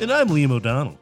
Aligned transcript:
And 0.00 0.12
I'm 0.12 0.28
Liam 0.28 0.50
O'Donnell. 0.52 0.98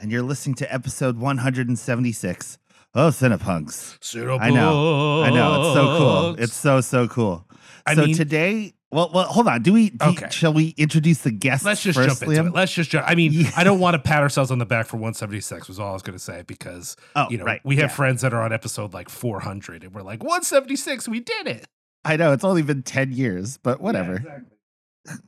and 0.00 0.12
you're 0.12 0.22
listening 0.22 0.54
to 0.56 0.72
episode 0.72 1.18
176 1.18 2.58
of 2.94 3.14
Cinepunx. 3.14 4.38
I 4.40 4.50
know, 4.50 5.22
I 5.22 5.30
know, 5.30 5.60
it's 5.60 5.74
so 5.74 5.98
cool. 5.98 6.34
It's 6.38 6.54
so 6.56 6.80
so 6.80 7.08
cool. 7.08 7.44
I 7.86 7.94
so 7.94 8.04
mean- 8.06 8.14
today, 8.14 8.74
well, 8.90 9.10
well, 9.12 9.24
hold 9.26 9.48
on. 9.48 9.62
Do 9.62 9.72
we? 9.72 9.90
Do 9.90 10.06
Okay. 10.06 10.28
shall 10.30 10.52
we 10.54 10.68
introduce 10.78 11.18
the 11.22 11.30
guests 11.32 11.66
Let's 11.66 11.82
just 11.82 11.98
first, 11.98 12.20
jump 12.20 12.22
into 12.30 12.42
Liam? 12.42 12.46
it. 12.48 12.54
Let's 12.54 12.72
just 12.72 12.90
jump. 12.90 13.06
I 13.10 13.14
mean, 13.16 13.32
Yeah. 13.32 13.50
I 13.56 13.64
don't 13.64 13.80
want 13.80 13.94
to 13.94 13.98
pat 13.98 14.22
ourselves 14.22 14.50
on 14.50 14.58
the 14.58 14.66
back 14.66 14.86
for 14.86 14.96
176 14.96 15.68
was 15.68 15.78
all 15.80 15.90
I 15.90 15.92
was 15.92 16.02
going 16.02 16.16
to 16.16 16.22
say 16.24 16.42
because, 16.46 16.96
oh, 17.16 17.26
you 17.30 17.38
know, 17.38 17.44
right. 17.44 17.60
we 17.64 17.76
have 17.76 17.90
yeah. 17.90 17.96
friends 17.96 18.22
that 18.22 18.32
are 18.32 18.40
on 18.42 18.52
episode 18.52 18.94
like 18.94 19.08
400 19.10 19.82
and 19.84 19.92
we're 19.92 20.02
like, 20.02 20.22
176, 20.22 21.08
we 21.08 21.20
did 21.20 21.46
it. 21.48 21.66
I 22.04 22.16
know 22.16 22.32
it's 22.32 22.44
only 22.44 22.62
been 22.62 22.82
10 22.82 23.12
years, 23.12 23.58
but 23.58 23.80
whatever. 23.80 24.12
Yeah, 24.12 24.18
exactly. 24.36 24.56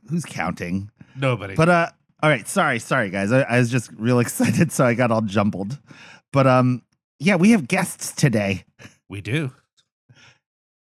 Who's 0.09 0.25
counting? 0.25 0.89
Nobody. 1.15 1.55
But 1.55 1.69
uh, 1.69 1.89
all 2.23 2.29
right. 2.29 2.47
Sorry, 2.47 2.79
sorry, 2.79 3.09
guys. 3.09 3.31
I, 3.31 3.41
I 3.41 3.59
was 3.59 3.69
just 3.71 3.91
real 3.97 4.19
excited, 4.25 4.71
so 4.71 4.85
I 4.85 4.93
got 4.93 5.11
all 5.11 5.21
jumbled. 5.21 5.79
But 6.31 6.47
um, 6.47 6.83
yeah, 7.19 7.35
we 7.35 7.51
have 7.51 7.67
guests 7.67 8.13
today. 8.13 8.65
we 9.09 9.21
do. 9.21 9.51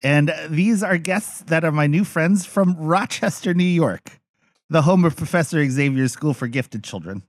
And 0.04 0.34
these 0.50 0.84
are 0.84 0.98
guests 0.98 1.42
that 1.48 1.64
are 1.64 1.72
my 1.72 1.88
new 1.88 2.04
friends 2.04 2.46
from 2.46 2.76
Rochester, 2.78 3.54
New 3.54 3.64
York, 3.64 4.20
the 4.70 4.84
home 4.84 5.04
of 5.04 5.16
Professor 5.16 5.68
Xavier's 5.68 6.12
School 6.12 6.34
for 6.34 6.48
Gifted 6.48 6.84
Children. 6.84 7.24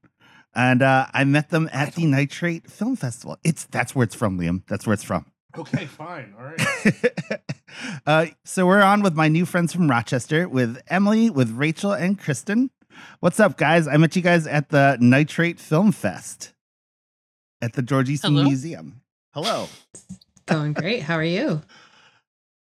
And 0.54 0.82
uh, 0.82 1.06
I 1.12 1.24
met 1.24 1.50
them 1.50 1.68
at 1.72 1.94
the 1.94 2.04
Nitrate 2.04 2.70
Film 2.70 2.96
Festival. 2.96 3.38
It's 3.44 3.64
that's 3.64 3.94
where 3.94 4.04
it's 4.04 4.14
from, 4.14 4.38
Liam. 4.38 4.62
That's 4.66 4.86
where 4.86 4.94
it's 4.94 5.04
from. 5.04 5.26
Okay, 5.56 5.86
fine. 5.86 6.34
All 6.38 6.44
right. 6.44 7.40
uh, 8.06 8.26
so 8.44 8.66
we're 8.66 8.82
on 8.82 9.02
with 9.02 9.14
my 9.14 9.28
new 9.28 9.46
friends 9.46 9.72
from 9.72 9.88
Rochester, 9.88 10.48
with 10.48 10.80
Emily, 10.88 11.30
with 11.30 11.50
Rachel, 11.50 11.92
and 11.92 12.18
Kristen. 12.18 12.70
What's 13.20 13.40
up, 13.40 13.56
guys? 13.56 13.88
I 13.88 13.96
met 13.96 14.14
you 14.16 14.22
guys 14.22 14.46
at 14.46 14.70
the 14.70 14.96
Nitrate 15.00 15.60
Film 15.60 15.92
Fest 15.92 16.52
at 17.60 17.72
the 17.72 17.82
George 17.82 18.08
Eastman 18.08 18.34
Hello. 18.34 18.44
Museum. 18.44 19.00
Hello. 19.34 19.68
Going 20.46 20.72
great. 20.72 21.02
How 21.02 21.14
are 21.14 21.24
you? 21.24 21.62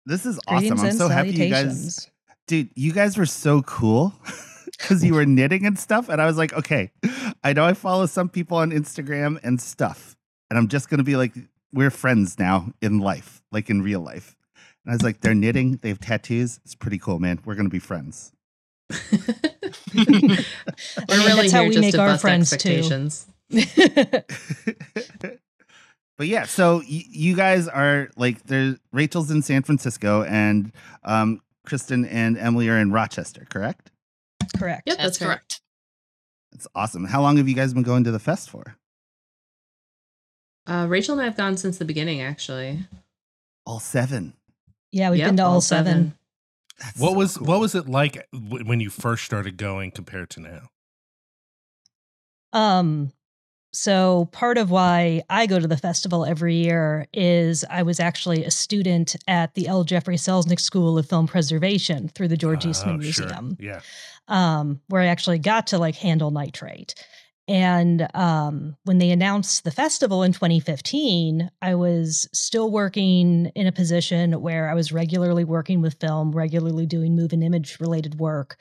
This 0.06 0.26
is 0.26 0.40
awesome. 0.48 0.80
I'm 0.80 0.86
and 0.86 0.98
so 0.98 1.10
happy 1.10 1.32
you 1.32 1.50
guys 1.50 2.10
dude, 2.48 2.70
you 2.76 2.94
guys 2.94 3.18
were 3.18 3.26
so 3.26 3.62
cool 3.62 4.14
because 4.78 5.04
you 5.04 5.14
were 5.14 5.26
knitting 5.26 5.66
and 5.66 5.78
stuff. 5.78 6.10
And 6.10 6.22
I 6.22 6.26
was 6.26 6.38
like, 6.38 6.54
okay, 6.54 6.92
I 7.44 7.54
know 7.54 7.66
I 7.66 7.74
follow 7.74 8.06
some 8.06 8.30
people 8.30 8.58
on 8.58 8.72
Instagram 8.72 9.40
and 9.44 9.62
stuff. 9.62 10.16
And 10.50 10.58
I'm 10.58 10.70
just 10.70 10.90
going 10.90 11.00
to 11.00 11.04
be 11.04 11.18
like, 11.18 11.34
we're 11.74 11.92
friends 11.92 12.40
now 12.40 12.72
in 12.82 13.00
life, 13.00 13.44
like 13.52 13.70
in 13.70 13.82
real 13.82 14.00
life. 14.00 14.36
And 14.86 14.92
I 14.92 14.96
was 14.96 15.04
like, 15.04 15.20
they're 15.20 15.36
knitting, 15.36 15.80
they 15.82 15.90
have 15.90 16.00
tattoos. 16.00 16.60
It's 16.64 16.74
pretty 16.74 16.98
cool, 16.98 17.20
man. 17.20 17.40
We're 17.46 17.56
going 17.56 17.66
to 17.66 17.70
be 17.70 17.80
friends. 17.80 18.32
We're 19.98 20.14
mean, 20.16 20.38
really 21.10 21.42
that's 21.42 21.52
how 21.52 21.64
we 21.64 21.70
just 21.70 21.80
make 21.82 21.94
to 21.94 22.02
our 22.02 22.08
bust 22.10 22.22
friends, 22.22 22.50
too. 22.52 22.56
expectations. 22.56 23.26
but 26.18 26.28
yeah, 26.28 26.46
so 26.46 26.78
y- 26.78 26.84
you 26.88 27.36
guys 27.36 27.68
are 27.68 28.10
like, 28.18 28.44
there. 28.44 28.78
Rachel's 28.92 29.32
in 29.32 29.42
San 29.42 29.64
Francisco 29.64 30.24
and 30.24 30.72
um, 31.04 31.42
Kristen 31.66 32.06
and 32.06 32.38
Emily 32.38 32.70
are 32.70 32.78
in 32.78 32.92
Rochester, 32.92 33.46
correct? 33.50 33.92
Correct. 34.58 34.84
Yep, 34.86 34.98
That's 34.98 35.06
that's, 35.20 35.22
right. 35.22 35.28
correct. 35.28 35.62
That's 36.52 36.68
awesome. 36.76 37.06
How 37.06 37.22
long 37.22 37.38
have 37.38 37.48
you 37.48 37.56
guys 37.56 37.74
been 37.74 37.84
going 37.84 38.04
to 38.06 38.12
the 38.12 38.20
fest 38.20 38.50
for? 38.50 38.76
Uh, 40.66 40.86
Rachel 40.90 41.14
and 41.14 41.22
I 41.22 41.26
have 41.26 41.38
gone 41.38 41.56
since 41.58 41.78
the 41.78 41.86
beginning, 41.86 42.22
actually. 42.22 42.80
All 43.66 43.80
seven. 43.80 44.34
Yeah, 44.92 45.10
we've 45.12 45.20
Yep, 45.20 45.28
been 45.30 45.38
to 45.38 45.44
all 45.46 45.62
seven. 45.62 46.14
That's 46.80 47.00
What 47.00 47.12
so 47.12 47.18
was 47.18 47.38
cool. 47.38 47.48
what 47.48 47.60
was 47.60 47.76
it 47.76 47.88
like 47.90 48.28
when 48.32 48.80
you 48.80 48.90
first 48.90 49.24
started 49.26 49.58
going 49.58 49.92
compared 49.92 50.30
to 50.32 50.40
now? 50.42 50.70
Um, 52.54 53.12
so 53.74 54.26
part 54.32 54.58
of 54.58 54.72
why 54.72 55.24
I 55.30 55.46
go 55.46 55.60
to 55.60 55.68
the 55.68 55.78
festival 55.78 56.26
every 56.26 56.56
year 56.56 57.06
is 57.14 57.66
I 57.70 57.84
was 57.84 58.00
actually 58.00 58.44
a 58.46 58.52
student 58.52 59.16
at 59.28 59.54
the 59.54 59.68
L. 59.68 59.84
Jeffrey 59.84 60.16
Selznick 60.16 60.60
School 60.60 60.98
of 60.98 61.08
Film 61.08 61.28
Preservation 61.28 62.08
through 62.10 62.30
the 62.30 62.38
George 62.38 62.66
Eastman 62.66 62.96
Oh, 62.98 63.02
sure. 63.02 63.26
Museum, 63.26 63.58
Yeah. 63.60 63.82
um, 64.28 64.82
where 64.88 65.02
I 65.02 65.08
actually 65.08 65.40
got 65.40 65.68
to 65.68 65.78
like 65.78 65.96
handle 65.96 66.32
nitrate. 66.32 66.96
And 67.48 68.08
um, 68.14 68.76
when 68.84 68.98
they 68.98 69.10
announced 69.10 69.64
the 69.64 69.72
festival 69.72 70.24
in 70.24 70.34
2015, 70.34 71.50
I 71.62 71.76
was 71.76 72.28
still 72.34 72.70
working 72.70 73.52
in 73.56 73.68
a 73.68 73.72
position 73.72 74.42
where 74.42 74.70
I 74.70 74.74
was 74.74 74.92
regularly 74.92 75.46
working 75.46 75.82
with 75.82 76.00
film, 76.00 76.34
regularly 76.34 76.86
doing 76.86 77.16
move 77.16 77.32
and 77.32 77.44
image 77.44 77.80
related 77.80 78.20
work. 78.20 78.58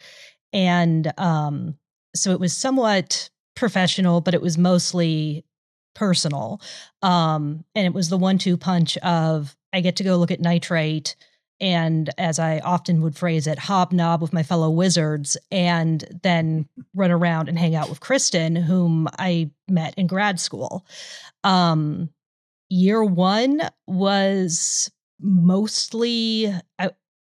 And 0.53 1.13
um, 1.19 1.77
so 2.15 2.31
it 2.31 2.39
was 2.39 2.57
somewhat 2.57 3.29
professional, 3.57 4.21
but 4.21 4.35
it 4.35 4.43
was 4.43 4.57
mostly 4.57 5.45
personal. 5.95 6.61
Um, 7.03 7.65
and 7.75 7.87
it 7.87 7.93
was 7.93 8.09
the 8.09 8.19
one 8.19 8.39
two 8.39 8.57
punch 8.57 8.97
of 8.99 9.57
I 9.73 9.81
get 9.81 9.97
to 9.97 10.05
go 10.05 10.17
look 10.17 10.31
at 10.31 10.41
nitrate 10.41 11.17
and 11.61 12.11
as 12.19 12.39
I 12.39 12.59
often 12.61 13.01
would 13.03 13.17
phrase 13.17 13.47
it, 13.47 13.59
hobnob 13.59 14.21
with 14.21 14.33
my 14.33 14.43
fellow 14.43 14.71
wizards 14.71 15.37
and 15.51 16.05
then 16.23 16.69
run 16.95 17.11
around 17.11 17.49
and 17.49 17.59
hang 17.59 17.75
out 17.75 17.89
with 17.89 18.01
Kristen, 18.01 18.57
whom 18.57 19.09
I 19.19 19.51
met 19.69 19.95
in 19.97 20.07
grad 20.07 20.39
school. 20.39 20.85
Um, 21.45 22.11
year 22.69 23.03
one 23.05 23.63
was 23.87 24.91
mostly, 25.21 26.53
I, 26.79 26.91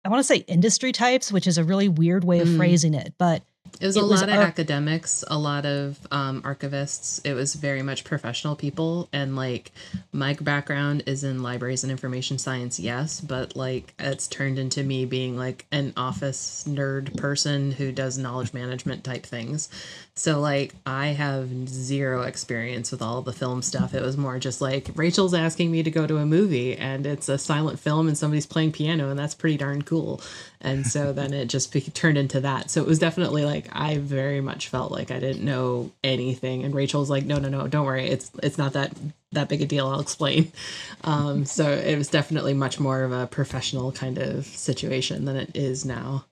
I 0.04 0.10
want 0.10 0.20
to 0.20 0.24
say 0.24 0.38
industry 0.48 0.92
types, 0.92 1.32
which 1.32 1.48
is 1.48 1.58
a 1.58 1.64
really 1.64 1.88
weird 1.90 2.24
way 2.24 2.40
of 2.40 2.48
Mm. 2.48 2.58
phrasing 2.58 2.94
it, 2.94 3.14
but 3.18 3.44
It 3.80 3.86
was 3.86 3.96
It 3.98 4.04
a 4.04 4.06
was 4.06 4.22
lot 4.22 4.30
of 4.30 4.36
academics, 4.36 5.24
a 5.28 5.38
lot 5.38 5.66
of 5.66 5.98
um, 6.12 6.42
archivists. 6.42 7.22
It 7.26 7.34
was 7.34 7.56
very 7.56 7.82
much 7.82 8.04
professional 8.04 8.56
people. 8.56 9.10
And 9.14 9.36
like 9.36 9.72
my 10.12 10.34
background 10.40 11.04
is 11.06 11.24
in 11.24 11.44
libraries 11.44 11.84
and 11.84 11.92
information 11.92 12.38
science, 12.38 12.80
yes, 12.80 13.22
but 13.22 13.56
like 13.56 13.94
it's 14.00 14.28
turned 14.28 14.60
into 14.60 14.84
me 14.84 15.06
being 15.06 15.38
like 15.38 15.66
an 15.72 15.94
office 15.98 16.66
nerd 16.68 17.18
person 17.18 17.72
who 17.72 17.92
does 17.92 18.18
knowledge 18.18 18.54
management 18.54 19.04
type 19.04 19.26
things. 19.26 19.70
So 20.16 20.40
like 20.40 20.74
I 20.86 21.08
have 21.08 21.70
zero 21.70 22.24
experience 22.24 22.92
with 22.92 23.02
all 23.02 23.22
the 23.22 23.32
film 23.32 23.62
stuff. 23.62 23.94
It 23.94 24.02
was 24.02 24.18
more 24.18 24.38
just 24.40 24.60
like 24.60 24.90
Rachel's 24.96 25.34
asking 25.34 25.72
me 25.72 25.84
to 25.84 25.92
go 25.92 26.06
to 26.06 26.18
a 26.18 26.26
movie 26.26 26.76
and 26.76 27.06
it's 27.06 27.30
a 27.30 27.38
silent 27.38 27.80
film 27.80 28.08
and 28.08 28.18
somebody's 28.18 28.46
playing 28.46 28.74
piano 28.74 29.10
and 29.10 29.18
that's 29.18 29.34
pretty 29.36 29.58
darn 29.58 29.82
cool. 29.82 30.22
And 30.62 30.86
so 30.86 31.14
then 31.14 31.34
it 31.34 31.46
just 31.46 31.72
be- 31.72 31.80
turned 31.82 32.18
into 32.18 32.42
that. 32.42 32.70
So 32.70 32.82
it 32.82 32.88
was 32.88 33.00
definitely 33.00 33.46
like 33.46 33.59
I 33.72 33.98
very 33.98 34.42
much 34.42 34.68
felt 34.70 34.92
like 34.92 35.12
I 35.12 35.20
didn't 35.20 35.44
know 35.44 35.92
anything 36.04 36.64
and 36.64 36.74
Rachel's 36.74 37.10
like 37.10 37.26
no 37.26 37.38
no 37.40 37.50
no 37.50 37.68
don't 37.68 37.86
worry 37.86 38.08
it's 38.08 38.32
it's 38.42 38.58
not 38.58 38.74
that 38.74 38.94
that 39.32 39.50
big 39.50 39.62
a 39.62 39.66
deal 39.66 39.88
I'll 39.88 40.00
explain. 40.00 40.52
Um 41.04 41.46
so 41.46 41.70
it 41.72 41.98
was 41.98 42.10
definitely 42.10 42.54
much 42.54 42.80
more 42.80 43.04
of 43.04 43.12
a 43.12 43.26
professional 43.28 43.92
kind 43.92 44.18
of 44.18 44.46
situation 44.46 45.26
than 45.26 45.38
it 45.38 45.56
is 45.56 45.86
now. 45.86 46.26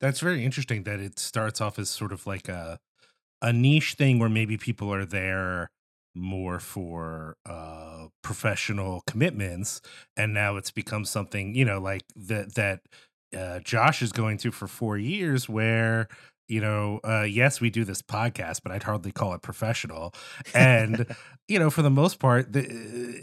That's 0.00 0.20
very 0.20 0.44
interesting 0.44 0.84
that 0.84 1.00
it 1.00 1.18
starts 1.18 1.60
off 1.60 1.78
as 1.78 1.90
sort 1.90 2.12
of 2.12 2.26
like 2.26 2.48
a 2.48 2.78
a 3.40 3.52
niche 3.52 3.94
thing 3.94 4.18
where 4.18 4.28
maybe 4.28 4.56
people 4.56 4.92
are 4.94 5.04
there 5.04 5.70
more 6.14 6.60
for 6.60 7.36
uh 7.46 8.06
professional 8.22 9.02
commitments 9.06 9.80
and 10.16 10.32
now 10.34 10.56
it's 10.56 10.70
become 10.70 11.04
something, 11.04 11.54
you 11.54 11.64
know, 11.64 11.80
like 11.80 12.02
that 12.14 12.54
that 12.54 12.80
uh 13.36 13.60
Josh 13.60 14.02
is 14.02 14.12
going 14.12 14.38
through 14.38 14.52
for 14.52 14.66
4 14.68 14.98
years 14.98 15.48
where 15.48 16.08
you 16.48 16.60
know, 16.60 17.00
uh 17.04 17.22
yes, 17.22 17.60
we 17.60 17.70
do 17.70 17.84
this 17.84 18.02
podcast, 18.02 18.60
but 18.62 18.72
I'd 18.72 18.82
hardly 18.82 19.12
call 19.12 19.32
it 19.34 19.42
professional. 19.42 20.12
And 20.54 21.06
you 21.48 21.58
know, 21.58 21.70
for 21.70 21.82
the 21.82 21.90
most 21.90 22.18
part, 22.18 22.52
the, 22.52 22.60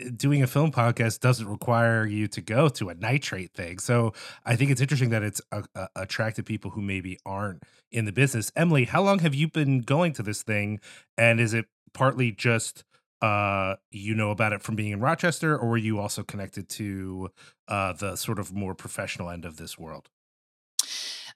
uh, 0.08 0.12
doing 0.16 0.44
a 0.44 0.48
film 0.48 0.72
podcast 0.72 1.20
doesn't 1.20 1.48
require 1.48 2.06
you 2.06 2.28
to 2.28 2.42
go 2.42 2.70
to 2.70 2.90
a 2.90 2.96
nitrate 2.96 3.54
thing. 3.54 3.80
So 3.80 4.14
I 4.46 4.56
think 4.56 4.72
it's 4.72 4.82
interesting 4.82 5.10
that 5.10 5.24
it's 5.24 5.42
uh, 5.52 5.64
uh, 5.76 5.88
attracted 5.96 6.46
people 6.46 6.72
who 6.72 6.82
maybe 6.82 7.18
aren't 7.26 7.64
in 7.92 8.06
the 8.06 8.12
business. 8.12 8.52
Emily, 8.56 8.86
how 8.86 9.02
long 9.02 9.20
have 9.20 9.34
you 9.36 9.48
been 9.48 9.82
going 9.82 10.14
to 10.14 10.24
this 10.24 10.44
thing? 10.44 10.80
And 11.18 11.40
is 11.40 11.54
it 11.54 11.66
partly 11.94 12.32
just 12.32 12.84
uh 13.22 13.76
you 13.92 14.16
know 14.16 14.32
about 14.32 14.54
it 14.54 14.62
from 14.62 14.76
being 14.76 14.92
in 14.92 15.00
Rochester, 15.02 15.58
or 15.58 15.70
were 15.70 15.78
you 15.78 16.00
also 16.00 16.24
connected 16.24 16.70
to 16.70 17.30
uh 17.68 17.94
the 17.94 18.16
sort 18.16 18.40
of 18.40 18.54
more 18.54 18.76
professional 18.76 19.30
end 19.30 19.46
of 19.46 19.58
this 19.58 19.78
world? 19.78 20.10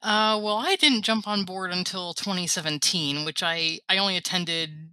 Uh, 0.02 0.40
well, 0.42 0.58
I 0.58 0.76
didn't 0.76 1.04
jump 1.04 1.28
on 1.28 1.46
board 1.46 1.72
until 1.72 2.14
2017, 2.14 3.24
which 3.26 3.42
I 3.42 3.80
I 3.90 3.98
only 3.98 4.18
attended 4.18 4.90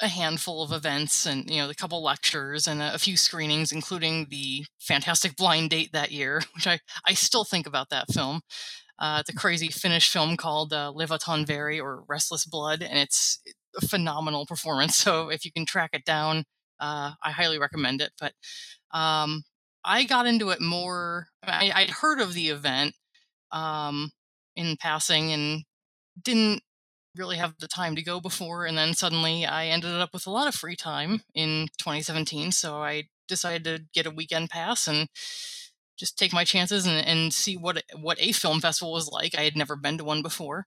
a 0.00 0.08
handful 0.08 0.62
of 0.62 0.72
events 0.72 1.26
and 1.26 1.48
you 1.50 1.58
know 1.58 1.70
a 1.70 1.74
couple 1.74 2.02
lectures 2.02 2.66
and 2.66 2.80
a, 2.82 2.94
a 2.94 2.98
few 2.98 3.16
screenings, 3.16 3.72
including 3.72 4.26
the 4.30 4.64
fantastic 4.78 5.36
blind 5.36 5.70
date 5.70 5.90
that 5.92 6.12
year, 6.12 6.42
which 6.54 6.66
I 6.66 6.80
I 7.06 7.14
still 7.14 7.44
think 7.44 7.66
about 7.66 7.90
that 7.90 8.12
film. 8.12 8.42
Uh, 8.98 9.22
the 9.26 9.32
crazy 9.32 9.68
Finnish 9.68 10.10
film 10.10 10.36
called 10.36 10.72
uh, 10.72 10.92
Levoton 10.94 11.46
Veri 11.46 11.80
or 11.80 12.04
Restless 12.08 12.44
Blood, 12.46 12.82
and 12.82 12.98
it's 12.98 13.40
phenomenal 13.80 14.46
performance. 14.46 14.96
So 14.96 15.28
if 15.30 15.44
you 15.44 15.52
can 15.52 15.66
track 15.66 15.90
it 15.92 16.04
down, 16.04 16.44
uh, 16.80 17.12
I 17.22 17.30
highly 17.30 17.58
recommend 17.58 18.00
it. 18.00 18.12
But 18.20 18.32
um, 18.96 19.44
I 19.84 20.04
got 20.04 20.26
into 20.26 20.50
it 20.50 20.60
more. 20.60 21.28
I, 21.42 21.72
I'd 21.74 21.90
heard 21.90 22.20
of 22.20 22.34
the 22.34 22.48
event 22.48 22.94
um, 23.50 24.12
in 24.56 24.76
passing 24.76 25.32
and 25.32 25.64
didn't 26.22 26.62
really 27.16 27.36
have 27.36 27.54
the 27.58 27.68
time 27.68 27.96
to 27.96 28.02
go 28.02 28.20
before. 28.20 28.64
And 28.64 28.76
then 28.76 28.94
suddenly 28.94 29.44
I 29.44 29.66
ended 29.66 29.92
up 29.92 30.12
with 30.12 30.26
a 30.26 30.30
lot 30.30 30.48
of 30.48 30.54
free 30.54 30.76
time 30.76 31.22
in 31.34 31.68
2017. 31.78 32.52
So 32.52 32.82
I 32.82 33.04
decided 33.28 33.64
to 33.64 33.84
get 33.92 34.06
a 34.06 34.10
weekend 34.10 34.50
pass 34.50 34.86
and 34.86 35.08
just 35.98 36.18
take 36.18 36.32
my 36.32 36.44
chances 36.44 36.86
and, 36.86 37.06
and 37.06 37.32
see 37.32 37.56
what 37.56 37.82
what 38.00 38.18
a 38.20 38.32
film 38.32 38.60
festival 38.60 38.92
was 38.92 39.08
like. 39.08 39.36
I 39.36 39.42
had 39.42 39.56
never 39.56 39.76
been 39.76 39.98
to 39.98 40.04
one 40.04 40.22
before. 40.22 40.66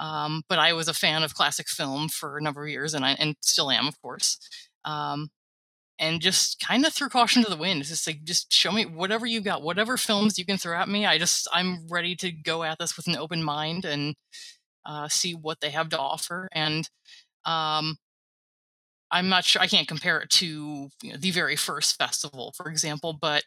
Um, 0.00 0.42
but 0.48 0.58
I 0.58 0.72
was 0.72 0.88
a 0.88 0.94
fan 0.94 1.22
of 1.22 1.34
classic 1.34 1.68
film 1.68 2.08
for 2.08 2.38
a 2.38 2.42
number 2.42 2.64
of 2.64 2.70
years, 2.70 2.94
and 2.94 3.04
I 3.04 3.12
and 3.12 3.36
still 3.42 3.70
am, 3.70 3.86
of 3.86 4.00
course. 4.00 4.38
Um, 4.84 5.30
and 5.98 6.22
just 6.22 6.58
kind 6.66 6.86
of 6.86 6.94
threw 6.94 7.10
caution 7.10 7.44
to 7.44 7.50
the 7.50 7.56
wind. 7.56 7.80
It's 7.80 7.90
just 7.90 8.06
like, 8.06 8.24
just 8.24 8.50
show 8.50 8.72
me 8.72 8.86
whatever 8.86 9.26
you 9.26 9.42
got, 9.42 9.60
whatever 9.62 9.98
films 9.98 10.38
you 10.38 10.46
can 10.46 10.56
throw 10.56 10.74
at 10.74 10.88
me. 10.88 11.04
I 11.04 11.18
just, 11.18 11.46
I'm 11.52 11.86
ready 11.90 12.16
to 12.16 12.32
go 12.32 12.64
at 12.64 12.78
this 12.78 12.96
with 12.96 13.06
an 13.06 13.16
open 13.16 13.42
mind 13.42 13.84
and 13.84 14.14
uh, 14.86 15.08
see 15.08 15.34
what 15.34 15.60
they 15.60 15.68
have 15.68 15.90
to 15.90 15.98
offer. 15.98 16.48
And 16.52 16.88
um, 17.44 17.98
I'm 19.12 19.28
not 19.28 19.44
sure, 19.44 19.60
I 19.60 19.66
can't 19.66 19.88
compare 19.88 20.20
it 20.20 20.30
to 20.30 20.90
you 21.02 21.12
know, 21.12 21.16
the 21.18 21.30
very 21.32 21.56
first 21.56 21.98
festival, 21.98 22.52
for 22.56 22.68
example, 22.70 23.12
but 23.20 23.44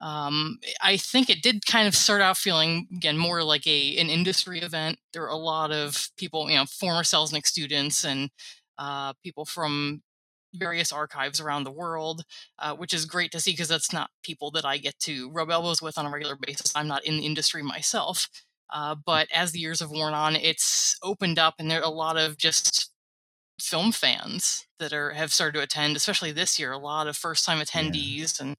um, 0.00 0.58
I 0.82 0.96
think 0.98 1.30
it 1.30 1.42
did 1.42 1.64
kind 1.66 1.88
of 1.88 1.94
start 1.94 2.20
out 2.20 2.36
feeling, 2.36 2.86
again, 2.94 3.16
more 3.16 3.42
like 3.42 3.66
a 3.66 3.96
an 3.98 4.10
industry 4.10 4.60
event. 4.60 4.98
There 5.12 5.22
were 5.22 5.28
a 5.28 5.36
lot 5.36 5.72
of 5.72 6.10
people, 6.18 6.50
you 6.50 6.56
know, 6.56 6.66
former 6.66 7.02
Selznick 7.02 7.46
students 7.46 8.04
and 8.04 8.30
uh, 8.78 9.14
people 9.22 9.46
from 9.46 10.02
various 10.54 10.92
archives 10.92 11.40
around 11.40 11.64
the 11.64 11.70
world, 11.70 12.22
uh, 12.58 12.74
which 12.74 12.94
is 12.94 13.04
great 13.04 13.30
to 13.32 13.40
see 13.40 13.52
because 13.52 13.68
that's 13.68 13.92
not 13.92 14.10
people 14.22 14.50
that 14.52 14.64
I 14.64 14.78
get 14.78 14.98
to 15.00 15.30
rub 15.30 15.50
elbows 15.50 15.82
with 15.82 15.98
on 15.98 16.06
a 16.06 16.10
regular 16.10 16.36
basis. 16.36 16.72
I'm 16.74 16.88
not 16.88 17.04
in 17.04 17.18
the 17.18 17.26
industry 17.26 17.62
myself. 17.62 18.28
Uh, 18.72 18.96
but 19.06 19.28
as 19.32 19.52
the 19.52 19.60
years 19.60 19.80
have 19.80 19.90
worn 19.90 20.12
on, 20.14 20.34
it's 20.34 20.96
opened 21.02 21.38
up, 21.38 21.54
and 21.58 21.70
there 21.70 21.80
are 21.80 21.84
a 21.84 21.88
lot 21.88 22.16
of 22.16 22.36
just 22.36 22.90
film 23.60 23.92
fans 23.92 24.66
that 24.78 24.92
are 24.92 25.10
have 25.10 25.32
started 25.32 25.58
to 25.58 25.62
attend, 25.62 25.96
especially 25.96 26.32
this 26.32 26.58
year. 26.58 26.72
A 26.72 26.78
lot 26.78 27.06
of 27.06 27.16
first 27.16 27.44
time 27.44 27.58
attendees, 27.58 28.40
yeah. 28.40 28.46
and 28.46 28.56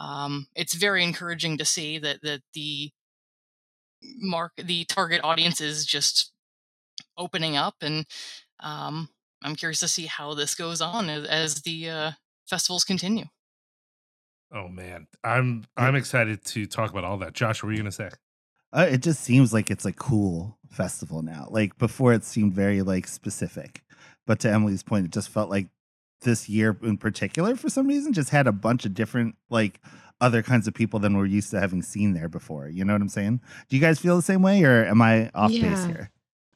um, 0.00 0.46
it's 0.54 0.74
very 0.74 1.02
encouraging 1.04 1.58
to 1.58 1.64
see 1.64 1.98
that 1.98 2.22
that 2.22 2.40
the 2.54 2.90
mark 4.20 4.52
the 4.56 4.84
target 4.84 5.20
audience 5.24 5.60
is 5.60 5.84
just 5.84 6.32
opening 7.16 7.56
up 7.56 7.74
and 7.80 8.06
um, 8.60 9.08
I'm 9.42 9.56
curious 9.56 9.80
to 9.80 9.88
see 9.88 10.06
how 10.06 10.34
this 10.34 10.54
goes 10.54 10.80
on 10.80 11.08
as, 11.08 11.24
as 11.24 11.54
the 11.62 11.90
uh, 11.90 12.10
festivals 12.48 12.84
continue. 12.84 13.24
Oh 14.52 14.68
man, 14.68 15.06
I'm 15.22 15.64
I'm 15.76 15.94
excited 15.94 16.44
to 16.46 16.66
talk 16.66 16.90
about 16.90 17.04
all 17.04 17.18
that. 17.18 17.34
Josh, 17.34 17.62
what 17.62 17.68
were 17.68 17.72
you 17.72 17.78
gonna 17.78 17.92
say? 17.92 18.08
Uh, 18.72 18.86
it 18.90 19.02
just 19.02 19.22
seems 19.22 19.52
like 19.52 19.70
it's 19.70 19.84
a 19.84 19.92
cool 19.92 20.58
festival 20.70 21.22
now. 21.22 21.48
Like 21.50 21.76
before, 21.78 22.12
it 22.14 22.24
seemed 22.24 22.54
very 22.54 22.82
like 22.82 23.06
specific, 23.06 23.82
but 24.28 24.38
to 24.40 24.50
Emily's 24.50 24.82
point, 24.82 25.06
it 25.06 25.10
just 25.10 25.30
felt 25.30 25.48
like 25.48 25.68
this 26.20 26.50
year 26.50 26.76
in 26.82 26.98
particular, 26.98 27.56
for 27.56 27.70
some 27.70 27.86
reason, 27.88 28.12
just 28.12 28.28
had 28.28 28.46
a 28.46 28.52
bunch 28.52 28.84
of 28.84 28.92
different 28.92 29.36
like 29.48 29.80
other 30.20 30.42
kinds 30.42 30.68
of 30.68 30.74
people 30.74 31.00
than 31.00 31.16
we're 31.16 31.24
used 31.24 31.50
to 31.50 31.58
having 31.58 31.80
seen 31.80 32.12
there 32.12 32.28
before. 32.28 32.68
You 32.68 32.84
know 32.84 32.92
what 32.92 33.00
I'm 33.00 33.08
saying? 33.08 33.40
Do 33.70 33.76
you 33.76 33.80
guys 33.80 33.98
feel 33.98 34.16
the 34.16 34.22
same 34.22 34.42
way, 34.42 34.62
or 34.64 34.84
am 34.84 35.00
I 35.00 35.30
off 35.34 35.50
yeah. 35.50 35.70
base 35.70 35.84
here? 35.86 36.10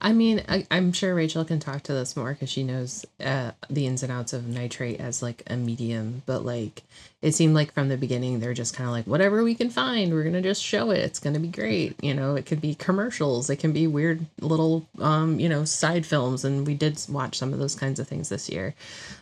I 0.04 0.12
mean, 0.12 0.43
I, 0.49 0.66
am 0.72 0.93
sure 0.93 1.14
Rachel 1.14 1.44
can 1.44 1.60
talk 1.60 1.84
to 1.84 1.93
this 1.93 2.16
more 2.16 2.32
because 2.32 2.50
she 2.50 2.64
knows 2.64 3.06
uh, 3.25 3.52
the 3.70 3.87
ins 3.87 4.02
and 4.02 4.10
outs 4.10 4.32
of 4.32 4.49
nitrate 4.49 4.99
as 5.00 5.22
like 5.22 5.44
a 5.46 5.56
medium. 5.56 6.22
But 6.26 6.44
like, 6.44 6.82
it 7.22 7.32
seemed 7.37 7.54
like 7.54 7.72
from 7.72 7.88
the 7.88 7.96
beginning 7.96 8.40
they're 8.40 8.52
just 8.52 8.75
kind 8.75 8.88
of 8.88 8.93
like 8.93 9.06
whatever 9.06 9.44
we 9.44 9.54
can 9.54 9.70
find, 9.70 10.12
we're 10.12 10.25
gonna 10.25 10.43
just 10.43 10.62
show 10.62 10.90
it. 10.90 10.99
It's 10.99 11.20
gonna 11.20 11.38
be 11.38 11.49
great. 11.49 12.02
You 12.02 12.14
know, 12.14 12.34
it 12.34 12.46
could 12.46 12.60
be 12.60 12.75
commercials, 12.75 13.49
it 13.49 13.60
can 13.60 13.72
be 13.72 13.87
weird 13.87 14.26
little, 14.40 14.88
um, 14.99 15.38
you 15.38 15.49
know, 15.49 15.64
side 15.64 16.05
films, 16.05 16.44
and 16.44 16.66
we 16.66 16.75
did 16.75 17.00
watch 17.08 17.38
some 17.38 17.52
of 17.52 17.60
those 17.60 17.76
kinds 17.76 18.00
of 18.00 18.08
things 18.08 18.28
this 18.28 18.48
year. 18.50 18.75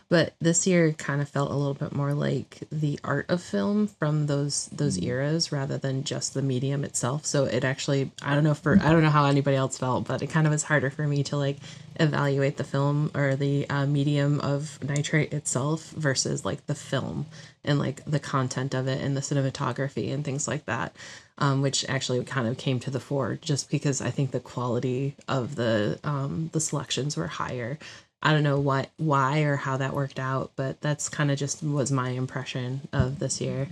But 0.09 0.33
this 0.41 0.67
year 0.67 0.91
kind 0.91 1.21
of 1.21 1.29
felt 1.29 1.51
a 1.51 1.55
little 1.55 1.73
bit 1.73 1.93
more 1.93 2.13
like 2.13 2.57
the 2.69 2.99
art 3.01 3.27
of 3.29 3.41
film 3.41 3.87
from 3.87 4.25
those 4.25 4.65
those 4.73 4.97
mm-hmm. 4.97 5.07
eras 5.07 5.53
rather 5.53 5.77
than 5.77 6.03
just 6.03 6.33
the 6.33 6.41
medium 6.41 6.83
itself. 6.83 7.25
So 7.25 7.45
it 7.45 7.63
actually 7.63 8.11
I 8.21 8.33
don't 8.33 8.43
know 8.43 8.53
for 8.55 8.77
I 8.81 8.91
don't 8.91 9.03
know 9.03 9.09
how 9.09 9.25
anybody 9.25 9.55
else 9.55 9.77
felt, 9.77 10.07
but 10.07 10.21
it 10.21 10.29
kind 10.29 10.47
of 10.47 10.51
was 10.51 10.63
harder 10.71 10.89
for 10.89 11.05
me 11.05 11.21
to 11.21 11.35
like 11.35 11.57
evaluate 11.99 12.55
the 12.55 12.63
film 12.63 13.11
or 13.13 13.35
the 13.35 13.69
uh, 13.69 13.85
medium 13.85 14.39
of 14.39 14.81
nitrate 14.81 15.33
itself 15.33 15.89
versus 15.91 16.45
like 16.45 16.65
the 16.65 16.75
film 16.75 17.25
and 17.65 17.77
like 17.77 18.03
the 18.05 18.19
content 18.19 18.73
of 18.73 18.87
it 18.87 19.01
and 19.01 19.17
the 19.17 19.21
cinematography 19.21 20.13
and 20.13 20.23
things 20.23 20.47
like 20.47 20.65
that. 20.65 20.95
Um, 21.37 21.61
which 21.63 21.83
actually 21.89 22.23
kind 22.23 22.47
of 22.47 22.57
came 22.57 22.79
to 22.81 22.91
the 22.91 22.99
fore 22.99 23.39
just 23.41 23.71
because 23.71 23.99
I 23.99 24.11
think 24.11 24.29
the 24.29 24.39
quality 24.39 25.15
of 25.27 25.55
the 25.55 25.99
um, 26.03 26.51
the 26.53 26.59
selections 26.59 27.17
were 27.17 27.27
higher 27.27 27.79
I 28.23 28.33
don't 28.33 28.43
know 28.43 28.59
what 28.59 28.89
why 28.97 29.41
or 29.41 29.55
how 29.55 29.77
that 29.77 29.93
worked 29.93 30.19
out, 30.19 30.51
but 30.55 30.79
that's 30.79 31.09
kind 31.09 31.31
of 31.31 31.39
just 31.39 31.63
was 31.63 31.91
my 31.91 32.09
impression 32.09 32.87
of 32.93 33.17
this 33.17 33.41
year. 33.41 33.67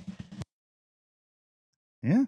Yeah. 2.01 2.25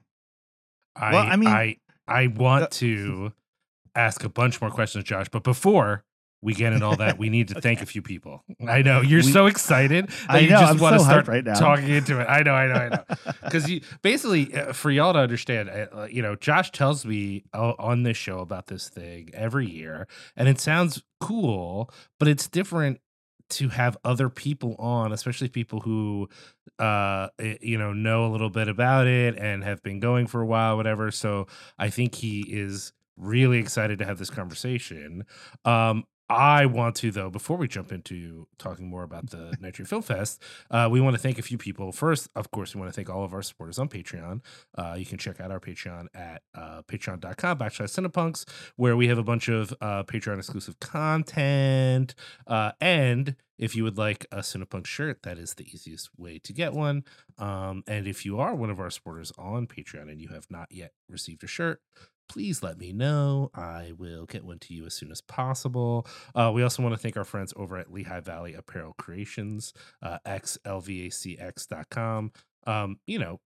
I 0.96 1.12
well, 1.14 1.26
I 1.26 1.36
mean 1.36 1.50
I 1.50 1.78
I 2.08 2.28
want 2.28 2.64
uh, 2.66 2.68
to 2.68 3.34
ask 3.96 4.24
a 4.24 4.30
bunch 4.30 4.62
more 4.62 4.72
questions, 4.72 5.04
Josh, 5.04 5.28
but 5.30 5.44
before 5.44 6.04
we 6.42 6.56
get 6.56 6.74
into 6.74 6.86
all 6.86 6.96
that, 6.96 7.20
we 7.20 7.30
need 7.30 7.50
to 7.50 7.54
okay. 7.58 7.62
thank 7.62 7.82
a 7.82 7.86
few 7.86 8.02
people. 8.02 8.44
I 8.68 8.82
know 8.82 9.02
you're 9.02 9.22
we, 9.22 9.32
so 9.32 9.46
excited 9.46 10.08
that 10.08 10.30
I 10.30 10.34
know, 10.34 10.40
you 10.40 10.50
just 10.50 10.74
I'm 10.74 10.78
want 10.80 10.94
so 10.94 10.98
to 10.98 11.04
start 11.04 11.28
right 11.28 11.44
now. 11.44 11.54
talking 11.54 11.90
into 11.90 12.20
it. 12.20 12.26
I 12.26 12.42
know, 12.42 12.54
I 12.54 12.68
know, 12.68 12.74
I 12.74 12.90
know. 12.90 13.34
Because 13.44 13.70
you 13.70 13.82
basically, 14.02 14.54
uh, 14.54 14.74
for 14.74 14.92
y'all 14.92 15.14
to 15.14 15.20
understand, 15.20 15.70
uh, 15.70 16.08
you 16.10 16.22
know, 16.22 16.36
Josh 16.36 16.72
tells 16.72 17.06
me 17.06 17.44
uh, 17.54 17.74
on 17.78 18.04
this 18.04 18.18
show 18.18 18.40
about 18.40 18.68
this 18.68 18.88
thing 18.88 19.30
every 19.34 19.70
year, 19.70 20.08
and 20.36 20.48
it 20.48 20.60
sounds 20.60 21.04
cool, 21.20 21.92
but 22.18 22.28
it's 22.28 22.48
different 22.48 23.00
to 23.50 23.68
have 23.70 23.98
other 24.06 24.30
people 24.30 24.76
on, 24.80 25.12
especially 25.12 25.50
people 25.50 25.82
who, 25.82 26.30
uh, 26.80 27.28
you 27.60 27.78
know, 27.78 27.92
know 27.92 28.26
a 28.26 28.30
little 28.30 28.50
bit 28.50 28.70
about 28.70 29.08
it 29.08 29.38
and 29.38 29.64
have 29.64 29.84
been 29.84 30.00
going 30.00 30.26
for 30.26 30.42
a 30.42 30.46
while, 30.46 30.78
whatever. 30.78 31.12
So 31.12 31.48
I 31.78 31.90
think 31.90 32.16
he 32.16 32.46
is 32.48 32.94
really 33.22 33.60
excited 33.60 34.00
to 34.00 34.06
have 34.06 34.18
this 34.18 34.30
conversation. 34.30 35.26
Um, 35.64 36.04
I 36.32 36.66
want 36.66 36.96
to, 36.98 37.12
though, 37.12 37.30
before 37.30 37.58
we 37.58 37.68
jump 37.68 37.92
into 37.92 38.48
talking 38.58 38.90
more 38.90 39.04
about 39.04 39.32
the 39.32 39.54
Nitro 39.60 39.84
Film 39.84 40.02
Fest, 40.02 40.42
uh, 40.70 40.88
we 40.90 41.02
want 41.02 41.14
to 41.14 41.22
thank 41.22 41.38
a 41.38 41.42
few 41.42 41.58
people. 41.58 41.92
First, 41.92 42.30
of 42.38 42.52
course, 42.52 42.74
we 42.74 42.80
want 42.80 42.92
to 42.92 42.96
thank 42.96 43.10
all 43.10 43.26
of 43.26 43.34
our 43.34 43.42
supporters 43.42 43.78
on 43.78 43.90
Patreon. 43.90 44.40
Uh, 44.78 44.96
you 44.98 45.06
can 45.06 45.18
check 45.18 45.42
out 45.42 45.52
our 45.52 45.60
Patreon 45.60 46.08
at 46.14 46.42
uh, 46.56 46.84
patreon.com 46.84 47.58
backslash 47.58 48.00
cinepunx, 48.00 48.46
where 48.78 48.96
we 48.96 49.10
have 49.10 49.18
a 49.18 49.24
bunch 49.24 49.50
of 49.50 49.74
uh, 49.82 50.04
Patreon 50.04 50.38
exclusive 50.38 50.80
content. 50.80 52.16
Uh, 52.48 52.72
and 52.80 53.36
if 53.62 53.76
you 53.76 53.84
would 53.84 53.98
like 53.98 54.26
a 54.32 54.38
Cinepunx 54.38 54.88
shirt, 54.88 55.24
that 55.24 55.38
is 55.38 55.54
the 55.56 55.66
easiest 55.72 56.10
way 56.18 56.40
to 56.40 56.54
get 56.54 56.74
one. 56.74 57.04
Um, 57.38 57.84
and 57.88 58.08
if 58.08 58.26
you 58.26 58.40
are 58.40 58.56
one 58.56 58.70
of 58.70 58.80
our 58.80 58.90
supporters 58.90 59.34
on 59.38 59.68
Patreon 59.68 60.10
and 60.10 60.22
you 60.22 60.30
have 60.30 60.48
not 60.50 60.72
yet 60.72 60.94
received 61.10 61.44
a 61.44 61.48
shirt, 61.48 61.82
please 62.32 62.64
let 62.64 62.80
me 62.80 62.94
know. 62.94 63.52
I 63.54 63.92
will 63.98 64.26
get 64.26 64.46
one 64.46 64.60
to 64.60 64.74
you 64.74 64.86
as 64.86 64.94
soon 64.94 65.12
as 65.12 65.20
possible. 65.20 66.08
Uh, 66.34 66.50
we 66.54 66.64
also 66.64 66.82
want 66.82 66.96
to 66.96 67.00
thank 67.00 67.18
our 67.18 67.26
friends 67.26 67.54
over 67.58 67.76
at 67.78 67.92
Lehigh 67.92 68.22
Valley 68.22 68.54
Apparel 68.54 68.94
Creations, 68.98 69.74
uh, 70.02 70.20
xlvacx.com. 70.26 70.72
Um, 72.66 73.00
you 73.06 73.20
know, 73.20 73.42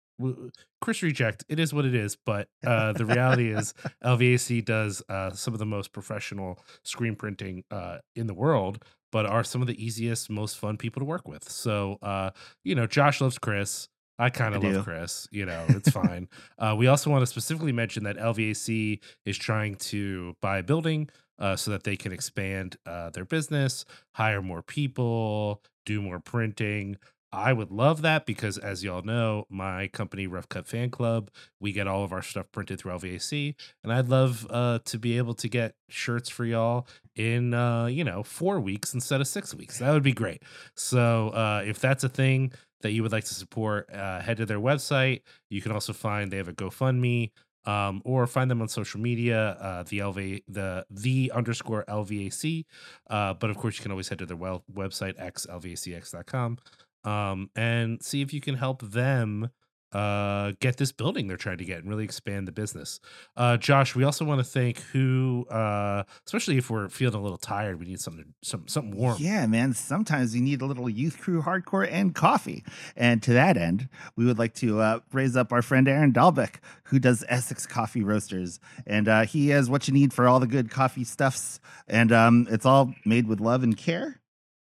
Chris 0.81 1.01
Reject, 1.01 1.43
it 1.49 1.59
is 1.59 1.73
what 1.73 1.85
it 1.85 1.95
is, 1.95 2.15
but 2.15 2.47
uh, 2.65 2.93
the 2.93 3.07
reality 3.07 3.51
is 3.51 3.73
LVAC 4.03 4.63
does 4.63 5.01
uh, 5.09 5.31
some 5.31 5.55
of 5.55 5.59
the 5.59 5.65
most 5.65 5.91
professional 5.91 6.59
screen 6.83 7.15
printing 7.15 7.63
uh, 7.71 7.97
in 8.15 8.27
the 8.27 8.35
world, 8.35 8.85
but 9.11 9.25
are 9.25 9.43
some 9.43 9.61
of 9.61 9.67
the 9.67 9.83
easiest, 9.83 10.29
most 10.29 10.59
fun 10.59 10.77
people 10.77 10.99
to 10.99 11.05
work 11.05 11.27
with. 11.27 11.49
So, 11.49 11.97
uh, 12.03 12.29
you 12.63 12.75
know, 12.75 12.85
Josh 12.85 13.19
loves 13.19 13.39
Chris. 13.39 13.89
I 14.17 14.29
kind 14.29 14.55
of 14.55 14.63
love 14.63 14.73
do. 14.73 14.83
Chris. 14.83 15.27
You 15.31 15.45
know, 15.45 15.65
it's 15.69 15.89
fine. 15.89 16.27
uh, 16.57 16.75
we 16.77 16.87
also 16.87 17.09
want 17.09 17.21
to 17.21 17.27
specifically 17.27 17.71
mention 17.71 18.03
that 18.03 18.17
LVAC 18.17 18.99
is 19.25 19.37
trying 19.37 19.75
to 19.75 20.35
buy 20.41 20.59
a 20.59 20.63
building 20.63 21.09
uh, 21.39 21.55
so 21.55 21.71
that 21.71 21.83
they 21.83 21.95
can 21.95 22.11
expand 22.11 22.77
uh, 22.85 23.09
their 23.09 23.25
business, 23.25 23.85
hire 24.13 24.41
more 24.41 24.61
people, 24.61 25.61
do 25.85 26.01
more 26.01 26.19
printing. 26.19 26.97
I 27.31 27.51
would 27.51 27.69
love 27.69 28.01
that 28.03 28.25
because, 28.25 28.57
as 28.57 28.81
y'all 28.81 29.01
know, 29.01 29.45
my 29.49 29.87
company, 29.89 30.25
Rough 30.25 30.47
Cut 30.47 30.67
Fan 30.67 30.89
Club, 30.89 31.29
we 31.59 31.73
get 31.73 31.85
all 31.85 32.05
of 32.05 32.13
our 32.13 32.21
stuff 32.21 32.45
printed 32.53 32.79
through 32.79 32.93
LVAC, 32.93 33.55
and 33.83 33.91
I'd 33.91 34.07
love 34.07 34.47
uh, 34.49 34.79
to 34.85 34.97
be 34.97 35.17
able 35.17 35.33
to 35.35 35.49
get 35.49 35.75
shirts 35.89 36.29
for 36.29 36.45
y'all 36.45 36.87
in, 37.15 37.53
uh, 37.53 37.87
you 37.87 38.05
know, 38.05 38.23
four 38.23 38.61
weeks 38.61 38.93
instead 38.93 39.19
of 39.19 39.27
six 39.27 39.53
weeks. 39.53 39.79
That 39.79 39.91
would 39.91 40.03
be 40.03 40.13
great. 40.13 40.43
So, 40.75 41.29
uh, 41.29 41.63
if 41.65 41.79
that's 41.79 42.05
a 42.05 42.09
thing, 42.09 42.53
that 42.85 42.91
you 42.91 43.01
would 43.01 43.11
like 43.11 43.25
to 43.25 43.33
support, 43.33 43.91
uh, 43.91 44.21
head 44.21 44.37
to 44.37 44.45
their 44.45 44.59
website. 44.59 45.21
You 45.49 45.59
can 45.59 45.71
also 45.71 45.91
find 45.91 46.31
they 46.31 46.37
have 46.37 46.47
a 46.47 46.53
GoFundMe. 46.53 47.31
Um, 47.67 48.03
or 48.05 48.27
find 48.27 48.51
them 48.51 48.61
on 48.61 48.67
social 48.67 48.99
media, 48.99 49.57
uh, 49.59 49.81
the 49.89 49.97
LV, 49.97 50.43
the 50.47 50.85
the 50.91 51.31
underscore 51.33 51.83
LVAC. 51.87 52.63
Uh, 53.09 53.33
but 53.33 53.49
of 53.49 53.57
course, 53.57 53.79
you 53.79 53.81
can 53.81 53.89
always 53.89 54.07
head 54.07 54.19
to 54.19 54.27
their 54.27 54.37
well, 54.37 54.63
website 54.71 55.17
xlvacx.com 55.17 56.59
um, 57.05 57.49
and 57.55 58.03
see 58.03 58.21
if 58.21 58.33
you 58.33 58.41
can 58.41 58.53
help 58.53 58.81
them 58.81 59.49
uh, 59.95 60.51
get 60.59 60.75
this 60.75 60.91
building 60.91 61.27
they're 61.27 61.37
trying 61.37 61.57
to 61.57 61.63
get 61.63 61.79
and 61.79 61.89
really 61.89 62.03
expand 62.03 62.45
the 62.45 62.51
business. 62.51 62.99
Uh, 63.37 63.55
Josh, 63.55 63.95
we 63.95 64.03
also 64.03 64.25
want 64.25 64.39
to 64.39 64.43
thank 64.43 64.79
who, 64.91 65.45
uh, 65.49 66.03
especially 66.25 66.57
if 66.57 66.69
we're 66.69 66.89
feeling 66.89 67.15
a 67.15 67.21
little 67.21 67.37
tired, 67.37 67.79
we 67.79 67.85
need 67.85 68.01
something 68.01 68.33
some, 68.43 68.67
something 68.67 68.93
warm. 68.93 69.15
Yeah, 69.19 69.47
man. 69.47 69.73
Sometimes 69.73 70.35
you 70.35 70.41
need 70.41 70.61
a 70.61 70.65
little 70.65 70.89
youth 70.89 71.17
crew 71.19 71.41
hardcore 71.41 71.87
and 71.89 72.13
coffee. 72.13 72.65
And 72.97 73.23
to 73.23 73.31
that 73.33 73.55
end, 73.55 73.87
we 74.17 74.25
would 74.25 74.37
like 74.37 74.53
to 74.55 74.81
uh, 74.81 74.99
raise 75.13 75.37
up 75.37 75.53
our 75.53 75.61
friend 75.61 75.87
Aaron 75.87 76.11
Dalbeck, 76.11 76.55
who 76.83 76.99
does 76.99 77.23
Essex 77.29 77.65
Coffee 77.65 78.03
Roasters. 78.03 78.59
And 78.85 79.07
uh, 79.07 79.23
he 79.23 79.47
has 79.49 79.69
what 79.69 79.87
you 79.87 79.93
need 79.93 80.11
for 80.11 80.27
all 80.27 80.41
the 80.41 80.47
good 80.47 80.69
coffee 80.69 81.05
stuffs. 81.05 81.61
And 81.87 82.11
um, 82.11 82.47
it's 82.49 82.65
all 82.65 82.93
made 83.05 83.29
with 83.29 83.39
love 83.39 83.63
and 83.63 83.77
care. 83.77 84.19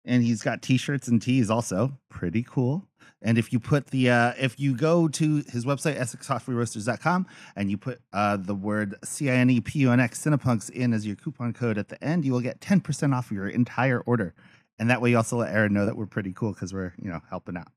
And 0.06 0.24
he's 0.24 0.42
got 0.42 0.62
t 0.62 0.78
shirts 0.78 1.10
and 1.10 1.22
teas 1.22 1.50
also. 1.50 1.98
Pretty 2.10 2.44
cool. 2.44 2.88
And 3.28 3.38
if 3.38 3.52
you 3.52 3.60
put 3.60 3.88
the, 3.88 4.10
uh, 4.10 4.34
if 4.40 4.58
you 4.58 4.74
go 4.74 5.10
to 5.10 5.44
his 5.52 5.66
website, 5.66 6.00
EssexCoffeeRoasters.com, 6.00 7.28
and 7.58 7.70
you 7.70 7.78
put 7.78 8.00
uh, 8.14 8.38
the 8.38 8.56
word 8.56 8.96
C 9.04 9.30
I 9.30 9.34
N 9.34 9.50
E 9.50 9.60
P 9.60 9.80
U 9.80 9.92
N 9.92 10.00
X 10.00 10.24
Cinepunx 10.24 10.70
in 10.70 10.94
as 10.94 11.06
your 11.06 11.18
coupon 11.18 11.52
code 11.52 11.78
at 11.78 11.90
the 11.90 12.02
end, 12.02 12.24
you 12.24 12.32
will 12.32 12.40
get 12.40 12.62
10% 12.62 13.14
off 13.14 13.30
your 13.30 13.50
entire 13.50 14.00
order. 14.00 14.34
And 14.80 14.90
that 14.90 15.02
way 15.02 15.10
you 15.10 15.18
also 15.18 15.36
let 15.36 15.54
Aaron 15.54 15.74
know 15.74 15.86
that 15.86 15.98
we're 15.98 16.06
pretty 16.06 16.32
cool 16.32 16.54
because 16.54 16.74
we're, 16.74 16.94
you 16.98 17.10
know, 17.10 17.20
helping 17.30 17.58
out 17.58 17.68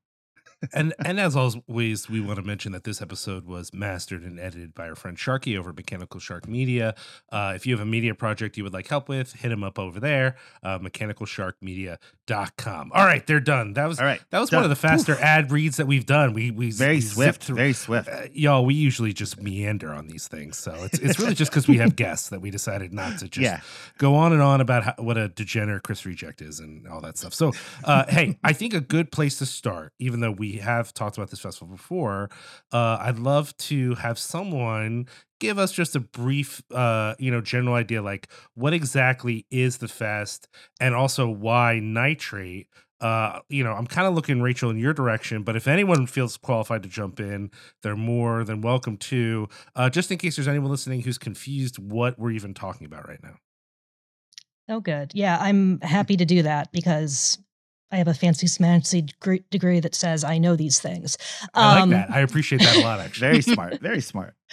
and 0.73 0.93
and 1.03 1.19
as 1.19 1.35
always, 1.35 2.09
we 2.09 2.21
want 2.21 2.37
to 2.37 2.43
mention 2.43 2.71
that 2.73 2.83
this 2.83 3.01
episode 3.01 3.45
was 3.45 3.73
mastered 3.73 4.23
and 4.23 4.39
edited 4.39 4.73
by 4.73 4.87
our 4.89 4.95
friend 4.95 5.17
Sharky 5.17 5.57
over 5.57 5.73
Mechanical 5.73 6.19
Shark 6.19 6.47
Media. 6.47 6.95
Uh, 7.31 7.53
if 7.55 7.65
you 7.65 7.73
have 7.73 7.81
a 7.81 7.85
media 7.89 8.13
project 8.15 8.57
you 8.57 8.63
would 8.63 8.73
like 8.73 8.87
help 8.87 9.09
with, 9.09 9.33
hit 9.33 9.51
him 9.51 9.63
up 9.63 9.79
over 9.79 9.99
there, 9.99 10.35
uh, 10.63 10.79
mechanicalsharkmedia.com. 10.79 12.91
All 12.93 13.05
right, 13.05 13.25
they're 13.25 13.39
done. 13.39 13.73
That 13.73 13.87
was 13.87 13.99
All 13.99 14.05
right, 14.05 14.21
that 14.29 14.39
was 14.39 14.49
done. 14.49 14.59
one 14.59 14.63
of 14.65 14.69
the 14.69 14.75
faster 14.75 15.13
Oof. 15.13 15.21
ad 15.21 15.51
reads 15.51 15.77
that 15.77 15.87
we've 15.87 16.05
done. 16.05 16.33
We 16.33 16.51
we 16.51 16.71
very 16.71 16.95
we 16.95 17.01
swift, 17.01 17.43
through- 17.43 17.55
very 17.57 17.73
swift. 17.73 18.09
uh, 18.09 18.23
y'all, 18.33 18.65
we 18.65 18.73
usually 18.73 19.13
just 19.13 19.41
meander 19.41 19.93
on 19.93 20.07
these 20.07 20.27
things, 20.27 20.57
so 20.57 20.73
it's 20.83 20.99
it's 20.99 21.19
really 21.19 21.35
just 21.35 21.51
because 21.51 21.67
we 21.67 21.77
have 21.77 21.95
guests 22.01 22.29
that 22.29 22.41
we 22.41 22.51
decided 22.51 22.93
not 22.93 23.19
to 23.19 23.27
just 23.27 23.43
Yeah. 23.43 23.61
go 23.97 24.15
on 24.15 24.33
and 24.33 24.41
on 24.41 24.61
about 24.61 24.83
how, 24.83 24.93
what 24.97 25.17
a 25.17 25.29
degenerate 25.29 25.83
Chris 25.83 26.05
Reject 26.05 26.41
is 26.41 26.59
and 26.59 26.87
all 26.87 27.01
that 27.01 27.17
stuff. 27.17 27.33
So, 27.33 27.51
uh, 27.83 28.05
hey, 28.07 28.37
I 28.43 28.53
think 28.53 28.73
a 28.73 28.81
good 28.81 29.11
place 29.11 29.37
to 29.39 29.45
start, 29.45 29.93
even 29.99 30.19
though 30.21 30.31
we 30.31 30.50
have 30.53 30.93
talked 30.93 31.17
about 31.17 31.29
this 31.29 31.39
festival 31.39 31.75
before, 31.75 32.29
uh, 32.71 32.97
I'd 33.01 33.19
love 33.19 33.55
to 33.57 33.95
have 33.95 34.17
someone 34.17 35.07
give 35.39 35.57
us 35.57 35.71
just 35.71 35.95
a 35.95 35.99
brief, 35.99 36.61
uh, 36.71 37.15
you 37.17 37.31
know, 37.31 37.41
general 37.41 37.73
idea, 37.75 38.01
like 38.01 38.27
what 38.53 38.73
exactly 38.73 39.45
is 39.49 39.77
the 39.77 39.87
fest, 39.87 40.47
and 40.79 40.93
also 40.93 41.27
why 41.27 41.79
nitrate. 41.79 42.67
Uh, 43.01 43.39
you 43.49 43.63
know, 43.63 43.73
I'm 43.73 43.87
kind 43.87 44.07
of 44.07 44.13
looking 44.13 44.41
Rachel 44.43 44.69
in 44.69 44.77
your 44.77 44.93
direction, 44.93 45.41
but 45.41 45.55
if 45.55 45.67
anyone 45.67 46.05
feels 46.05 46.37
qualified 46.37 46.83
to 46.83 46.89
jump 46.89 47.19
in, 47.19 47.49
they're 47.81 47.95
more 47.95 48.43
than 48.43 48.61
welcome 48.61 48.95
to. 48.97 49.49
Uh, 49.75 49.89
just 49.89 50.11
in 50.11 50.19
case 50.19 50.35
there's 50.35 50.47
anyone 50.47 50.69
listening 50.69 51.01
who's 51.01 51.17
confused 51.17 51.79
what 51.79 52.19
we're 52.19 52.31
even 52.31 52.53
talking 52.53 52.85
about 52.85 53.07
right 53.07 53.23
now. 53.23 53.37
Oh, 54.69 54.79
good. 54.79 55.11
Yeah, 55.15 55.39
I'm 55.41 55.81
happy 55.81 56.15
to 56.15 56.25
do 56.25 56.43
that 56.43 56.71
because 56.71 57.39
I 57.91 57.97
have 57.97 58.07
a 58.07 58.13
fancy 58.13 58.47
smancy 58.47 59.05
degree, 59.07 59.43
degree 59.49 59.79
that 59.81 59.93
says 59.95 60.23
I 60.23 60.37
know 60.37 60.55
these 60.55 60.79
things. 60.79 61.17
I 61.53 61.73
like 61.75 61.83
Um, 61.83 61.89
that. 61.89 62.09
I 62.09 62.21
appreciate 62.21 62.59
that 62.61 62.77
a 62.77 62.79
lot, 62.81 62.99
actually. 63.05 63.27
Very 63.27 63.41
smart, 63.41 63.79
very 63.81 64.01
smart. 64.01 64.33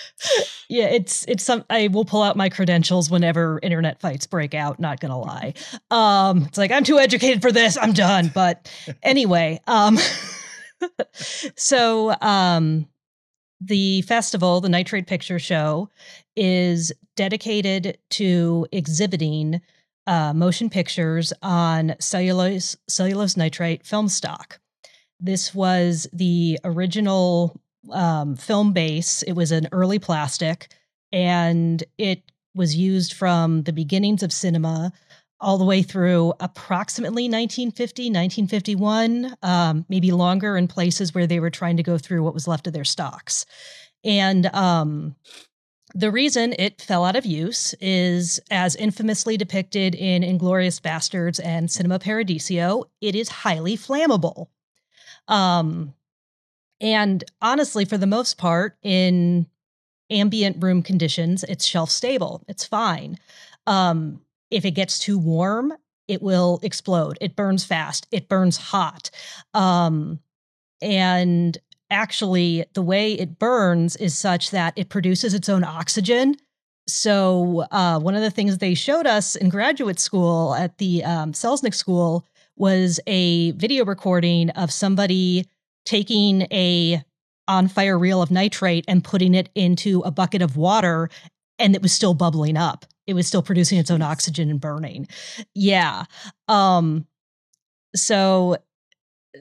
Yeah, 0.71 0.85
it's 0.89 1.25
it's 1.27 1.43
some. 1.45 1.65
I 1.71 1.89
will 1.89 2.05
pull 2.05 2.23
out 2.23 2.37
my 2.37 2.51
credentials 2.51 3.11
whenever 3.11 3.59
internet 3.63 4.03
fights 4.03 4.27
break 4.27 4.53
out. 4.55 4.79
Not 4.79 5.01
gonna 5.01 5.19
lie, 5.19 5.55
um, 5.91 6.43
it's 6.45 6.59
like 6.59 6.71
I'm 6.71 6.85
too 6.85 6.99
educated 6.99 7.41
for 7.41 7.51
this. 7.51 7.79
I'm 7.79 7.95
done. 7.95 8.31
But 8.35 8.71
anyway, 9.03 9.61
um, 9.67 9.97
so 11.57 12.15
um, 12.21 12.87
the 13.61 14.03
festival, 14.03 14.61
the 14.61 14.69
Nitrate 14.69 15.07
Picture 15.07 15.39
Show, 15.39 15.89
is 16.37 16.93
dedicated 17.17 17.99
to 18.11 18.67
exhibiting 18.71 19.61
uh, 20.09 20.33
motion 20.33 20.71
pictures 20.71 21.35
on 21.43 21.95
cellulose 22.01 22.77
cellulose 22.89 23.37
nitrate 23.37 23.85
film 23.85 24.09
stock. 24.09 24.59
This 25.21 25.55
was 25.55 26.09
the 26.13 26.59
original 26.65 27.61
um, 27.93 28.35
film 28.35 28.73
base. 28.73 29.23
It 29.23 29.35
was 29.35 29.53
an 29.53 29.69
early 29.71 29.99
plastic, 29.99 30.73
and 31.13 31.85
it 31.99 32.23
was 32.55 32.75
used 32.75 33.13
from 33.13 33.65
the 33.65 33.73
beginnings 33.73 34.23
of 34.23 34.33
cinema 34.33 34.93
all 35.41 35.59
the 35.59 35.65
way 35.65 35.83
through 35.83 36.33
approximately 36.41 37.25
1950, 37.25 38.05
1951, 38.05 39.37
um, 39.43 39.85
maybe 39.89 40.11
longer 40.11 40.57
in 40.57 40.67
places 40.67 41.15
where 41.15 41.27
they 41.27 41.39
were 41.39 41.51
trying 41.51 41.77
to 41.77 41.83
go 41.83 41.99
through 41.99 42.25
what 42.25 42.35
was 42.35 42.49
left 42.49 42.67
of 42.67 42.73
their 42.73 42.83
stocks. 42.83 43.45
And 44.05 44.47
um, 44.47 45.15
the 45.95 46.11
reason 46.11 46.55
it 46.59 46.83
fell 46.83 47.05
out 47.05 47.17
of 47.17 47.25
use 47.25 47.75
is, 47.81 48.41
as 48.51 48.77
infamously 48.77 49.37
depicted 49.37 49.95
in 49.95 50.23
Inglourious 50.23 50.81
Basterds 50.81 51.41
and 51.43 51.71
Cinema 51.71 51.99
Paradiso, 51.99 52.85
it 53.01 53.15
is 53.15 53.29
highly 53.29 53.77
flammable. 53.77 54.49
Um, 55.29 55.95
and 56.81 57.25
honestly, 57.41 57.85
for 57.85 57.99
the 57.99 58.07
most 58.07 58.39
part, 58.39 58.77
in 58.83 59.47
ambient 60.11 60.63
room 60.63 60.83
conditions, 60.83 61.45
it's 61.45 61.67
shelf 61.67 61.91
stable. 61.91 62.45
It's 62.49 62.65
fine. 62.65 63.19
Um, 63.67 64.21
if 64.51 64.65
it 64.65 64.73
gets 64.73 64.99
too 64.99 65.19
warm, 65.19 65.73
it 66.07 66.23
will 66.23 66.59
explode. 66.63 67.19
It 67.21 67.37
burns 67.37 67.65
fast. 67.65 68.07
It 68.11 68.29
burns 68.29 68.57
hot. 68.57 69.11
Um, 69.55 70.21
and 70.81 71.59
actually, 71.91 72.65
the 72.75 72.83
way 72.83 73.13
it 73.13 73.39
burns 73.39 73.97
is 73.97 74.17
such 74.17 74.51
that 74.51 74.75
it 74.77 74.89
produces 74.89 75.35
its 75.35 75.49
own 75.49 75.65
oxygen. 75.65 76.37
So, 76.87 77.67
uh, 77.71 77.99
one 78.01 78.15
of 78.15 78.23
the 78.23 78.31
things 78.31 78.59
they 78.59 78.75
showed 78.75 79.07
us 79.07 79.37
in 79.37 79.49
graduate 79.51 80.01
school 80.01 80.55
at 80.55 80.79
the 80.79 81.05
um, 81.05 81.33
Selznick 81.33 81.75
School 81.75 82.27
was 82.57 82.99
a 83.07 83.53
video 83.53 83.85
recording 83.85 84.51
of 84.51 84.73
somebody 84.73 85.47
taking 85.85 86.43
a 86.53 87.03
on 87.47 87.67
fire 87.67 87.99
reel 87.99 88.21
of 88.21 88.31
nitrate 88.31 88.85
and 88.89 89.03
putting 89.03 89.35
it 89.35 89.49
into 89.55 90.01
a 90.01 90.11
bucket 90.11 90.43
of 90.43 90.57
water 90.57 91.09
and 91.59 91.75
it 91.75 91.83
was 91.83 91.93
still 91.93 92.15
bubbling 92.15 92.57
up. 92.57 92.85
It 93.07 93.15
was 93.15 93.27
still 93.27 93.43
producing 93.43 93.79
its 93.79 93.91
own 93.91 94.03
oxygen 94.03 94.51
and 94.51 94.61
burning. 94.61 95.09
Yeah 95.55 96.05
um 96.47 97.07
so 97.97 98.59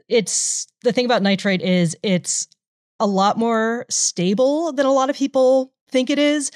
it's 0.08 0.68
the 0.84 0.92
thing 0.92 1.06
about 1.06 1.22
nitrate 1.22 1.62
is 1.62 1.96
it's 2.04 2.48
a 3.00 3.08
lot 3.08 3.38
more 3.38 3.86
stable 3.90 4.72
than 4.74 4.86
a 4.86 4.92
lot 4.92 5.10
of 5.10 5.16
people 5.16 5.72
think 5.90 6.10
it 6.10 6.20
is 6.20 6.52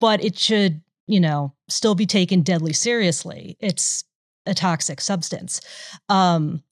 but 0.00 0.22
it 0.24 0.38
should 0.38 0.80
you 1.06 1.20
know 1.20 1.52
still 1.68 1.94
be 1.94 2.06
taken 2.06 2.42
deadly 2.42 2.72
seriously. 2.72 3.56
It's 3.60 4.04
a 4.46 4.54
toxic 4.54 5.00
substance. 5.00 5.60
Um 6.08 6.62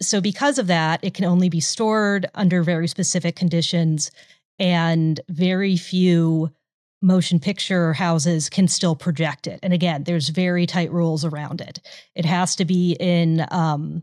so 0.00 0.20
because 0.20 0.58
of 0.58 0.66
that 0.66 1.00
it 1.02 1.14
can 1.14 1.24
only 1.24 1.48
be 1.48 1.60
stored 1.60 2.26
under 2.34 2.62
very 2.62 2.88
specific 2.88 3.36
conditions 3.36 4.10
and 4.58 5.20
very 5.28 5.76
few 5.76 6.50
motion 7.00 7.40
picture 7.40 7.92
houses 7.92 8.48
can 8.48 8.68
still 8.68 8.94
project 8.94 9.46
it. 9.46 9.60
And 9.62 9.72
again 9.72 10.04
there's 10.04 10.28
very 10.28 10.66
tight 10.66 10.92
rules 10.92 11.24
around 11.24 11.60
it. 11.60 11.80
It 12.14 12.24
has 12.24 12.56
to 12.56 12.64
be 12.64 12.96
in 12.98 13.46
um, 13.50 14.02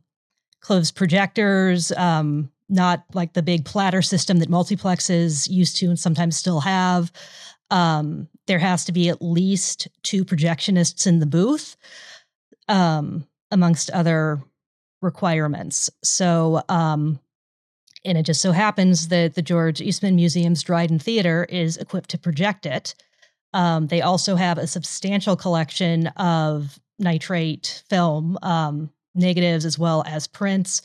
closed 0.61 0.95
projectors 0.95 1.91
um, 1.93 2.51
not 2.67 3.03
like 3.13 3.33
the 3.33 3.41
big 3.41 3.65
platter 3.65 4.01
system 4.01 4.37
that 4.37 4.49
multiplexes 4.49 5.49
used 5.49 5.77
to 5.77 5.87
and 5.87 5.99
sometimes 5.99 6.37
still 6.37 6.59
have 6.59 7.11
um, 7.71 8.27
there 8.47 8.59
has 8.59 8.85
to 8.85 8.91
be 8.91 9.09
at 9.09 9.21
least 9.21 9.87
two 10.03 10.25
projectionists 10.25 11.05
in 11.05 11.19
the 11.19 11.25
booth 11.25 11.77
um, 12.67 13.27
amongst 13.51 13.89
other 13.91 14.41
requirements. 15.01 15.89
So, 16.03 16.61
um, 16.67 17.19
and 18.05 18.17
it 18.17 18.23
just 18.23 18.41
so 18.41 18.51
happens 18.51 19.09
that 19.09 19.35
the 19.35 19.41
George 19.41 19.81
Eastman 19.81 20.15
Museum's 20.15 20.63
Dryden 20.63 20.99
Theatre 20.99 21.45
is 21.49 21.77
equipped 21.77 22.09
to 22.11 22.17
project 22.17 22.65
it. 22.65 22.95
Um, 23.53 23.87
they 23.87 24.01
also 24.01 24.35
have 24.35 24.57
a 24.57 24.67
substantial 24.67 25.35
collection 25.35 26.07
of 26.07 26.79
nitrate 26.97 27.83
film, 27.89 28.37
um, 28.41 28.89
negatives 29.15 29.65
as 29.65 29.77
well 29.79 30.03
as 30.05 30.27
prints, 30.27 30.81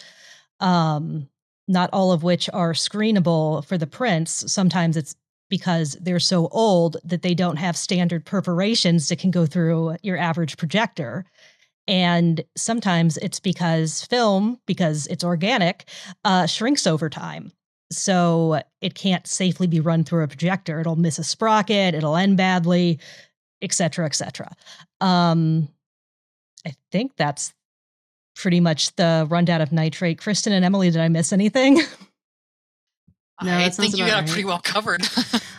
um, 0.61 1.29
not 1.69 1.91
all 1.93 2.13
of 2.13 2.23
which 2.23 2.51
are 2.53 2.73
screenable 2.73 3.65
for 3.65 3.79
the 3.79 3.87
prints. 3.87 4.51
Sometimes 4.53 4.97
it's 4.97 5.15
because 5.51 5.97
they're 6.01 6.19
so 6.19 6.49
old 6.49 6.97
that 7.05 7.23
they 7.23 7.35
don't 7.35 7.57
have 7.57 7.77
standard 7.77 8.25
perforations 8.25 9.09
that 9.09 9.19
can 9.19 9.31
go 9.31 9.47
through 9.47 9.97
your 10.03 10.17
average 10.17 10.57
projector. 10.57 11.25
And 11.87 12.43
sometimes 12.57 13.19
it's 13.19 13.41
because 13.41 14.03
film, 14.05 14.59
because 14.67 15.07
it's 15.09 15.23
organic, 15.23 15.85
uh, 16.25 16.47
shrinks 16.47 16.87
over 16.87 17.11
time. 17.11 17.53
So 17.93 18.63
it 18.81 18.95
can't 18.95 19.27
safely 19.27 19.67
be 19.67 19.81
run 19.81 20.03
through 20.03 20.25
a 20.25 20.29
projector. 20.29 20.81
It'll 20.81 20.97
miss 20.97 21.19
a 21.19 21.25
sprocket, 21.25 21.95
it'll 21.95 22.17
end 22.17 22.39
badly, 22.39 22.99
et 23.61 23.73
cetera, 23.73 24.07
et 24.07 24.15
cetera. 24.15 24.51
Um, 25.01 25.69
I 26.67 26.75
think 26.91 27.13
that's 27.17 27.53
pretty 28.35 28.61
much 28.61 28.95
the 28.97 29.27
rundown 29.29 29.61
of 29.61 29.73
nitrate. 29.73 30.19
Kristen 30.19 30.53
and 30.53 30.65
Emily, 30.65 30.91
did 30.91 31.01
I 31.01 31.09
miss 31.09 31.33
anything? 31.33 31.81
No, 33.43 33.57
I 33.57 33.69
think 33.69 33.97
you 33.97 34.05
about 34.05 34.21
got 34.21 34.25
it 34.25 34.29
pretty 34.29 34.45
well 34.45 34.61
covered. 34.61 35.03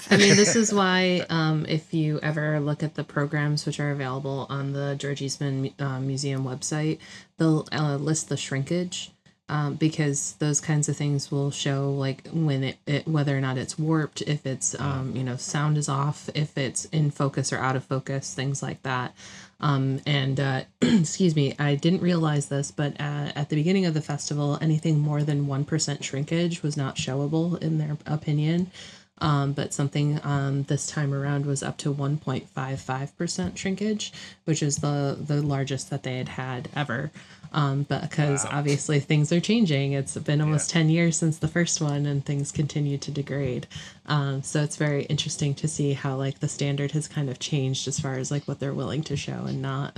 I 0.09 0.17
mean, 0.17 0.35
this 0.37 0.55
is 0.55 0.73
why 0.73 1.25
um, 1.29 1.65
if 1.67 1.93
you 1.93 2.19
ever 2.23 2.59
look 2.59 2.83
at 2.83 2.95
the 2.95 3.03
programs 3.03 3.65
which 3.65 3.79
are 3.81 3.91
available 3.91 4.47
on 4.49 4.71
the 4.71 4.95
George 4.95 5.21
Eastman 5.21 5.73
uh, 5.77 5.99
Museum 5.99 6.45
website, 6.45 6.99
they'll 7.37 7.67
uh, 7.73 7.97
list 7.97 8.29
the 8.29 8.37
shrinkage 8.37 9.11
um, 9.49 9.75
because 9.75 10.33
those 10.39 10.61
kinds 10.61 10.89
of 10.89 10.97
things 10.97 11.29
will 11.29 11.51
show 11.51 11.91
like 11.91 12.27
when 12.31 12.63
it, 12.63 12.77
it 12.87 13.07
whether 13.07 13.37
or 13.37 13.41
not 13.41 13.57
it's 13.57 13.77
warped, 13.77 14.21
if 14.21 14.45
it's 14.45 14.79
um, 14.79 15.15
you 15.15 15.23
know 15.23 15.35
sound 15.35 15.77
is 15.77 15.89
off, 15.89 16.29
if 16.33 16.57
it's 16.57 16.85
in 16.85 17.11
focus 17.11 17.51
or 17.51 17.57
out 17.57 17.75
of 17.75 17.83
focus, 17.83 18.33
things 18.33 18.63
like 18.63 18.81
that. 18.83 19.13
Um, 19.59 20.01
and 20.05 20.39
uh, 20.39 20.61
excuse 20.81 21.35
me, 21.35 21.55
I 21.57 21.75
didn't 21.75 22.01
realize 22.01 22.47
this, 22.47 22.71
but 22.71 22.93
uh, 22.99 23.31
at 23.35 23.49
the 23.49 23.55
beginning 23.55 23.85
of 23.85 23.93
the 23.93 24.01
festival, 24.01 24.57
anything 24.61 24.99
more 24.99 25.23
than 25.23 25.47
1% 25.47 26.03
shrinkage 26.03 26.61
was 26.61 26.75
not 26.75 26.95
showable 26.95 27.61
in 27.61 27.77
their 27.77 27.97
opinion. 28.05 28.71
Um, 29.19 29.53
but 29.53 29.73
something 29.73 30.19
um, 30.23 30.63
this 30.63 30.87
time 30.87 31.13
around 31.13 31.45
was 31.45 31.63
up 31.63 31.77
to 31.77 31.93
1.55% 31.93 33.55
shrinkage, 33.55 34.11
which 34.43 34.61
is 34.61 34.77
the, 34.77 35.17
the 35.17 35.41
largest 35.41 35.89
that 35.89 36.03
they 36.03 36.17
had 36.17 36.27
had 36.27 36.69
ever. 36.75 37.11
Um, 37.55 37.83
but 37.83 38.01
because 38.01 38.43
Wow. 38.43 38.51
obviously 38.55 38.99
things 38.99 39.31
are 39.31 39.39
changing, 39.39 39.93
it's 39.93 40.17
been 40.17 40.41
almost 40.41 40.69
10 40.69 40.89
years 40.89 41.15
since 41.15 41.37
the 41.37 41.47
first 41.47 41.79
one 41.79 42.05
and 42.05 42.23
things 42.23 42.51
continue 42.51 42.97
to 42.97 43.11
degrade. 43.11 43.65
Um, 44.07 44.43
so 44.43 44.61
it's 44.61 44.75
very 44.75 45.05
interesting 45.05 45.55
to 45.55 45.67
see 45.67 45.93
how 45.93 46.17
like 46.17 46.39
the 46.39 46.49
standard 46.49 46.91
has 46.91 47.07
kind 47.07 47.29
of 47.29 47.39
changed 47.39 47.87
as 47.87 47.97
far 47.97 48.15
as 48.15 48.29
like 48.29 48.43
what 48.43 48.59
they're 48.59 48.73
willing 48.73 49.03
to 49.03 49.15
show 49.15 49.45
and 49.45 49.61
not. 49.61 49.97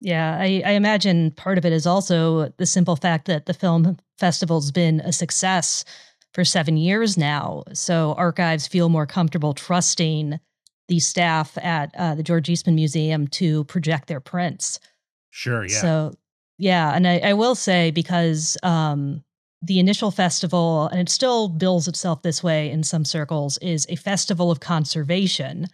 Yeah, 0.00 0.38
I, 0.40 0.62
I 0.64 0.70
imagine 0.72 1.32
part 1.32 1.58
of 1.58 1.64
it 1.64 1.72
is 1.72 1.84
also 1.84 2.52
the 2.58 2.66
simple 2.66 2.94
fact 2.94 3.26
that 3.26 3.46
the 3.46 3.54
film 3.54 3.96
festival's 4.16 4.70
been 4.70 5.00
a 5.00 5.12
success 5.12 5.84
for 6.32 6.44
seven 6.44 6.76
years 6.76 7.18
now. 7.18 7.64
So 7.72 8.14
archives 8.16 8.68
feel 8.68 8.88
more 8.88 9.06
comfortable 9.06 9.52
trusting 9.52 10.38
the 10.86 11.00
staff 11.00 11.58
at 11.58 11.92
uh, 11.98 12.14
the 12.14 12.22
George 12.22 12.48
Eastman 12.48 12.76
Museum 12.76 13.26
to 13.28 13.64
project 13.64 14.06
their 14.06 14.20
prints. 14.20 14.78
Sure, 15.30 15.66
yeah. 15.66 15.80
So, 15.80 16.12
yeah, 16.58 16.94
and 16.94 17.06
I, 17.06 17.18
I 17.18 17.32
will 17.34 17.54
say 17.54 17.90
because 17.90 18.56
um, 18.62 19.22
the 19.62 19.78
initial 19.78 20.10
festival, 20.10 20.88
and 20.88 21.00
it 21.00 21.08
still 21.08 21.48
bills 21.48 21.88
itself 21.88 22.22
this 22.22 22.42
way 22.42 22.70
in 22.70 22.82
some 22.82 23.04
circles, 23.04 23.58
is 23.58 23.86
a 23.88 23.96
festival 23.96 24.50
of 24.50 24.60
conservation. 24.60 25.66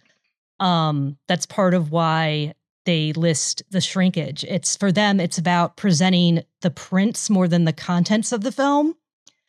Um, 0.59 1.17
that's 1.27 1.45
part 1.45 1.73
of 1.73 1.91
why 1.91 2.53
they 2.85 3.13
list 3.13 3.63
the 3.69 3.81
shrinkage. 3.81 4.43
It's 4.43 4.75
for 4.75 4.91
them, 4.91 5.19
it's 5.19 5.37
about 5.37 5.77
presenting 5.77 6.43
the 6.61 6.71
prints 6.71 7.29
more 7.29 7.47
than 7.47 7.65
the 7.65 7.73
contents 7.73 8.31
of 8.31 8.41
the 8.41 8.51
film. 8.51 8.95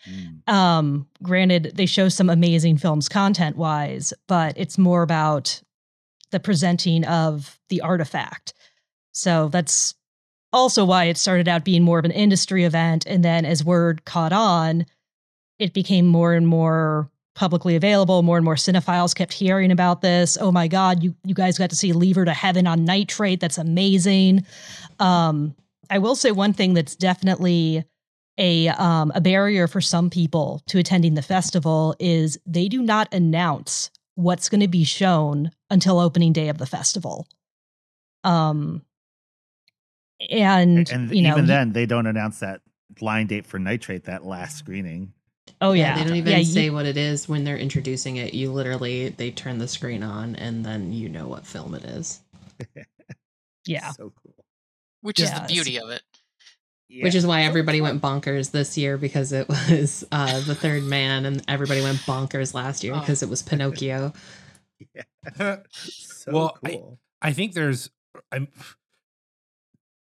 Mm. 0.09 0.49
Um, 0.53 1.09
granted, 1.23 1.73
they 1.75 1.87
show 1.87 2.09
some 2.09 2.31
amazing 2.31 2.79
films 2.79 3.09
content 3.09 3.57
wise, 3.57 4.13
but 4.29 4.55
it's 4.57 4.79
more 4.79 5.03
about 5.03 5.63
the 6.31 6.41
presenting 6.41 7.05
of 7.05 7.59
the 7.71 7.81
artifact. 7.81 8.53
So 9.13 9.49
that's 9.49 9.95
also 10.55 10.85
why 10.85 11.05
it 11.05 11.19
started 11.19 11.49
out 11.49 11.65
being 11.65 11.83
more 11.83 11.99
of 11.99 12.05
an 12.05 12.11
industry 12.13 12.65
event. 12.65 13.05
And 13.07 13.25
then 13.25 13.45
as 13.45 13.65
word 13.65 14.05
caught 14.05 14.33
on, 14.33 14.87
it 15.59 15.75
became 15.75 16.07
more 16.07 16.33
and 16.33 16.47
more 16.47 17.11
publicly 17.35 17.75
available. 17.75 18.23
More 18.23 18.37
and 18.37 18.45
more 18.45 18.55
cinephiles 18.55 19.15
kept 19.15 19.33
hearing 19.33 19.73
about 19.73 20.01
this. 20.01 20.39
Oh 20.41 20.53
my 20.53 20.69
God, 20.69 21.03
you, 21.03 21.15
you 21.25 21.35
guys 21.35 21.59
got 21.59 21.71
to 21.71 21.77
see 21.77 21.93
Leave 21.93 22.17
Her 22.17 22.25
to 22.25 22.33
Heaven 22.33 22.67
on 22.67 22.85
nitrate. 22.85 23.41
That's 23.41 23.59
amazing. 23.59 24.47
Um, 25.01 25.55
I 25.91 25.99
will 25.99 26.15
say 26.15 26.31
one 26.31 26.53
thing 26.53 26.75
that's 26.75 26.95
definitely 26.95 27.85
a 28.39 28.69
um, 28.69 29.13
a 29.15 29.21
barrier 29.21 29.69
for 29.69 29.81
some 29.81 30.11
people 30.11 30.63
to 30.67 30.79
attending 30.79 31.15
the 31.15 31.23
festival 31.23 31.95
is 31.99 32.39
they 32.47 32.69
do 32.69 32.83
not 32.83 33.13
announce 33.13 33.91
what's 34.15 34.49
going 34.49 34.61
to 34.61 34.69
be 34.69 34.85
shown 34.85 35.51
until 35.71 35.99
opening 35.99 36.33
day 36.33 36.49
of 36.49 36.59
the 36.59 36.67
festival. 36.67 37.27
Um, 38.23 38.83
and, 40.31 40.91
and 40.91 41.11
you 41.15 41.23
know, 41.23 41.33
even 41.33 41.47
then, 41.47 41.73
they 41.73 41.87
don't 41.87 42.07
announce 42.07 42.41
that 42.41 42.61
line 43.01 43.27
date 43.27 43.47
for 43.47 43.59
Nitrate 43.59 44.05
that 44.05 44.25
last 44.25 44.57
screening. 44.59 45.13
oh 45.61 45.73
yeah, 45.73 45.97
They 45.99 46.05
don't 46.05 46.17
even 46.17 46.33
yeah, 46.33 46.39
you- 46.39 46.45
say 46.45 46.71
what 46.71 46.87
it 46.87 46.97
is 46.97 47.29
when 47.29 47.45
they're 47.45 47.57
introducing 47.59 48.17
it. 48.17 48.35
You 48.35 48.53
literally, 48.53 49.09
they 49.11 49.31
turn 49.31 49.59
the 49.59 49.69
screen 49.69 50.03
on 50.03 50.37
and 50.37 50.65
then 50.65 50.93
you 50.93 51.09
know 51.09 51.27
what 51.29 51.47
film 51.47 51.75
it 51.75 51.85
is. 51.85 52.21
yeah. 53.67 53.91
so 53.93 54.13
cool. 54.23 54.45
which 55.03 55.21
is 55.21 55.31
the 55.33 55.45
beauty 55.49 55.79
of 55.81 55.91
it. 55.91 56.03
Which 57.03 57.17
is 57.17 57.27
why 57.27 57.43
everybody 57.43 57.81
went 57.81 58.01
bonkers 58.01 58.53
this 58.53 58.79
year 58.79 58.97
because 58.97 59.33
it 59.33 59.49
was 59.71 60.05
uh, 60.13 60.41
the 60.43 60.55
third 60.55 60.85
man, 60.85 61.25
and 61.25 61.43
everybody 61.49 61.81
went 61.83 61.99
bonkers 61.99 62.55
last 62.55 62.85
year 62.85 62.95
Oh. 62.95 63.01
because 63.01 63.23
it 63.23 63.29
was 63.29 63.43
Pinocchio. 63.43 64.13
Yeah 64.95 65.57
so 65.71 66.33
Well, 66.33 66.59
I- 66.65 66.71
cool. 66.73 66.99
I 67.23 67.33
think 67.33 67.55
there's 67.55 67.91
I'm 68.31 68.49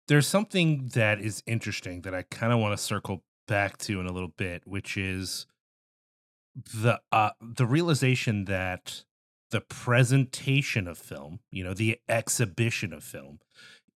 there's 0.08 0.26
something 0.26 0.88
that 0.94 1.20
is 1.20 1.42
interesting 1.46 2.02
that 2.02 2.14
I 2.14 2.22
kind 2.22 2.52
of 2.52 2.58
want 2.58 2.76
to 2.76 2.82
circle 2.82 3.22
back 3.46 3.78
to 3.78 4.00
in 4.00 4.06
a 4.06 4.12
little 4.12 4.32
bit, 4.36 4.62
which 4.66 4.96
is 4.96 5.46
the 6.74 7.00
uh 7.10 7.30
the 7.40 7.66
realization 7.66 8.44
that 8.44 9.04
the 9.50 9.60
presentation 9.60 10.88
of 10.88 10.98
film, 10.98 11.40
you 11.50 11.62
know, 11.62 11.74
the 11.74 11.98
exhibition 12.08 12.92
of 12.92 13.04
film 13.04 13.38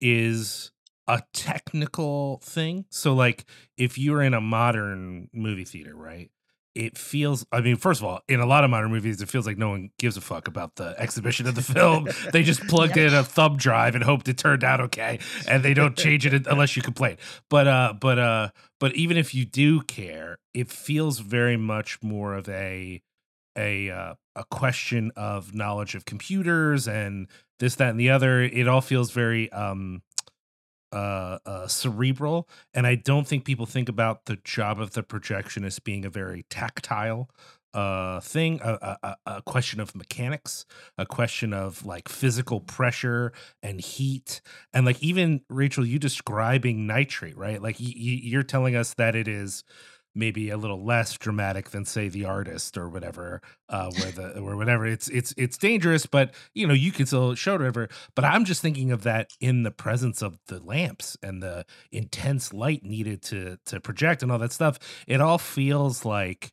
is 0.01 0.71
a 1.09 1.23
technical 1.33 2.38
thing. 2.42 2.85
So 2.90 3.14
like 3.14 3.45
if 3.77 3.99
you're 3.99 4.23
in 4.23 4.35
a 4.35 4.40
modern 4.40 5.29
movie 5.33 5.64
theater, 5.64 5.95
right? 5.95 6.31
It 6.77 6.99
feels 6.99 7.47
I 7.51 7.62
mean, 7.62 7.77
first 7.77 8.01
of 8.03 8.07
all, 8.07 8.21
in 8.29 8.39
a 8.39 8.45
lot 8.47 8.62
of 8.62 8.71
modern 8.71 8.91
movies, 8.91 9.23
it 9.23 9.31
feels 9.31 9.47
like 9.47 9.57
no 9.57 9.71
one 9.71 9.91
gives 9.99 10.19
a 10.19 10.21
fuck 10.21 10.47
about 10.47 10.77
the 10.77 10.95
exhibition 10.99 11.47
of 11.47 11.55
the 11.55 11.62
film. 11.62 12.07
they 12.33 12.43
just 12.43 12.61
plugged 12.69 12.99
in 12.99 13.15
a 13.15 13.25
thumb 13.25 13.57
drive 13.57 13.95
and 13.95 14.05
hoped 14.05 14.29
it 14.29 14.37
turned 14.37 14.62
out 14.62 14.81
okay. 14.83 15.19
And 15.49 15.62
they 15.62 15.73
don't 15.73 15.97
change 15.97 16.27
it 16.27 16.47
unless 16.51 16.77
you 16.77 16.83
complain. 16.83 17.17
But 17.49 17.67
uh 17.67 17.95
but 17.99 18.19
uh 18.19 18.51
but 18.79 18.95
even 18.95 19.17
if 19.17 19.35
you 19.35 19.47
do 19.47 19.81
care, 19.81 20.39
it 20.53 20.71
feels 20.71 21.19
very 21.19 21.57
much 21.57 22.03
more 22.03 22.35
of 22.35 22.47
a 22.49 23.01
a 23.57 23.91
uh, 23.91 24.15
a 24.35 24.45
question 24.45 25.12
of 25.17 25.55
knowledge 25.55 25.95
of 25.95 26.05
computers 26.05 26.87
and 26.87 27.27
this 27.59 27.77
that 27.77 27.91
and 27.91 27.99
the 27.99 28.11
other 28.11 28.43
it 28.43 28.69
all 28.69 28.83
feels 28.83 29.11
very 29.11 29.51
um 29.53 30.03
uh, 30.92 31.38
uh 31.46 31.66
cerebral 31.66 32.49
and 32.75 32.87
i 32.87 32.94
don't 32.94 33.27
think 33.27 33.44
people 33.44 33.66
think 33.66 33.88
about 33.88 34.27
the 34.27 34.37
job 34.44 34.81
of 34.81 34.92
the 34.92 35.03
projectionist 35.03 35.85
being 35.85 36.05
a 36.05 36.11
very 36.11 36.44
tactile 36.51 37.29
uh 37.75 38.20
thing 38.20 38.59
a, 38.62 38.96
a, 39.03 39.16
a- 39.27 39.42
question 39.42 39.81
of 39.81 39.94
mechanics 39.94 40.64
a 40.96 41.05
question 41.05 41.53
of 41.53 41.85
like 41.85 42.09
physical 42.09 42.61
pressure 42.61 43.33
and 43.62 43.81
heat 43.81 44.40
and 44.72 44.87
like 44.87 45.03
even 45.03 45.40
rachel 45.51 45.85
you 45.85 45.99
describing 45.99 46.87
nitrate 46.87 47.37
right? 47.37 47.61
Like 47.61 47.79
y- 47.79 47.87
y- 47.88 48.20
you're 48.22 48.42
telling 48.42 48.77
us 48.77 48.94
that 48.94 49.14
it 49.14 49.29
is 49.29 49.64
maybe 50.16 50.50
a 50.50 50.57
little 50.57 50.85
less 50.85 51.16
dramatic 51.18 51.70
than 51.70 51.85
say 51.85 52.09
the 52.09 52.24
artist 52.24 52.76
or 52.76 52.88
whatever 52.88 53.40
uh 53.68 53.90
where 53.98 54.11
the 54.11 54.38
or 54.40 54.57
whatever. 54.57 54.87
It's 54.87 55.09
it's 55.09 55.35
it's 55.37 55.59
dangerous 55.59 56.07
but 56.07 56.35
you 56.55 56.66
know 56.66 56.74
you 56.74 56.92
can 56.92 57.07
still 57.07 57.35
show 57.35 57.52
whatever. 57.52 57.88
But 58.14 58.24
i'm 58.24 58.44
just 58.44 58.62
thinking 58.62 58.90
of 58.92 59.02
that 59.02 59.31
in 59.40 59.62
the 59.62 59.70
presence 59.70 60.22
of 60.22 60.38
the 60.46 60.61
lamps 60.61 61.16
and 61.22 61.42
the 61.42 61.64
intense 61.92 62.52
light 62.52 62.83
needed 62.85 63.22
to 63.24 63.59
to 63.66 63.81
project 63.81 64.22
and 64.22 64.33
all 64.33 64.38
that 64.38 64.52
stuff. 64.52 64.79
It 65.07 65.20
all 65.20 65.38
feels 65.38 66.05
like 66.05 66.52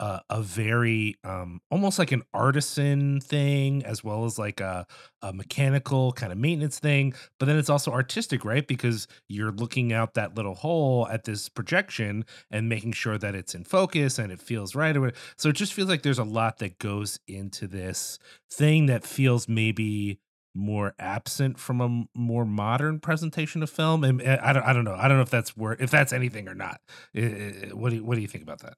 uh, 0.00 0.20
a 0.30 0.42
very 0.42 1.16
um 1.24 1.60
almost 1.70 1.98
like 1.98 2.12
an 2.12 2.22
artisan 2.34 3.20
thing 3.20 3.84
as 3.84 4.04
well 4.04 4.24
as 4.24 4.38
like 4.38 4.60
a, 4.60 4.86
a 5.22 5.32
mechanical 5.32 6.12
kind 6.12 6.32
of 6.32 6.38
maintenance 6.38 6.78
thing 6.78 7.14
but 7.38 7.46
then 7.46 7.56
it's 7.56 7.70
also 7.70 7.90
artistic 7.92 8.44
right? 8.44 8.66
Because 8.66 9.06
you're 9.28 9.52
looking 9.52 9.92
out 9.92 10.14
that 10.14 10.34
little 10.34 10.54
hole 10.54 11.08
at 11.08 11.24
this 11.24 11.48
projection 11.48 12.24
and 12.50 12.68
making 12.68 12.92
sure 12.92 13.18
that 13.18 13.34
it's 13.34 13.54
in 13.54 13.64
focus 13.64 14.18
and 14.18 14.32
it 14.32 14.40
feels 14.40 14.74
right 14.74 14.96
so 15.36 15.48
it 15.48 15.54
just 15.54 15.74
feels 15.74 15.88
like 15.88 16.02
there's 16.02 16.18
a 16.18 16.24
lot 16.24 16.58
that 16.58 16.78
goes 16.78 17.18
into 17.26 17.66
this 17.66 18.18
thing 18.50 18.86
that 18.86 19.04
feels 19.04 19.48
maybe 19.48 20.20
more 20.54 20.94
absent 20.98 21.58
from 21.58 21.80
a 21.80 22.18
more 22.18 22.46
modern 22.46 22.98
presentation 22.98 23.62
of 23.62 23.68
film 23.68 24.02
and 24.02 24.22
uh, 24.22 24.38
i 24.42 24.52
don't 24.52 24.62
i 24.64 24.72
don't 24.72 24.84
know 24.84 24.94
i 24.94 25.06
don't 25.06 25.18
know 25.18 25.22
if 25.22 25.30
that's 25.30 25.56
where 25.56 25.74
if 25.74 25.90
that's 25.90 26.12
anything 26.12 26.48
or 26.48 26.54
not. 26.54 26.80
Uh, 27.16 27.20
uh, 27.20 27.76
what 27.76 27.90
do 27.90 27.96
you 27.96 28.04
what 28.04 28.14
do 28.14 28.22
you 28.22 28.28
think 28.28 28.42
about 28.42 28.60
that 28.60 28.74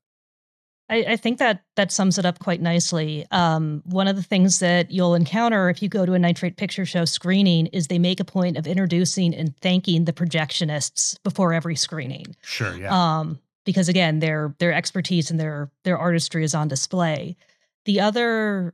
I, 0.90 1.04
I 1.10 1.16
think 1.16 1.38
that 1.38 1.62
that 1.76 1.92
sums 1.92 2.18
it 2.18 2.24
up 2.24 2.38
quite 2.38 2.60
nicely. 2.60 3.26
Um, 3.30 3.82
one 3.84 4.08
of 4.08 4.16
the 4.16 4.22
things 4.22 4.60
that 4.60 4.90
you'll 4.90 5.14
encounter 5.14 5.68
if 5.68 5.82
you 5.82 5.88
go 5.88 6.06
to 6.06 6.14
a 6.14 6.18
Nitrate 6.18 6.56
Picture 6.56 6.86
Show 6.86 7.04
screening 7.04 7.66
is 7.66 7.86
they 7.86 7.98
make 7.98 8.20
a 8.20 8.24
point 8.24 8.56
of 8.56 8.66
introducing 8.66 9.34
and 9.34 9.56
thanking 9.58 10.04
the 10.04 10.12
projectionists 10.12 11.16
before 11.22 11.52
every 11.52 11.76
screening. 11.76 12.34
sure 12.42 12.76
yeah 12.76 13.18
um, 13.18 13.38
because 13.68 13.90
again, 13.90 14.20
their 14.20 14.54
their 14.60 14.72
expertise 14.72 15.30
and 15.30 15.38
their 15.38 15.70
their 15.84 15.98
artistry 15.98 16.42
is 16.42 16.54
on 16.54 16.68
display. 16.68 17.36
The 17.84 18.00
other 18.00 18.72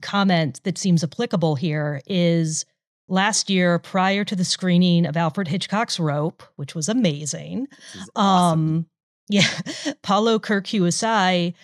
comment 0.00 0.62
that 0.64 0.78
seems 0.78 1.04
applicable 1.04 1.56
here 1.56 2.00
is 2.06 2.64
last 3.08 3.50
year, 3.50 3.78
prior 3.78 4.24
to 4.24 4.34
the 4.34 4.44
screening 4.44 5.04
of 5.04 5.18
Alfred 5.18 5.48
Hitchcock's 5.48 6.00
Rope, 6.00 6.42
which 6.56 6.74
was 6.74 6.88
amazing. 6.88 7.68
Awesome. 8.16 8.24
Um, 8.24 8.86
yeah, 9.30 9.48
Paolo 10.02 10.38
Cherchi 10.38 10.80
Usai 10.80 11.54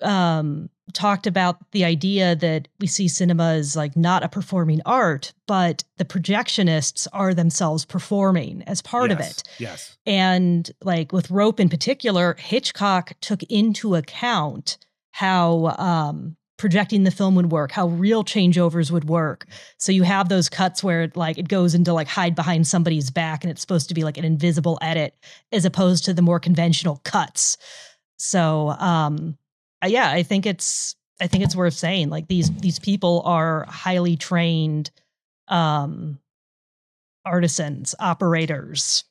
um, 0.00 0.68
talked 0.92 1.26
about 1.26 1.70
the 1.72 1.84
idea 1.84 2.34
that 2.36 2.68
we 2.80 2.86
see 2.86 3.08
cinema 3.08 3.52
as 3.52 3.76
like 3.76 3.96
not 3.96 4.22
a 4.22 4.28
performing 4.28 4.80
art, 4.84 5.32
but 5.46 5.84
the 5.98 6.04
projectionists 6.04 7.06
are 7.12 7.34
themselves 7.34 7.84
performing 7.84 8.62
as 8.66 8.82
part 8.82 9.10
yes. 9.10 9.20
of 9.20 9.26
it. 9.26 9.42
Yes. 9.58 9.98
And 10.06 10.70
like 10.82 11.12
with 11.12 11.30
Rope 11.30 11.60
in 11.60 11.68
particular, 11.68 12.34
Hitchcock 12.38 13.14
took 13.20 13.42
into 13.44 13.94
account 13.94 14.78
how 15.12 15.74
um, 15.78 16.36
projecting 16.62 17.02
the 17.02 17.10
film 17.10 17.34
would 17.34 17.50
work, 17.50 17.72
how 17.72 17.88
reel 17.88 18.22
changeovers 18.22 18.88
would 18.92 19.08
work. 19.08 19.46
So 19.78 19.90
you 19.90 20.04
have 20.04 20.28
those 20.28 20.48
cuts 20.48 20.84
where 20.84 21.02
it, 21.02 21.16
like 21.16 21.36
it 21.36 21.48
goes 21.48 21.74
into 21.74 21.92
like 21.92 22.06
hide 22.06 22.36
behind 22.36 22.68
somebody's 22.68 23.10
back 23.10 23.42
and 23.42 23.50
it's 23.50 23.60
supposed 23.60 23.88
to 23.88 23.94
be 23.94 24.04
like 24.04 24.16
an 24.16 24.24
invisible 24.24 24.78
edit 24.80 25.16
as 25.50 25.64
opposed 25.64 26.04
to 26.04 26.14
the 26.14 26.22
more 26.22 26.38
conventional 26.38 27.00
cuts. 27.02 27.56
So 28.16 28.68
um 28.78 29.36
uh, 29.84 29.88
yeah, 29.88 30.12
I 30.12 30.22
think 30.22 30.46
it's 30.46 30.94
I 31.20 31.26
think 31.26 31.42
it's 31.42 31.56
worth 31.56 31.74
saying 31.74 32.10
like 32.10 32.28
these 32.28 32.48
these 32.58 32.78
people 32.78 33.22
are 33.24 33.66
highly 33.68 34.16
trained 34.16 34.92
um 35.48 36.20
artisans, 37.26 37.96
operators. 37.98 39.02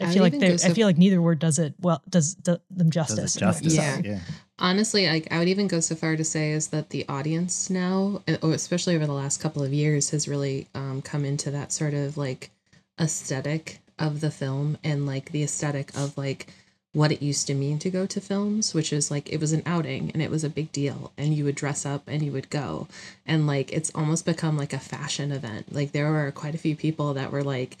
I 0.00 0.06
I'd 0.06 0.14
feel 0.14 0.22
like 0.22 0.32
they 0.32 0.56
go 0.56 0.64
I 0.64 0.72
feel 0.72 0.86
like 0.86 0.96
neither 0.96 1.20
word 1.20 1.40
does 1.40 1.58
it 1.58 1.74
well 1.78 2.02
does, 2.08 2.36
do 2.36 2.56
them 2.70 2.88
Does 2.88 3.08
justice. 3.08 3.36
it 3.36 3.40
justice. 3.40 3.74
Yeah. 3.74 4.00
yeah. 4.02 4.20
Honestly, 4.58 5.06
like 5.06 5.28
I 5.30 5.38
would 5.38 5.48
even 5.48 5.68
go 5.68 5.80
so 5.80 5.94
far 5.94 6.16
to 6.16 6.24
say 6.24 6.52
is 6.52 6.68
that 6.68 6.88
the 6.90 7.04
audience 7.08 7.68
now, 7.68 8.22
uh, 8.26 8.38
especially 8.48 8.96
over 8.96 9.06
the 9.06 9.12
last 9.12 9.40
couple 9.40 9.62
of 9.62 9.72
years, 9.74 10.10
has 10.10 10.26
really 10.28 10.66
um, 10.74 11.02
come 11.02 11.24
into 11.26 11.50
that 11.50 11.72
sort 11.72 11.92
of 11.92 12.16
like 12.16 12.50
aesthetic 12.98 13.80
of 13.98 14.20
the 14.20 14.30
film 14.30 14.78
and 14.82 15.06
like 15.06 15.32
the 15.32 15.42
aesthetic 15.42 15.94
of 15.94 16.16
like 16.16 16.46
what 16.92 17.12
it 17.12 17.20
used 17.20 17.46
to 17.46 17.54
mean 17.54 17.78
to 17.78 17.90
go 17.90 18.06
to 18.06 18.20
films, 18.22 18.72
which 18.72 18.94
is 18.94 19.10
like 19.10 19.30
it 19.30 19.40
was 19.40 19.52
an 19.52 19.62
outing 19.66 20.10
and 20.12 20.22
it 20.22 20.30
was 20.30 20.42
a 20.42 20.48
big 20.48 20.72
deal, 20.72 21.12
and 21.18 21.34
you 21.34 21.44
would 21.44 21.54
dress 21.54 21.84
up 21.84 22.04
and 22.06 22.22
you 22.22 22.32
would 22.32 22.48
go, 22.48 22.88
and 23.26 23.46
like 23.46 23.70
it's 23.72 23.90
almost 23.94 24.24
become 24.24 24.56
like 24.56 24.72
a 24.72 24.78
fashion 24.78 25.32
event. 25.32 25.70
Like 25.74 25.92
there 25.92 26.10
were 26.10 26.32
quite 26.32 26.54
a 26.54 26.58
few 26.58 26.74
people 26.74 27.12
that 27.12 27.30
were 27.30 27.44
like 27.44 27.76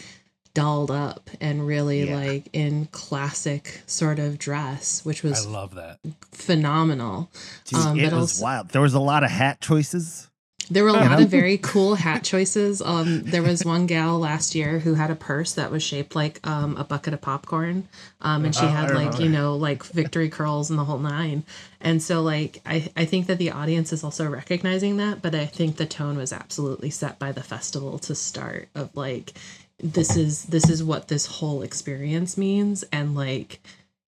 dolled 0.56 0.90
up 0.90 1.28
and 1.40 1.66
really 1.66 2.08
Yeah. 2.08 2.16
like 2.16 2.48
in 2.52 2.88
classic 2.90 3.82
sort 3.86 4.18
of 4.18 4.38
dress, 4.38 5.04
which 5.04 5.22
was 5.22 5.46
I 5.46 5.50
love 5.50 5.74
that. 5.74 5.98
phenomenal. 6.32 7.30
Dude, 7.66 7.80
Um, 7.80 7.98
it 8.00 8.10
but 8.10 8.16
was 8.20 8.30
also- 8.32 8.42
wild. 8.44 8.68
There 8.70 8.82
was 8.82 8.94
a 8.94 9.00
lot 9.00 9.22
of 9.24 9.30
hat 9.30 9.60
choices. 9.60 10.28
There 10.68 10.82
were 10.82 10.90
a 10.90 10.94
lot 10.94 11.20
of 11.22 11.28
very 11.30 11.58
cool 11.58 11.94
hat 11.94 12.24
choices. 12.24 12.82
Um, 12.82 13.22
there 13.22 13.42
was 13.42 13.64
one 13.64 13.86
gal 13.86 14.18
last 14.18 14.56
year 14.56 14.80
who 14.80 14.94
had 14.94 15.12
a 15.12 15.14
purse 15.14 15.52
that 15.52 15.70
was 15.70 15.80
shaped 15.80 16.16
like 16.16 16.44
um, 16.44 16.76
a 16.76 16.82
bucket 16.82 17.14
of 17.14 17.20
popcorn, 17.20 17.86
um, 18.20 18.44
and 18.44 18.52
she 18.52 18.64
Oh, 18.64 18.68
had 18.68 18.92
like 18.92 19.20
you 19.20 19.28
know 19.28 19.54
like 19.54 19.84
victory 19.84 20.28
curls 20.28 20.68
and 20.68 20.76
the 20.76 20.84
whole 20.84 20.98
nine. 20.98 21.44
And 21.80 22.02
so 22.02 22.20
like 22.20 22.62
I 22.66 22.88
I 22.96 23.04
think 23.04 23.28
that 23.28 23.38
the 23.38 23.52
audience 23.52 23.92
is 23.92 24.02
also 24.02 24.28
recognizing 24.28 24.96
that, 24.96 25.22
but 25.22 25.36
I 25.36 25.46
think 25.46 25.76
the 25.76 25.86
tone 25.86 26.16
was 26.16 26.32
absolutely 26.32 26.90
set 26.90 27.20
by 27.20 27.30
the 27.30 27.44
festival 27.44 28.00
to 28.00 28.16
start 28.16 28.68
of 28.74 28.90
like 28.96 29.34
this 29.78 30.16
is 30.16 30.44
this 30.44 30.68
is 30.70 30.82
what 30.82 31.08
this 31.08 31.26
whole 31.26 31.62
experience 31.62 32.36
means, 32.38 32.84
and 32.92 33.14
like 33.14 33.60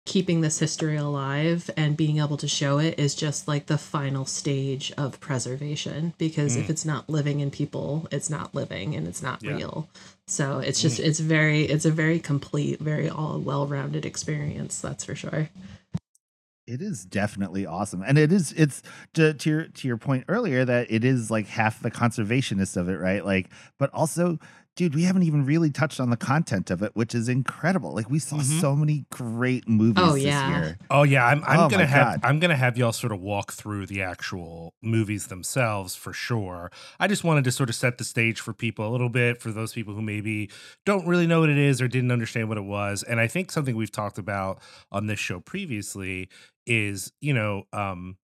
keeping 0.08 0.40
this 0.40 0.58
history 0.58 0.96
alive 0.96 1.68
and 1.76 1.94
being 1.94 2.18
able 2.18 2.38
to 2.38 2.48
show 2.48 2.78
it 2.78 2.98
is 2.98 3.14
just 3.14 3.46
like 3.46 3.66
the 3.66 3.76
final 3.76 4.24
stage 4.24 4.90
of 4.96 5.20
preservation 5.20 6.14
because 6.16 6.56
if 6.56 6.66
mm. 6.66 6.70
it's 6.70 6.86
not 6.86 7.10
living 7.10 7.40
in 7.40 7.50
people 7.50 8.08
it's 8.10 8.30
not 8.30 8.54
living 8.54 8.94
and 8.96 9.06
it's 9.06 9.22
not 9.22 9.42
Yeah. 9.42 9.56
real 9.56 9.88
so 10.26 10.60
it's 10.60 10.80
just 10.80 10.98
mm. 10.98 11.04
it's 11.04 11.20
very 11.20 11.64
it's 11.64 11.84
a 11.84 11.90
very 11.90 12.18
complete 12.18 12.80
very 12.80 13.10
all 13.10 13.38
well-rounded 13.38 14.06
experience 14.06 14.80
that's 14.80 15.04
for 15.04 15.14
sure 15.14 15.50
It 16.66 16.82
is 16.82 17.06
definitely 17.06 17.64
awesome, 17.64 18.02
and 18.02 18.18
it 18.18 18.30
is. 18.30 18.52
It's 18.52 18.82
to, 19.14 19.32
to 19.32 19.48
your 19.50 19.64
to 19.68 19.88
your 19.88 19.96
point 19.96 20.24
earlier 20.28 20.66
that 20.66 20.90
it 20.90 21.02
is 21.02 21.30
like 21.30 21.46
half 21.46 21.80
the 21.80 21.90
conservationist 21.90 22.76
of 22.76 22.90
it, 22.90 22.98
right? 23.00 23.24
Like, 23.24 23.48
but 23.78 23.88
also, 23.94 24.38
dude, 24.78 24.94
we 24.94 25.02
haven't 25.02 25.24
even 25.24 25.44
really 25.44 25.70
touched 25.70 25.98
on 25.98 26.08
the 26.08 26.16
content 26.16 26.70
of 26.70 26.82
it, 26.84 26.92
which 26.94 27.12
is 27.12 27.28
incredible. 27.28 27.92
Like, 27.92 28.08
we 28.08 28.20
saw 28.20 28.36
Mhm. 28.36 28.60
so 28.60 28.76
many 28.76 29.06
great 29.10 29.68
movies 29.68 30.04
Oh, 30.06 30.14
this 30.14 30.22
yeah. 30.22 30.48
year. 30.60 30.78
Oh 30.88 31.02
yeah, 31.02 31.26
I'm 31.26 31.42
I'm 31.44 31.60
Oh, 31.60 31.68
gonna 31.68 31.84
have 31.84 32.20
God. 32.20 32.20
I'm 32.22 32.38
gonna 32.38 32.54
have 32.56 32.78
y'all 32.78 32.92
sort 32.92 33.12
of 33.12 33.20
walk 33.20 33.50
through 33.52 33.86
the 33.86 34.02
actual 34.02 34.74
movies 34.80 35.26
themselves 35.26 35.96
for 35.96 36.12
sure. 36.12 36.70
I 37.00 37.08
just 37.08 37.24
wanted 37.24 37.42
to 37.42 37.50
sort 37.50 37.68
of 37.70 37.74
set 37.74 37.98
the 37.98 38.04
stage 38.04 38.40
for 38.40 38.52
people 38.54 38.88
a 38.88 38.92
little 38.92 39.08
bit 39.08 39.42
for 39.42 39.50
those 39.50 39.72
people 39.72 39.94
who 39.94 40.02
maybe 40.02 40.48
don't 40.86 41.04
really 41.08 41.26
know 41.26 41.40
what 41.40 41.50
it 41.50 41.58
is 41.58 41.82
or 41.82 41.88
didn't 41.88 42.12
understand 42.12 42.48
what 42.48 42.56
it 42.56 42.64
was. 42.64 43.02
And 43.02 43.18
I 43.18 43.26
think 43.26 43.50
something 43.50 43.74
we've 43.74 43.90
talked 43.90 44.16
about 44.16 44.60
on 44.92 45.08
this 45.08 45.18
show 45.18 45.40
previously 45.40 46.28
is, 46.66 47.12
you 47.20 47.34
know, 47.34 47.64
um 47.72 48.16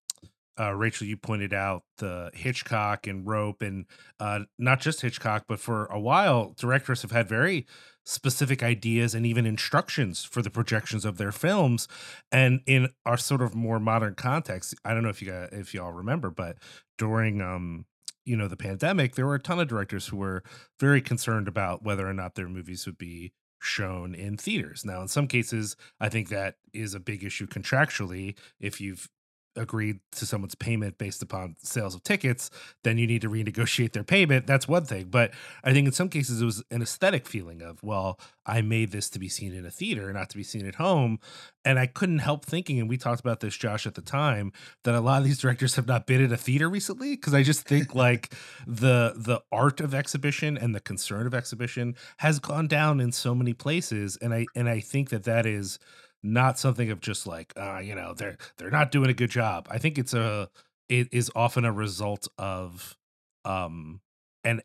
uh, 0.59 0.73
Rachel, 0.73 1.07
you 1.07 1.17
pointed 1.17 1.53
out 1.53 1.83
the 1.99 2.31
Hitchcock 2.35 3.07
and 3.07 3.27
Rope, 3.27 3.63
and 3.63 3.87
uh, 4.21 4.41
not 4.59 4.81
just 4.81 5.01
Hitchcock, 5.01 5.45
but 5.49 5.61
for 5.61 5.87
a 5.87 5.99
while, 5.99 6.55
directors 6.57 7.03
have 7.03 7.11
had 7.11 7.29
very 7.29 7.67
specific 8.05 8.63
ideas 8.63 9.15
and 9.15 9.25
even 9.25 9.47
instructions 9.47 10.25
for 10.25 10.43
the 10.43 10.51
projections 10.51 11.05
of 11.05 11.17
their 11.17 11.33
films. 11.33 11.89
And 12.31 12.61
in 12.67 12.91
our 13.07 13.17
sort 13.17 13.43
of 13.43 13.55
more 13.55 13.81
modern 13.81 14.15
context, 14.15 14.75
I 14.85 14.95
don't 14.95 15.03
know 15.03 15.09
if 15.09 15.23
you 15.23 15.31
guys, 15.31 15.49
if 15.53 15.75
y'all 15.75 15.93
remember, 15.93 16.31
but 16.31 16.59
during 16.99 17.41
um, 17.41 17.87
you 18.25 18.37
know, 18.37 18.49
the 18.49 18.57
pandemic, 18.57 19.15
there 19.15 19.27
were 19.27 19.35
a 19.35 19.41
ton 19.41 19.61
of 19.61 19.69
directors 19.69 20.07
who 20.07 20.17
were 20.17 20.43
very 20.81 21.01
concerned 21.01 21.49
about 21.49 21.83
whether 21.83 22.09
or 22.09 22.15
not 22.15 22.35
their 22.35 22.49
movies 22.49 22.87
would 22.87 22.99
be 22.99 23.33
shown 23.61 24.15
in 24.15 24.37
theaters. 24.37 24.85
Now, 24.85 25.03
in 25.03 25.09
some 25.09 25.27
cases, 25.27 25.77
I 26.01 26.09
think 26.09 26.29
that 26.29 26.57
is 26.73 26.95
a 26.95 27.01
big 27.01 27.25
issue 27.25 27.47
contractually. 27.47 28.37
If 28.61 28.81
you've 28.81 29.09
agreed 29.57 30.01
to 30.13 30.27
someone's 30.27 30.55
payment 30.55 30.99
based 30.99 31.23
upon 31.23 31.57
sales 31.63 31.95
of 31.95 32.03
tickets, 32.03 32.51
then 32.83 32.99
you 32.99 33.07
need 33.07 33.23
to 33.23 33.31
renegotiate 33.31 33.93
their 33.93 34.05
payment. 34.05 34.47
That's 34.47 34.69
one 34.69 34.85
thing. 34.85 35.07
But 35.11 35.33
I 35.63 35.73
think 35.73 35.87
in 35.87 35.93
some 35.93 36.09
cases 36.09 36.41
it 36.41 36.45
was 36.45 36.63
an 36.71 36.83
aesthetic 36.83 37.27
feeling 37.27 37.63
of, 37.63 37.83
well, 37.83 38.19
I 38.47 38.61
made 38.63 38.93
this 38.93 39.09
to 39.11 39.19
be 39.19 39.29
seen 39.29 39.55
in 39.55 39.65
a 39.65 39.71
theater, 39.71 40.13
not 40.13 40.29
to 40.31 40.37
be 40.37 40.43
seen 40.43 40.67
at 40.67 40.75
home. 40.75 41.19
And 41.65 41.79
I 41.79 41.87
couldn't 41.87 42.19
help 42.19 42.45
thinking, 42.45 42.79
and 42.79 42.89
we 42.89 42.99
talked 42.99 43.21
about 43.21 43.41
this, 43.41 43.57
Josh, 43.57 43.87
at 43.87 43.95
the 43.95 44.03
time, 44.03 44.53
that 44.83 44.95
a 44.95 45.01
lot 45.01 45.19
of 45.19 45.25
these 45.25 45.39
directors 45.39 45.77
have 45.77 45.87
not 45.87 46.07
been 46.07 46.21
in 46.21 46.33
a 46.33 46.37
theater 46.37 46.69
recently. 46.69 47.17
Because 47.17 47.33
I 47.33 47.43
just 47.43 47.67
think 47.67 47.95
like 47.95 48.35
the 48.67 49.15
the 49.17 49.41
art 49.51 49.81
of 49.81 49.95
exhibition 49.95 50.59
and 50.59 50.75
the 50.75 50.81
concern 50.81 51.27
of 51.27 51.35
exhibition 51.35 51.95
has 52.19 52.39
gone 52.39 52.67
down 52.67 53.01
in 53.01 53.13
so 53.13 53.35
many 53.35 53.55
places. 53.55 54.19
And 54.21 54.35
I 54.35 54.47
and 54.55 54.69
I 54.69 54.81
think 54.81 55.09
that 55.11 55.25
that 55.25 55.47
is 55.47 55.79
not 56.25 56.59
something 56.59 56.91
of 56.91 57.01
just 57.01 57.27
like 57.27 57.53
uh, 57.57 57.79
you 57.79 57.95
know 57.95 58.15
they're 58.15 58.39
they're 58.57 58.71
not 58.71 58.91
doing 58.91 59.11
a 59.11 59.15
good 59.15 59.31
job. 59.31 59.69
I 59.71 59.79
think 59.79 59.99
it's 59.99 60.15
a 60.15 60.49
it 60.89 61.09
is 61.13 61.31
often 61.37 61.65
a 61.65 61.73
result 61.73 62.27
of 62.39 62.97
um 63.45 64.01
and 64.43 64.63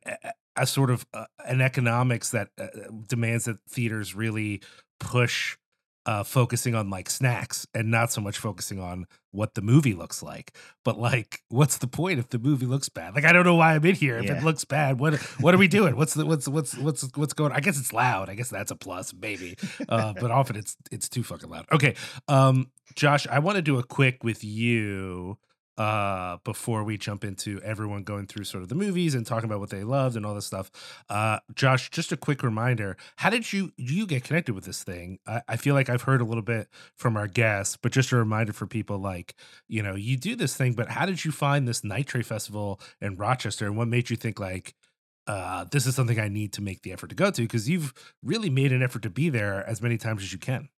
a, 0.56 0.65
sort 0.65 0.89
of 0.89 1.06
uh, 1.13 1.26
an 1.45 1.62
economics 1.62 2.32
that 2.32 2.50
uh, 2.58 2.67
demands 3.08 3.45
that 3.45 3.58
theaters 3.69 4.15
really 4.15 4.62
push 5.00 5.58
uh 6.06 6.24
focusing 6.24 6.76
on 6.76 6.90
like 6.90 7.10
snacks 7.10 7.68
and 7.74 7.92
not 7.92 8.12
so 8.12 8.22
much 8.22 8.38
focusing 8.38 8.80
on 8.80 9.06
what 9.32 9.54
the 9.54 9.62
movie 9.62 9.94
looks 9.94 10.24
like 10.24 10.56
but 10.86 10.98
like 10.98 11.42
what's 11.50 11.78
the 11.80 11.88
point 11.88 12.20
if 12.20 12.30
the 12.30 12.40
movie 12.40 12.66
looks 12.66 12.88
bad 12.90 13.14
like 13.14 13.26
i 13.26 13.34
don't 13.34 13.44
know 13.46 13.56
why 13.56 13.76
i'm 13.76 13.84
in 13.86 13.96
here 13.96 14.18
if 14.18 14.26
Yeah. 14.26 14.38
it 14.38 14.44
looks 14.44 14.64
bad 14.66 15.00
what 15.00 15.16
what 15.42 15.54
are 15.54 15.58
we 15.58 15.68
doing 15.68 15.96
what's 15.98 16.14
the 16.14 16.26
what's 16.26 16.48
what's 16.48 16.78
what's 16.78 17.10
what's 17.16 17.34
going 17.34 17.52
i 17.52 17.60
guess 17.60 17.78
it's 17.78 17.92
loud 17.94 18.30
i 18.30 18.36
guess 18.36 18.50
that's 18.50 18.72
a 18.72 18.76
plus 18.76 19.14
maybe 19.14 19.58
uh, 19.90 20.14
but 20.20 20.32
often 20.32 20.56
it's 20.56 20.78
it's 20.92 21.10
too 21.10 21.24
fucking 21.24 21.50
loud. 21.50 21.66
Okay, 21.72 21.96
um, 22.28 22.72
Josh, 22.96 23.28
I 23.28 23.40
want 23.40 23.58
to 23.58 23.62
do 23.62 23.78
a 23.78 23.84
quick 23.84 24.24
with 24.24 24.44
you 24.44 25.38
uh, 25.80 26.38
before 26.44 26.84
we 26.84 26.98
jump 26.98 27.24
into 27.24 27.62
everyone 27.62 28.04
going 28.04 28.28
through 28.28 28.44
sort 28.44 28.62
of 28.62 28.68
the 28.68 28.76
movies 28.76 29.15
and 29.15 29.26
talking 29.26 29.50
about 29.50 29.62
what 29.62 29.70
they 29.70 29.86
loved 29.86 30.18
and 30.18 30.26
all 30.26 30.36
this 30.36 30.46
stuff. 30.46 30.70
Uh, 31.08 31.39
Josh, 31.56 31.89
just 31.89 32.12
a 32.12 32.18
quick 32.18 32.44
reminder: 32.44 32.98
How 33.15 33.30
did 33.30 33.54
you 33.54 33.72
you 33.78 34.06
get 34.06 34.26
connected 34.26 34.54
with 34.54 34.65
this 34.65 34.84
thing? 34.84 35.20
I, 35.26 35.42
I 35.48 35.56
feel 35.56 35.74
like 35.74 35.89
I've 35.89 36.02
heard 36.02 36.20
a 36.20 36.26
little 36.26 36.44
bit 36.44 36.68
from 36.96 37.15
our 37.15 37.28
guests, 37.28 37.78
but 37.82 37.94
just 37.94 38.12
a 38.12 38.18
reminder 38.18 38.52
for 38.52 38.68
people 38.68 39.00
like 39.00 39.36
you 39.70 39.82
know 39.82 39.96
you 39.96 40.18
do 40.18 40.36
this 40.36 40.56
thing, 40.56 40.74
but 40.74 40.89
how 40.89 41.06
did 41.06 41.24
you 41.24 41.32
find 41.32 41.65
this 41.65 41.84
Nitrate 41.84 42.26
Festival 42.26 42.82
in 43.00 43.15
Rochester, 43.15 43.65
and 43.65 43.78
what 43.78 43.88
made 43.88 44.10
you 44.10 44.18
think 44.18 44.39
like? 44.39 44.76
Uh, 45.28 45.63
this 45.72 45.86
is 45.86 45.96
something 45.96 46.20
I 46.20 46.28
need 46.28 46.54
to 46.54 46.62
make 46.62 46.82
the 46.82 46.92
effort 46.92 47.10
to 47.12 47.15
go 47.15 47.30
to 47.30 47.42
because 47.44 47.70
you've 47.70 47.94
really 48.24 48.50
made 48.50 48.72
an 48.72 48.82
effort 48.82 49.04
to 49.04 49.12
be 49.12 49.30
there 49.30 49.63
as 49.70 49.80
many 49.80 49.96
times 49.96 50.24
as 50.24 50.34
you 50.34 50.39
can. 50.39 50.70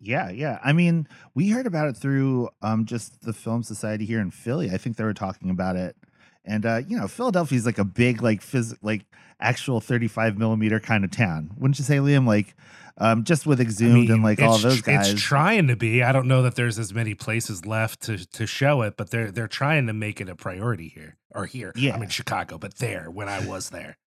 Yeah, 0.00 0.30
yeah. 0.30 0.58
I 0.64 0.72
mean, 0.72 1.06
we 1.34 1.50
heard 1.50 1.66
about 1.66 1.88
it 1.88 1.96
through 1.96 2.48
um 2.62 2.86
just 2.86 3.22
the 3.22 3.32
film 3.32 3.62
society 3.62 4.06
here 4.06 4.20
in 4.20 4.30
Philly. 4.30 4.70
I 4.70 4.78
think 4.78 4.96
they 4.96 5.04
were 5.04 5.14
talking 5.14 5.50
about 5.50 5.76
it. 5.76 5.96
And 6.44 6.64
uh, 6.64 6.80
you 6.86 6.98
know, 6.98 7.06
Philadelphia's 7.06 7.66
like 7.66 7.78
a 7.78 7.84
big, 7.84 8.22
like 8.22 8.40
phys- 8.40 8.78
like 8.82 9.04
actual 9.40 9.80
35 9.80 10.38
millimeter 10.38 10.80
kind 10.80 11.04
of 11.04 11.10
town. 11.10 11.50
Wouldn't 11.58 11.78
you 11.78 11.84
say, 11.84 11.96
Liam? 11.98 12.26
Like 12.26 12.54
um 12.96 13.24
just 13.24 13.46
with 13.46 13.60
I 13.60 13.64
Exhumed 13.64 13.94
mean, 13.94 14.10
and 14.10 14.22
like 14.22 14.40
all 14.40 14.58
those 14.58 14.80
guys. 14.80 15.12
It's 15.12 15.22
trying 15.22 15.68
to 15.68 15.76
be. 15.76 16.02
I 16.02 16.12
don't 16.12 16.28
know 16.28 16.42
that 16.42 16.54
there's 16.54 16.78
as 16.78 16.94
many 16.94 17.14
places 17.14 17.66
left 17.66 18.00
to 18.02 18.26
to 18.32 18.46
show 18.46 18.82
it, 18.82 18.96
but 18.96 19.10
they're 19.10 19.30
they're 19.30 19.48
trying 19.48 19.86
to 19.86 19.92
make 19.92 20.20
it 20.20 20.28
a 20.30 20.34
priority 20.34 20.88
here 20.88 21.18
or 21.34 21.44
here. 21.44 21.72
Yeah. 21.76 21.94
I'm 21.94 22.02
in 22.02 22.08
Chicago, 22.08 22.56
but 22.56 22.76
there 22.78 23.10
when 23.10 23.28
I 23.28 23.46
was 23.46 23.68
there. 23.68 23.98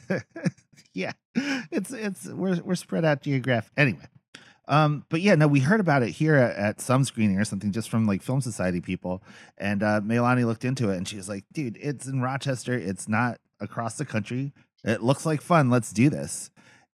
yeah. 0.92 1.12
It's 1.34 1.92
it's 1.92 2.26
we're 2.26 2.60
we're 2.62 2.74
spread 2.74 3.04
out 3.04 3.22
geographic. 3.22 3.72
Anyway. 3.76 4.06
Um, 4.66 5.04
but 5.10 5.20
yeah, 5.20 5.34
no, 5.34 5.46
we 5.46 5.60
heard 5.60 5.80
about 5.80 6.02
it 6.02 6.10
here 6.10 6.36
at, 6.36 6.56
at 6.56 6.80
some 6.80 7.04
screening 7.04 7.38
or 7.38 7.44
something, 7.44 7.72
just 7.72 7.90
from 7.90 8.06
like 8.06 8.22
Film 8.22 8.40
Society 8.40 8.80
people. 8.80 9.22
And 9.58 9.82
uh, 9.82 10.00
Melani 10.00 10.46
looked 10.46 10.64
into 10.64 10.90
it, 10.90 10.96
and 10.96 11.06
she 11.06 11.16
was 11.16 11.28
like, 11.28 11.44
"Dude, 11.52 11.78
it's 11.80 12.06
in 12.06 12.22
Rochester. 12.22 12.74
It's 12.74 13.08
not 13.08 13.38
across 13.60 13.96
the 13.98 14.04
country. 14.04 14.52
It 14.84 15.02
looks 15.02 15.26
like 15.26 15.40
fun. 15.40 15.70
Let's 15.70 15.92
do 15.92 16.08
this." 16.08 16.50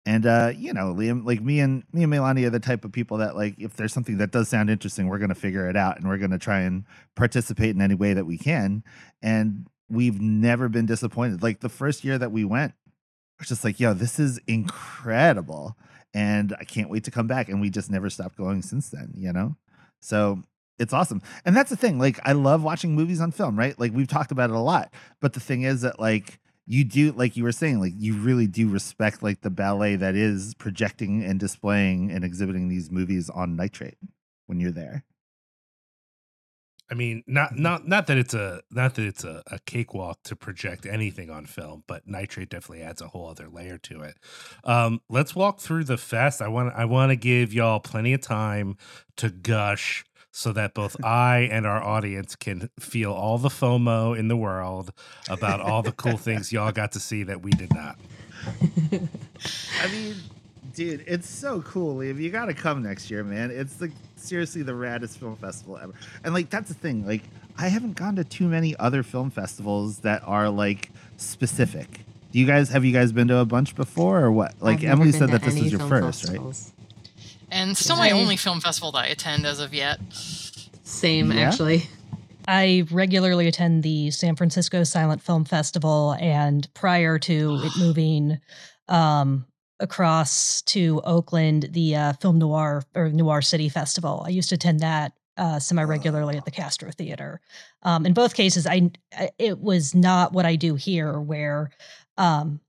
And 0.07 0.27
uh, 0.27 0.53
you 0.57 0.73
know, 0.73 0.95
Liam, 0.95 1.25
like 1.25 1.41
me 1.43 1.61
and 1.61 1.85
me 1.93 2.03
and 2.03 2.13
Melani 2.13 2.47
are 2.47 2.51
the 2.51 2.59
type 2.59 2.85
of 2.85 2.93
people 2.93 3.19
that 3.19 3.37
like 3.37 3.55
if 3.59 3.77
there's 3.77 3.93
something 3.93 4.19
that 4.19 4.33
does 4.33 4.49
sound 4.49 4.71
interesting, 4.71 5.09
we're 5.09 5.19
gonna 5.19 5.35
figure 5.35 5.69
it 5.69 5.77
out 5.77 5.99
and 5.99 6.09
we're 6.09 6.19
gonna 6.19 6.39
try 6.39 6.61
and 6.61 6.85
participate 7.17 7.75
in 7.75 7.83
any 7.83 7.95
way 7.95 8.15
that 8.15 8.25
we 8.25 8.39
can. 8.39 8.83
And 9.23 9.67
we've 9.91 10.21
never 10.21 10.69
been 10.69 10.87
disappointed. 10.87 11.43
Like 11.43 11.61
the 11.61 11.69
first 11.69 12.03
year 12.03 12.17
that 12.17 12.33
we 12.33 12.45
went, 12.45 12.73
we're 13.39 13.45
just 13.45 13.65
like, 13.65 13.79
yo, 13.79 13.93
this 13.93 14.19
is 14.19 14.41
incredible. 14.47 15.77
And 16.13 16.55
I 16.59 16.65
can't 16.65 16.91
wait 16.91 17.05
to 17.05 17.11
come 17.11 17.27
back. 17.27 17.49
And 17.49 17.61
we 17.61 17.71
just 17.71 17.91
never 17.91 18.11
stopped 18.11 18.37
going 18.37 18.63
since 18.63 18.91
then, 18.91 19.13
you 19.17 19.33
know? 19.33 19.57
So 20.01 20.43
it's 20.79 20.93
awesome. 20.93 21.23
And 21.45 21.57
that's 21.57 21.71
the 21.71 21.77
thing. 21.77 21.99
Like, 21.99 22.19
I 22.25 22.33
love 22.33 22.63
watching 22.63 22.95
movies 22.95 23.21
on 23.21 23.31
film, 23.31 23.59
right? 23.59 23.79
Like, 23.79 23.93
we've 23.93 24.09
talked 24.09 24.33
about 24.33 24.51
it 24.51 24.57
a 24.57 24.61
lot. 24.61 24.93
But 25.21 25.35
the 25.35 25.41
thing 25.41 25.63
is 25.63 25.83
that, 25.83 26.01
like, 26.01 26.41
you 26.67 26.85
do, 26.85 27.13
like 27.13 27.37
you 27.37 27.45
were 27.45 27.53
saying, 27.53 27.81
like, 27.81 27.93
you 27.97 28.15
really 28.15 28.47
do 28.47 28.69
respect, 28.69 29.23
like, 29.23 29.43
the 29.43 29.51
ballet 29.51 29.97
that 29.97 30.15
is 30.15 30.55
projecting 30.55 31.23
and 31.23 31.39
displaying 31.39 32.11
and 32.11 32.25
exhibiting 32.25 32.69
these 32.69 32.91
movies 32.91 33.29
on 33.29 33.57
nitrate 33.57 33.99
when 34.47 34.59
you're 34.59 34.71
there. 34.71 35.05
I 36.91 36.95
mean, 36.95 37.23
not 37.27 37.57
not 37.57 37.87
not 37.87 38.09
that 38.09 38.19
it's 38.19 38.35
a 38.35 38.63
not 38.71 38.97
that 38.97 39.07
it's 39.07 39.23
a, 39.23 39.43
a 39.47 39.61
cakewalk 39.61 40.23
to 40.25 40.35
project 40.35 40.87
anything 40.87 41.31
on 41.31 41.47
film, 41.47 41.85
but 41.87 42.07
nitrate 42.07 42.49
definitely 42.49 42.83
adds 42.83 43.01
a 43.01 43.09
whole 43.09 43.29
other 43.29 43.49
layer 43.49 43.79
to 43.79 44.03
it. 44.03 44.17
Um, 44.65 45.01
let's 45.09 45.35
walk 45.35 45.61
through 45.61 45.85
the 45.85 45.97
fest. 45.97 46.43
I 46.43 46.49
want 46.49 46.75
I 46.75 46.87
want 46.87 47.11
to 47.11 47.17
give 47.17 47.55
y'all 47.55 47.79
plenty 47.79 48.13
of 48.13 48.23
time 48.23 48.77
to 49.17 49.31
gush 49.31 50.05
so 50.33 50.53
that 50.53 50.75
both 50.75 50.97
I 51.05 51.49
and 51.53 51.65
our 51.65 51.83
audience 51.83 52.35
can 52.35 52.71
feel 52.81 53.13
all 53.13 53.39
the 53.39 53.49
FOMO 53.49 54.19
in 54.19 54.27
the 54.27 54.37
world 54.37 54.93
about 55.29 55.61
all 55.61 55.83
the 55.83 55.93
cool 55.93 56.17
things 56.17 56.53
y'all 56.53 56.73
got 56.73 56.93
to 56.93 57.01
see 57.01 57.23
that 57.23 57.41
we 57.41 57.53
did 57.53 57.73
not. 57.73 57.99
I 58.93 59.89
mean, 59.93 60.17
dude, 60.81 61.05
it's 61.07 61.29
so 61.29 61.61
cool, 61.61 61.97
Liam. 61.97 62.19
You 62.19 62.31
got 62.31 62.47
to 62.47 62.55
come 62.55 62.83
next 62.83 63.11
year, 63.11 63.23
man. 63.23 63.51
It's 63.51 63.75
the 63.75 63.93
seriously 64.17 64.63
the 64.63 64.73
raddest 64.73 65.19
film 65.19 65.37
festival 65.37 65.77
ever. 65.77 65.93
And 66.25 66.33
like 66.33 66.49
that's 66.49 66.69
the 66.69 66.75
thing. 66.75 67.07
Like 67.07 67.23
I 67.59 67.69
haven't 67.69 67.97
gone 67.97 68.17
to 68.17 68.25
too 68.25 68.49
many 68.49 68.75
other 68.79 69.03
film 69.03 69.31
festivals 69.31 69.99
that 69.99 70.23
are 70.27 70.49
like 70.49 70.91
specific. 71.19 72.01
Do 72.33 72.39
you 72.39 72.47
guys 72.47 72.71
have 72.71 72.85
you 72.87 72.93
guys 72.95 73.13
been 73.13 73.29
to 73.29 73.37
a 73.39 73.45
bunch 73.45 73.77
before 73.77 74.21
or 74.21 74.33
what? 74.33 74.55
Like 74.61 74.79
I've 74.79 74.85
Emily 74.93 75.13
said 75.13 75.29
that 75.31 75.43
this 75.43 75.57
is 75.57 75.71
your 75.71 75.81
film 75.81 75.91
first, 75.91 76.29
right? 76.29 76.41
And 77.51 77.77
still 77.77 77.97
Yeah. 77.97 78.03
my 78.03 78.11
only 78.13 78.37
film 78.37 78.61
festival 78.61 78.91
that 78.93 79.05
I 79.05 79.07
attend 79.09 79.45
as 79.45 79.61
of 79.61 79.75
yet. 79.75 80.01
Same, 80.83 81.31
Yeah? 81.31 81.41
actually. 81.41 81.89
I 82.49 82.87
regularly 82.91 83.49
attend 83.49 83.83
the 83.83 84.11
San 84.13 84.35
Francisco 84.35 84.83
Silent 84.85 85.21
Film 85.21 85.45
Festival, 85.45 86.17
and 86.19 86.73
prior 86.73 87.19
to 87.19 87.61
it 87.65 87.73
moving 87.79 88.39
um, 88.89 89.45
across 89.81 90.63
to 90.63 91.01
Oakland, 91.05 91.69
the 91.73 91.97
uh, 91.97 92.13
Film 92.15 92.39
Noir 92.39 92.83
or 92.95 93.09
Noir 93.11 93.43
City 93.43 93.69
Festival, 93.69 94.23
I 94.27 94.31
used 94.31 94.49
to 94.51 94.55
attend 94.55 94.81
that 94.81 95.13
uh, 95.37 95.59
semi 95.59 95.83
regularly 95.83 96.37
at 96.37 96.45
the 96.45 96.51
Castro 96.51 96.91
Theater. 96.91 97.41
Um, 97.83 98.05
in 98.07 98.13
both 98.13 98.35
cases, 98.35 98.67
I 98.67 98.91
I- 99.17 99.31
it 99.39 99.59
was 99.59 99.95
not 99.95 100.33
what 100.33 100.45
I 100.45 100.57
do 100.57 100.75
here, 100.75 101.19
where 101.19 101.71
um, 102.19 102.61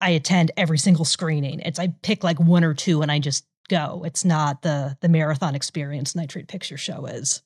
I 0.00 0.10
attend 0.10 0.50
every 0.56 0.78
single 0.78 1.04
screening. 1.04 1.60
It's 1.60 1.78
I 1.78 1.88
pick 2.02 2.24
like 2.24 2.40
one 2.40 2.64
or 2.64 2.74
two 2.74 3.02
and 3.02 3.12
I 3.12 3.18
just 3.18 3.46
go. 3.68 4.02
It's 4.04 4.24
not 4.24 4.62
the 4.62 4.96
the 5.00 5.08
marathon 5.08 5.54
experience 5.54 6.14
Nitrate 6.14 6.48
Picture 6.48 6.76
Show 6.78 7.06
is. 7.06 7.42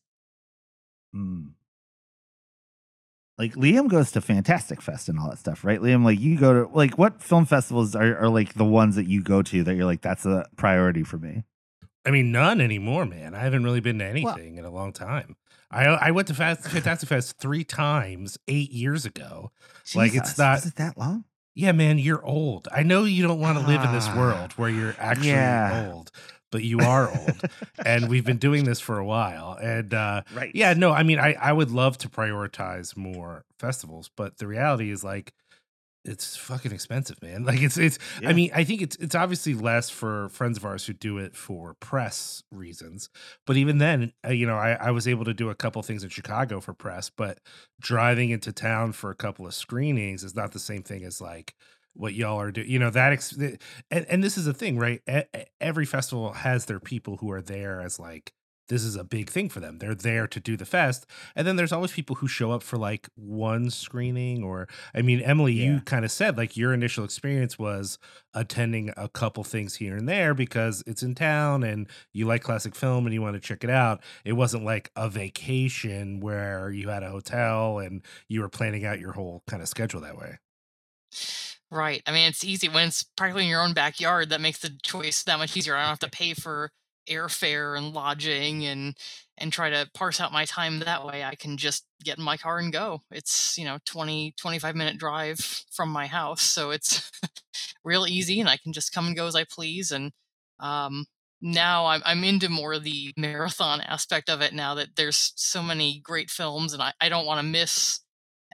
Mm. 1.14 1.52
Like 3.38 3.54
Liam 3.54 3.88
goes 3.88 4.10
to 4.12 4.20
Fantastic 4.20 4.82
Fest 4.82 5.08
and 5.08 5.18
all 5.18 5.30
that 5.30 5.38
stuff, 5.38 5.64
right? 5.64 5.80
Liam, 5.80 6.04
like 6.04 6.18
you 6.18 6.36
go 6.38 6.64
to 6.64 6.74
like 6.74 6.98
what 6.98 7.22
film 7.22 7.46
festivals 7.46 7.94
are, 7.94 8.18
are 8.18 8.28
like 8.28 8.54
the 8.54 8.64
ones 8.64 8.96
that 8.96 9.06
you 9.06 9.22
go 9.22 9.42
to 9.42 9.62
that 9.64 9.74
you're 9.76 9.84
like 9.86 10.00
that's 10.02 10.26
a 10.26 10.46
priority 10.56 11.04
for 11.04 11.18
me. 11.18 11.44
I 12.04 12.10
mean, 12.10 12.32
none 12.32 12.60
anymore, 12.60 13.04
man. 13.06 13.34
I 13.34 13.40
haven't 13.40 13.64
really 13.64 13.80
been 13.80 13.98
to 14.00 14.04
anything 14.04 14.56
in 14.56 14.64
a 14.64 14.70
long 14.70 14.92
time. 14.92 15.36
I 15.70 15.84
I 15.84 16.10
went 16.10 16.26
to 16.28 16.34
Fast, 16.34 16.62
Fantastic 16.68 17.08
Fest 17.08 17.36
three 17.38 17.62
times 17.64 18.38
eight 18.48 18.72
years 18.72 19.04
ago. 19.04 19.52
Like, 19.94 20.14
it's 20.14 20.36
not- 20.38 20.56
was 20.56 20.66
it 20.66 20.76
that 20.76 20.96
long? 20.98 21.24
Yeah, 21.54 21.72
man, 21.72 21.98
you're 21.98 22.24
old. 22.24 22.68
I 22.72 22.82
know 22.84 23.02
you 23.04 23.26
don't 23.26 23.40
want 23.40 23.58
to 23.58 23.66
live 23.66 23.82
in 23.82 23.92
this 23.92 24.06
Ah, 24.08 24.16
world 24.16 24.52
where 24.52 24.70
you're 24.70 24.94
actually 24.98 25.28
yeah. 25.28 25.90
old, 25.92 26.10
but 26.50 26.62
you 26.64 26.80
are 26.80 27.08
old. 27.10 27.42
and 27.84 28.08
we've 28.08 28.24
been 28.24 28.38
doing 28.38 28.64
this 28.64 28.80
for 28.80 28.98
a 28.98 29.04
while. 29.04 29.58
And 29.60 29.92
uh 29.94 30.22
right. 30.34 30.50
yeah, 30.54 30.74
no, 30.74 30.92
I 30.92 31.02
mean 31.02 31.18
I 31.18 31.34
I 31.34 31.52
would 31.52 31.70
love 31.70 31.98
to 31.98 32.08
prioritize 32.08 32.96
more 32.96 33.44
festivals, 33.58 34.10
but 34.16 34.38
the 34.38 34.46
reality 34.46 34.90
is 34.90 35.04
like 35.04 35.32
it's 36.04 36.36
fucking 36.36 36.72
expensive, 36.72 37.20
man. 37.22 37.44
Like 37.48 37.62
it's 37.62 37.76
it's 37.76 37.98
Yeah. 38.20 38.30
I 38.30 38.32
mean, 38.32 38.50
I 38.54 38.64
think 38.64 38.82
it's 38.82 38.96
it's 38.96 39.14
obviously 39.14 39.54
less 39.54 39.90
for 39.90 40.28
friends 40.30 40.58
of 40.58 40.64
ours 40.64 40.86
who 40.86 40.92
do 40.92 41.18
it 41.18 41.36
for 41.36 41.74
press 41.80 42.42
reasons. 42.50 43.10
But 43.46 43.56
even 43.56 43.78
then, 43.78 44.12
uh, 44.26 44.30
you 44.30 44.46
know, 44.46 44.56
I, 44.56 44.72
I 44.72 44.90
was 44.90 45.06
able 45.08 45.24
to 45.24 45.34
do 45.34 45.50
a 45.50 45.54
couple 45.54 45.82
things 45.82 46.02
in 46.02 46.08
Chicago 46.10 46.60
for 46.60 46.72
press, 46.72 47.10
but 47.10 47.38
driving 47.80 48.30
into 48.30 48.52
town 48.52 48.92
for 48.92 49.10
a 49.10 49.14
couple 49.14 49.46
of 49.46 49.54
screenings 49.54 50.24
is 50.24 50.34
not 50.34 50.52
the 50.52 50.58
same 50.58 50.82
thing 50.82 51.04
as 51.04 51.20
like 51.20 51.54
what 51.94 52.14
y'all 52.14 52.40
are 52.40 52.50
doing. 52.52 52.68
You 52.70 52.78
know, 52.78 52.90
that 52.90 53.12
ex- 53.12 53.32
and, 53.36 53.58
and 53.90 54.22
this 54.24 54.36
is 54.38 54.44
the 54.44 54.54
thing, 54.54 54.78
right? 54.78 55.00
E- 55.10 55.44
every 55.60 55.86
festival 55.86 56.32
has 56.32 56.66
their 56.66 56.80
people 56.80 57.16
who 57.18 57.30
are 57.30 57.42
there 57.42 57.80
as 57.80 57.98
like 57.98 58.32
this 58.68 58.84
is 58.84 58.96
a 58.96 59.02
big 59.04 59.30
thing 59.30 59.48
for 59.48 59.60
them. 59.60 59.78
They're 59.78 59.94
there 59.94 60.26
to 60.26 60.40
do 60.40 60.54
the 60.54 60.66
fest. 60.66 61.06
And 61.34 61.46
then 61.46 61.56
there's 61.56 61.72
always 61.72 61.90
people 61.92 62.16
who 62.16 62.28
show 62.28 62.52
up 62.52 62.62
for 62.62 62.76
like 62.76 63.08
one 63.14 63.70
screening 63.70 64.44
or 64.44 64.68
I 64.94 65.00
mean, 65.00 65.20
Emily, 65.22 65.54
Yeah. 65.54 65.64
you 65.64 65.80
kind 65.80 66.04
of 66.04 66.10
said 66.12 66.36
like 66.36 66.54
your 66.54 66.74
initial 66.74 67.02
experience 67.02 67.58
was 67.58 67.98
attending 68.34 68.92
a 68.96 69.08
couple 69.08 69.42
things 69.42 69.76
here 69.76 69.96
and 69.96 70.06
there 70.06 70.34
because 70.34 70.82
it's 70.86 71.02
in 71.02 71.14
town 71.14 71.62
and 71.62 71.88
you 72.12 72.26
like 72.26 72.42
classic 72.42 72.74
film 72.74 73.06
and 73.06 73.14
you 73.14 73.22
want 73.22 73.36
to 73.36 73.40
check 73.40 73.64
it 73.64 73.70
out. 73.70 74.02
It 74.22 74.34
wasn't 74.34 74.64
like 74.66 74.90
a 74.94 75.08
vacation 75.08 76.20
where 76.20 76.70
you 76.70 76.90
had 76.90 77.02
a 77.02 77.08
hotel 77.10 77.78
and 77.78 78.02
you 78.28 78.42
were 78.42 78.50
planning 78.50 78.84
out 78.84 79.00
your 79.00 79.12
whole 79.12 79.42
kind 79.48 79.62
of 79.62 79.68
schedule 79.70 80.02
that 80.02 80.18
way. 80.18 80.36
Right. 81.70 82.02
I 82.06 82.12
mean, 82.12 82.28
it's 82.28 82.44
easy 82.44 82.68
when 82.68 82.88
it's 82.88 83.02
practically 83.02 83.44
in 83.44 83.50
your 83.50 83.62
own 83.62 83.74
backyard. 83.74 84.30
That 84.30 84.40
makes 84.40 84.58
the 84.60 84.70
choice 84.82 85.22
that 85.24 85.38
much 85.38 85.56
easier. 85.56 85.76
I 85.76 85.80
don't 85.82 85.88
have 85.90 85.98
to 86.00 86.10
pay 86.10 86.32
for 86.32 86.70
airfare 87.08 87.76
and 87.76 87.92
lodging 87.92 88.64
and 88.66 88.96
and 89.36 89.52
try 89.52 89.70
to 89.70 89.88
parse 89.94 90.20
out 90.20 90.32
my 90.32 90.44
time 90.46 90.80
that 90.80 91.04
way. 91.04 91.24
I 91.24 91.34
can 91.34 91.56
just 91.58 91.84
get 92.02 92.18
in 92.18 92.24
my 92.24 92.36
car 92.38 92.58
and 92.58 92.72
go. 92.72 93.02
It's, 93.10 93.56
you 93.58 93.64
know, 93.66 93.78
20 93.84 94.34
25 94.40 94.74
minute 94.76 94.96
drive 94.98 95.38
from 95.70 95.90
my 95.90 96.06
house, 96.06 96.40
so 96.42 96.70
it's 96.70 97.10
real 97.84 98.06
easy 98.06 98.40
and 98.40 98.48
I 98.48 98.56
can 98.56 98.72
just 98.72 98.92
come 98.92 99.06
and 99.06 99.16
go 99.16 99.26
as 99.26 99.36
I 99.36 99.44
please 99.44 99.92
and 99.92 100.12
um 100.60 101.06
now 101.40 101.86
I'm 101.86 102.02
I'm 102.04 102.24
into 102.24 102.48
more 102.48 102.78
the 102.78 103.12
marathon 103.16 103.80
aspect 103.82 104.28
of 104.30 104.40
it 104.40 104.52
now 104.54 104.74
that 104.74 104.96
there's 104.96 105.32
so 105.36 105.62
many 105.62 106.00
great 106.00 106.30
films 106.30 106.72
and 106.72 106.82
I, 106.82 106.92
I 107.00 107.08
don't 107.08 107.26
want 107.26 107.38
to 107.40 107.44
miss 107.46 108.00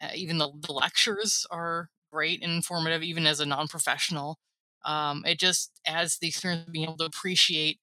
uh, 0.03 0.09
even 0.14 0.38
the, 0.38 0.50
the 0.66 0.72
lectures 0.72 1.46
are 1.50 1.88
great 2.14 2.42
and 2.42 2.53
informative 2.53 3.03
even 3.03 3.27
as 3.27 3.40
a 3.40 3.46
non-professional 3.46 4.38
um, 4.85 5.24
it 5.27 5.40
just 5.40 5.81
adds 5.87 6.18
the 6.18 6.29
experience 6.29 6.66
of 6.66 6.72
being 6.72 6.85
able 6.85 6.96
to 6.96 7.05
appreciate 7.05 7.79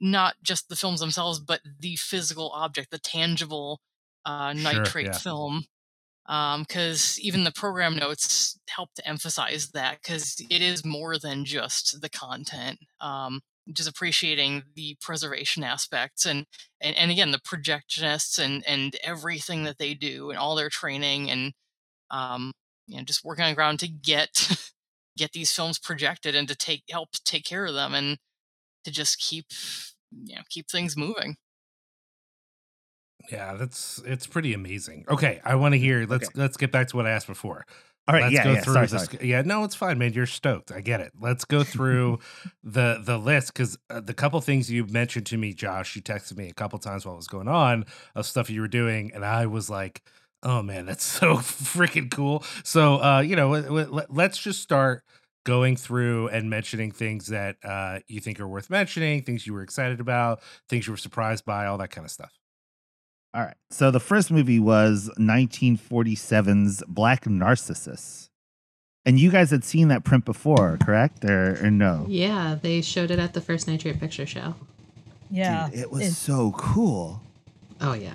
not 0.00 0.34
just 0.42 0.68
the 0.68 0.76
films 0.76 1.00
themselves 1.00 1.38
but 1.38 1.60
the 1.80 1.96
physical 1.96 2.50
object 2.54 2.90
the 2.90 2.98
tangible 2.98 3.80
uh, 4.26 4.54
Sure, 4.54 4.72
nitrate 4.72 5.06
yeah. 5.06 5.12
film 5.12 5.64
because 6.26 7.18
even 7.20 7.44
the 7.44 7.52
program 7.52 7.96
notes 7.96 8.58
help 8.68 8.94
to 8.94 9.06
emphasize 9.06 9.70
that 9.72 9.98
because 10.02 10.36
it 10.50 10.62
is 10.62 10.84
more 10.84 11.18
than 11.18 11.44
just 11.44 12.00
the 12.00 12.08
content 12.08 12.78
um, 13.00 13.40
just 13.72 13.88
appreciating 13.88 14.62
the 14.74 14.96
preservation 15.00 15.62
aspects 15.64 16.26
and, 16.26 16.46
and 16.80 16.96
and 16.96 17.10
again 17.10 17.30
the 17.30 17.38
projectionists 17.38 18.38
and 18.38 18.64
and 18.66 18.96
everything 19.04 19.64
that 19.64 19.78
they 19.78 19.94
do 19.94 20.30
and 20.30 20.38
all 20.38 20.54
their 20.54 20.70
training 20.70 21.30
and 21.30 21.52
um, 22.10 22.52
you 22.86 22.96
know 22.96 23.02
just 23.04 23.24
working 23.24 23.44
on 23.44 23.54
ground 23.54 23.80
to 23.80 23.88
get 23.88 24.72
get 25.16 25.32
these 25.32 25.52
films 25.52 25.78
projected 25.78 26.34
and 26.34 26.48
to 26.48 26.56
take 26.56 26.84
help 26.90 27.10
take 27.24 27.44
care 27.44 27.66
of 27.66 27.74
them 27.74 27.94
and 27.94 28.18
to 28.84 28.90
just 28.90 29.18
keep 29.20 29.46
you 30.12 30.36
know 30.36 30.42
keep 30.50 30.68
things 30.70 30.96
moving 30.96 31.36
Yeah, 33.30 33.54
that's 33.54 34.02
it's 34.06 34.26
pretty 34.26 34.54
amazing. 34.54 35.04
Okay, 35.08 35.40
I 35.44 35.54
want 35.56 35.72
to 35.74 35.78
hear. 35.78 36.06
Let's 36.06 36.28
Okay. 36.28 36.40
let's 36.40 36.56
get 36.56 36.72
back 36.72 36.88
to 36.88 36.96
what 36.96 37.06
I 37.06 37.10
asked 37.10 37.26
before. 37.26 37.64
All 38.06 38.14
right, 38.14 38.24
let's 38.24 38.34
yeah, 38.34 38.44
go 38.44 38.52
yeah. 38.52 38.60
through 38.60 38.74
Sorry, 38.74 38.86
this. 38.86 39.04
sorry. 39.04 39.28
Yeah, 39.28 39.42
no, 39.42 39.64
it's 39.64 39.74
fine, 39.74 39.98
man. 39.98 40.12
You're 40.12 40.26
stoked. 40.26 40.70
I 40.72 40.82
get 40.82 41.00
it. 41.00 41.12
Let's 41.18 41.44
go 41.46 41.64
through 41.64 42.18
the 42.64 43.00
the 43.02 43.18
list 43.18 43.52
because 43.54 43.78
uh, 43.90 44.00
the 44.00 44.14
couple 44.14 44.40
things 44.42 44.70
you 44.70 44.86
mentioned 44.86 45.26
to 45.26 45.38
me, 45.38 45.54
Josh, 45.54 45.96
you 45.96 46.02
texted 46.02 46.36
me 46.36 46.48
a 46.50 46.54
couple 46.54 46.78
times 46.78 47.06
while 47.06 47.14
it 47.14 47.18
was 47.18 47.28
going 47.28 47.48
on 47.48 47.86
of 48.14 48.26
stuff 48.26 48.50
you 48.50 48.60
were 48.60 48.68
doing, 48.68 49.10
and 49.14 49.24
I 49.24 49.46
was 49.46 49.70
like, 49.70 50.02
"Oh 50.44 50.62
man, 50.62 50.86
that's 50.86 51.02
so 51.20 51.36
freaking 51.36 52.10
cool." 52.10 52.44
So, 52.62 53.02
uh, 53.02 53.20
you 53.20 53.34
know, 53.36 53.50
let, 53.50 53.92
let, 53.92 54.14
let's 54.14 54.38
just 54.38 54.60
start 54.62 55.02
going 55.44 55.76
through 55.76 56.28
and 56.28 56.48
mentioning 56.48 56.90
things 56.90 57.26
that 57.26 57.56
uh, 57.64 57.98
you 58.08 58.20
think 58.20 58.40
are 58.40 58.48
worth 58.48 58.70
mentioning, 58.70 59.22
things 59.22 59.46
you 59.46 59.52
were 59.52 59.62
excited 59.62 60.00
about, 60.00 60.40
things 60.68 60.86
you 60.86 60.92
were 60.92 60.96
surprised 60.96 61.44
by, 61.44 61.66
all 61.66 61.76
that 61.78 61.90
kind 61.90 62.04
of 62.04 62.10
stuff. 62.10 62.32
All 63.34 63.42
right. 63.42 63.56
So 63.70 63.90
the 63.90 64.00
first 64.00 64.30
movie 64.30 64.58
was 64.60 65.10
1947's 65.18 66.82
Black 66.88 67.26
Narcissus. 67.26 68.30
And 69.04 69.18
you 69.20 69.30
guys 69.30 69.50
had 69.50 69.64
seen 69.64 69.88
that 69.88 70.02
print 70.04 70.24
before, 70.24 70.78
correct? 70.82 71.24
Or, 71.26 71.58
or 71.62 71.70
no? 71.70 72.06
Yeah, 72.08 72.56
they 72.60 72.80
showed 72.80 73.10
it 73.10 73.18
at 73.18 73.34
the 73.34 73.40
first 73.40 73.68
Nitrate 73.68 74.00
Picture 74.00 74.24
Show. 74.24 74.54
Yeah. 75.30 75.68
Dude, 75.68 75.80
it 75.80 75.90
was 75.90 76.00
it's- 76.02 76.16
so 76.16 76.54
cool. 76.56 77.20
Oh 77.80 77.92
yeah. 77.92 78.14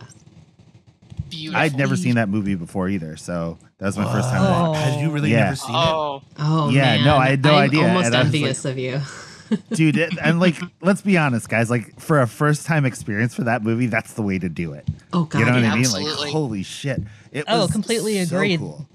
Beautiful. 1.30 1.60
I'd 1.62 1.76
never 1.78 1.96
seen 1.96 2.15
that 2.15 2.30
movie 2.30 2.56
before 2.56 2.89
either. 2.89 3.15
So 3.18 3.58
that 3.78 3.86
was 3.86 3.98
my 3.98 4.12
first 4.12 4.30
time. 4.30 4.42
Whoa. 4.42 4.72
watching 4.72 4.82
it. 4.88 4.92
Had 4.94 5.02
you 5.02 5.10
really 5.12 5.32
Yeah. 5.32 5.44
never 5.46 5.56
seen 5.56 5.76
it? 5.76 5.78
Oh, 5.78 6.22
Oh 6.38 6.70
Yeah, 6.70 6.82
man. 6.98 7.06
no, 7.06 7.18
I 7.18 7.30
had 7.30 7.44
no 7.44 7.56
I'm 7.56 7.63
idea, 7.70 7.88
Almost 7.88 8.06
and 8.08 8.15
I 8.15 8.20
was 8.20 8.28
like- 8.28 8.36
envious 8.36 8.65
of 8.65 8.78
you. 8.78 9.02
dude 9.74 9.98
it, 9.98 10.13
and 10.22 10.39
like 10.39 10.56
let's 10.80 11.02
be 11.02 11.18
honest 11.18 11.50
guys 11.50 11.72
like 11.72 12.00
for 12.00 12.22
a 12.22 12.28
first 12.28 12.68
time 12.68 12.86
experience 12.86 13.34
for 13.34 13.46
that 13.46 13.63
movie 13.63 13.88
that's 13.88 14.13
the 14.13 14.22
way 14.22 14.38
to 14.38 14.48
do 14.48 14.74
it 14.74 14.88
Oh 15.12 15.24
god. 15.24 15.39
you 15.39 15.46
know 15.46 15.54
what 15.54 15.62
yeah. 15.63 15.70
i 15.72 15.74
mean 15.74 15.80
absolutely. 15.86 16.26
like 16.26 16.32
holy 16.32 16.62
shit 16.62 17.02
it 17.32 17.46
Oh, 17.48 17.62
was 17.63 17.72
completely 17.72 18.24
so 18.26 18.36
agreed. 18.36 18.60
cool. 18.60 18.88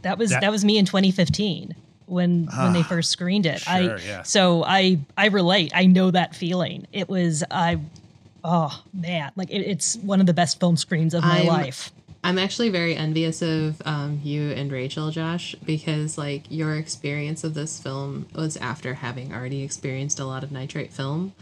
That 0.00 0.16
was 0.16 0.30
That- 0.30 0.40
that, 0.40 0.50
was 0.50 0.64
me 0.64 0.78
in 0.78 0.86
2015 0.86 1.74
when 2.06 2.46
when 2.46 2.72
they 2.72 2.80
Ah, 2.80 2.84
first 2.84 3.10
screened 3.10 3.44
it. 3.44 3.60
Sure, 3.60 3.70
I 3.74 3.80
yeah. 4.06 4.22
so 4.22 4.64
I 4.64 4.98
I 5.18 5.26
relate. 5.26 5.72
I 5.74 5.84
know 5.84 6.10
that 6.10 6.34
feeling. 6.34 6.86
It 6.90 7.10
was 7.10 7.44
I 7.50 7.78
oh 8.48 8.82
man, 8.94 9.30
like 9.36 9.50
it, 9.50 9.60
it's 9.60 9.96
one 9.96 10.20
of 10.20 10.26
the 10.26 10.34
best 10.34 10.58
film 10.58 10.76
screens 10.76 11.14
of 11.14 11.22
my 11.22 11.38
I'm- 11.38 11.46
life. 11.46 11.92
I'm 12.24 12.36
actually 12.36 12.68
very 12.70 12.96
envious 12.96 13.42
of 13.42 13.80
um, 13.86 14.20
you 14.24 14.50
and 14.50 14.72
Rachel, 14.72 15.12
Josh, 15.12 15.54
because 15.64 16.18
like 16.18 16.50
your 16.50 16.74
experience 16.74 17.44
of 17.44 17.54
this 17.54 17.78
film 17.80 18.26
was 18.34 18.56
after 18.56 18.94
having 18.94 19.32
already 19.32 19.62
experienced 19.62 20.18
a 20.18 20.24
lot 20.24 20.42
of 20.42 20.50
nitrate 20.50 20.92
film. 20.92 21.32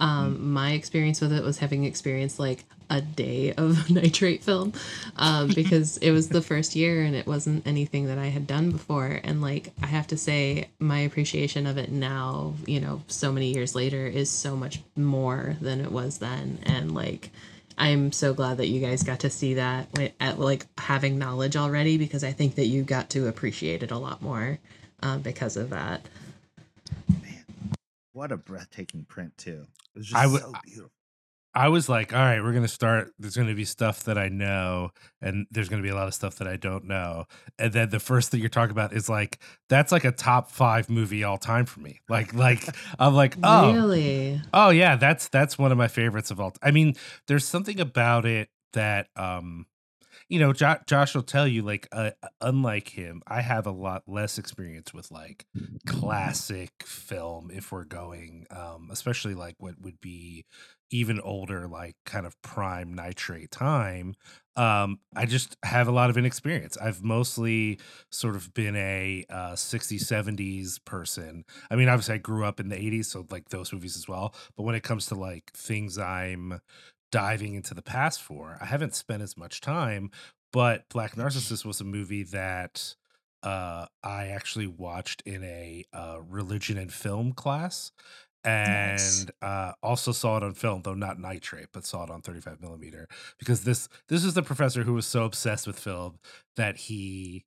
Um, 0.00 0.52
My 0.52 0.72
experience 0.72 1.20
with 1.20 1.32
it 1.32 1.44
was 1.44 1.58
having 1.58 1.84
experienced 1.84 2.40
like 2.40 2.64
a 2.90 3.00
day 3.00 3.52
of 3.54 3.90
nitrate 3.90 4.42
film 4.42 4.72
um, 5.16 5.48
because 5.54 5.96
it 5.98 6.10
was 6.10 6.28
the 6.28 6.42
first 6.42 6.74
year 6.76 7.02
and 7.02 7.14
it 7.14 7.26
wasn't 7.26 7.66
anything 7.66 8.06
that 8.06 8.18
I 8.18 8.26
had 8.26 8.46
done 8.46 8.70
before. 8.70 9.20
And 9.24 9.40
like 9.42 9.72
I 9.82 9.86
have 9.86 10.06
to 10.08 10.16
say, 10.16 10.68
my 10.78 11.00
appreciation 11.00 11.66
of 11.66 11.78
it 11.78 11.90
now, 11.90 12.54
you 12.66 12.80
know, 12.80 13.02
so 13.08 13.32
many 13.32 13.52
years 13.52 13.74
later, 13.74 14.06
is 14.06 14.30
so 14.30 14.56
much 14.56 14.80
more 14.96 15.56
than 15.60 15.80
it 15.80 15.90
was 15.92 16.18
then. 16.18 16.58
And 16.64 16.94
like 16.94 17.30
I'm 17.76 18.12
so 18.12 18.34
glad 18.34 18.58
that 18.58 18.68
you 18.68 18.80
guys 18.80 19.02
got 19.02 19.20
to 19.20 19.30
see 19.30 19.54
that 19.54 19.88
at 20.20 20.38
like 20.38 20.66
having 20.78 21.18
knowledge 21.18 21.56
already 21.56 21.98
because 21.98 22.22
I 22.22 22.32
think 22.32 22.54
that 22.56 22.66
you 22.66 22.82
got 22.84 23.10
to 23.10 23.26
appreciate 23.28 23.82
it 23.82 23.90
a 23.90 23.98
lot 23.98 24.22
more 24.22 24.58
um, 25.02 25.22
because 25.22 25.56
of 25.56 25.70
that. 25.70 26.06
what 28.12 28.30
a 28.30 28.36
breathtaking 28.36 29.04
print 29.08 29.36
too 29.36 29.66
it 29.94 29.98
was 29.98 30.06
just 30.06 30.16
I 30.22 30.26
would- 30.28 30.40
so 30.40 30.52
beautiful 30.64 30.90
I 31.54 31.68
was 31.68 31.88
like, 31.88 32.12
all 32.12 32.18
right, 32.18 32.42
we're 32.42 32.52
going 32.52 32.64
to 32.64 32.68
start. 32.68 33.12
There's 33.18 33.36
going 33.36 33.48
to 33.48 33.54
be 33.54 33.64
stuff 33.64 34.04
that 34.04 34.18
I 34.18 34.28
know, 34.28 34.90
and 35.22 35.46
there's 35.50 35.68
going 35.68 35.80
to 35.80 35.86
be 35.86 35.92
a 35.92 35.94
lot 35.94 36.08
of 36.08 36.14
stuff 36.14 36.36
that 36.36 36.48
I 36.48 36.56
don't 36.56 36.84
know. 36.86 37.26
And 37.58 37.72
then 37.72 37.90
the 37.90 38.00
first 38.00 38.30
thing 38.30 38.40
you're 38.40 38.48
talking 38.48 38.72
about 38.72 38.92
is 38.92 39.08
like, 39.08 39.38
that's 39.68 39.92
like 39.92 40.04
a 40.04 40.10
top 40.12 40.50
five 40.50 40.90
movie 40.90 41.22
all 41.22 41.38
time 41.38 41.66
for 41.66 41.80
me. 41.80 42.00
Like, 42.08 42.34
like, 42.34 42.66
I'm 42.98 43.14
like, 43.14 43.36
oh, 43.42 43.72
Really? 43.72 44.40
Oh 44.52 44.70
yeah, 44.70 44.96
that's 44.96 45.28
that's 45.28 45.56
one 45.56 45.70
of 45.70 45.78
my 45.78 45.88
favorites 45.88 46.30
of 46.30 46.40
all. 46.40 46.50
T- 46.50 46.58
I 46.62 46.70
mean, 46.72 46.94
there's 47.28 47.44
something 47.44 47.78
about 47.78 48.26
it 48.26 48.48
that 48.72 49.08
um 49.14 49.66
you 50.26 50.40
know, 50.40 50.54
jo- 50.54 50.78
Josh 50.86 51.14
will 51.14 51.22
tell 51.22 51.46
you 51.46 51.60
like 51.62 51.86
uh, 51.92 52.12
unlike 52.40 52.88
him, 52.88 53.22
I 53.26 53.42
have 53.42 53.66
a 53.66 53.70
lot 53.70 54.04
less 54.08 54.38
experience 54.38 54.92
with 54.94 55.10
like 55.10 55.44
classic 55.86 56.72
film 56.82 57.50
if 57.52 57.70
we're 57.70 57.84
going 57.84 58.46
um 58.50 58.88
especially 58.90 59.34
like 59.34 59.54
what 59.58 59.74
would 59.80 60.00
be 60.00 60.44
even 60.94 61.20
older 61.20 61.66
like 61.68 61.96
kind 62.06 62.26
of 62.26 62.40
prime 62.42 62.94
nitrate 62.94 63.50
time. 63.50 64.14
Um 64.56 65.00
I 65.16 65.26
just 65.26 65.56
have 65.64 65.88
a 65.88 65.92
lot 65.92 66.10
of 66.10 66.16
inexperience. 66.16 66.76
I've 66.78 67.02
mostly 67.02 67.80
sort 68.10 68.36
of 68.36 68.52
been 68.54 68.76
a 68.76 69.24
uh 69.28 69.56
60s 69.56 69.98
70s 69.98 70.78
person 70.84 71.44
I 71.70 71.76
mean, 71.76 71.88
obviously, 71.88 72.14
I 72.14 72.18
grew 72.18 72.44
up 72.44 72.60
in 72.60 72.68
the 72.68 72.76
80s, 72.76 73.06
so 73.10 73.26
like 73.30 73.48
those 73.48 73.72
movies 73.72 73.96
as 73.96 74.08
well. 74.08 74.34
But 74.56 74.62
when 74.64 74.74
it 74.76 74.82
comes 74.82 75.06
to 75.06 75.14
like 75.16 75.52
things 75.54 75.98
I'm 75.98 76.60
diving 77.12 77.54
into 77.54 77.74
the 77.74 77.82
past 77.82 78.22
for, 78.22 78.58
I 78.60 78.66
haven't 78.66 78.94
spent 78.94 79.22
as 79.22 79.36
much 79.36 79.60
time. 79.60 80.10
But 80.52 80.88
Black 80.88 81.16
Narcissus 81.16 81.64
was 81.64 81.80
a 81.80 81.84
movie 81.84 82.22
that 82.24 82.94
uh, 83.42 83.86
I 84.02 84.28
actually 84.28 84.66
watched 84.68 85.22
in 85.26 85.42
a 85.44 85.84
uh, 85.92 86.18
religion 86.28 86.78
and 86.78 86.92
film 86.92 87.32
class. 87.32 87.92
And 88.44 88.90
Nice. 88.92 89.26
uh, 89.40 89.72
also 89.82 90.12
saw 90.12 90.36
it 90.36 90.42
on 90.42 90.52
film, 90.52 90.82
though 90.82 90.94
not 90.94 91.18
nitrate, 91.18 91.68
but 91.72 91.84
saw 91.86 92.04
it 92.04 92.10
on 92.10 92.20
35 92.20 92.60
millimeter 92.60 93.08
because 93.38 93.64
this 93.64 93.88
this 94.08 94.22
is 94.24 94.34
the 94.34 94.42
professor 94.42 94.82
who 94.82 94.92
was 94.94 95.06
so 95.06 95.24
obsessed 95.24 95.66
with 95.66 95.78
film 95.78 96.18
that 96.56 96.76
he 96.76 97.44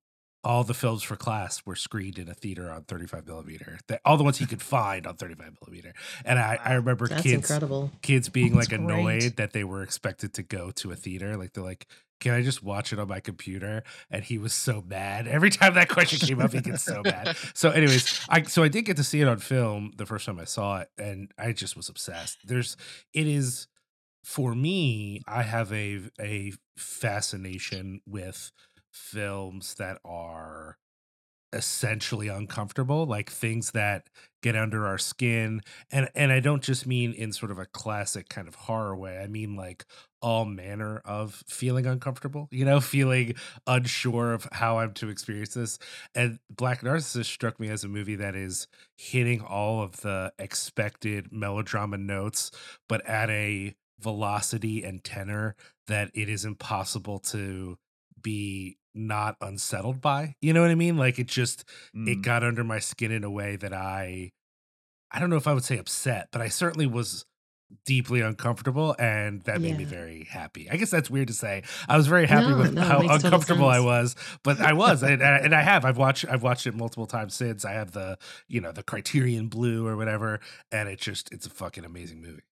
all 0.47 0.63
the 0.63 0.73
films 0.73 1.03
for 1.03 1.17
class 1.17 1.65
were 1.65 1.75
screened 1.75 2.17
in 2.17 2.29
a 2.29 2.33
theater 2.33 2.71
on 2.71 2.83
35 2.83 3.27
millimeter. 3.27 3.79
That 3.89 3.99
all 4.05 4.15
the 4.15 4.23
ones 4.23 4.38
he 4.38 4.45
could 4.45 4.62
find 4.77 5.05
on 5.05 5.15
35 5.15 5.57
millimeter. 5.62 5.93
And 6.23 6.39
I, 6.39 6.57
I 6.63 6.73
remember 6.75 7.05
That's 7.05 7.21
kids 7.21 7.33
incredible. 7.51 7.91
kids 8.01 8.29
being 8.29 8.55
like 8.55 8.71
annoyed 8.71 9.19
great. 9.19 9.36
that 9.36 9.51
they 9.51 9.65
were 9.65 9.83
expected 9.83 10.33
to 10.36 10.43
go 10.43 10.71
to 10.71 10.91
a 10.91 10.95
theater. 10.95 11.36
Like 11.36 11.51
they're 11.51 11.65
like, 11.65 11.86
can 12.21 12.33
I 12.33 12.43
just 12.43 12.63
watch 12.63 12.93
it 12.93 12.99
on 12.99 13.10
my 13.10 13.19
computer? 13.19 13.83
And 14.10 14.23
he 14.23 14.38
was 14.38 14.53
so 14.53 14.81
mad. 14.88 15.27
Every 15.27 15.49
time 15.49 15.73
that 15.73 15.89
question 15.89 16.25
came 16.25 16.39
up, 16.39 16.53
he 16.53 16.62
gets 16.62 16.83
so 16.83 17.01
mad. 17.03 17.36
So, 17.53 17.71
anyways, 17.71 18.25
I 18.29 18.43
so 18.43 18.63
I 18.63 18.69
did 18.69 18.86
get 18.86 18.95
to 18.97 19.03
see 19.03 19.19
it 19.19 19.27
on 19.27 19.39
film 19.39 19.91
the 19.97 20.05
first 20.05 20.25
time 20.25 20.39
I 20.39 20.45
saw 20.45 20.79
it, 20.79 20.89
and 20.97 21.29
I 21.38 21.51
just 21.51 21.75
was 21.75 21.89
obsessed. 21.89 22.38
There's 22.45 22.77
it 23.13 23.27
is 23.27 23.67
for 24.23 24.55
me, 24.55 25.21
I 25.27 25.43
have 25.43 25.73
a 25.73 26.01
a 26.21 26.53
fascination 26.77 28.01
with 28.07 28.51
films 28.97 29.75
that 29.75 29.99
are 30.03 30.77
essentially 31.53 32.27
uncomfortable 32.27 33.05
like 33.05 33.29
things 33.29 33.71
that 33.71 34.10
get 34.43 34.53
under 34.53 34.86
our 34.86 34.97
skin 34.97 35.62
and 35.89 36.10
and 36.13 36.29
I 36.29 36.41
don't 36.41 36.62
just 36.62 36.86
mean 36.86 37.13
in 37.13 37.31
sort 37.31 37.51
of 37.51 37.57
a 37.57 37.65
classic 37.65 38.27
kind 38.27 38.49
of 38.49 38.55
horror 38.55 38.97
way 38.97 39.17
I 39.17 39.27
mean 39.27 39.55
like 39.55 39.86
all 40.21 40.43
manner 40.43 41.01
of 41.05 41.43
feeling 41.47 41.86
uncomfortable 41.86 42.49
you 42.51 42.65
know 42.65 42.79
feeling 42.81 43.36
unsure 43.65 44.33
of 44.33 44.45
how 44.51 44.79
I'm 44.79 44.93
to 44.95 45.07
experience 45.07 45.53
this 45.53 45.79
and 46.13 46.38
Black 46.49 46.83
Narcissus 46.83 47.29
struck 47.29 47.62
me 47.62 47.69
as 47.69 47.86
a 47.86 47.88
movie 47.88 48.17
that 48.17 48.36
is 48.36 48.67
hitting 48.97 49.39
all 49.41 49.81
of 49.81 50.01
the 50.01 50.33
expected 50.38 51.31
melodrama 51.31 51.97
notes 51.97 52.51
but 52.89 53.05
at 53.07 53.29
a 53.29 53.73
velocity 53.99 54.83
and 54.83 55.01
tenor 55.01 55.55
that 55.88 56.12
it 56.13 56.27
is 56.27 56.43
impossible 56.43 57.19
to 57.19 57.77
be 58.21 58.77
not 58.95 59.36
unsettled 59.41 60.01
by 60.01 60.36
you 60.41 60.51
know 60.53 60.62
what 60.62 60.71
i 60.71 60.75
mean 60.75 60.97
like 60.97 61.19
it 61.19 61.27
just 61.27 61.62
it 61.93 62.17
Mm. 62.17 62.23
got 62.23 62.43
under 62.43 62.63
my 62.63 62.80
skin 62.80 63.12
in 63.12 63.23
a 63.23 63.30
way 63.30 63.56
that 63.56 63.73
I 63.73 64.32
I 65.12 65.19
don't 65.19 65.30
know 65.30 65.38
if 65.38 65.47
I 65.47 65.53
would 65.53 65.63
say 65.63 65.77
upset, 65.77 66.27
but 66.34 66.41
I 66.41 66.49
certainly 66.49 66.86
was 66.86 67.23
deeply 67.86 68.19
uncomfortable 68.21 68.95
and 68.99 69.41
that 69.43 69.62
made 69.62 69.77
me 69.77 69.84
very 69.86 70.23
happy. 70.25 70.69
I 70.69 70.75
guess 70.77 70.89
that's 70.89 71.10
weird 71.10 71.27
to 71.30 71.34
say. 71.34 71.63
I 71.88 71.95
was 71.95 72.08
very 72.08 72.25
happy 72.27 72.49
No, 72.49 72.58
with 72.58 72.73
no, 72.73 72.82
how 72.82 72.99
uncomfortable 72.99 73.67
I 73.69 73.80
was, 73.80 74.15
but 74.43 74.60
I 74.60 74.73
was 74.73 75.03
and, 75.03 75.21
and 75.21 75.53
I- 75.56 75.62
have 75.71 75.86
I've 75.86 75.97
watched 75.97 76.25
I've 76.30 76.43
watched 76.43 76.65
it 76.67 76.75
multiple 76.75 77.08
times 77.08 77.36
since. 77.36 77.63
I 77.65 77.72
have 77.74 77.91
the, 77.91 78.18
you 78.47 78.59
know, 78.61 78.72
the 78.72 78.84
Criterion 78.84 79.47
Blue 79.47 79.86
or 79.88 79.95
whatever 79.95 80.39
and 80.72 80.89
it 80.89 80.99
just 80.99 81.32
it's 81.32 81.45
a 81.45 81.49
fucking 81.51 81.86
amazing 81.86 82.22
movie. 82.22 82.43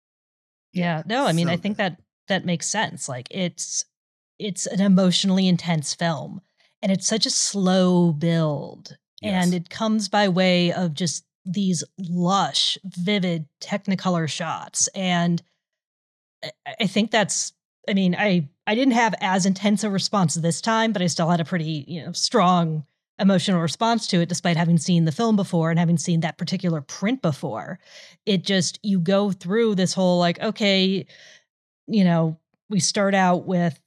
Yeah. 0.74 1.02
No, 1.06 1.26
I 1.26 1.32
mean, 1.34 1.48
so 1.48 1.54
I 1.54 1.58
think 1.58 1.78
that 1.78 2.00
that 2.28 2.46
makes 2.46 2.68
sense. 2.68 3.10
Like 3.10 3.28
it's 3.32 3.84
it's 4.40 4.66
an 4.66 4.82
emotionally 4.82 5.48
intense 5.48 5.94
film 5.94 6.42
and 6.82 6.92
it's 6.92 7.08
such 7.08 7.26
a 7.26 7.30
slow 7.32 8.12
build 8.12 8.98
and 9.24 9.54
it 9.54 9.70
comes 9.70 10.10
by 10.10 10.28
way 10.28 10.72
of 10.74 10.94
just 10.94 11.26
these 11.46 11.84
lush, 11.98 12.78
vivid 12.86 13.48
technicolor 13.62 14.28
shots 14.30 14.88
and 14.96 15.42
I- 16.44 16.76
I 16.82 16.88
think 16.88 17.12
that's 17.12 17.54
I 17.88 17.94
mean, 17.94 18.16
I 18.16 18.50
I 18.66 18.74
didn't 18.74 18.94
have 18.96 19.14
as 19.22 19.46
intense 19.46 19.84
a 19.84 19.90
response 19.92 20.34
this 20.36 20.60
time, 20.60 20.92
but 20.92 21.04
I 21.04 21.08
still 21.08 21.30
had 21.30 21.40
a 21.40 21.46
pretty, 21.46 21.86
you 21.88 22.04
know, 22.04 22.12
strong 22.14 22.84
emotional 23.20 23.62
response 23.62 24.08
to 24.08 24.20
it 24.22 24.28
despite 24.28 24.58
having 24.58 24.78
seen 24.78 25.06
the 25.06 25.12
film 25.12 25.36
before 25.36 25.70
and 25.70 25.78
having 25.80 25.98
seen 25.98 26.22
that 26.22 26.38
particular 26.38 26.82
print 26.82 27.22
before. 27.22 27.80
It 28.26 28.44
just 28.44 28.80
you 28.84 29.00
go 29.00 29.32
through 29.32 29.76
this 29.76 29.94
whole 29.94 30.18
like 30.20 30.42
okay, 30.42 31.06
you 31.88 32.04
know, 32.04 32.38
we 32.70 32.80
start 32.80 33.14
out 33.14 33.46
with 33.46 33.80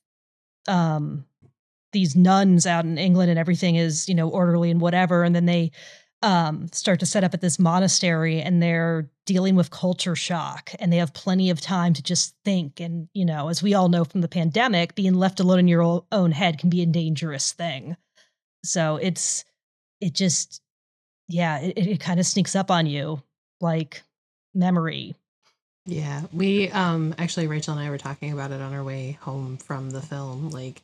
um 0.68 1.24
these 1.92 2.14
nuns 2.14 2.66
out 2.66 2.84
in 2.84 2.98
England 2.98 3.30
and 3.30 3.38
everything 3.38 3.76
is, 3.76 4.08
you 4.08 4.14
know, 4.14 4.28
orderly 4.28 4.70
and 4.70 4.80
whatever 4.80 5.24
and 5.24 5.34
then 5.34 5.46
they 5.46 5.70
um 6.22 6.68
start 6.72 7.00
to 7.00 7.06
set 7.06 7.24
up 7.24 7.32
at 7.32 7.40
this 7.40 7.58
monastery 7.58 8.40
and 8.40 8.60
they're 8.60 9.08
dealing 9.24 9.54
with 9.54 9.70
culture 9.70 10.16
shock 10.16 10.70
and 10.80 10.92
they 10.92 10.96
have 10.96 11.14
plenty 11.14 11.50
of 11.50 11.60
time 11.60 11.92
to 11.94 12.02
just 12.02 12.34
think 12.44 12.80
and 12.80 13.08
you 13.14 13.24
know 13.24 13.48
as 13.48 13.62
we 13.62 13.72
all 13.72 13.88
know 13.88 14.02
from 14.02 14.20
the 14.20 14.28
pandemic 14.28 14.96
being 14.96 15.14
left 15.14 15.38
alone 15.38 15.60
in 15.60 15.68
your 15.68 16.02
own 16.10 16.32
head 16.32 16.58
can 16.58 16.70
be 16.70 16.82
a 16.82 16.86
dangerous 16.86 17.52
thing 17.52 17.96
so 18.64 18.96
it's 18.96 19.44
it 20.00 20.12
just 20.12 20.60
yeah, 21.28 21.60
it, 21.60 21.74
it 21.76 22.00
kind 22.00 22.18
of 22.18 22.26
sneaks 22.26 22.56
up 22.56 22.70
on 22.70 22.86
you 22.86 23.22
like 23.60 24.02
memory. 24.54 25.14
Yeah, 25.88 26.24
we 26.32 26.70
um 26.70 27.14
actually 27.18 27.48
Rachel 27.48 27.74
and 27.74 27.82
I 27.86 27.90
were 27.90 27.98
talking 27.98 28.32
about 28.32 28.52
it 28.52 28.62
on 28.62 28.74
our 28.74 28.84
way 28.84 29.18
home 29.22 29.58
from 29.58 29.90
the 29.90 30.02
film. 30.02 30.50
Like, 30.50 30.82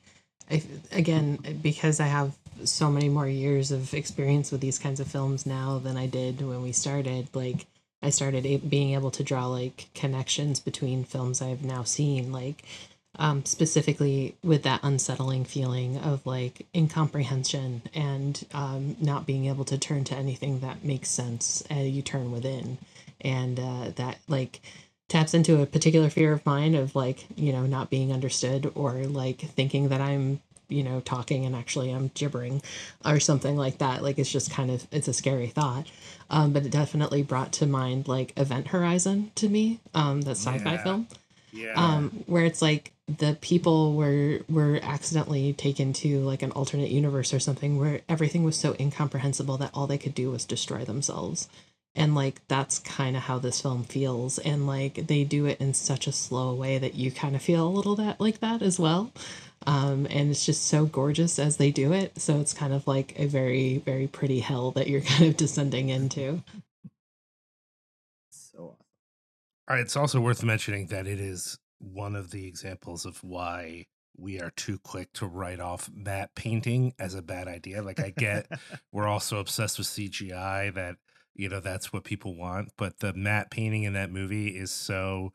I, 0.50 0.62
again, 0.92 1.38
because 1.62 2.00
I 2.00 2.08
have 2.08 2.36
so 2.64 2.90
many 2.92 3.08
more 3.10 3.28
years 3.28 3.72
of 3.72 3.94
experience 3.94 4.52
with 4.52 4.62
these 4.62 4.78
kinds 4.80 5.00
of 5.00 5.08
films 5.08 5.46
now 5.46 5.78
than 5.80 5.96
I 5.98 6.08
did 6.08 6.42
when 6.42 6.62
we 6.62 6.72
started. 6.72 7.28
Like, 7.34 7.66
I 8.02 8.10
started 8.10 8.46
a- 8.46 8.58
being 8.58 8.94
able 8.94 9.12
to 9.12 9.24
draw 9.24 9.46
like 9.48 9.88
connections 9.94 10.60
between 10.60 11.04
films 11.04 11.42
I've 11.42 11.64
now 11.64 11.84
seen. 11.84 12.32
Like, 12.32 12.64
um, 13.18 13.46
specifically 13.46 14.36
with 14.44 14.64
that 14.64 14.80
unsettling 14.84 15.46
feeling 15.46 15.98
of 15.98 16.26
like 16.26 16.66
incomprehension 16.76 17.82
and 17.94 18.46
um, 18.54 18.96
not 19.00 19.26
being 19.26 19.46
able 19.46 19.66
to 19.66 19.78
turn 19.78 20.04
to 20.06 20.16
anything 20.16 20.60
that 20.60 20.84
makes 20.84 21.10
sense. 21.10 21.64
Uh, 21.72 21.76
you 21.76 22.02
turn 22.02 22.32
within, 22.32 22.78
and 23.22 23.60
uh, 23.60 23.92
that 23.96 24.18
like 24.28 24.62
taps 25.14 25.32
into 25.32 25.62
a 25.62 25.66
particular 25.66 26.10
fear 26.10 26.32
of 26.32 26.44
mine 26.44 26.74
of 26.74 26.96
like 26.96 27.24
you 27.36 27.52
know 27.52 27.66
not 27.66 27.88
being 27.88 28.12
understood 28.12 28.72
or 28.74 28.92
like 29.04 29.38
thinking 29.38 29.88
that 29.90 30.00
i'm 30.00 30.40
you 30.68 30.82
know 30.82 30.98
talking 31.00 31.44
and 31.46 31.54
actually 31.54 31.92
i'm 31.92 32.10
gibbering 32.14 32.60
or 33.04 33.20
something 33.20 33.56
like 33.56 33.78
that 33.78 34.02
like 34.02 34.18
it's 34.18 34.32
just 34.32 34.50
kind 34.50 34.72
of 34.72 34.86
it's 34.90 35.06
a 35.06 35.12
scary 35.12 35.46
thought 35.46 35.86
um, 36.30 36.52
but 36.52 36.64
it 36.66 36.72
definitely 36.72 37.22
brought 37.22 37.52
to 37.52 37.64
mind 37.64 38.08
like 38.08 38.32
event 38.36 38.66
horizon 38.68 39.30
to 39.36 39.48
me 39.48 39.78
um 39.94 40.22
that 40.22 40.32
sci-fi 40.32 40.72
Yeah. 40.72 40.82
film 40.82 41.06
Yeah. 41.52 41.74
um 41.76 42.24
where 42.26 42.44
it's 42.44 42.60
like 42.60 42.90
the 43.06 43.36
people 43.40 43.94
were 43.94 44.40
were 44.48 44.80
accidentally 44.82 45.52
taken 45.52 45.92
to 45.92 46.08
like 46.22 46.42
an 46.42 46.50
alternate 46.52 46.90
universe 46.90 47.32
or 47.32 47.38
something 47.38 47.78
where 47.78 48.00
everything 48.08 48.42
was 48.42 48.56
so 48.56 48.74
incomprehensible 48.80 49.58
that 49.58 49.70
all 49.74 49.86
they 49.86 49.98
could 49.98 50.14
do 50.14 50.32
was 50.32 50.44
destroy 50.44 50.84
themselves 50.84 51.48
and 51.96 52.14
like 52.14 52.40
that's 52.48 52.78
kind 52.80 53.16
of 53.16 53.22
how 53.24 53.38
this 53.38 53.60
film 53.60 53.84
feels 53.84 54.38
and 54.40 54.66
like 54.66 55.06
they 55.06 55.24
do 55.24 55.46
it 55.46 55.60
in 55.60 55.74
such 55.74 56.06
a 56.06 56.12
slow 56.12 56.54
way 56.54 56.78
that 56.78 56.94
you 56.94 57.10
kind 57.12 57.36
of 57.36 57.42
feel 57.42 57.66
a 57.66 57.70
little 57.70 57.96
that 57.96 58.20
like 58.20 58.40
that 58.40 58.62
as 58.62 58.78
well 58.80 59.12
um 59.66 60.06
and 60.10 60.30
it's 60.30 60.46
just 60.46 60.66
so 60.66 60.86
gorgeous 60.86 61.38
as 61.38 61.56
they 61.58 61.70
do 61.70 61.92
it 61.92 62.18
so 62.20 62.40
it's 62.40 62.54
kind 62.54 62.72
of 62.72 62.86
like 62.86 63.18
a 63.18 63.26
very 63.26 63.78
very 63.78 64.06
pretty 64.06 64.40
hell 64.40 64.70
that 64.72 64.88
you're 64.88 65.00
kind 65.12 65.24
of 65.30 65.36
descending 65.36 65.88
into 65.90 66.42
So 68.30 68.58
awesome. 68.58 68.76
All 69.68 69.76
right, 69.76 69.80
it's 69.80 69.96
also 69.96 70.20
worth 70.20 70.42
mentioning 70.44 70.88
that 70.88 71.06
it 71.06 71.20
is 71.20 71.58
one 71.78 72.16
of 72.16 72.30
the 72.32 72.46
examples 72.46 73.06
of 73.06 73.22
why 73.24 73.86
we 74.16 74.40
are 74.40 74.50
too 74.50 74.78
quick 74.78 75.12
to 75.14 75.26
write 75.26 75.60
off 75.60 75.90
matte 75.94 76.34
painting 76.34 76.94
as 76.98 77.14
a 77.14 77.22
bad 77.22 77.48
idea. 77.48 77.82
Like 77.82 78.00
I 78.00 78.10
get 78.10 78.46
we're 78.92 79.08
also 79.08 79.38
obsessed 79.38 79.78
with 79.78 79.88
CGI 79.88 80.74
that 80.74 80.96
you 81.34 81.48
know 81.48 81.60
that's 81.60 81.92
what 81.92 82.04
people 82.04 82.34
want, 82.34 82.70
but 82.76 83.00
the 83.00 83.12
matte 83.12 83.50
painting 83.50 83.82
in 83.82 83.94
that 83.94 84.10
movie 84.10 84.48
is 84.48 84.70
so 84.70 85.32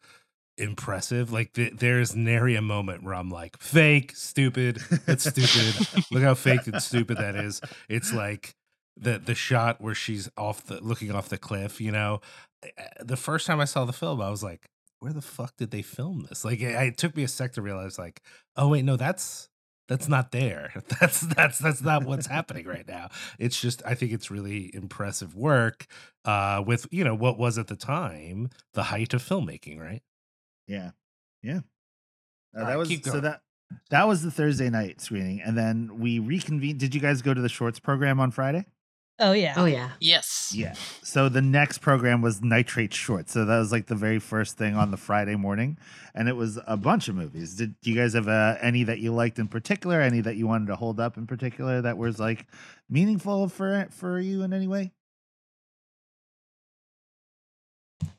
impressive. 0.58 1.32
Like 1.32 1.54
th- 1.54 1.74
there's 1.78 2.16
nary 2.16 2.56
a 2.56 2.62
moment 2.62 3.04
where 3.04 3.16
I'm 3.16 3.30
like 3.30 3.58
fake, 3.60 4.16
stupid, 4.16 4.78
that's 5.06 5.30
stupid. 5.30 6.06
Look 6.12 6.24
how 6.24 6.36
fake 6.36 6.68
and 6.68 6.82
stupid 6.82 7.18
that 7.18 7.36
is. 7.36 7.62
It's 7.88 8.14
like 8.14 8.56
the 8.98 9.18
the 9.18 9.36
shot 9.36 9.82
where 9.82 9.96
she's 9.96 10.30
off 10.38 10.66
the 10.66 10.82
looking 10.82 11.12
off 11.12 11.30
the 11.30 11.38
cliff, 11.38 11.82
you 11.82 11.92
know. 11.92 12.22
The 13.00 13.18
first 13.18 13.48
time 13.48 13.62
I 13.62 13.66
saw 13.66 13.86
the 13.86 13.94
film, 13.94 14.22
I 14.22 14.30
was 14.30 14.44
like, 14.44 14.70
where 15.00 15.14
the 15.14 15.22
fuck 15.22 15.56
did 15.58 15.72
they 15.72 15.82
film 15.82 16.26
this? 16.30 16.44
Like 16.44 16.62
it, 16.62 16.76
it 16.76 16.98
took 16.98 17.16
me 17.16 17.24
a 17.24 17.28
sec 17.28 17.54
to 17.54 17.62
realize 17.62 17.98
like, 17.98 18.22
oh 18.56 18.68
wait, 18.68 18.84
no, 18.84 18.98
that's 18.98 19.49
that's 19.90 20.08
not 20.08 20.32
there. 20.32 20.72
That's 21.02 21.22
that's 21.22 21.58
that's 21.58 21.82
not 21.82 22.06
what's 22.06 22.28
happening 22.28 22.66
right 22.68 22.88
now. 22.88 23.10
It's 23.40 23.60
just 23.60 23.82
I 23.86 23.96
think 23.96 24.14
it's 24.14 24.30
really 24.30 24.74
impressive 24.74 25.36
work 25.36 25.88
uh 26.24 26.64
with, 26.66 26.88
you 26.92 27.04
know, 27.04 27.16
what 27.16 27.38
was 27.38 27.58
at 27.58 27.68
the 27.68 27.76
time 27.76 28.50
the 28.74 28.84
height 28.84 29.14
of 29.14 29.24
filmmaking, 29.24 29.80
right? 29.80 30.04
Yeah, 30.68 30.92
yeah. 31.42 31.62
Uh, 32.56 32.60
that 32.60 32.64
right, 32.66 32.78
was 32.78 32.90
so 33.04 33.20
that 33.20 33.42
that 33.90 34.08
was 34.08 34.22
the 34.22 34.32
Thursday 34.32 34.70
night 34.70 35.02
screening, 35.02 35.42
and 35.42 35.58
then 35.58 36.00
we 36.00 36.20
reconvened. 36.20 36.80
Did 36.80 36.96
you 36.96 37.02
guys 37.02 37.22
go 37.22 37.34
to 37.34 37.42
the 37.42 37.50
shorts 37.50 37.80
program 37.80 38.20
on 38.20 38.32
Friday? 38.32 38.66
Oh 39.22 39.34
yeah. 39.34 39.54
oh 39.58 39.66
yeah 39.66 39.90
Yes. 40.00 40.54
Yeah. 40.56 40.74
So 41.04 41.28
the 41.30 41.42
next 41.42 41.80
program 41.80 42.22
was 42.22 42.42
Nitrate 42.42 42.94
Shorts. 42.94 43.34
So 43.34 43.44
that 43.46 43.58
was 43.60 43.72
like 43.72 43.88
the 43.88 43.96
very 43.96 44.20
first 44.20 44.58
thing 44.58 44.76
on 44.76 44.92
the 44.92 44.98
Friday 44.98 45.36
morning, 45.36 45.78
and 46.16 46.30
it 46.30 46.36
was 46.36 46.58
a 46.66 46.78
bunch 46.78 47.08
of 47.10 47.16
movies. 47.16 47.56
Did 47.56 47.76
you 47.84 47.96
guys 47.96 48.14
have 48.14 48.28
uh, 48.28 48.56
any 48.62 48.84
that 48.86 49.00
you 49.00 49.14
liked 49.14 49.38
in 49.40 49.48
particular? 49.48 50.00
Any 50.02 50.22
that 50.22 50.38
you 50.38 50.48
wanted 50.48 50.68
to 50.68 50.76
hold 50.78 51.00
up 51.00 51.18
in 51.18 51.28
particular 51.28 51.82
that 51.82 51.98
was 51.98 52.20
like 52.20 52.46
meaningful 52.90 53.50
for 53.50 53.88
for 53.92 54.20
you 54.20 54.44
in 54.44 54.54
any 54.54 54.68
way? 54.68 54.92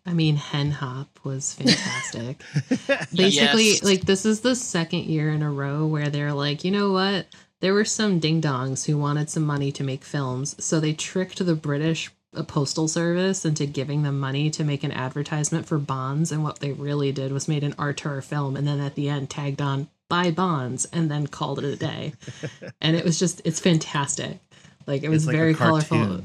i 0.07 0.12
mean 0.12 0.36
hen 0.36 0.70
hop 0.70 1.18
was 1.24 1.55
fantastic 1.55 2.42
basically 3.14 3.68
Yes. 3.72 3.82
like 3.82 4.05
this 4.05 4.24
is 4.24 4.40
the 4.40 4.55
second 4.55 5.05
year 5.05 5.30
in 5.30 5.42
a 5.42 5.51
row 5.51 5.86
where 5.86 6.09
they're 6.11 6.32
like 6.32 6.64
you 6.64 6.70
know 6.70 6.92
what 6.92 7.26
there 7.61 7.74
were 7.74 7.84
some 7.84 8.18
ding 8.18 8.40
dongs 8.40 8.86
who 8.86 8.98
wanted 8.98 9.30
some 9.30 9.44
money 9.44 9.70
to 9.72 9.84
make 9.84 10.04
films 10.04 10.56
so 10.62 10.80
they 10.80 10.92
tricked 10.92 11.44
the 11.44 11.54
british 11.54 12.11
uh, 12.36 12.42
postal 12.42 12.86
service 12.86 13.44
into 13.44 13.66
giving 13.66 14.02
them 14.02 14.18
money 14.18 14.50
to 14.50 14.64
make 14.64 14.84
an 14.84 14.92
advertisement 14.92 15.66
for 15.66 15.78
bonds 15.78 16.30
and 16.30 16.42
what 16.42 16.61
they 16.61 16.72
really 16.72 17.12
did 17.12 17.32
was 17.32 17.48
made 17.48 17.64
an 17.64 17.74
artur 17.78 18.22
film 18.22 18.56
and 18.56 18.66
then 18.66 18.80
at 18.80 18.94
the 18.94 19.08
end 19.08 19.28
tagged 19.28 19.61
on 19.61 19.88
buy 20.08 20.30
bonds 20.30 20.86
and 20.92 21.11
then 21.11 21.26
called 21.26 21.58
it 21.58 21.64
a 21.64 21.76
day 21.76 22.12
and 22.80 22.96
it 22.96 23.04
was 23.04 23.18
just 23.18 23.40
it's 23.44 23.61
fantastic 23.61 24.38
like 24.86 25.02
it 25.02 25.08
was 25.08 25.26
like 25.26 25.36
very 25.36 25.54
colorful 25.54 26.22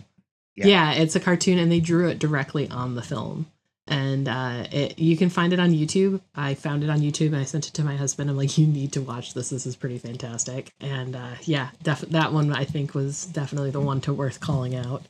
yeah. 0.56 0.66
Yeah. 0.68 0.92
it's 0.94 1.16
a 1.16 1.20
cartoon 1.20 1.58
and 1.58 1.72
they 1.72 1.80
drew 1.80 2.08
it 2.08 2.20
directly 2.20 2.70
on 2.70 2.96
the 2.96 3.02
film 3.02 3.48
and 3.88 4.28
uh, 4.28 4.66
it, 4.72 4.98
you 4.98 5.16
can 5.16 5.30
find 5.30 5.54
it 5.54 5.60
on 5.60 5.72
youtube 5.72 6.20
i 6.36 6.54
found 6.54 6.84
it 6.84 6.90
on 6.90 7.00
youtube 7.00 7.28
and 7.28 7.38
i 7.38 7.44
sent 7.44 7.68
it 7.68 7.74
to 7.74 7.84
my 7.84 7.96
husband 7.96 8.30
i'm 8.30 8.38
like 8.38 8.58
you 8.58 8.66
need 8.66 8.92
to 8.92 9.02
watch 9.02 9.34
this 9.34 9.50
this 9.50 9.66
is 9.66 9.76
pretty 9.76 9.98
fantastic 9.98 10.72
and 10.82 11.16
uh, 11.16 11.36
yeah 11.44 11.70
def- 11.84 12.02
that 12.02 12.34
one 12.34 12.52
i 12.52 12.64
think 12.66 12.96
was 12.96 13.26
definitely 13.26 13.72
the 13.72 13.82
one 13.82 14.02
to 14.02 14.14
worth 14.14 14.40
calling 14.40 14.76
out 14.76 15.04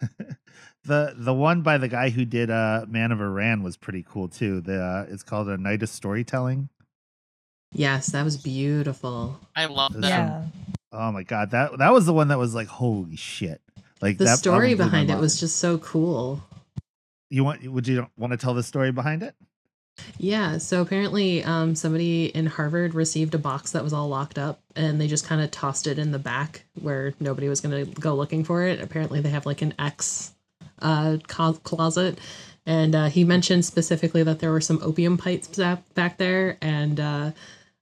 the 0.84 1.14
the 1.16 1.34
one 1.34 1.62
by 1.62 1.78
the 1.78 1.88
guy 1.88 2.10
who 2.10 2.24
did 2.24 2.50
uh 2.50 2.84
Man 2.88 3.12
of 3.12 3.20
Aran 3.20 3.62
was 3.62 3.76
pretty 3.76 4.04
cool 4.06 4.28
too. 4.28 4.60
The 4.60 4.82
uh, 4.82 5.06
it's 5.08 5.22
called 5.22 5.48
a 5.48 5.56
night 5.56 5.82
of 5.82 5.88
storytelling. 5.88 6.68
yes 7.72 8.08
that 8.08 8.24
was 8.24 8.36
beautiful 8.36 9.40
I 9.56 9.66
love 9.66 9.92
that. 9.94 10.08
Yeah. 10.08 10.44
Oh 10.92 11.10
my 11.10 11.22
god, 11.22 11.50
that 11.52 11.78
that 11.78 11.92
was 11.92 12.06
the 12.06 12.12
one 12.12 12.28
that 12.28 12.38
was 12.38 12.54
like 12.54 12.68
holy 12.68 13.16
shit. 13.16 13.60
Like 14.00 14.18
the 14.18 14.24
that, 14.24 14.30
that 14.30 14.38
story 14.38 14.74
one 14.74 14.76
blew 14.76 14.84
my 14.84 14.90
behind 14.90 15.10
it 15.10 15.18
was 15.18 15.40
just 15.40 15.56
so 15.56 15.78
cool 15.78 16.42
You 17.34 17.42
want? 17.42 17.68
Would 17.68 17.88
you 17.88 18.06
want 18.16 18.30
to 18.30 18.36
tell 18.36 18.54
the 18.54 18.62
story 18.62 18.92
behind 18.92 19.24
it? 19.24 19.34
Yeah, 20.18 20.58
so 20.58 20.80
apparently 20.80 21.42
um, 21.42 21.74
somebody 21.74 22.26
in 22.26 22.46
Harvard 22.46 22.94
received 22.94 23.34
a 23.34 23.38
box 23.38 23.72
that 23.72 23.82
was 23.82 23.92
all 23.92 24.08
locked 24.08 24.38
up 24.38 24.60
and 24.76 25.00
they 25.00 25.08
just 25.08 25.26
kind 25.26 25.40
of 25.40 25.50
tossed 25.50 25.86
it 25.88 25.98
in 25.98 26.12
the 26.12 26.18
back 26.18 26.64
where 26.80 27.14
nobody 27.18 27.48
was 27.48 27.60
going 27.60 27.86
to 27.86 28.00
go 28.00 28.14
looking 28.14 28.44
for 28.44 28.64
it. 28.64 28.80
Apparently, 28.80 29.20
they 29.20 29.30
have 29.30 29.46
like 29.46 29.62
an 29.62 29.74
X 29.80 30.32
uh, 30.80 31.18
closet. 31.24 32.18
And 32.66 32.94
uh, 32.94 33.06
he 33.06 33.24
mentioned 33.24 33.64
specifically 33.64 34.22
that 34.22 34.38
there 34.38 34.52
were 34.52 34.60
some 34.60 34.78
opium 34.80 35.18
pipes 35.18 35.48
back 35.94 36.18
there 36.18 36.56
and 36.62 37.00
uh, 37.00 37.30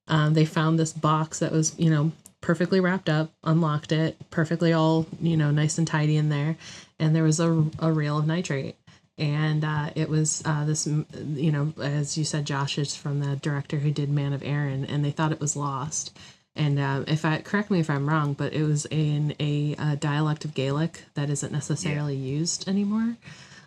um, 0.08 0.32
they 0.32 0.46
found 0.46 0.78
this 0.78 0.94
box 0.94 1.40
that 1.40 1.52
was, 1.52 1.78
you 1.78 1.90
know, 1.90 2.10
perfectly 2.40 2.80
wrapped 2.80 3.08
up, 3.08 3.32
unlocked 3.44 3.92
it, 3.92 4.16
perfectly 4.30 4.72
all, 4.72 5.06
you 5.20 5.36
know, 5.36 5.50
nice 5.50 5.76
and 5.76 5.86
tidy 5.86 6.16
in 6.16 6.30
there. 6.30 6.56
And 6.98 7.14
there 7.14 7.22
was 7.22 7.38
a, 7.38 7.64
a 7.78 7.92
reel 7.92 8.18
of 8.18 8.26
nitrate 8.26 8.76
and 9.22 9.64
uh, 9.64 9.90
it 9.94 10.08
was 10.08 10.42
uh, 10.44 10.64
this 10.64 10.84
you 10.86 11.52
know 11.52 11.72
as 11.80 12.18
you 12.18 12.24
said 12.24 12.44
josh 12.44 12.76
is 12.76 12.96
from 12.96 13.20
the 13.20 13.36
director 13.36 13.78
who 13.78 13.92
did 13.92 14.10
man 14.10 14.32
of 14.32 14.42
aran 14.42 14.84
and 14.84 15.04
they 15.04 15.12
thought 15.12 15.32
it 15.32 15.40
was 15.40 15.56
lost. 15.56 16.16
And 16.54 16.78
uh, 16.78 17.04
if 17.06 17.24
i 17.24 17.38
correct 17.38 17.70
me 17.70 17.80
if 17.80 17.88
i'm 17.88 18.08
wrong 18.08 18.34
but 18.34 18.52
it 18.52 18.64
was 18.64 18.84
in 18.90 19.34
a, 19.40 19.74
uh 19.78 19.94
dialect 19.94 20.44
of 20.44 20.54
gaelic 20.54 21.04
that 21.14 21.30
isn't 21.30 21.52
necessarily 21.52 22.16
used 22.16 22.68
anymore. 22.68 23.16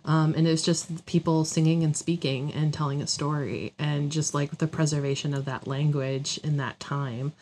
Um, 0.03 0.35
and 0.37 0.45
it 0.45 0.51
was 0.51 0.61
just 0.61 1.05
people 1.07 1.45
singing 1.45 1.83
and 1.83 1.97
speaking 1.97 2.53
and 2.53 2.71
telling 2.71 3.01
a 3.01 3.07
story 3.07 3.73
and 3.79 4.11
just 4.11 4.35
like 4.35 4.57
the 4.59 4.67
preservation 4.67 5.33
of 5.33 5.45
that 5.45 5.65
language 5.65 6.37
in 6.43 6.57
that 6.57 6.79
time 6.79 7.33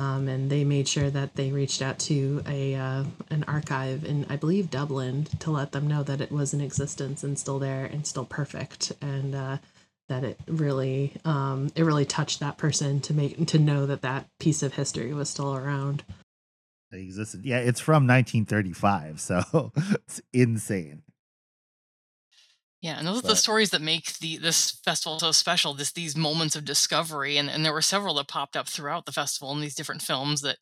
um, 0.00 0.28
and 0.28 0.48
they 0.48 0.64
made 0.64 0.88
sure 0.88 1.10
that 1.10 1.34
they 1.36 1.52
reached 1.52 1.82
out 1.82 1.98
to 1.98 2.42
a 2.48 2.74
uh, 2.74 3.04
an 3.28 3.44
archive 3.46 4.02
in 4.02 4.24
I 4.30 4.36
believe 4.36 4.70
Dublin 4.70 5.26
to 5.40 5.50
let 5.50 5.72
them 5.72 5.86
know 5.86 6.02
that 6.02 6.22
it 6.22 6.32
was 6.32 6.54
in 6.54 6.62
existence 6.62 7.22
and 7.22 7.38
still 7.38 7.58
there 7.58 7.84
and 7.84 8.06
still 8.06 8.24
perfect 8.24 8.92
and 9.02 9.34
uh, 9.34 9.58
that 10.08 10.24
it 10.24 10.40
really 10.46 11.12
um, 11.26 11.70
it 11.76 11.82
really 11.82 12.06
touched 12.06 12.40
that 12.40 12.56
person 12.56 13.00
to 13.02 13.12
make 13.12 13.46
to 13.46 13.58
know 13.58 13.84
that 13.84 14.00
that 14.00 14.26
piece 14.38 14.62
of 14.62 14.72
history 14.72 15.12
was 15.12 15.28
still 15.28 15.54
around. 15.54 16.02
They 16.90 17.02
existed. 17.02 17.44
Yeah, 17.44 17.58
it's 17.58 17.78
from 17.78 18.06
1935, 18.06 19.20
so 19.20 19.72
it's 19.76 20.22
insane. 20.32 21.02
Yeah, 22.82 22.98
and 22.98 23.06
those 23.06 23.18
are 23.18 23.22
the 23.22 23.36
stories 23.36 23.70
that 23.70 23.82
make 23.82 24.18
the 24.18 24.38
this 24.38 24.70
festival 24.84 25.18
so 25.20 25.32
special. 25.32 25.74
This 25.74 25.92
these 25.92 26.16
moments 26.16 26.56
of 26.56 26.64
discovery, 26.64 27.36
and 27.36 27.50
and 27.50 27.64
there 27.64 27.72
were 27.74 27.82
several 27.82 28.14
that 28.14 28.28
popped 28.28 28.56
up 28.56 28.68
throughout 28.68 29.04
the 29.04 29.12
festival 29.12 29.52
in 29.52 29.60
these 29.60 29.74
different 29.74 30.02
films 30.02 30.40
that 30.42 30.58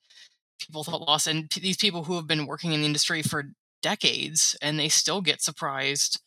people 0.60 0.84
thought 0.84 1.02
lost, 1.02 1.26
and 1.28 1.50
p- 1.50 1.60
these 1.60 1.76
people 1.78 2.04
who 2.04 2.16
have 2.16 2.26
been 2.28 2.46
working 2.46 2.72
in 2.72 2.80
the 2.80 2.86
industry 2.86 3.22
for 3.22 3.44
decades 3.82 4.56
and 4.62 4.78
they 4.78 4.88
still 4.88 5.20
get 5.22 5.42
surprised 5.42 6.20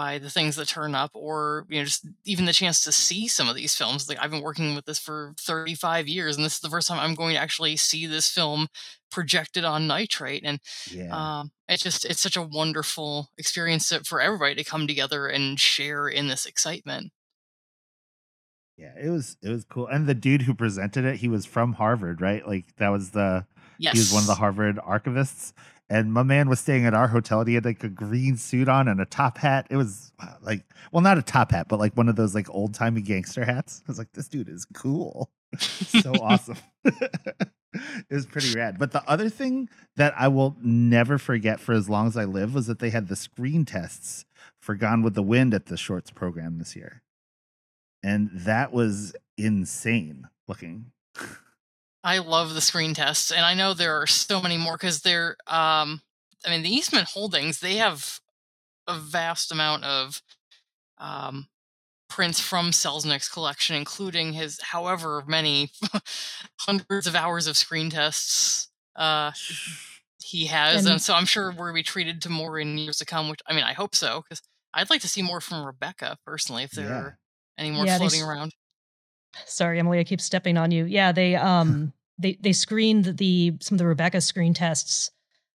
by 0.00 0.16
the 0.16 0.30
things 0.30 0.56
that 0.56 0.66
turn 0.66 0.94
up 0.94 1.10
or 1.12 1.66
you 1.68 1.78
know 1.78 1.84
just 1.84 2.08
even 2.24 2.46
the 2.46 2.54
chance 2.54 2.82
to 2.82 2.90
see 2.90 3.28
some 3.28 3.50
of 3.50 3.54
these 3.54 3.74
films 3.74 4.08
like 4.08 4.16
i've 4.18 4.30
been 4.30 4.40
working 4.40 4.74
with 4.74 4.86
this 4.86 4.98
for 4.98 5.34
35 5.38 6.08
years 6.08 6.36
and 6.36 6.44
this 6.44 6.54
is 6.54 6.60
the 6.60 6.70
first 6.70 6.88
time 6.88 6.98
i'm 6.98 7.14
going 7.14 7.34
to 7.34 7.40
actually 7.40 7.76
see 7.76 8.06
this 8.06 8.30
film 8.30 8.66
projected 9.10 9.62
on 9.62 9.86
nitrate 9.86 10.42
and 10.42 10.58
Yeah. 10.90 11.10
um, 11.12 11.50
it's 11.68 11.82
just 11.82 12.06
it's 12.06 12.22
such 12.22 12.38
a 12.38 12.42
wonderful 12.42 13.28
experience 13.36 13.92
for 14.06 14.22
everybody 14.22 14.54
to 14.54 14.64
come 14.64 14.86
together 14.86 15.26
and 15.26 15.60
share 15.60 16.08
in 16.08 16.28
this 16.28 16.46
excitement 16.46 17.12
yeah, 18.78 18.94
it 18.98 19.10
was 19.10 19.36
it 19.42 19.50
was 19.50 19.66
cool. 19.66 19.86
And 19.88 20.06
the 20.06 20.14
dude 20.14 20.40
who 20.40 20.54
presented 20.54 21.04
it, 21.04 21.16
he 21.16 21.28
was 21.28 21.44
from 21.44 21.74
Harvard, 21.74 22.22
right? 22.22 22.46
Like 22.48 22.64
that 22.78 22.88
was 22.88 23.10
the 23.10 23.44
yes 23.78 23.92
he 23.92 23.98
was 23.98 24.10
one 24.10 24.22
of 24.22 24.26
the 24.26 24.36
Harvard 24.36 24.76
archivists. 24.78 25.52
And 25.90 26.12
my 26.12 26.22
man 26.22 26.48
was 26.48 26.60
staying 26.60 26.86
at 26.86 26.94
our 26.94 27.08
hotel 27.08 27.40
and 27.40 27.48
he 27.48 27.56
had 27.56 27.64
like 27.64 27.82
a 27.82 27.88
green 27.88 28.36
suit 28.36 28.68
on 28.68 28.86
and 28.86 29.00
a 29.00 29.04
top 29.04 29.38
hat. 29.38 29.66
It 29.70 29.76
was 29.76 30.12
uh, 30.20 30.34
like 30.40 30.64
well, 30.92 31.02
not 31.02 31.18
a 31.18 31.22
top 31.22 31.50
hat, 31.50 31.66
but 31.68 31.80
like 31.80 31.96
one 31.96 32.08
of 32.08 32.14
those 32.14 32.32
like 32.32 32.48
old 32.48 32.74
timey 32.74 33.00
gangster 33.00 33.44
hats. 33.44 33.82
I 33.86 33.90
was 33.90 33.98
like, 33.98 34.12
this 34.12 34.28
dude 34.28 34.48
is 34.48 34.64
cool. 34.72 35.30
so 35.58 36.12
awesome. 36.22 36.58
it 36.84 37.50
was 38.08 38.26
pretty 38.26 38.54
rad. 38.54 38.78
But 38.78 38.92
the 38.92 39.02
other 39.10 39.28
thing 39.28 39.68
that 39.96 40.14
I 40.16 40.28
will 40.28 40.56
never 40.62 41.18
forget 41.18 41.58
for 41.58 41.72
as 41.72 41.90
long 41.90 42.06
as 42.06 42.16
I 42.16 42.24
live 42.24 42.54
was 42.54 42.68
that 42.68 42.78
they 42.78 42.90
had 42.90 43.08
the 43.08 43.16
screen 43.16 43.64
tests 43.64 44.24
for 44.60 44.76
Gone 44.76 45.02
with 45.02 45.14
the 45.14 45.22
Wind 45.24 45.54
at 45.54 45.66
the 45.66 45.76
shorts 45.76 46.12
program 46.12 46.58
this 46.58 46.76
year. 46.76 47.02
And 48.00 48.30
that 48.32 48.72
was 48.72 49.12
insane 49.36 50.28
looking. 50.46 50.92
I 52.02 52.18
love 52.18 52.54
the 52.54 52.60
screen 52.60 52.94
tests, 52.94 53.30
and 53.30 53.44
I 53.44 53.54
know 53.54 53.74
there 53.74 54.00
are 54.00 54.06
so 54.06 54.40
many 54.40 54.56
more 54.56 54.76
because 54.76 55.02
they're. 55.02 55.36
Um, 55.46 56.02
I 56.46 56.50
mean, 56.50 56.62
the 56.62 56.70
Eastman 56.74 57.04
Holdings 57.04 57.60
they 57.60 57.76
have 57.76 58.20
a 58.88 58.98
vast 58.98 59.52
amount 59.52 59.84
of 59.84 60.22
um, 60.98 61.48
prints 62.08 62.40
from 62.40 62.70
Selznick's 62.72 63.28
collection, 63.28 63.76
including 63.76 64.32
his 64.34 64.60
however 64.62 65.24
many 65.26 65.70
hundreds 66.60 67.06
of 67.06 67.14
hours 67.16 67.46
of 67.46 67.56
screen 67.56 67.90
tests 67.90 68.68
uh, 68.96 69.32
he 70.22 70.46
has, 70.46 70.86
and, 70.86 70.94
And- 70.94 71.02
so 71.02 71.14
I'm 71.14 71.26
sure 71.26 71.52
we'll 71.52 71.74
be 71.74 71.82
treated 71.82 72.22
to 72.22 72.28
more 72.30 72.58
in 72.58 72.78
years 72.78 72.98
to 72.98 73.06
come. 73.06 73.28
Which 73.30 73.40
I 73.46 73.54
mean, 73.54 73.64
I 73.64 73.72
hope 73.74 73.94
so 73.94 74.22
because 74.22 74.42
I'd 74.74 74.90
like 74.90 75.02
to 75.02 75.08
see 75.08 75.22
more 75.22 75.40
from 75.40 75.64
Rebecca 75.64 76.18
personally, 76.26 76.64
if 76.64 76.72
there 76.72 76.88
Yeah. 76.88 76.94
are 76.94 77.18
any 77.58 77.70
more 77.70 77.86
Yeah, 77.86 77.98
floating 77.98 78.22
around. 78.22 78.54
Sorry, 79.46 79.78
Emily, 79.78 79.98
I 79.98 80.04
keep 80.04 80.20
stepping 80.20 80.56
on 80.56 80.70
you. 80.70 80.84
Yeah, 80.84 81.12
they 81.12 81.36
um 81.36 81.92
they 82.18 82.38
they 82.40 82.52
screened 82.52 83.16
the 83.18 83.54
some 83.60 83.76
of 83.76 83.78
the 83.78 83.86
Rebecca 83.86 84.20
screen 84.20 84.54
tests 84.54 85.10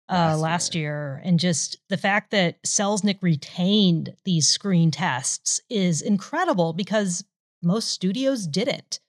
uh 0.08 0.14
Last 0.14 0.40
last 0.40 0.74
year. 0.74 1.20
and 1.24 1.38
just 1.38 1.76
the 1.88 1.96
fact 1.96 2.30
that 2.32 2.62
Selznick 2.64 3.18
retained 3.22 4.14
these 4.24 4.48
screen 4.48 4.90
tests 4.90 5.60
is 5.70 6.02
incredible 6.02 6.72
because 6.72 7.24
most 7.62 7.88
studios 7.88 8.46
didn't. 8.46 9.00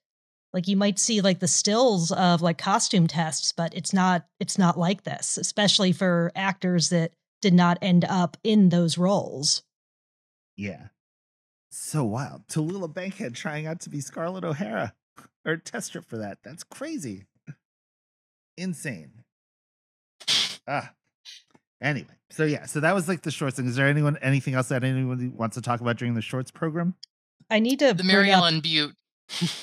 Like 0.54 0.68
you 0.68 0.76
might 0.76 1.00
see 1.00 1.22
like 1.22 1.40
the 1.40 1.48
stills 1.48 2.12
of 2.12 2.42
like 2.42 2.58
costume 2.58 3.08
tests, 3.08 3.54
but 3.54 3.74
it's 3.74 3.94
not 3.94 4.26
it's 4.40 4.58
not 4.58 4.78
like 4.78 5.04
this, 5.04 5.38
especially 5.38 5.92
for 5.94 6.32
actors 6.36 6.90
that 6.90 7.14
did 7.42 7.54
not 7.54 7.78
end 7.82 8.06
up 8.06 8.38
in 8.44 8.70
those 8.70 8.98
roles. 8.98 9.64
Yeah. 10.58 10.88
So 11.72 12.04
wild. 12.04 12.48
Tallulah 12.48 12.94
Bankhead 12.94 13.34
trying 13.36 13.66
out 13.66 13.80
to 13.82 13.90
be 13.90 14.02
Scarlett 14.02 14.44
O'Hara 14.44 14.94
or 15.46 15.58
test 15.58 15.88
strip 15.88 16.06
for 16.06 16.18
that. 16.18 16.40
That's 16.44 16.64
crazy. 16.64 17.26
Insane. 18.58 19.24
Ah. 20.68 20.92
Anyway, 21.82 22.14
so 22.30 22.44
yeah, 22.44 22.66
so 22.66 22.80
that 22.82 22.94
was 22.94 23.08
like 23.08 23.24
the 23.24 23.32
shorts 23.32 23.56
thing. 23.56 23.66
Is 23.66 23.76
there 23.76 23.88
anyone 23.88 24.18
anything 24.22 24.54
else 24.54 24.68
that 24.70 24.84
anyone 24.84 25.34
wants 25.36 25.56
to 25.56 25.62
talk 25.62 25.82
about 25.82 25.98
during 25.98 26.14
the 26.14 26.22
shorts 26.22 26.52
program? 26.52 26.94
I 27.50 27.60
need 27.60 27.80
to 27.80 27.88
The 27.88 27.96
bring 27.96 28.08
Mary 28.08 28.32
up- 28.32 28.40
Ellen 28.40 28.60
Bute. 28.60 28.94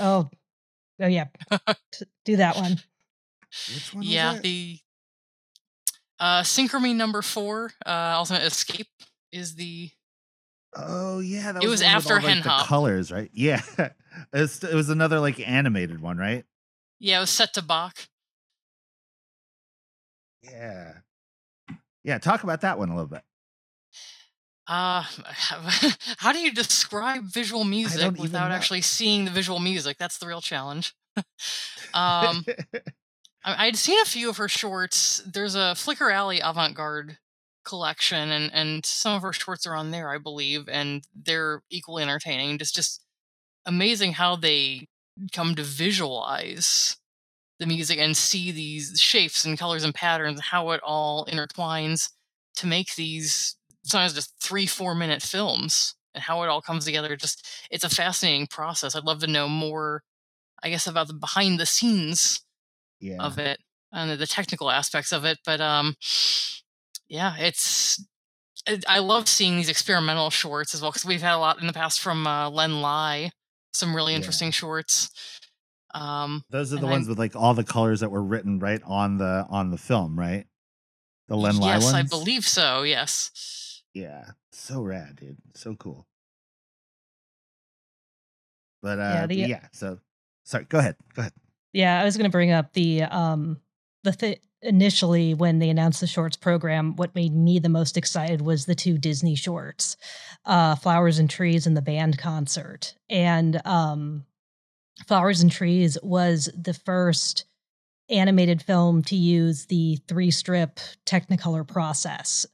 Oh, 0.00 0.28
oh 1.00 1.06
yeah, 1.06 1.26
T- 1.92 2.06
do 2.24 2.36
that 2.36 2.56
one. 2.56 2.78
Which 3.72 3.94
one? 3.94 4.02
yeah, 4.02 4.32
that? 4.34 4.42
the 4.42 4.78
uh 6.18 6.40
Synchromy 6.42 6.96
number 6.96 7.22
four, 7.22 7.70
uh 7.86 8.14
Ultimate 8.16 8.42
Escape 8.42 8.88
is 9.30 9.54
the 9.54 9.90
Oh 10.76 11.20
yeah, 11.20 11.52
that 11.52 11.62
It 11.62 11.66
was, 11.68 11.80
was 11.80 11.82
after 11.82 12.14
all, 12.14 12.20
like, 12.20 12.28
Hen 12.34 12.42
Hop. 12.42 12.66
colors, 12.66 13.10
right? 13.10 13.30
Yeah, 13.32 13.62
it 13.78 13.92
was, 14.32 14.62
it 14.62 14.74
was 14.74 14.90
another 14.90 15.18
like 15.20 15.40
animated 15.46 16.00
one, 16.00 16.18
right? 16.18 16.44
yeah, 17.00 17.18
it 17.18 17.20
was 17.20 17.30
set 17.30 17.54
to 17.54 17.62
Bach. 17.62 17.96
Yeah, 20.42 20.94
yeah. 22.04 22.18
Talk 22.18 22.42
about 22.42 22.60
that 22.62 22.78
one 22.78 22.88
a 22.90 22.94
little 22.94 23.08
bit. 23.08 23.22
Uh 24.66 25.02
how 26.18 26.32
do 26.32 26.38
you 26.40 26.52
describe 26.52 27.24
visual 27.24 27.64
music 27.64 28.18
without 28.18 28.48
know. 28.48 28.54
actually 28.54 28.82
seeing 28.82 29.24
the 29.24 29.30
visual 29.30 29.58
music? 29.60 29.96
That's 29.98 30.18
the 30.18 30.26
real 30.26 30.40
challenge. 30.42 30.94
um 31.16 31.24
I- 33.44 33.66
I'd 33.66 33.76
seen 33.76 33.98
a 34.00 34.04
few 34.04 34.28
of 34.28 34.36
her 34.36 34.48
shorts. 34.48 35.22
There's 35.26 35.54
a 35.54 35.74
Flicker 35.74 36.10
Alley 36.10 36.40
avant-garde 36.40 37.16
collection, 37.68 38.30
and 38.30 38.52
and 38.52 38.84
some 38.86 39.14
of 39.14 39.22
her 39.22 39.32
shorts 39.32 39.66
are 39.66 39.74
on 39.74 39.90
there, 39.90 40.10
I 40.10 40.18
believe, 40.18 40.68
and 40.68 41.04
they're 41.14 41.62
equally 41.70 42.02
entertaining. 42.02 42.58
Just 42.58 42.74
just 42.74 43.04
amazing 43.66 44.14
how 44.14 44.36
they 44.36 44.88
come 45.32 45.54
to 45.56 45.62
visualize 45.62 46.96
the 47.58 47.66
music 47.66 47.98
and 47.98 48.16
see 48.16 48.52
these 48.52 49.00
shapes 49.00 49.44
and 49.44 49.58
colors 49.58 49.84
and 49.84 49.94
patterns, 49.94 50.40
how 50.40 50.70
it 50.70 50.80
all 50.84 51.26
intertwines 51.26 52.10
to 52.56 52.66
make 52.66 52.94
these 52.94 53.56
sometimes 53.84 54.14
just 54.14 54.34
three 54.40 54.66
four 54.66 54.94
minute 54.94 55.22
films 55.22 55.94
and 56.14 56.24
how 56.24 56.42
it 56.42 56.48
all 56.48 56.62
comes 56.62 56.84
together. 56.84 57.16
Just 57.16 57.46
it's 57.70 57.84
a 57.84 57.90
fascinating 57.90 58.46
process. 58.48 58.96
I'd 58.96 59.04
love 59.04 59.20
to 59.20 59.26
know 59.26 59.48
more. 59.48 60.02
I 60.62 60.70
guess 60.70 60.86
about 60.86 61.08
the 61.08 61.14
behind 61.14 61.60
the 61.60 61.66
scenes 61.66 62.40
yeah, 63.00 63.16
of 63.20 63.38
it 63.38 63.60
and 63.92 64.18
the 64.18 64.26
technical 64.26 64.70
aspects 64.70 65.12
of 65.12 65.24
it 65.24 65.38
but 65.44 65.60
um 65.60 65.94
yeah 67.08 67.34
it's 67.38 68.04
it, 68.66 68.84
i 68.88 68.98
love 68.98 69.28
seeing 69.28 69.56
these 69.56 69.68
experimental 69.68 70.30
shorts 70.30 70.74
as 70.74 70.82
well 70.82 70.90
because 70.90 71.04
we've 71.04 71.22
had 71.22 71.34
a 71.34 71.38
lot 71.38 71.60
in 71.60 71.66
the 71.66 71.72
past 71.72 72.00
from 72.00 72.26
uh, 72.26 72.48
len 72.50 72.80
lye 72.80 73.30
some 73.72 73.94
really 73.94 74.12
Yeah. 74.12 74.16
interesting 74.18 74.50
shorts 74.50 75.10
um 75.94 76.42
those 76.50 76.72
are 76.72 76.76
the 76.78 76.86
ones 76.86 77.06
I'm- 77.06 77.10
with 77.10 77.18
like 77.18 77.34
all 77.36 77.54
the 77.54 77.64
colors 77.64 78.00
that 78.00 78.10
were 78.10 78.22
written 78.22 78.58
right 78.58 78.80
on 78.84 79.16
the 79.18 79.46
on 79.48 79.70
the 79.70 79.78
film, 79.78 80.18
right? 80.18 80.46
The 81.28 81.36
Len 81.36 81.56
Lye 81.58 81.74
yes 81.74 81.84
ones. 81.84 81.94
i 81.94 82.02
believe 82.02 82.44
so 82.46 82.82
yes 82.82 83.82
Yeah, 83.94 84.30
so 84.52 84.82
rad, 84.82 85.16
dude. 85.16 85.38
So 85.54 85.74
cool. 85.76 86.06
But 88.82 88.98
uh 88.98 89.02
Yeah, 89.02 89.26
the- 89.26 89.34
yeah, 89.36 89.66
so 89.72 89.98
sorry, 90.44 90.64
go 90.64 90.78
ahead. 90.78 90.96
Go 91.14 91.20
ahead. 91.20 91.32
Yeah, 91.72 92.00
I 92.00 92.04
was 92.04 92.16
going 92.16 92.24
to 92.24 92.30
bring 92.30 92.50
up 92.50 92.72
the 92.72 93.02
um 93.04 93.60
the 94.04 94.12
th- 94.12 94.40
initially 94.62 95.34
when 95.34 95.58
they 95.58 95.70
announced 95.70 96.00
the 96.00 96.06
shorts 96.06 96.36
program, 96.36 96.96
what 96.96 97.14
made 97.14 97.34
me 97.34 97.58
the 97.58 97.68
most 97.68 97.96
excited 97.96 98.40
was 98.40 98.66
the 98.66 98.74
two 98.74 98.98
Disney 98.98 99.34
shorts, 99.34 99.96
uh, 100.44 100.74
Flowers 100.74 101.18
and 101.18 101.30
Trees 101.30 101.66
and 101.66 101.76
the 101.76 101.82
band 101.82 102.18
concert. 102.18 102.94
And 103.08 103.60
um, 103.64 104.24
Flowers 105.06 105.40
and 105.40 105.50
Trees 105.50 105.96
was 106.02 106.50
the 106.56 106.74
first 106.74 107.44
animated 108.10 108.62
film 108.62 109.02
to 109.02 109.16
use 109.16 109.66
the 109.66 109.98
three 110.08 110.30
strip 110.30 110.80
Technicolor 111.06 111.66
process. 111.66 112.46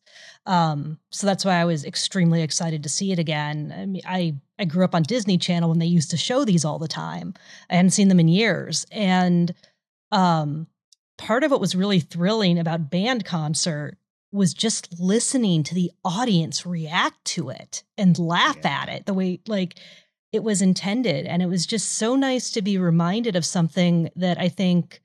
Um, 0.47 0.99
so 1.11 1.27
that's 1.27 1.45
why 1.45 1.55
I 1.55 1.65
was 1.65 1.85
extremely 1.85 2.43
excited 2.43 2.83
to 2.83 2.89
see 2.89 3.13
it 3.13 3.19
again. 3.19 3.75
I 3.77 3.87
mean, 3.87 4.03
I 4.05 4.35
I 4.59 4.67
grew 4.67 4.85
up 4.85 4.95
on 4.95 5.03
Disney 5.03 5.39
Channel 5.39 5.71
when 5.71 5.79
they 5.79 5.87
used 5.87 6.11
to 6.11 6.17
show 6.17 6.45
these 6.45 6.65
all 6.65 6.79
the 6.79 6.89
time. 6.89 7.35
I 7.71 7.77
hadn't 7.77 7.91
seen 7.91 8.09
them 8.09 8.21
in 8.21 8.29
years, 8.29 8.87
and 8.93 9.55
um, 10.13 10.67
part 11.25 11.43
of 11.45 11.51
what 11.51 11.61
was 11.61 11.75
really 11.75 12.01
thrilling 12.01 12.59
about 12.59 12.91
band 12.91 13.25
concert 13.25 13.97
was 14.33 14.53
just 14.53 14.99
listening 15.01 15.63
to 15.63 15.75
the 15.75 15.91
audience 16.05 16.67
react 16.67 17.25
to 17.25 17.49
it 17.51 17.83
and 17.97 18.19
laugh 18.19 18.59
Yeah. 18.65 18.83
at 18.83 18.89
it 18.89 19.07
the 19.07 19.15
way 19.15 19.41
like 19.47 19.77
it 20.33 20.43
was 20.43 20.61
intended. 20.61 21.27
And 21.27 21.43
it 21.43 21.47
was 21.47 21.65
just 21.65 21.93
so 21.93 22.17
nice 22.17 22.51
to 22.51 22.61
be 22.63 22.77
reminded 22.77 23.37
of 23.37 23.45
something 23.45 24.11
that 24.17 24.39
i 24.39 24.49
think 24.49 25.01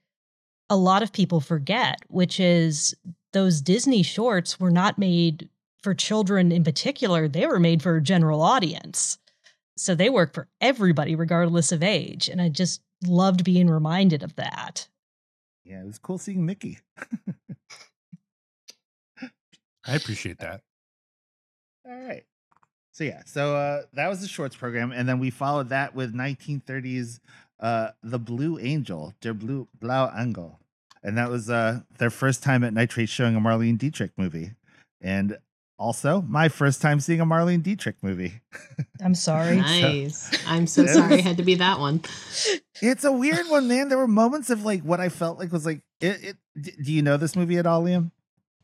a 0.70 0.76
lot 0.76 1.04
of 1.04 1.14
people 1.14 1.40
forget 1.40 2.00
which 2.08 2.40
is 2.40 2.96
those 3.34 3.62
disney 3.62 4.04
shorts 4.04 4.60
were 4.60 4.72
not 4.72 4.98
made 4.98 5.48
for 5.82 5.94
children 5.94 6.52
in 6.52 6.64
particular. 6.64 7.28
They 7.30 7.48
were 7.48 7.60
made 7.60 7.82
for 7.82 7.96
a 7.96 8.02
general 8.02 8.42
audience. 8.42 9.18
So 9.78 9.96
they 9.96 10.10
work 10.10 10.34
for 10.34 10.50
everybody 10.60 11.16
regardless 11.16 11.72
of 11.72 11.82
age. 11.84 12.28
And 12.28 12.42
i 12.42 12.50
just 12.50 12.82
loved 13.06 13.44
being 13.46 13.70
reminded 13.70 14.24
of 14.24 14.36
that 14.36 14.88
Yeah, 15.70 15.82
it 15.82 15.86
was 15.86 16.00
cool 16.00 16.18
seeing 16.18 16.48
Mickey. 16.48 16.80
I 19.86 19.96
appreciate 19.96 20.40
that. 20.40 20.62
All 21.88 21.96
right. 21.96 22.24
So 22.92 23.04
yeah, 23.04 23.22
so 23.26 23.56
uh 23.56 23.84
that 23.94 24.10
was 24.10 24.22
the 24.22 24.28
shorts 24.28 24.56
program, 24.56 24.92
and 24.92 25.08
then 25.08 25.20
we 25.20 25.30
followed 25.30 25.70
that 25.70 25.94
with 25.94 26.16
1930s 26.16 27.20
uh 27.60 27.92
The 28.02 28.18
Blue 28.18 28.58
Angel, 28.58 29.14
Der 29.22 29.34
Blue 29.34 29.68
Blau 29.80 30.12
Angel," 30.18 30.60
And 31.04 31.16
that 31.20 31.30
was 31.30 31.52
uh 31.52 31.82
their 32.00 32.10
first 32.10 32.42
time 32.42 32.64
at 32.64 32.74
Nitrate 32.74 33.10
showing 33.10 33.36
a 33.36 33.40
Marlene 33.40 33.78
Dietrich 33.78 34.12
movie. 34.18 34.54
and 35.00 35.38
also 35.80 36.22
my 36.28 36.50
first 36.50 36.82
time 36.82 37.00
seeing 37.00 37.22
a 37.22 37.26
Marlene 37.26 37.64
Dietrich 37.64 37.96
movie. 38.04 38.42
I'm 39.04 39.16
sorry. 39.16 39.56
Nice. 39.58 40.30
I'm 40.46 40.68
so 40.68 40.86
sorry 40.86 41.10
was- 41.12 41.20
it 41.20 41.24
had 41.24 41.38
to 41.38 41.44
be 41.44 41.56
that 41.56 41.80
one. 41.80 42.02
It's 42.82 43.04
a 43.04 43.12
weird 43.12 43.46
one, 43.50 43.68
man. 43.68 43.90
There 43.90 43.98
were 43.98 44.08
moments 44.08 44.50
of 44.50 44.64
like 44.64 44.84
what 44.84 45.02
I 45.02 45.10
felt 45.10 45.38
like 45.38 45.52
was 45.52 45.66
like 45.66 45.82
it. 46.00 46.24
it 46.24 46.38
d- 46.62 46.72
do 46.82 46.94
you 46.94 47.02
know 47.02 47.18
this 47.18 47.36
movie 47.36 47.58
at 47.58 47.68
all, 47.68 47.84
Liam? 47.84 48.12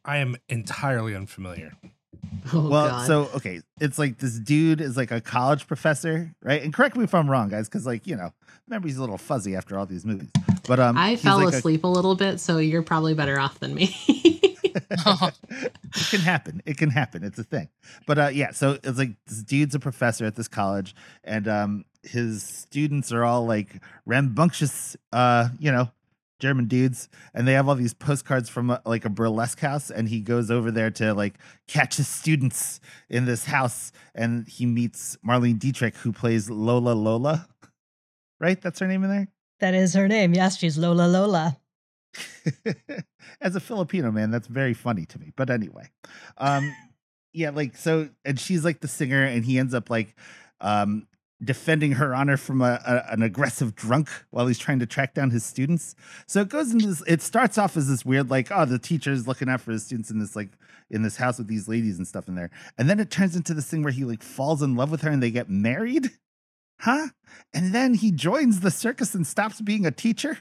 I 0.06 0.18
am 0.20 0.38
entirely 0.48 1.14
unfamiliar. 1.14 1.74
Oh 2.54 2.70
well, 2.70 2.88
god. 2.88 3.08
so 3.08 3.30
okay, 3.36 3.60
it's 3.82 4.00
like 4.00 4.20
this 4.20 4.40
dude 4.40 4.80
is 4.80 4.96
like 4.96 5.12
a 5.12 5.20
college 5.20 5.68
professor, 5.68 6.34
right? 6.42 6.62
And 6.64 6.74
correct 6.74 6.96
me 6.96 7.04
if 7.04 7.14
I'm 7.14 7.30
wrong, 7.30 7.50
guys, 7.50 7.68
because 7.68 7.86
like 7.86 8.08
you 8.08 8.16
know, 8.16 8.32
memory's 8.70 8.96
a 8.98 9.02
little 9.02 9.18
fuzzy 9.18 9.54
after 9.54 9.78
all 9.78 9.86
these 9.86 10.06
movies. 10.06 10.30
But 10.66 10.80
um, 10.80 10.98
I 10.98 11.18
fell 11.18 11.44
like 11.44 11.54
a- 11.54 11.58
asleep 11.58 11.84
a 11.84 11.88
little 11.88 12.16
bit, 12.16 12.40
so 12.40 12.58
you're 12.60 12.84
probably 12.84 13.16
better 13.16 13.38
off 13.38 13.60
than 13.60 13.74
me. 13.76 13.94
it 14.92 16.10
can 16.10 16.20
happen. 16.20 16.62
It 16.66 16.78
can 16.78 16.90
happen. 16.90 17.24
It's 17.24 17.40
a 17.40 17.44
thing. 17.44 17.70
But 18.06 18.18
uh, 18.18 18.28
yeah, 18.28 18.52
so 18.52 18.78
it's 18.84 18.98
like 18.98 19.16
this 19.28 19.44
dude's 19.44 19.76
a 19.76 19.80
professor 19.80 20.26
at 20.26 20.36
this 20.36 20.48
college, 20.48 20.96
and 21.24 21.48
um, 21.48 21.86
his 22.04 22.44
students 22.44 23.12
are 23.12 23.24
all 23.24 23.46
like 23.46 23.82
rambunctious, 24.06 24.98
uh, 25.14 25.50
you 25.60 25.72
know, 25.72 25.90
German 26.40 26.68
dudes, 26.68 27.08
and 27.34 27.48
they 27.48 27.54
have 27.54 27.70
all 27.70 27.76
these 27.76 27.94
postcards 27.94 28.50
from 28.50 28.70
uh, 28.70 28.80
like 28.86 29.06
a 29.06 29.10
burlesque 29.10 29.60
house, 29.60 29.90
and 29.90 30.10
he 30.10 30.20
goes 30.20 30.52
over 30.52 30.72
there 30.72 30.92
to 30.92 31.14
like 31.14 31.36
catch 31.68 31.98
his 31.98 32.08
students 32.08 32.80
in 33.10 33.26
this 33.26 33.46
house, 33.46 33.92
and 34.14 34.48
he 34.48 34.66
meets 34.66 35.18
Marlene 35.26 35.60
Dietrich, 35.60 35.96
who 35.98 36.12
plays 36.12 36.50
Lola 36.50 36.92
Lola. 36.92 37.48
Right, 38.40 38.62
that's 38.62 38.80
her 38.80 38.88
name 38.88 39.04
in 39.04 39.10
there. 39.10 39.28
That 39.60 39.74
is 39.74 39.94
her 39.94 40.10
name. 40.10 40.34
Yes, 40.34 40.58
she's 40.58 40.78
Lola 40.78 41.08
Lola. 41.08 41.58
as 43.42 43.56
a 43.56 43.60
Filipino 43.60 44.12
man, 44.12 44.32
that's 44.32 44.48
very 44.48 44.74
funny 44.74 45.06
to 45.08 45.20
me. 45.20 45.32
But 45.36 45.50
anyway, 45.50 45.90
um, 46.38 46.74
yeah, 47.34 47.50
like 47.50 47.76
so, 47.76 48.10
and 48.24 48.40
she's 48.40 48.64
like 48.64 48.82
the 48.82 48.88
singer, 48.88 49.24
and 49.24 49.46
he 49.46 49.60
ends 49.60 49.74
up 49.74 49.90
like 49.90 50.16
um 50.62 51.08
defending 51.44 51.92
her 51.94 52.16
honor 52.16 52.38
from 52.38 52.62
a, 52.62 52.80
a 52.86 53.14
an 53.14 53.22
aggressive 53.22 53.76
drunk 53.76 54.10
while 54.32 54.48
he's 54.48 54.58
trying 54.58 54.80
to 54.80 54.86
track 54.86 55.14
down 55.14 55.32
his 55.32 55.44
students. 55.44 55.96
So 56.28 56.42
it 56.42 56.50
goes 56.50 56.72
into 56.72 56.88
this. 56.88 57.04
It 57.08 57.22
starts 57.22 57.58
off 57.58 57.76
as 57.76 57.88
this 57.88 58.06
weird, 58.06 58.30
like, 58.30 58.52
oh, 58.52 58.66
the 58.66 58.80
teacher's 58.80 59.28
looking 59.28 59.50
out 59.50 59.62
for 59.62 59.72
his 59.72 59.86
students 59.86 60.10
in 60.10 60.20
this 60.20 60.36
like 60.36 60.50
in 60.90 61.02
this 61.02 61.18
house 61.18 61.38
with 61.38 61.48
these 61.48 61.68
ladies 61.68 61.98
and 61.98 62.08
stuff 62.08 62.28
in 62.28 62.36
there, 62.36 62.52
and 62.78 62.90
then 62.90 63.00
it 63.00 63.12
turns 63.12 63.36
into 63.36 63.54
this 63.54 63.68
thing 63.68 63.84
where 63.84 63.94
he 63.94 64.06
like 64.06 64.24
falls 64.24 64.62
in 64.62 64.76
love 64.76 64.92
with 64.92 65.02
her 65.02 65.10
and 65.10 65.22
they 65.22 65.32
get 65.32 65.50
married. 65.50 66.12
Huh? 66.80 67.08
And 67.54 67.74
then 67.74 67.94
he 67.94 68.12
joins 68.12 68.60
the 68.60 68.70
circus 68.70 69.16
and 69.16 69.26
stops 69.26 69.62
being 69.62 69.86
a 69.86 69.92
teacher 69.92 70.40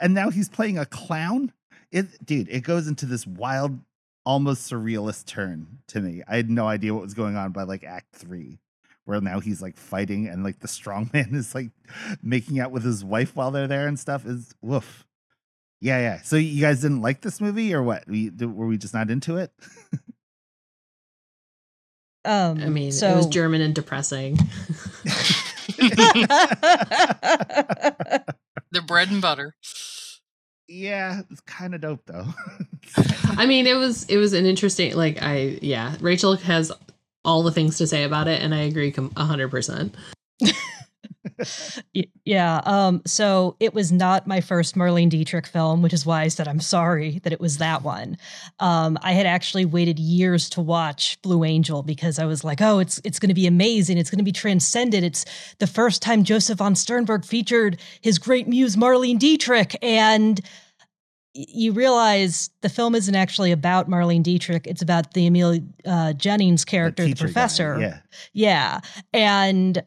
and 0.00 0.14
now 0.14 0.30
he's 0.30 0.48
playing 0.48 0.78
a 0.78 0.86
clown. 0.86 1.52
It, 1.90 2.24
dude, 2.24 2.48
it 2.48 2.62
goes 2.62 2.86
into 2.88 3.06
this 3.06 3.26
wild, 3.26 3.78
almost 4.24 4.70
surrealist 4.70 5.26
turn 5.26 5.78
to 5.88 6.00
me. 6.00 6.22
I 6.28 6.36
had 6.36 6.50
no 6.50 6.66
idea 6.66 6.94
what 6.94 7.02
was 7.02 7.14
going 7.14 7.36
on 7.36 7.52
by 7.52 7.62
like 7.62 7.84
Act 7.84 8.14
Three, 8.14 8.58
where 9.04 9.20
now 9.20 9.40
he's 9.40 9.62
like 9.62 9.76
fighting 9.76 10.26
and 10.26 10.42
like 10.44 10.60
the 10.60 10.68
strong 10.68 11.10
man 11.14 11.34
is 11.34 11.54
like 11.54 11.70
making 12.22 12.60
out 12.60 12.72
with 12.72 12.84
his 12.84 13.04
wife 13.04 13.36
while 13.36 13.50
they're 13.50 13.68
there 13.68 13.86
and 13.86 13.98
stuff. 13.98 14.26
Is 14.26 14.54
woof. 14.60 15.06
Yeah, 15.80 15.98
yeah. 15.98 16.22
So 16.22 16.36
you 16.36 16.60
guys 16.60 16.80
didn't 16.80 17.02
like 17.02 17.20
this 17.20 17.40
movie 17.40 17.74
or 17.74 17.82
what? 17.82 18.08
We 18.08 18.30
were 18.30 18.66
we 18.66 18.78
just 18.78 18.94
not 18.94 19.10
into 19.10 19.36
it? 19.36 19.52
Um, 22.26 22.60
I 22.60 22.68
mean, 22.68 22.90
so 22.90 23.08
it 23.08 23.16
was 23.16 23.28
German 23.28 23.60
and 23.60 23.72
depressing. 23.72 24.36
The 28.76 28.82
bread 28.82 29.10
and 29.10 29.22
butter. 29.22 29.54
yeah, 30.68 31.22
it's 31.30 31.40
kind 31.40 31.74
of 31.74 31.80
dope 31.80 32.02
though. 32.04 32.26
I 33.38 33.46
mean, 33.46 33.66
it 33.66 33.74
was 33.74 34.04
it 34.04 34.18
was 34.18 34.34
an 34.34 34.44
interesting 34.44 34.94
like 34.94 35.22
I 35.22 35.58
yeah, 35.62 35.94
Rachel 36.00 36.36
has 36.36 36.70
all 37.24 37.42
the 37.42 37.52
things 37.52 37.78
to 37.78 37.86
say 37.86 38.04
about 38.04 38.28
it 38.28 38.42
and 38.42 38.54
I 38.54 38.60
agree 38.60 38.92
com- 38.92 39.10
100%. 39.10 39.94
Yeah. 42.24 42.60
Um, 42.64 43.02
so 43.06 43.56
it 43.60 43.72
was 43.72 43.92
not 43.92 44.26
my 44.26 44.40
first 44.40 44.74
Marlene 44.74 45.08
Dietrich 45.08 45.46
film, 45.46 45.82
which 45.82 45.92
is 45.92 46.04
why 46.04 46.22
I 46.22 46.28
said 46.28 46.48
I'm 46.48 46.60
sorry 46.60 47.20
that 47.20 47.32
it 47.32 47.40
was 47.40 47.58
that 47.58 47.82
one. 47.82 48.18
Um, 48.58 48.98
I 49.02 49.12
had 49.12 49.26
actually 49.26 49.64
waited 49.64 49.98
years 49.98 50.50
to 50.50 50.60
watch 50.60 51.20
Blue 51.22 51.44
Angel 51.44 51.82
because 51.82 52.18
I 52.18 52.24
was 52.24 52.42
like, 52.42 52.60
oh, 52.60 52.78
it's 52.78 53.00
it's 53.04 53.18
going 53.18 53.28
to 53.28 53.34
be 53.34 53.46
amazing. 53.46 53.98
It's 53.98 54.10
going 54.10 54.18
to 54.18 54.24
be 54.24 54.32
transcendent. 54.32 55.04
It's 55.04 55.24
the 55.58 55.66
first 55.66 56.02
time 56.02 56.24
Josef 56.24 56.58
von 56.58 56.74
Sternberg 56.74 57.24
featured 57.24 57.80
his 58.00 58.18
great 58.18 58.48
muse 58.48 58.76
Marlene 58.76 59.18
Dietrich, 59.18 59.76
and 59.82 60.40
you 61.36 61.72
realize 61.72 62.50
the 62.62 62.68
film 62.68 62.94
isn't 62.94 63.14
actually 63.14 63.52
about 63.52 63.88
Marlene 63.88 64.22
Dietrich. 64.22 64.66
It's 64.66 64.82
about 64.82 65.14
the 65.14 65.26
Emil 65.26 65.60
uh, 65.84 66.12
Jennings 66.14 66.64
character, 66.64 67.04
the, 67.04 67.12
guy, 67.12 67.20
professor. 67.20 67.78
Yeah. 67.78 67.98
Yeah. 68.32 68.80
And 69.12 69.82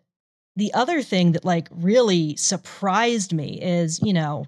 the 0.59 0.73
other 0.73 1.01
thing 1.01 1.31
that 1.33 1.45
like 1.45 1.67
really 1.71 2.35
surprised 2.35 3.33
me 3.33 3.59
is, 3.61 4.01
you 4.01 4.13
know, 4.13 4.45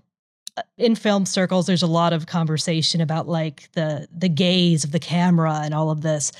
uh, 0.57 0.61
in 0.77 0.95
film 0.95 1.25
circles 1.25 1.65
there's 1.65 1.81
a 1.81 1.87
lot 1.87 2.13
of 2.13 2.27
conversation 2.27 3.01
about 3.01 3.27
like 3.27 3.71
the 3.73 4.07
the 4.15 4.29
gaze 4.29 4.83
of 4.83 4.91
the 4.91 4.99
camera 4.99 5.61
and 5.63 5.73
all 5.73 5.89
of 5.89 6.01
this. 6.01 6.31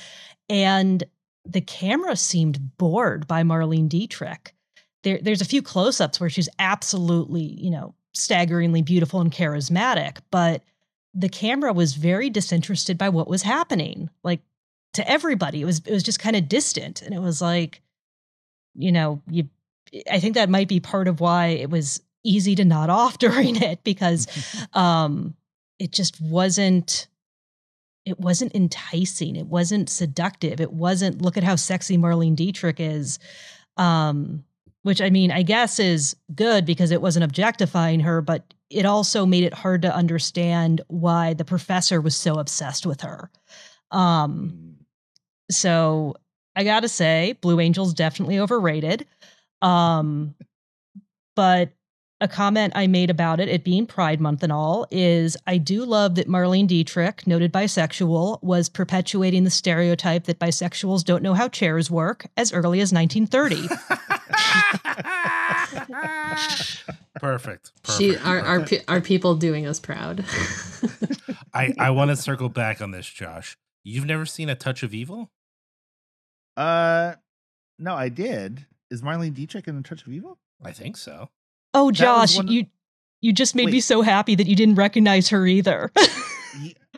And 0.48 1.02
the 1.44 1.60
camera 1.60 2.16
seemed 2.16 2.76
bored 2.78 3.26
by 3.26 3.42
Marlene 3.42 3.88
Dietrich. 3.88 4.54
There 5.02 5.18
there's 5.20 5.40
a 5.40 5.46
few 5.46 5.62
close-ups 5.62 6.20
where 6.20 6.30
she's 6.30 6.48
absolutely, 6.58 7.42
you 7.42 7.70
know, 7.70 7.94
staggeringly 8.12 8.82
beautiful 8.82 9.20
and 9.20 9.32
charismatic, 9.32 10.18
but 10.30 10.62
the 11.14 11.28
camera 11.28 11.72
was 11.72 11.94
very 11.94 12.30
disinterested 12.30 12.96
by 12.96 13.08
what 13.08 13.28
was 13.28 13.42
happening. 13.42 14.08
Like 14.22 14.40
to 14.94 15.08
everybody. 15.08 15.62
It 15.62 15.64
was 15.64 15.80
it 15.86 15.92
was 15.92 16.02
just 16.02 16.18
kind 16.18 16.36
of 16.36 16.48
distant. 16.48 17.02
And 17.02 17.14
it 17.14 17.20
was 17.20 17.40
like, 17.40 17.80
you 18.74 18.92
know, 18.92 19.22
you 19.30 19.48
I 20.10 20.20
think 20.20 20.34
that 20.34 20.48
might 20.48 20.68
be 20.68 20.80
part 20.80 21.08
of 21.08 21.20
why 21.20 21.48
it 21.48 21.70
was 21.70 22.00
easy 22.24 22.54
to 22.54 22.64
nod 22.64 22.90
off 22.90 23.18
during 23.18 23.56
it 23.56 23.82
because 23.84 24.26
um 24.72 25.34
it 25.78 25.92
just 25.92 26.20
wasn't 26.20 27.08
it 28.04 28.18
wasn't 28.18 28.54
enticing. 28.56 29.36
It 29.36 29.46
wasn't 29.46 29.88
seductive. 29.88 30.60
It 30.60 30.72
wasn't 30.72 31.22
look 31.22 31.36
at 31.36 31.44
how 31.44 31.54
sexy 31.56 31.96
marlene 31.96 32.34
dietrich 32.36 32.80
is 32.80 33.18
um 33.76 34.44
which 34.82 35.00
i 35.00 35.08
mean 35.08 35.30
i 35.30 35.42
guess 35.42 35.78
is 35.78 36.14
good 36.34 36.66
because 36.66 36.90
it 36.90 37.00
wasn't 37.00 37.24
objectifying 37.24 38.00
her 38.00 38.20
but 38.20 38.52
it 38.68 38.84
also 38.84 39.24
made 39.24 39.44
it 39.44 39.54
hard 39.54 39.82
to 39.82 39.94
understand 39.94 40.80
why 40.88 41.34
the 41.34 41.44
professor 41.44 42.00
was 42.00 42.16
so 42.16 42.38
obsessed 42.38 42.86
with 42.86 43.02
her. 43.02 43.30
Um 43.90 44.76
so 45.50 46.14
i 46.56 46.64
gotta 46.64 46.88
say 46.88 47.34
blue 47.40 47.60
angel's 47.60 47.94
definitely 47.94 48.38
overrated 48.38 49.06
um 49.62 50.34
but 51.34 51.72
a 52.22 52.28
comment 52.28 52.72
I 52.76 52.86
made 52.86 53.10
about 53.10 53.40
it, 53.40 53.48
it 53.48 53.64
being 53.64 53.84
Pride 53.84 54.20
Month 54.20 54.44
and 54.44 54.52
all, 54.52 54.86
is 54.92 55.36
I 55.46 55.58
do 55.58 55.84
love 55.84 56.14
that 56.14 56.28
Marlene 56.28 56.68
Dietrich, 56.68 57.26
noted 57.26 57.52
bisexual, 57.52 58.40
was 58.42 58.68
perpetuating 58.68 59.42
the 59.42 59.50
stereotype 59.50 60.24
that 60.24 60.38
bisexuals 60.38 61.04
don't 61.04 61.22
know 61.24 61.34
how 61.34 61.48
chairs 61.48 61.90
work 61.90 62.26
as 62.36 62.52
early 62.52 62.80
as 62.80 62.92
1930. 62.92 63.68
Perfect. 67.16 67.72
perfect 67.82 67.98
She 67.98 68.16
are 68.16 68.40
are 68.40 68.60
perfect. 68.60 68.84
are 68.88 69.00
people 69.00 69.34
doing 69.34 69.66
us 69.66 69.80
proud. 69.80 70.24
I, 71.54 71.74
I 71.78 71.90
want 71.90 72.10
to 72.10 72.16
circle 72.16 72.48
back 72.48 72.80
on 72.80 72.92
this, 72.92 73.06
Josh. 73.06 73.56
You've 73.82 74.06
never 74.06 74.26
seen 74.26 74.48
A 74.48 74.54
Touch 74.54 74.84
of 74.84 74.94
Evil? 74.94 75.28
Uh, 76.56 77.14
no, 77.80 77.94
I 77.94 78.08
did. 78.10 78.66
Is 78.92 79.02
Marlene 79.02 79.32
Dietrich 79.34 79.66
in 79.66 79.76
A 79.78 79.82
Touch 79.82 80.02
of 80.06 80.12
Evil? 80.12 80.38
I 80.64 80.72
think 80.72 80.96
so. 80.96 81.30
oh, 81.74 81.90
That 81.90 81.96
Josh, 81.96 82.36
one 82.36 82.46
of- 82.48 82.52
you 82.52 82.66
you 83.20 83.32
just 83.32 83.54
made 83.54 83.70
me 83.70 83.80
so 83.80 84.02
happy 84.02 84.34
that 84.34 84.46
you 84.48 84.56
didn't 84.56 84.74
recognize 84.74 85.28
her 85.30 85.46
either. 85.46 85.90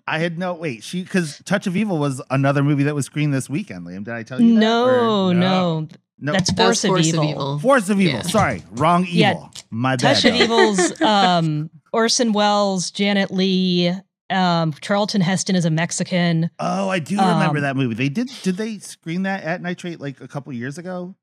I 0.06 0.18
had 0.18 0.38
no 0.38 0.52
wait. 0.54 0.82
She 0.82 1.02
because 1.02 1.40
Touch 1.44 1.66
of 1.66 1.76
Evil 1.76 1.98
was 1.98 2.20
another 2.30 2.62
movie 2.62 2.82
that 2.84 2.94
was 2.94 3.06
screened 3.06 3.32
this 3.32 3.48
weekend. 3.48 3.86
Liam, 3.86 4.04
did 4.04 4.12
I 4.14 4.22
tell 4.22 4.40
you? 4.40 4.52
no, 4.54 4.84
or- 5.28 5.34
no, 5.34 5.80
No. 5.80 5.88
no. 6.18 6.32
that's 6.32 6.52
That 6.52 6.68
was 6.68 6.82
Force, 6.84 7.12
of, 7.12 7.22
evil. 7.24 7.58
Force 7.60 7.88
of 7.88 8.00
Evil. 8.00 8.16
Yeah. 8.16 8.22
Sorry, 8.22 8.62
wrong 8.72 9.02
evil. 9.08 9.14
Yeah, 9.18 9.48
My 9.70 9.96
bad. 9.96 10.16
Touch 10.16 10.24
of. 10.26 10.34
Evil's 10.34 11.00
um, 11.00 11.70
Orson 11.92 12.32
Welles, 12.32 12.90
Janet 12.90 13.30
Leigh, 13.30 13.92
um, 14.30 14.72
Charlton 14.80 15.20
Heston 15.20 15.56
is 15.56 15.64
a 15.64 15.70
Mexican. 15.70 16.50
Oh, 16.58 16.88
I 16.88 16.98
do 16.98 17.16
remember 17.16 17.58
Um, 17.58 17.62
that 17.62 17.76
movie. 17.76 17.94
They 17.94 18.08
did. 18.08 18.30
Did 18.42 18.56
they 18.56 18.78
screen 18.78 19.22
that 19.22 19.42
at 19.44 19.62
Nitrate 19.62 20.00
like 20.00 20.20
a 20.20 20.28
couple 20.28 20.52
years 20.52 20.76
ago? 20.78 21.14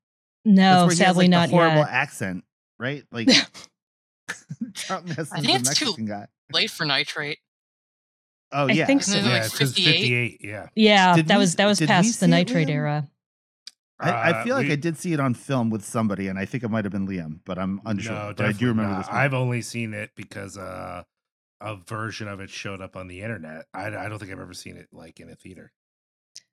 No, 0.44 0.62
where 0.62 0.82
he 0.82 0.86
has, 0.88 0.98
sadly 0.98 1.24
like, 1.24 1.30
not 1.30 1.48
the 1.50 1.54
horrible 1.56 1.78
yet. 1.78 1.88
accent, 1.90 2.44
right? 2.78 3.04
Like 3.12 3.28
Charlton 4.74 5.10
Heston's 5.10 5.44
think 5.46 5.56
a 5.56 5.60
it's 5.60 5.78
too- 5.78 5.84
Mexican 5.86 6.06
guy. 6.06 6.26
Late 6.52 6.70
for 6.70 6.84
nitrate. 6.84 7.38
Oh 8.52 8.68
I 8.68 8.72
yeah. 8.72 8.86
think 8.86 9.00
Isn't 9.02 9.22
so. 9.22 9.28
like 9.28 9.30
yeah, 9.40 9.44
it's 9.46 9.58
'cause 9.58 9.74
58? 9.74 9.92
58. 10.00 10.40
Yeah. 10.42 10.66
Yeah, 10.74 11.16
Did 11.16 11.28
that 11.28 11.36
we- 11.36 11.40
was 11.40 11.54
that 11.56 11.66
was 11.66 11.80
past 11.80 12.08
the 12.08 12.12
see 12.12 12.24
it, 12.26 12.28
nitrate 12.28 12.68
Liam? 12.68 12.72
era. 12.72 13.08
I, 14.00 14.10
I 14.10 14.30
Uh, 14.32 14.44
feel 14.44 14.56
like 14.56 14.66
we- 14.66 14.72
I 14.72 14.76
did 14.76 14.98
see 14.98 15.12
it 15.12 15.20
on 15.20 15.32
film 15.34 15.70
with 15.70 15.84
somebody, 15.84 16.26
and 16.28 16.38
I 16.38 16.44
think 16.44 16.64
it 16.64 16.68
might 16.70 16.84
have 16.84 16.92
been 16.92 17.06
Liam, 17.06 17.38
but 17.44 17.58
I'm 17.58 17.80
unsure. 17.86 18.12
No, 18.12 18.34
but 18.36 18.46
I 18.46 18.52
do 18.52 18.66
remember 18.68 18.90
not. 18.92 18.98
this. 18.98 19.06
Movie. 19.06 19.18
I've 19.18 19.34
only 19.34 19.62
seen 19.62 19.94
it 19.94 20.10
because 20.16 20.58
uh, 20.58 21.04
a 21.60 21.76
version 21.76 22.26
of 22.28 22.40
it 22.40 22.50
showed 22.50 22.80
up 22.82 22.96
on 22.96 23.06
the 23.08 23.22
internet. 23.22 23.66
I, 23.72 23.86
I 23.86 24.08
don't 24.08 24.18
think 24.18 24.32
I've 24.32 24.40
ever 24.40 24.54
seen 24.54 24.76
it 24.76 24.88
like 24.92 25.20
in 25.20 25.30
a 25.30 25.34
theater. 25.36 25.72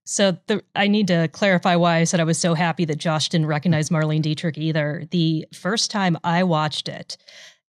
So 0.09 0.35
the, 0.47 0.63
I 0.75 0.87
need 0.87 1.05
to 1.09 1.27
clarify 1.27 1.75
why 1.75 1.97
I 1.97 2.03
said 2.03 2.19
I 2.19 2.23
was 2.23 2.39
so 2.39 2.55
happy 2.55 2.83
that 2.85 2.97
Josh 2.97 3.29
didn't 3.29 3.45
recognize 3.45 3.91
Marlene 3.91 4.23
Dietrich 4.23 4.57
either. 4.57 5.03
The 5.11 5.45
first 5.53 5.91
time 5.91 6.17
I 6.23 6.43
watched 6.43 6.89
it, 6.89 7.15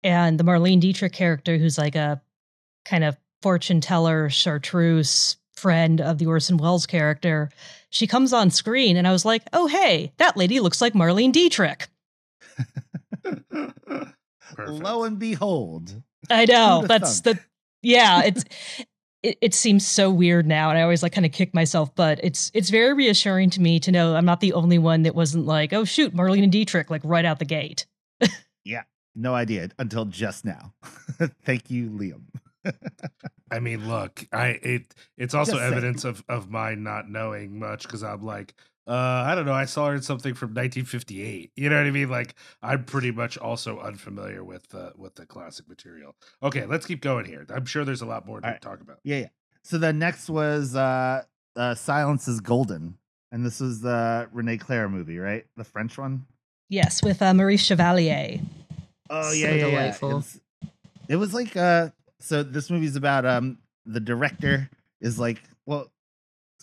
and 0.04 0.38
the 0.38 0.44
Marlene 0.44 0.78
Dietrich 0.78 1.14
character, 1.14 1.56
who's 1.56 1.78
like 1.78 1.96
a 1.96 2.20
kind 2.84 3.04
of 3.04 3.16
fortune 3.40 3.80
teller, 3.80 4.28
chartreuse 4.28 5.38
friend 5.54 5.98
of 6.02 6.18
the 6.18 6.26
Orson 6.26 6.58
Welles 6.58 6.84
character, 6.84 7.48
she 7.88 8.06
comes 8.06 8.34
on 8.34 8.50
screen, 8.50 8.98
and 8.98 9.08
I 9.08 9.12
was 9.12 9.24
like, 9.24 9.42
oh, 9.54 9.66
hey, 9.66 10.12
that 10.18 10.36
lady 10.36 10.60
looks 10.60 10.82
like 10.82 10.92
Marlene 10.92 11.32
Dietrich. 11.32 11.88
Lo 14.58 15.04
and 15.04 15.18
behold. 15.18 16.02
I 16.28 16.44
know. 16.44 16.84
That's 16.86 17.22
the, 17.22 17.38
yeah, 17.80 18.24
it's, 18.24 18.44
it, 19.26 19.38
it 19.40 19.54
seems 19.54 19.86
so 19.86 20.10
weird 20.10 20.46
now. 20.46 20.70
And 20.70 20.78
I 20.78 20.82
always 20.82 21.02
like 21.02 21.12
kind 21.12 21.26
of 21.26 21.32
kick 21.32 21.52
myself, 21.52 21.94
but 21.94 22.20
it's, 22.22 22.50
it's 22.54 22.70
very 22.70 22.94
reassuring 22.94 23.50
to 23.50 23.60
me 23.60 23.80
to 23.80 23.90
know 23.90 24.14
I'm 24.14 24.24
not 24.24 24.40
the 24.40 24.52
only 24.52 24.78
one 24.78 25.02
that 25.02 25.14
wasn't 25.14 25.46
like, 25.46 25.72
oh, 25.72 25.84
shoot, 25.84 26.14
Marlene 26.14 26.42
and 26.44 26.52
Dietrich, 26.52 26.90
like 26.90 27.02
right 27.04 27.24
out 27.24 27.38
the 27.38 27.44
gate. 27.44 27.86
Yeah, 28.64 28.82
no 29.14 29.32
idea 29.32 29.68
until 29.78 30.06
just 30.06 30.44
now. 30.44 30.74
Thank 31.44 31.70
you, 31.70 31.88
Liam. 31.88 32.22
I 33.52 33.60
mean, 33.60 33.88
look, 33.88 34.26
I 34.32 34.58
it 34.60 34.92
it's 35.16 35.34
also 35.34 35.52
Just 35.52 35.60
saying. 35.60 35.72
evidence 35.72 36.04
of 36.04 36.24
of 36.28 36.50
my 36.50 36.74
not 36.74 37.08
knowing 37.08 37.60
much 37.60 37.84
because 37.84 38.02
I'm 38.02 38.24
like, 38.24 38.54
uh, 38.86 38.92
I 39.26 39.34
don't 39.34 39.46
know, 39.46 39.52
I 39.52 39.64
saw 39.64 39.88
her 39.88 39.94
in 39.94 40.02
something 40.02 40.34
from 40.34 40.50
1958. 40.50 41.52
You 41.56 41.68
know 41.70 41.76
what 41.76 41.86
I 41.86 41.90
mean? 41.90 42.08
Like, 42.08 42.34
I'm 42.62 42.84
pretty 42.84 43.10
much 43.10 43.36
also 43.36 43.80
unfamiliar 43.80 44.44
with 44.44 44.74
uh, 44.74 44.90
with 44.96 45.14
the 45.16 45.26
classic 45.26 45.68
material. 45.68 46.14
Okay, 46.42 46.66
let's 46.66 46.86
keep 46.86 47.00
going 47.00 47.24
here. 47.24 47.44
I'm 47.50 47.64
sure 47.66 47.84
there's 47.84 48.02
a 48.02 48.06
lot 48.06 48.26
more 48.26 48.40
to 48.40 48.46
All 48.46 48.52
right. 48.52 48.60
talk 48.62 48.80
about. 48.80 48.98
Yeah, 49.04 49.18
yeah. 49.18 49.28
So 49.64 49.78
the 49.78 49.92
next 49.92 50.28
was 50.30 50.76
uh, 50.76 51.22
uh 51.56 51.74
Silence 51.74 52.28
is 52.28 52.40
Golden. 52.40 52.98
And 53.32 53.44
this 53.44 53.58
was 53.60 53.80
the 53.80 54.28
René 54.32 54.58
Clair 54.58 54.88
movie, 54.88 55.18
right? 55.18 55.44
The 55.56 55.64
French 55.64 55.98
one? 55.98 56.24
Yes, 56.68 57.02
with 57.02 57.20
uh, 57.20 57.34
Maurice 57.34 57.64
Chevalier. 57.64 58.38
Oh 59.10 59.30
So 59.30 59.36
yeah, 59.36 59.48
yeah, 59.50 59.54
yeah. 59.54 59.70
delightful. 59.70 60.10
It's- 60.18 60.40
It 61.08 61.16
was 61.16 61.34
like 61.34 61.56
uh 61.56 61.90
so 62.20 62.42
this 62.44 62.70
movie's 62.70 62.96
about 62.96 63.26
um 63.26 63.58
the 63.84 64.00
director 64.00 64.70
is 65.00 65.18
like 65.18 65.42
well 65.66 65.82
it's 65.82 65.90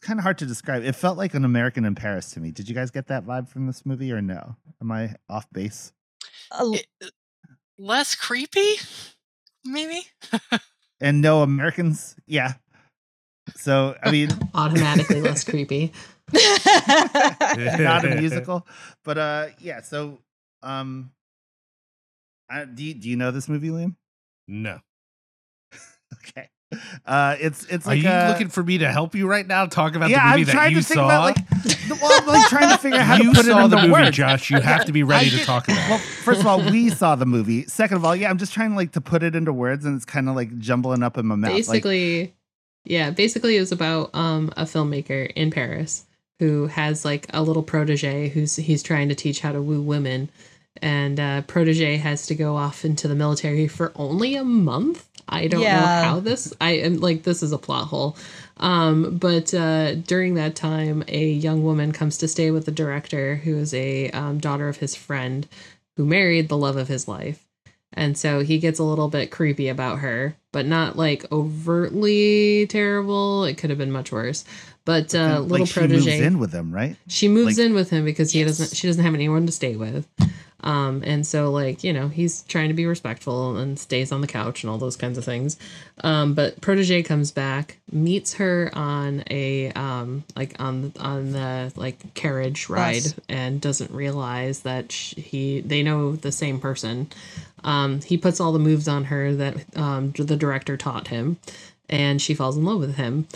kind 0.04 0.20
of 0.20 0.24
hard 0.24 0.38
to 0.39 0.45
describe. 0.45 0.84
It 0.84 0.95
felt 0.95 1.18
like 1.18 1.34
an 1.34 1.45
American 1.45 1.86
in 1.86 1.95
Paris 1.95 2.32
to 2.32 2.39
me. 2.39 2.51
Did 2.51 2.70
you 2.70 2.76
guys 2.76 2.91
get 2.91 3.08
that 3.08 3.26
vibe 3.26 3.49
from 3.49 3.68
this 3.68 3.86
movie 3.86 4.12
or 4.12 4.22
no? 4.22 4.56
Am 4.82 4.91
I 4.91 5.16
off 5.30 5.47
base? 5.51 5.91
Uh, 6.51 6.72
It- 6.74 7.12
less 7.78 8.16
creepy, 8.16 8.76
maybe. 9.66 10.06
And 11.01 11.20
no 11.22 11.41
Americans? 11.41 12.16
Yeah. 12.28 12.54
So 13.56 13.97
I 14.01 14.10
mean 14.12 14.30
Automatically 14.54 15.20
less 15.20 15.43
creepy. 15.49 15.91
not 16.34 18.06
a 18.06 18.16
musical. 18.18 18.66
But 19.04 19.18
uh 19.18 19.47
yeah, 19.60 19.82
so 19.82 20.20
um 20.62 21.12
I, 22.49 22.64
do 22.66 22.84
you, 22.86 22.93
do 22.93 23.10
you 23.10 23.18
know 23.18 23.32
this 23.32 23.49
movie, 23.49 23.68
Liam? 23.70 23.95
No, 24.47 24.80
Okay. 26.14 26.49
Uh 27.05 27.36
it's 27.39 27.65
it's 27.65 27.86
are 27.86 27.91
like 27.91 28.03
you 28.03 28.09
a- 28.09 28.30
looking 28.30 28.49
for 28.49 28.63
me 28.63 28.78
to 28.80 28.91
help 28.91 29.15
you 29.15 29.28
right 29.28 29.45
now? 29.45 29.65
Talk 29.65 29.95
about 29.95 30.09
yeah, 30.09 30.34
the 30.34 30.39
movie 30.39 30.51
I'm 30.51 30.57
that 30.57 30.71
you 30.71 30.78
to 30.78 30.84
think 30.84 30.97
saw. 30.97 31.05
about 31.05 31.24
like 31.24 32.01
well, 32.01 32.21
I'm 32.21 32.28
like 32.28 32.47
trying 32.49 32.69
to 32.69 32.78
figure 32.78 32.99
out 32.99 33.05
how 33.05 33.15
you 33.17 33.32
to 33.32 33.36
put 33.36 33.45
it 33.45 33.51
saw 33.51 33.63
into 33.65 33.76
the 33.76 33.82
movie, 33.82 33.91
words. 33.91 34.17
Josh. 34.17 34.49
You 34.49 34.61
have 34.61 34.86
to 34.86 34.91
be 34.91 35.03
I 35.03 35.07
ready 35.07 35.30
to 35.32 35.45
talk 35.45 35.65
about. 35.67 35.78
It. 35.78 35.89
Well, 35.89 35.99
first 35.99 36.39
of 36.41 36.47
all, 36.47 36.59
we 36.59 36.89
saw 36.89 37.15
the 37.15 37.26
movie. 37.26 37.65
Second 37.65 37.97
of 37.97 38.05
all, 38.05 38.15
yeah, 38.15 38.30
I'm 38.30 38.38
just 38.38 38.53
trying 38.53 38.76
like 38.76 38.93
to 38.93 39.01
put 39.01 39.24
it 39.24 39.36
into 39.36 39.53
words, 39.53 39.86
and 39.86 39.95
it's 39.95 40.05
kind 40.05 40.30
of 40.30 40.36
like 40.36 40.57
jumbling 40.59 41.03
up 41.03 41.17
in 41.17 41.26
my 41.26 41.36
mouth. 41.36 41.51
Like, 41.51 41.65
basically 41.65 42.34
yeah 42.86 43.09
basically 43.09 43.57
it 43.57 43.59
was 43.59 43.71
about 43.71 44.13
um 44.13 44.51
a 44.57 44.63
filmmaker 44.63 45.32
in 45.36 45.49
paris 45.49 46.05
who 46.39 46.67
has 46.67 47.05
like 47.05 47.28
a 47.34 47.41
little 47.41 47.63
protege 47.63 48.30
who's 48.30 48.55
he's 48.57 48.84
trying 48.84 49.09
to 49.09 49.15
teach 49.15 49.39
how 49.39 49.51
to 49.51 49.61
woo 49.61 49.82
women 49.82 50.30
and 50.82 51.19
uh 51.19 51.41
protege 51.43 51.97
has 51.97 52.26
to 52.26 52.36
go 52.36 52.55
off 52.55 52.84
into 52.84 53.07
the 53.07 53.15
military 53.15 53.67
for 53.67 53.91
only 53.95 54.36
a 54.36 54.43
month 54.43 55.07
i 55.30 55.47
don't 55.47 55.61
Yeah. 55.61 55.80
know 55.80 55.86
how 56.09 56.19
this 56.19 56.53
i 56.61 56.71
am 56.71 56.97
like 56.99 57.24
this 57.24 57.41
is 57.43 57.51
a 57.51 57.57
plot 57.57 57.88
hole 57.88 58.15
um 58.57 59.17
but 59.17 59.53
uh 59.53 59.95
during 59.95 60.36
that 60.36 60.55
time 60.55 61.03
a 61.07 61.28
young 61.28 61.63
woman 61.63 61.91
comes 61.91 62.17
to 62.19 62.28
stay 62.28 62.51
with 62.51 62.65
the 62.65 62.71
director 62.71 63.36
who 63.38 63.57
is 63.57 63.74
a 63.74 64.09
um, 64.11 64.38
daughter 64.39 64.67
of 64.69 64.78
his 64.78 64.95
friend 64.95 65.47
who 65.97 66.05
married 66.05 66.49
the 66.49 66.57
love 66.57 66.78
of 66.78 66.88
his 66.88 67.07
life 67.07 67.45
and 67.95 68.17
so 68.17 68.39
he 68.39 68.57
gets 68.57 68.80
a 68.80 68.84
little 68.84 69.07
bit 69.07 69.30
creepy 69.30 69.67
about 69.67 69.99
her, 69.99 70.36
but 70.51 70.65
not 70.65 70.97
like 70.97 71.32
overtly 71.32 72.65
terrible. 72.67 73.43
It 73.45 73.57
could 73.59 73.69
have 73.69 73.78
been 73.78 73.91
much 73.91 74.11
worse. 74.11 74.45
But 74.84 75.13
uh, 75.13 75.41
like, 75.41 75.51
little 75.51 75.65
she 75.67 75.80
moves 75.82 76.03
protege, 76.05 76.26
in 76.26 76.39
with 76.39 76.51
him, 76.51 76.74
right? 76.74 76.95
she 77.07 77.28
moves 77.28 77.57
like- 77.59 77.65
in 77.67 77.74
with 77.76 77.91
him 77.91 78.03
because 78.03 78.32
he 78.32 78.39
Yes. 78.39 78.57
doesn't. 78.57 78.76
She 78.76 78.88
doesn't 78.88 79.03
have 79.03 79.13
anyone 79.13 79.45
to 79.45 79.51
stay 79.51 79.76
with. 79.76 80.07
Um, 80.64 81.03
and 81.05 81.28
so 81.28 81.51
like 81.51 81.84
you 81.84 81.93
know 81.93 82.07
he's 82.07 82.43
trying 82.43 82.70
to 82.70 82.74
be 82.74 82.86
respectful 82.86 83.57
and 83.57 83.78
stays 83.78 84.11
on 84.11 84.22
the 84.22 84.28
couch 84.28 84.64
and 84.64 84.70
all 84.72 84.78
those 84.78 84.95
kinds 84.95 85.18
of 85.18 85.26
things. 85.26 85.57
Um, 86.03 86.34
but 86.34 86.61
protege 86.61 87.03
comes 87.03 87.32
back, 87.32 87.78
meets 87.91 88.36
her 88.36 88.72
on 88.74 89.24
a 89.30 89.72
um 89.74 90.24
like 90.36 90.55
on 90.59 90.93
on 90.99 91.32
the 91.34 91.72
like 91.76 92.14
carriage 92.14 92.70
ride, 92.70 93.03
Bus. 93.03 93.16
and 93.30 93.59
doesn't 93.61 93.91
realize 93.91 94.61
that 94.61 94.91
sh 94.91 95.16
he 95.16 95.61
they 95.61 95.84
know 95.84 96.16
the 96.16 96.32
same 96.32 96.59
person. 96.59 97.09
Um, 97.64 98.01
he 98.01 98.18
puts 98.18 98.39
all 98.39 98.51
the 98.51 98.59
moves 98.59 98.88
on 98.88 99.05
her 99.05 99.34
that 99.36 99.78
um, 99.78 100.11
the 100.11 100.36
director 100.36 100.76
taught 100.78 101.07
him, 101.07 101.38
and 101.89 102.22
she 102.22 102.34
falls 102.34 102.57
in 102.57 102.66
love 102.66 102.80
with 102.80 102.95
him. 102.95 103.28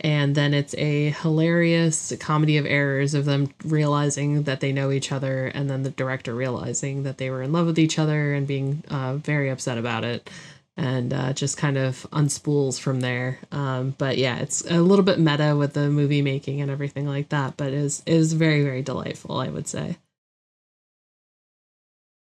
And 0.00 0.34
then 0.34 0.52
it's 0.54 0.74
a 0.74 1.10
hilarious 1.10 2.12
comedy 2.18 2.56
of 2.56 2.66
errors 2.66 3.14
of 3.14 3.24
them 3.24 3.54
realizing 3.64 4.42
that 4.42 4.60
they 4.60 4.72
know 4.72 4.90
each 4.90 5.12
other, 5.12 5.46
and 5.46 5.70
then 5.70 5.82
the 5.82 5.90
director 5.90 6.34
realizing 6.34 7.04
that 7.04 7.18
they 7.18 7.30
were 7.30 7.42
in 7.42 7.52
love 7.52 7.66
with 7.66 7.78
each 7.78 7.98
other 7.98 8.34
and 8.34 8.46
being 8.46 8.82
uh, 8.90 9.14
very 9.14 9.50
upset 9.50 9.78
about 9.78 10.02
it, 10.04 10.28
and 10.76 11.12
uh, 11.12 11.32
just 11.32 11.56
kind 11.56 11.78
of 11.78 12.06
unspools 12.12 12.78
from 12.78 13.00
there. 13.00 13.38
Um, 13.52 13.94
but 13.96 14.18
yeah, 14.18 14.38
it's 14.38 14.68
a 14.68 14.82
little 14.82 15.04
bit 15.04 15.20
meta 15.20 15.54
with 15.56 15.74
the 15.74 15.88
movie 15.88 16.22
making 16.22 16.60
and 16.60 16.70
everything 16.70 17.06
like 17.06 17.28
that, 17.28 17.56
but 17.56 17.72
is 17.72 18.02
is 18.04 18.32
very 18.32 18.64
very 18.64 18.82
delightful, 18.82 19.38
I 19.38 19.48
would 19.48 19.68
say. 19.68 19.96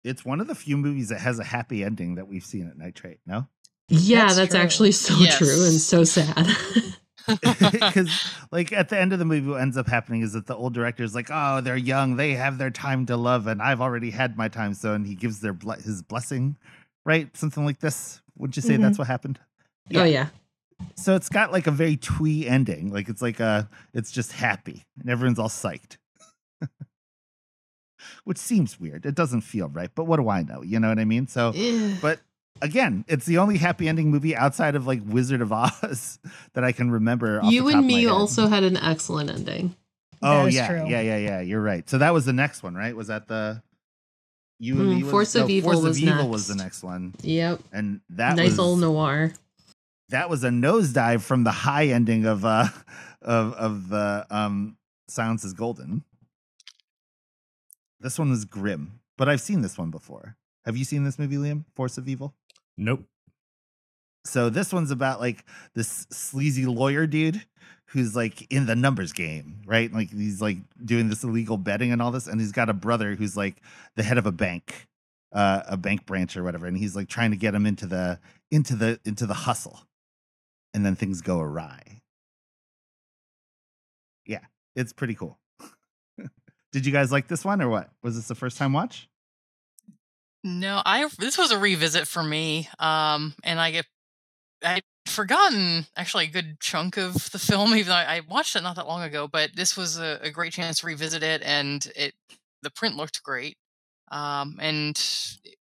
It's 0.03 0.23
one 0.23 0.39
of 0.39 0.47
the 0.47 0.55
few 0.55 0.77
movies 0.77 1.09
that 1.09 1.21
has 1.21 1.39
a 1.39 1.43
happy 1.43 1.83
ending 1.83 2.15
that 2.15 2.27
we've 2.27 2.45
seen 2.45 2.67
at 2.67 2.77
Nitrate. 2.77 3.21
No, 3.25 3.47
Yeah, 3.87 4.25
That's 4.25 4.35
that's, 4.35 4.55
actually 4.55 4.91
so 4.91 5.15
Yes. 5.17 5.37
true 5.39 5.65
and 5.65 5.79
so 5.79 6.03
sad. 6.03 6.47
because 7.71 8.09
like 8.51 8.71
at 8.71 8.89
the 8.89 8.99
end 8.99 9.13
of 9.13 9.19
the 9.19 9.25
movie, 9.25 9.47
what 9.49 9.61
ends 9.61 9.77
up 9.77 9.87
happening 9.87 10.21
is 10.21 10.33
that 10.33 10.45
the 10.47 10.55
old 10.55 10.73
director 10.73 11.03
is 11.03 11.15
like, 11.15 11.29
"Oh, 11.31 11.61
they're 11.61 11.75
young; 11.77 12.15
they 12.17 12.33
have 12.33 12.57
their 12.57 12.69
time 12.71 13.05
to 13.07 13.17
love, 13.17 13.47
and 13.47 13.61
I've 13.61 13.81
already 13.81 14.11
had 14.11 14.37
my 14.37 14.47
time." 14.47 14.73
So, 14.73 14.93
and 14.93 15.05
he 15.07 15.15
gives 15.15 15.39
their 15.39 15.53
ble- 15.53 15.73
his 15.73 16.01
blessing, 16.01 16.57
right? 17.05 17.35
Something 17.35 17.65
like 17.65 17.79
this. 17.79 18.21
Would 18.37 18.55
you 18.55 18.61
say 18.61 18.75
Mhm. 18.77 18.81
that's 18.81 18.97
what 18.97 19.07
happened? 19.07 19.39
Oh 19.95 20.03
yeah. 20.03 20.27
So 20.95 21.15
it's 21.15 21.29
got 21.29 21.51
like 21.51 21.67
a 21.67 21.71
very 21.71 21.95
twee 21.97 22.45
ending. 22.47 22.91
Like 22.91 23.07
it's 23.09 23.21
like 23.21 23.39
a, 23.39 23.69
it's 23.93 24.11
just 24.11 24.33
happy, 24.33 24.83
and 24.99 25.09
everyone's 25.09 25.39
all 25.39 25.49
psyched. 25.49 25.97
Which 28.23 28.37
seems 28.37 28.79
weird. 28.79 29.05
It 29.05 29.15
doesn't 29.15 29.41
feel 29.41 29.69
right, 29.69 29.89
but 29.95 30.03
what 30.03 30.17
do 30.17 30.29
I 30.29 30.43
know? 30.43 30.61
You 30.61 30.79
know 30.79 30.89
what 30.89 30.99
I 30.99 31.05
mean? 31.05 31.27
So, 31.27 31.53
but 32.01 32.19
again, 32.61 33.05
it's 33.07 33.25
the 33.25 33.37
only 33.37 33.57
happy 33.57 33.87
ending 33.87 34.11
movie 34.11 34.35
outside 34.35 34.75
of 34.75 34.85
like 34.87 35.01
Wizard 35.05 35.41
of 35.41 35.51
Oz 35.51 36.19
that 36.53 36.63
I 36.63 36.71
can 36.71 36.91
remember. 36.91 37.41
off 37.41 37.51
you 37.51 37.63
the 37.65 37.71
top 37.71 37.79
and 37.79 37.85
of 37.85 37.91
my 37.91 37.97
me 37.97 38.03
head. 38.03 38.11
also 38.11 38.47
had 38.47 38.63
an 38.63 38.77
excellent 38.77 39.29
ending. 39.29 39.75
Oh 40.21 40.45
yeah, 40.45 40.67
true. 40.67 40.89
yeah, 40.89 41.01
yeah, 41.01 41.17
yeah. 41.17 41.41
You're 41.41 41.61
right. 41.61 41.87
So 41.89 41.97
that 41.99 42.13
was 42.13 42.25
the 42.25 42.33
next 42.33 42.63
one, 42.63 42.73
right? 42.75 42.95
Was 42.95 43.07
that 43.07 43.27
the 43.27 43.61
you 44.59 44.79
and 44.79 44.89
Mm, 44.89 44.95
me? 44.97 45.03
Was, 45.03 45.11
Force 45.11 45.35
of 45.35 45.49
Evil 45.49 45.71
Force 45.73 45.83
was 45.83 45.97
of 45.97 46.03
Evil 46.03 46.29
was 46.29 46.47
the 46.47 46.55
next. 46.55 46.63
next 46.63 46.83
one, 46.83 47.13
Yep. 47.21 47.61
and 47.73 47.99
that 48.11 48.37
nice 48.37 48.51
was 48.51 48.59
old 48.59 48.79
noir. 48.79 49.33
that 50.09 50.29
was 50.29 50.43
a 50.43 50.49
nosedive 50.49 51.21
from 51.21 51.43
the 51.43 51.51
high 51.51 51.87
ending 51.87 52.25
of 52.25 52.45
uh 52.45 52.67
of 53.21 53.53
of 53.53 53.89
the 53.89 54.25
um 54.29 54.77
Silence 55.07 55.43
is 55.43 55.53
Golden. 55.53 56.03
This 57.99 58.17
one 58.19 58.29
was 58.29 58.45
grim, 58.45 58.99
but 59.17 59.27
I've 59.29 59.41
seen 59.41 59.61
this 59.61 59.77
one 59.77 59.91
before. 59.91 60.37
Have 60.65 60.77
you 60.77 60.83
seen 60.85 61.03
this 61.03 61.19
movie, 61.19 61.35
Liam? 61.37 61.65
Force 61.75 61.97
of 61.97 62.07
Evil. 62.07 62.33
Nope. 62.77 63.05
So 64.25 64.49
this 64.49 64.73
one's 64.73 64.91
about 64.91 65.19
like 65.19 65.45
this 65.75 66.07
sleazy 66.09 66.65
lawyer 66.65 67.05
dude 67.05 67.45
who's 67.87 68.15
like 68.15 68.51
in 68.51 68.65
the 68.65 68.75
numbers 68.75 69.13
game, 69.13 69.61
right? 69.65 69.91
Like 69.93 70.11
he's 70.11 70.41
like 70.41 70.57
doing 70.83 71.09
this 71.09 71.23
illegal 71.23 71.57
betting 71.57 71.91
and 71.91 72.01
all 72.01 72.11
this, 72.11 72.27
and 72.27 72.39
he's 72.41 72.51
got 72.51 72.69
a 72.69 72.73
brother 72.73 73.15
who's 73.15 73.37
like 73.37 73.61
the 73.95 74.03
head 74.03 74.17
of 74.17 74.25
a 74.25 74.31
bank, 74.31 74.87
uh, 75.31 75.61
a 75.67 75.77
bank 75.77 76.05
branch 76.05 76.35
or 76.35 76.43
whatever, 76.43 76.65
and 76.65 76.77
he's 76.77 76.95
like 76.95 77.07
trying 77.07 77.31
to 77.31 77.37
get 77.37 77.53
him 77.53 77.65
into 77.65 77.85
the 77.85 78.19
into 78.51 78.75
the 78.75 78.99
into 79.05 79.25
the 79.27 79.33
hustle, 79.33 79.81
and 80.73 80.85
then 80.85 80.95
things 80.95 81.21
go 81.21 81.39
awry. 81.39 82.01
Yeah, 84.25 84.41
it's 84.75 84.91
pretty 84.91 85.13
cool. 85.13 85.37
Did 86.71 86.85
you 86.85 86.91
guys 86.91 87.11
like 87.11 87.27
this 87.27 87.45
one 87.45 87.61
or 87.61 87.69
what? 87.69 87.91
Was 88.01 88.15
this 88.15 88.27
the 88.27 88.35
first 88.35 88.57
time 88.57 88.73
watch? 88.73 89.07
No, 90.45 90.79
I 90.85 91.09
this 91.17 91.39
was 91.39 91.49
a 91.49 91.57
revisit 91.57 92.07
for 92.07 92.21
me. 92.21 92.69
Um, 92.77 93.33
and 93.43 93.59
I 93.59 93.71
get 93.71 93.85
I 94.63 94.81
forgotten 95.07 95.87
actually 95.97 96.25
a 96.25 96.31
good 96.31 96.59
chunk 96.59 96.97
of 96.97 97.31
the 97.31 97.39
film, 97.41 97.73
even 97.75 97.89
though 97.89 97.95
I, 97.95 98.21
watched 98.29 98.55
it 98.55 98.63
not 98.63 98.75
that 98.77 98.87
long 98.87 99.03
ago. 99.03 99.27
But 99.27 99.51
this 99.55 99.75
was 99.75 99.99
a, 99.99 100.19
a 100.21 100.29
great 100.31 100.53
chance 100.53 100.81
to 100.81 100.87
revisit 100.87 101.23
it, 101.23 101.41
and 101.43 101.87
it 101.95 102.13
the 102.61 102.69
print 102.71 102.95
looked 102.95 103.23
great, 103.23 103.57
um, 104.11 104.57
and 104.61 105.01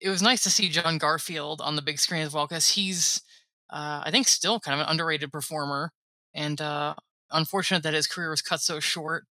it 0.01 0.09
was 0.09 0.23
nice 0.23 0.45
to 0.45 0.51
see 0.51 0.69
John 0.71 0.99
Garfield 0.99 1.61
on 1.61 1.77
the 1.77 1.83
big 1.83 1.99
screen 1.99 2.23
as 2.23 2.33
well 2.33 2.47
because 2.47 2.71
he's, 2.73 3.23
uh, 3.71 4.03
I 4.05 4.11
think, 4.13 4.29
still 4.29 4.61
kind 4.61 4.81
of 4.81 4.87
an 4.87 4.91
underrated 4.93 5.33
performer, 5.33 5.91
and 6.35 6.61
uh, 6.61 6.95
unfortunate 7.33 7.83
that 7.83 7.95
his 7.95 8.07
career 8.07 8.31
was 8.31 8.43
cut 8.43 8.61
so 8.61 8.81
short 8.81 9.27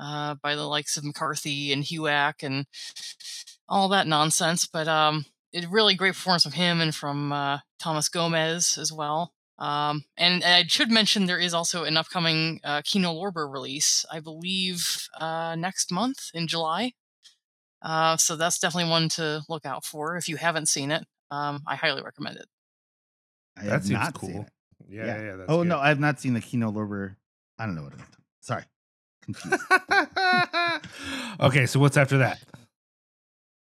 uh, 0.00 0.36
by 0.42 0.54
the 0.54 0.66
likes 0.66 0.96
of 0.96 1.04
McCarthy 1.04 1.72
and 1.72 1.84
HUAC 1.84 2.42
and 2.42 2.66
all 3.68 3.88
that 3.90 4.06
nonsense. 4.06 4.66
But 4.66 4.88
um, 4.88 5.26
it 5.52 5.68
really 5.68 5.94
great 5.94 6.14
performance 6.14 6.42
from 6.44 6.52
him 6.52 6.80
and 6.80 6.94
from 6.94 7.32
uh, 7.32 7.58
Thomas 7.78 8.08
Gomez 8.08 8.78
as 8.80 8.92
well. 8.92 9.32
Um, 9.58 10.04
and 10.16 10.44
I 10.44 10.64
should 10.68 10.90
mention 10.90 11.26
there 11.26 11.38
is 11.38 11.52
also 11.52 11.82
an 11.84 11.96
upcoming 11.96 12.60
uh, 12.62 12.82
Kino 12.84 13.12
Lorber 13.12 13.52
release, 13.52 14.04
I 14.12 14.20
believe, 14.20 15.08
uh, 15.20 15.56
next 15.56 15.90
month 15.90 16.30
in 16.32 16.46
July. 16.46 16.92
Uh, 17.82 18.16
so 18.16 18.36
that's 18.36 18.58
definitely 18.58 18.90
one 18.90 19.08
to 19.10 19.42
look 19.48 19.66
out 19.66 19.84
for 19.84 20.16
if 20.16 20.28
you 20.28 20.36
haven't 20.36 20.66
seen 20.68 20.90
it. 20.92 21.04
Um, 21.30 21.62
I 21.66 21.74
highly 21.76 22.02
recommend 22.02 22.36
it. 22.36 22.46
I 23.56 23.64
That 23.64 23.70
have 23.70 23.82
seems 23.84 23.98
not 23.98 24.14
cool. 24.14 24.28
seen 24.28 24.40
it. 24.42 24.48
Yeah, 24.88 25.06
yeah, 25.06 25.22
yeah, 25.22 25.36
that's 25.36 25.50
oh 25.50 25.58
good. 25.58 25.68
no, 25.68 25.78
I 25.78 25.88
have 25.88 26.00
not 26.00 26.20
seen 26.20 26.34
the 26.34 26.40
Kino 26.40 26.70
Lorber. 26.70 27.16
I 27.58 27.66
don't 27.66 27.74
know 27.74 27.82
what 27.82 27.92
it 27.94 27.98
is. 27.98 28.06
Sorry, 28.40 28.62
confused. 29.22 29.60
okay, 31.40 31.66
so 31.66 31.78
what's 31.80 31.96
after 31.96 32.18
that? 32.18 32.38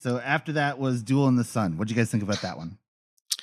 So 0.04 0.20
after 0.20 0.52
that 0.52 0.80
was 0.80 1.02
Duel 1.02 1.30
in 1.30 1.38
the 1.38 1.46
Sun. 1.46 1.78
What 1.78 1.88
do 1.88 1.94
you 1.94 1.98
guys 1.98 2.12
think 2.12 2.24
about 2.24 2.42
that 2.42 2.58
one? 2.58 2.78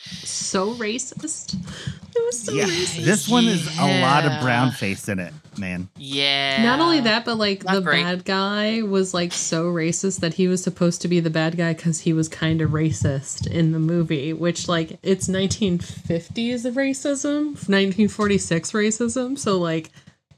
So 0.02 0.74
racist. 0.74 1.54
It 1.54 2.22
was 2.26 2.42
so 2.42 2.52
yeah, 2.52 2.64
racist. 2.64 3.02
this 3.02 3.28
one 3.28 3.46
is 3.46 3.78
a 3.78 4.00
lot 4.02 4.26
of 4.26 4.42
brown 4.42 4.70
face 4.70 5.08
in 5.08 5.18
it, 5.20 5.32
man. 5.56 5.88
Yeah. 5.96 6.62
Not 6.62 6.80
only 6.80 7.00
that, 7.00 7.24
but 7.24 7.36
like 7.36 7.64
Not 7.64 7.76
the 7.76 7.80
great. 7.80 8.02
bad 8.02 8.24
guy 8.26 8.82
was 8.82 9.14
like 9.14 9.32
so 9.32 9.72
racist 9.72 10.20
that 10.20 10.34
he 10.34 10.48
was 10.48 10.62
supposed 10.62 11.00
to 11.02 11.08
be 11.08 11.20
the 11.20 11.30
bad 11.30 11.56
guy 11.56 11.72
because 11.72 12.00
he 12.00 12.12
was 12.12 12.28
kind 12.28 12.61
of 12.61 12.70
racist 12.72 13.46
in 13.46 13.72
the 13.72 13.78
movie, 13.78 14.34
which 14.34 14.68
like 14.68 14.98
it's 15.02 15.28
1950s 15.28 16.66
racism, 16.74 17.54
1946 17.54 18.72
racism. 18.72 19.38
So 19.38 19.56
like, 19.58 19.88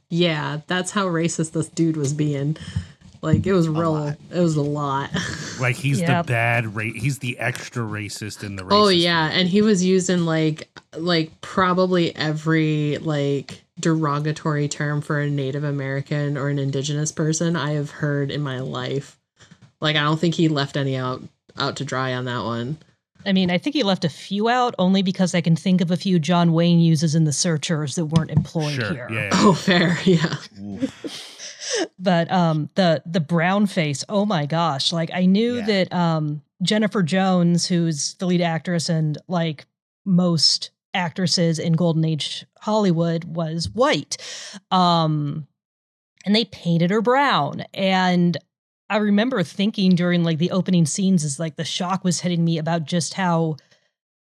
yeah, 0.08 0.60
that's 0.68 0.92
how 0.92 1.06
racist 1.06 1.50
this 1.50 1.68
dude 1.68 1.96
was 1.96 2.12
being. 2.12 2.56
Like 3.22 3.46
it 3.46 3.52
was 3.52 3.68
real. 3.68 3.92
lot. 3.92 4.16
It 4.34 4.40
was 4.40 4.56
a 4.56 4.62
lot. 4.62 5.10
Like 5.60 5.76
he's 5.76 6.00
Yep. 6.00 6.26
the 6.26 6.32
bad 6.32 6.74
ra- 6.74 6.82
he's 6.92 7.18
the 7.20 7.38
extra 7.38 7.84
racist 7.84 8.42
in 8.42 8.56
the 8.56 8.64
oh, 8.64 8.66
racist. 8.66 8.72
oh 8.72 8.88
yeah, 8.88 9.26
movie. 9.28 9.40
and 9.40 9.48
he 9.48 9.62
was 9.62 9.84
using 9.84 10.24
like 10.24 10.68
like 10.96 11.40
probably 11.40 12.16
every 12.16 12.98
like 12.98 13.62
derogatory 13.78 14.66
term 14.66 15.02
for 15.02 15.20
a 15.20 15.30
Native 15.30 15.62
American 15.62 16.36
or 16.36 16.48
an 16.48 16.58
indigenous 16.58 17.12
person 17.12 17.54
I 17.54 17.72
have 17.74 17.90
heard 17.90 18.32
in 18.32 18.40
my 18.42 18.58
life. 18.58 19.20
Like 19.80 19.94
I 19.94 20.00
don't 20.00 20.18
think 20.18 20.34
he 20.34 20.48
left 20.48 20.76
any 20.76 20.96
out 20.96 21.22
out 21.56 21.76
to 21.76 21.84
dry 21.84 22.12
on 22.14 22.24
that 22.24 22.42
one. 22.42 22.78
I 23.24 23.32
mean, 23.32 23.48
I 23.50 23.58
think 23.58 23.76
he 23.76 23.84
left 23.84 24.04
a 24.04 24.08
few 24.08 24.48
out 24.48 24.74
only 24.80 25.02
because 25.02 25.32
I 25.32 25.40
can 25.42 25.54
think 25.54 25.80
of 25.80 25.92
a 25.92 25.96
few 25.96 26.18
John 26.18 26.52
Wayne 26.52 26.80
uses 26.80 27.14
in 27.14 27.22
the 27.22 27.32
searchers 27.32 27.94
that 27.94 28.06
weren't 28.06 28.32
employed 28.32 28.72
sure. 28.72 28.90
here. 28.92 29.08
Yeah, 29.12 29.24
yeah. 29.24 29.30
Oh, 29.34 29.52
fair, 29.52 29.96
yeah. 30.04 30.34
But 31.98 32.30
um 32.30 32.70
the 32.74 33.02
the 33.06 33.20
brown 33.20 33.66
face, 33.66 34.04
oh 34.08 34.24
my 34.26 34.46
gosh. 34.46 34.92
Like 34.92 35.10
I 35.12 35.26
knew 35.26 35.56
Yeah. 35.56 35.66
that 35.66 35.92
um 35.92 36.42
Jennifer 36.62 37.02
Jones, 37.02 37.66
who's 37.66 38.14
the 38.14 38.26
lead 38.26 38.40
actress 38.40 38.88
and 38.88 39.18
like 39.28 39.66
most 40.04 40.70
actresses 40.94 41.58
in 41.58 41.72
Golden 41.72 42.04
Age 42.04 42.44
Hollywood, 42.60 43.24
was 43.24 43.68
white. 43.70 44.16
Um 44.70 45.46
and 46.24 46.34
they 46.36 46.44
painted 46.44 46.90
her 46.90 47.02
brown. 47.02 47.64
And 47.74 48.36
I 48.88 48.98
remember 48.98 49.42
thinking 49.42 49.94
during 49.94 50.22
like 50.22 50.38
the 50.38 50.50
opening 50.50 50.86
scenes 50.86 51.24
is 51.24 51.40
like 51.40 51.56
the 51.56 51.64
shock 51.64 52.04
was 52.04 52.20
hitting 52.20 52.44
me 52.44 52.58
about 52.58 52.84
just 52.84 53.14
how 53.14 53.56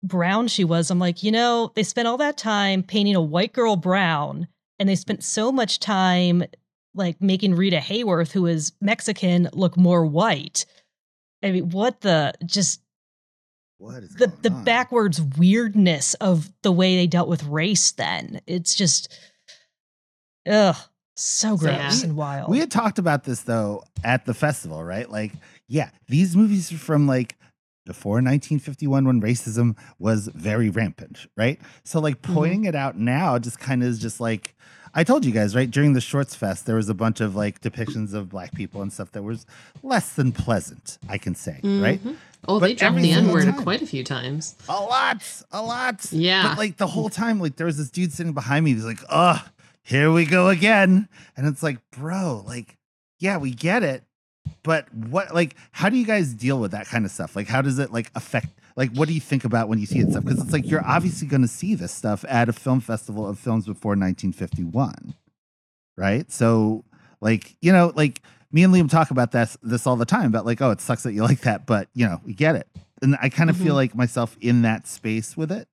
brown 0.03 0.49
she 0.49 0.65
was. 0.65 0.91
I'm 0.91 0.99
like, 0.99 1.23
you 1.23 1.31
know, 1.33 1.73
they 1.75 1.83
spent 1.83 2.09
all 2.09 2.19
that 2.19 2.37
time 2.37 2.83
painting 2.83 3.15
a 3.17 3.21
white 3.21 3.53
girl 3.53 3.77
brown 3.77 4.49
and 4.79 4.89
they 4.89 4.97
spent 4.97 5.25
so 5.25 5.51
much 5.51 5.81
time 5.81 6.45
like 6.99 7.21
making 7.23 7.55
Rita 7.55 7.79
Hayworth, 7.79 8.33
who 8.33 8.47
is 8.47 8.73
Mexican, 8.81 9.49
look 9.53 9.77
more 9.77 10.05
white. 10.05 10.67
I 11.43 11.53
mean, 11.53 11.71
what 11.71 12.01
the 12.03 12.35
just 12.45 12.81
What 13.79 14.03
is 14.03 14.15
the 14.15 14.27
going 14.27 14.39
the 14.43 14.51
on? 14.51 14.65
backwards 14.65 15.21
weirdness 15.23 16.15
of 16.15 16.51
the 16.63 16.73
way 16.73 16.97
they 16.97 17.07
dealt 17.07 17.29
with 17.29 17.45
race 17.45 17.93
then. 17.93 18.41
It's 18.47 18.75
just 18.75 19.17
ugh, 20.49 20.77
so 21.17 21.57
So, 21.57 21.65
gross 21.65 22.03
and 22.03 22.17
wild. 22.17 22.51
We 22.51 22.59
had 22.59 22.71
talked 22.71 22.99
about 22.99 23.25
this 23.25 23.43
though 23.43 23.85
at 24.05 24.27
the 24.27 24.35
festival, 24.35 24.83
right? 24.83 25.09
Like, 25.11 25.33
yeah, 25.69 25.91
these 26.09 26.37
movies 26.37 26.73
are 26.73 26.79
from 26.79 27.07
like 27.07 27.37
before 27.87 28.15
1951 28.15 29.07
when 29.07 29.23
racism 29.23 29.77
was 29.99 30.29
very 30.35 30.69
rampant, 30.71 31.27
right? 31.37 31.59
So 31.85 32.01
like 32.01 32.21
Mm-hmm. 32.23 32.35
pointing 32.35 32.65
it 32.65 32.75
out 32.75 32.99
now 32.99 33.39
just 33.39 33.59
kind 33.59 33.83
of 33.83 33.89
is 33.89 33.99
just 33.99 34.21
like 34.21 34.55
I 34.99 35.05
told 35.05 35.25
you 35.25 35.31
guys, 35.31 35.55
right? 35.55 35.71
During 35.71 35.93
the 35.93 36.01
Shorts 36.01 36.35
Fest, 36.35 36.67
there 36.67 36.75
was 36.75 36.89
a 36.89 36.95
bunch 36.95 37.21
of 37.21 37.37
like 37.37 37.61
depictions 37.61 38.15
of 38.15 38.29
black 38.29 38.53
people 38.53 38.83
and 38.83 38.93
stuff 38.93 39.13
that 39.13 39.23
was 39.23 39.47
less 39.85 40.15
than 40.15 40.33
pleasant, 40.33 40.99
I 41.09 41.19
can 41.19 41.37
say, 41.37 41.61
right? 41.63 42.03
Mhm. 42.05 42.17
Oh, 42.49 42.59
But 42.59 42.67
they 42.67 42.75
dropped 42.75 42.97
the 42.97 43.13
N 43.13 43.29
word 43.31 43.55
quite 43.59 43.81
a 43.81 43.87
few 43.87 44.03
times. 44.03 44.57
A 44.69 44.73
lot, 44.73 45.23
a 45.53 45.63
lot. 45.63 46.05
Yeah. 46.13 46.49
But 46.49 46.59
like 46.59 46.79
the 46.79 46.89
whole 46.89 47.11
time, 47.11 47.39
like 47.39 47.55
there 47.55 47.67
was 47.67 47.77
this 47.79 47.91
dude 47.91 48.13
sitting 48.13 48.33
behind 48.33 48.65
me. 48.65 48.75
He's 48.75 48.85
like, 48.85 48.99
"Oh, 49.09 49.41
here 49.85 50.11
we 50.11 50.25
go 50.25 50.49
again," 50.49 51.09
and 51.37 51.47
it's 51.47 51.63
like, 51.63 51.79
bro, 51.93 52.43
like, 52.45 52.77
yeah, 53.21 53.37
we 53.37 53.53
get 53.53 53.85
it, 53.85 54.03
but 54.65 54.93
what, 54.93 55.33
like, 55.33 55.55
how 55.71 55.89
do 55.89 55.97
you 55.97 56.07
guys 56.07 56.35
deal 56.35 56.59
with 56.59 56.73
that 56.73 56.87
kind 56.89 57.05
of 57.05 57.13
stuff? 57.13 57.37
Like, 57.37 57.47
how 57.47 57.63
does 57.63 57.79
it 57.79 57.93
like 57.93 58.11
affect? 58.17 58.49
Like, 58.79 58.93
what 58.93 59.09
do 59.09 59.15
you 59.15 59.21
think 59.21 59.45
about 59.45 59.69
when 59.69 59.81
you 59.81 59.87
see 59.87 59.99
it 59.99 60.11
stuff? 60.11 60.25
Because 60.25 60.41
it's 60.41 60.53
like 60.53 60.71
you're 60.71 60.85
obviously 60.87 61.27
going 61.27 61.43
to 61.43 61.49
see 61.49 61.75
this 61.75 61.91
stuff 61.93 62.25
at 62.29 62.49
a 62.49 62.53
film 62.53 62.81
festival 62.81 63.27
of 63.27 63.37
films 63.37 63.67
before 63.67 63.91
1951, 63.97 65.15
right? 65.97 66.31
So, 66.31 66.85
like, 67.21 67.57
you 67.61 67.73
know, 67.73 67.93
like 67.97 68.23
me 68.53 68.63
and 68.63 68.73
Liam 68.73 68.89
talk 68.89 69.11
about 69.11 69.33
this 69.33 69.57
this 69.65 69.85
all 69.85 69.97
the 69.97 70.05
time 70.07 70.27
about 70.27 70.47
like, 70.47 70.63
oh, 70.63 70.71
it 70.71 70.81
sucks 70.81 71.03
that 71.03 71.13
you 71.13 71.23
like 71.31 71.41
that, 71.41 71.67
but 71.67 71.89
you 71.93 72.07
know, 72.07 72.21
we 72.25 72.35
get 72.35 72.55
it. 72.55 72.69
And 73.03 73.17
I 73.21 73.29
kind 73.31 73.51
of 73.51 73.57
feel 73.57 73.73
Mhm. 73.75 73.79
like 73.79 73.95
myself 73.97 74.37
in 74.41 74.63
that 74.63 74.87
space 74.87 75.37
with 75.37 75.51
it. 75.51 75.67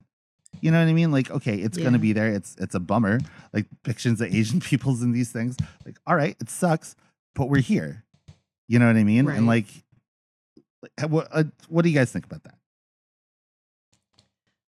You 0.60 0.70
know 0.72 0.80
what 0.82 0.88
I 0.88 0.92
mean? 0.92 1.12
Like, 1.12 1.30
okay, 1.30 1.54
it's 1.56 1.78
gonna 1.78 1.98
be 2.00 2.12
there. 2.12 2.32
It's 2.32 2.56
it's 2.58 2.74
a 2.74 2.80
bummer. 2.80 3.20
Like 3.52 3.66
depictions 3.84 4.20
of 4.20 4.34
Asian 4.34 4.58
peoples 4.70 5.00
and 5.02 5.14
these 5.14 5.30
things. 5.30 5.56
Like, 5.84 5.96
all 6.08 6.16
right, 6.16 6.36
it 6.40 6.50
sucks, 6.50 6.96
but 7.36 7.48
we're 7.48 7.60
here. 7.62 8.02
You 8.66 8.80
know 8.80 8.86
what 8.88 8.96
I 8.96 9.04
mean? 9.04 9.28
And 9.28 9.46
Right. 9.46 9.64
like, 9.64 9.66
like, 10.98 11.08
what 11.10 11.28
uh, 11.30 11.44
what 11.68 11.82
do 11.82 11.88
you 11.88 11.94
guys 11.94 12.10
think 12.10 12.26
about 12.26 12.42
that? 12.44 12.54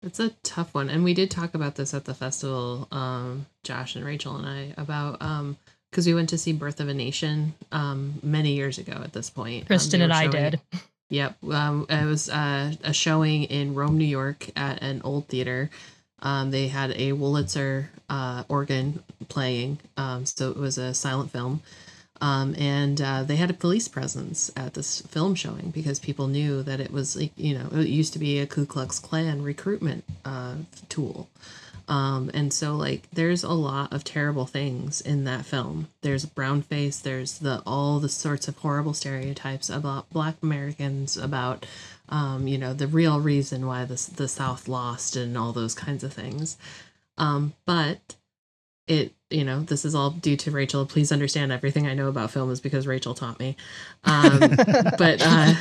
It's 0.02 0.20
a 0.20 0.30
tough 0.42 0.74
one. 0.74 0.88
And 0.88 1.04
we 1.04 1.14
did 1.14 1.30
talk 1.30 1.54
about 1.54 1.74
this 1.74 1.92
at 1.92 2.04
the 2.06 2.14
festival, 2.14 2.88
um, 2.90 3.46
Josh 3.64 3.96
and 3.96 4.04
Rachel 4.04 4.36
and 4.36 4.46
I, 4.46 4.74
about 4.80 5.20
um 5.20 5.56
because 5.90 6.06
we 6.06 6.14
went 6.14 6.28
to 6.28 6.38
see 6.38 6.52
Birth 6.52 6.80
of 6.80 6.88
a 6.88 6.94
Nation 6.94 7.54
um 7.72 8.14
many 8.22 8.52
years 8.52 8.78
ago 8.78 9.00
at 9.04 9.12
this 9.12 9.28
point. 9.30 9.62
Um, 9.62 9.66
Kristen 9.66 10.00
they 10.00 10.04
and 10.04 10.12
I 10.12 10.26
did. 10.28 10.60
Yep. 11.10 11.42
Um, 11.50 11.86
it 11.88 12.06
was 12.06 12.28
uh, 12.30 12.72
a 12.84 12.92
showing 12.92 13.42
in 13.44 13.74
Rome, 13.74 13.98
New 13.98 14.04
York 14.04 14.48
at 14.56 14.80
an 14.80 15.02
old 15.02 15.26
theater. 15.26 15.68
Um, 16.22 16.52
they 16.52 16.68
had 16.68 16.92
a 16.92 17.12
Wurlitzer 17.12 17.86
uh, 18.08 18.44
organ 18.48 19.02
playing, 19.28 19.78
um, 19.96 20.24
so 20.24 20.50
it 20.50 20.56
was 20.56 20.78
a 20.78 20.94
silent 20.94 21.32
film. 21.32 21.62
Um, 22.20 22.54
and 22.58 23.00
uh, 23.00 23.22
they 23.22 23.36
had 23.36 23.50
a 23.50 23.54
police 23.54 23.88
presence 23.88 24.50
at 24.54 24.74
this 24.74 25.00
film 25.02 25.34
showing 25.34 25.70
because 25.70 25.98
people 25.98 26.26
knew 26.26 26.62
that 26.62 26.78
it 26.78 26.92
was, 26.92 27.16
you 27.36 27.58
know, 27.58 27.68
it 27.72 27.88
used 27.88 28.12
to 28.12 28.18
be 28.18 28.38
a 28.38 28.46
Ku 28.46 28.66
Klux 28.66 28.98
Klan 28.98 29.42
recruitment 29.42 30.04
uh, 30.24 30.56
tool. 30.88 31.28
Um, 31.88 32.30
and 32.32 32.52
so 32.52 32.76
like 32.76 33.08
there's 33.12 33.42
a 33.42 33.52
lot 33.52 33.92
of 33.92 34.04
terrible 34.04 34.46
things 34.46 35.00
in 35.00 35.24
that 35.24 35.44
film. 35.44 35.88
There's 36.02 36.24
brown 36.24 36.62
face, 36.62 37.00
there's 37.00 37.38
the 37.38 37.62
all 37.66 37.98
the 37.98 38.08
sorts 38.08 38.46
of 38.46 38.56
horrible 38.58 38.94
stereotypes 38.94 39.68
about 39.68 40.08
black 40.10 40.36
Americans, 40.40 41.16
about 41.16 41.66
um, 42.08 42.46
you 42.46 42.58
know, 42.58 42.74
the 42.74 42.86
real 42.86 43.18
reason 43.20 43.66
why 43.66 43.84
the 43.84 44.10
the 44.14 44.28
South 44.28 44.68
lost 44.68 45.16
and 45.16 45.36
all 45.36 45.52
those 45.52 45.74
kinds 45.74 46.04
of 46.04 46.12
things. 46.12 46.56
Um, 47.18 47.54
but 47.66 48.14
it 48.90 49.14
you 49.30 49.44
know 49.44 49.60
this 49.60 49.84
is 49.84 49.94
all 49.94 50.10
due 50.10 50.36
to 50.36 50.50
rachel 50.50 50.84
please 50.84 51.12
understand 51.12 51.52
everything 51.52 51.86
i 51.86 51.94
know 51.94 52.08
about 52.08 52.32
film 52.32 52.50
is 52.50 52.60
because 52.60 52.86
rachel 52.86 53.14
taught 53.14 53.38
me 53.38 53.56
um, 54.04 54.38
but 54.98 55.22
uh, 55.24 55.54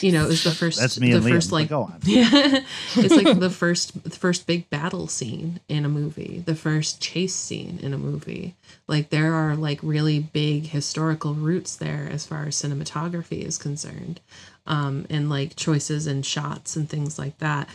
you 0.00 0.12
know 0.12 0.24
it 0.24 0.28
was 0.28 0.44
the 0.44 0.50
first 0.50 0.80
That's 0.80 0.98
me 0.98 1.10
the 1.10 1.18
and 1.18 1.26
Liam. 1.26 1.30
first 1.30 1.50
but 1.50 1.56
like 1.56 1.68
go 1.68 1.82
on. 1.82 1.98
yeah, 2.04 2.28
it's 2.96 3.14
like 3.14 3.38
the 3.38 3.50
first 3.50 4.02
the 4.04 4.10
first 4.10 4.46
big 4.46 4.70
battle 4.70 5.08
scene 5.08 5.60
in 5.68 5.84
a 5.84 5.88
movie, 5.88 6.42
the 6.46 6.54
first 6.54 7.00
chase 7.02 7.34
scene 7.34 7.78
in 7.82 7.92
a 7.92 7.98
movie. 7.98 8.54
Like 8.86 9.10
there 9.10 9.34
are 9.34 9.56
like 9.56 9.80
really 9.82 10.20
big 10.20 10.66
historical 10.66 11.34
roots 11.34 11.76
there 11.76 12.08
as 12.10 12.24
far 12.26 12.44
as 12.46 12.56
cinematography 12.56 13.42
is 13.42 13.58
concerned, 13.58 14.20
um, 14.66 15.06
and 15.10 15.28
like 15.28 15.56
choices 15.56 16.06
and 16.06 16.24
shots 16.24 16.76
and 16.76 16.88
things 16.88 17.18
like 17.18 17.36
that. 17.38 17.68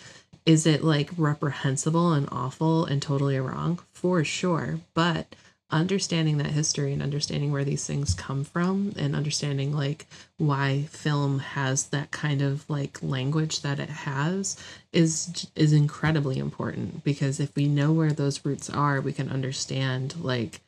Is 0.47 0.65
it 0.65 0.81
like 0.81 1.11
reprehensible 1.17 2.13
and 2.13 2.27
awful 2.31 2.85
and 2.85 3.01
totally 3.01 3.37
wrong? 3.37 3.79
For 3.91 4.23
sure. 4.23 4.79
But 4.93 5.35
understanding 5.69 6.37
that 6.37 6.47
history 6.47 6.93
and 6.93 7.03
understanding 7.03 7.51
where 7.51 7.65
these 7.65 7.85
things 7.85 8.13
come 8.13 8.45
from 8.45 8.93
and 8.97 9.13
understanding 9.13 9.75
like 9.75 10.07
why 10.37 10.83
film 10.89 11.39
has 11.39 11.87
that 11.87 12.09
kind 12.11 12.41
of 12.41 12.67
like 12.69 13.03
language 13.03 13.61
that 13.61 13.77
it 13.77 13.89
has 13.89 14.55
is 14.93 15.45
is 15.57 15.73
incredibly 15.73 16.39
important 16.39 17.03
because 17.03 17.41
if 17.41 17.53
we 17.53 17.67
know 17.67 17.91
where 17.91 18.13
those 18.13 18.45
roots 18.45 18.69
are 18.69 19.01
we 19.01 19.11
can 19.11 19.29
understand 19.29 20.15
like 20.23 20.61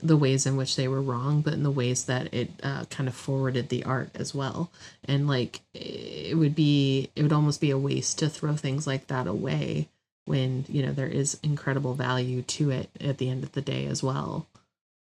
the 0.00 0.16
ways 0.16 0.46
in 0.46 0.56
which 0.56 0.76
they 0.76 0.88
were 0.88 1.02
wrong 1.02 1.40
but 1.42 1.54
in 1.54 1.62
the 1.62 1.70
ways 1.70 2.04
that 2.04 2.32
it 2.34 2.50
uh, 2.62 2.84
kind 2.86 3.08
of 3.08 3.14
forwarded 3.14 3.68
the 3.68 3.84
art 3.84 4.10
as 4.14 4.34
well 4.34 4.70
and 5.04 5.28
like 5.28 5.60
it 5.74 6.36
would 6.36 6.54
be 6.54 7.10
it 7.16 7.22
would 7.22 7.32
almost 7.32 7.60
be 7.60 7.70
a 7.70 7.78
waste 7.78 8.18
to 8.18 8.28
throw 8.28 8.54
things 8.56 8.86
like 8.86 9.06
that 9.08 9.26
away 9.26 9.88
when 10.26 10.64
you 10.68 10.84
know 10.84 10.92
there 10.92 11.06
is 11.06 11.38
incredible 11.42 11.94
value 11.94 12.42
to 12.42 12.70
it 12.70 12.90
at 13.00 13.18
the 13.18 13.30
end 13.30 13.42
of 13.44 13.52
the 13.52 13.62
day 13.62 13.86
as 13.86 14.02
well 14.02 14.46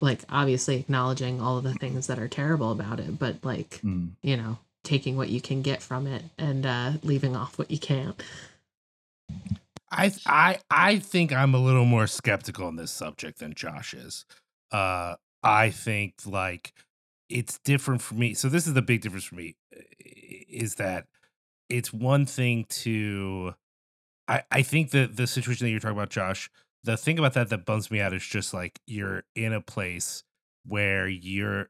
like 0.01 0.21
obviously 0.29 0.77
acknowledging 0.77 1.41
all 1.41 1.57
of 1.57 1.63
the 1.63 1.73
things 1.75 2.07
that 2.07 2.19
are 2.19 2.27
terrible 2.27 2.71
about 2.71 2.99
it 2.99 3.17
but 3.19 3.37
like 3.43 3.79
Mm. 3.83 4.11
you 4.21 4.37
know 4.37 4.57
taking 4.83 5.15
what 5.17 5.29
you 5.29 5.41
can 5.41 5.61
get 5.61 5.81
from 5.81 6.07
it 6.07 6.23
and 6.37 6.65
uh 6.65 6.93
leaving 7.03 7.35
off 7.35 7.57
what 7.57 7.71
you 7.71 7.79
can't 7.79 8.21
I 9.91 10.11
I 10.25 10.59
I 10.69 10.99
think 10.99 11.33
I'm 11.33 11.53
a 11.53 11.59
little 11.59 11.85
more 11.85 12.07
skeptical 12.07 12.65
on 12.67 12.75
this 12.77 12.91
subject 12.91 13.39
than 13.39 13.53
Josh 13.53 13.93
is. 13.93 14.25
Uh 14.72 15.15
I 15.43 15.69
think 15.72 16.15
like 16.26 16.74
it's 17.30 17.59
different 17.59 18.01
for 18.01 18.15
me. 18.15 18.34
So 18.34 18.49
this 18.49 18.67
is 18.67 18.74
the 18.74 18.82
big 18.82 19.01
difference 19.01 19.26
for 19.26 19.36
me 19.36 19.55
is 20.49 20.76
that 20.76 21.07
it's 21.69 21.93
one 21.93 22.26
thing 22.26 22.65
to 22.69 23.55
I 24.28 24.43
I 24.51 24.61
think 24.63 24.91
that 24.91 25.17
the 25.17 25.28
situation 25.28 25.65
that 25.65 25.72
you're 25.72 25.80
talking 25.80 25.97
about 25.97 26.09
Josh, 26.09 26.49
the 26.84 26.97
thing 26.97 27.19
about 27.19 27.34
that 27.34 27.49
that 27.49 27.65
bums 27.65 27.91
me 27.91 28.01
out 28.01 28.13
is 28.13 28.26
just 28.26 28.53
like 28.53 28.80
you're 28.88 29.24
in 29.36 29.53
a 29.53 29.61
place 29.61 30.24
where 30.65 31.07
you're 31.07 31.67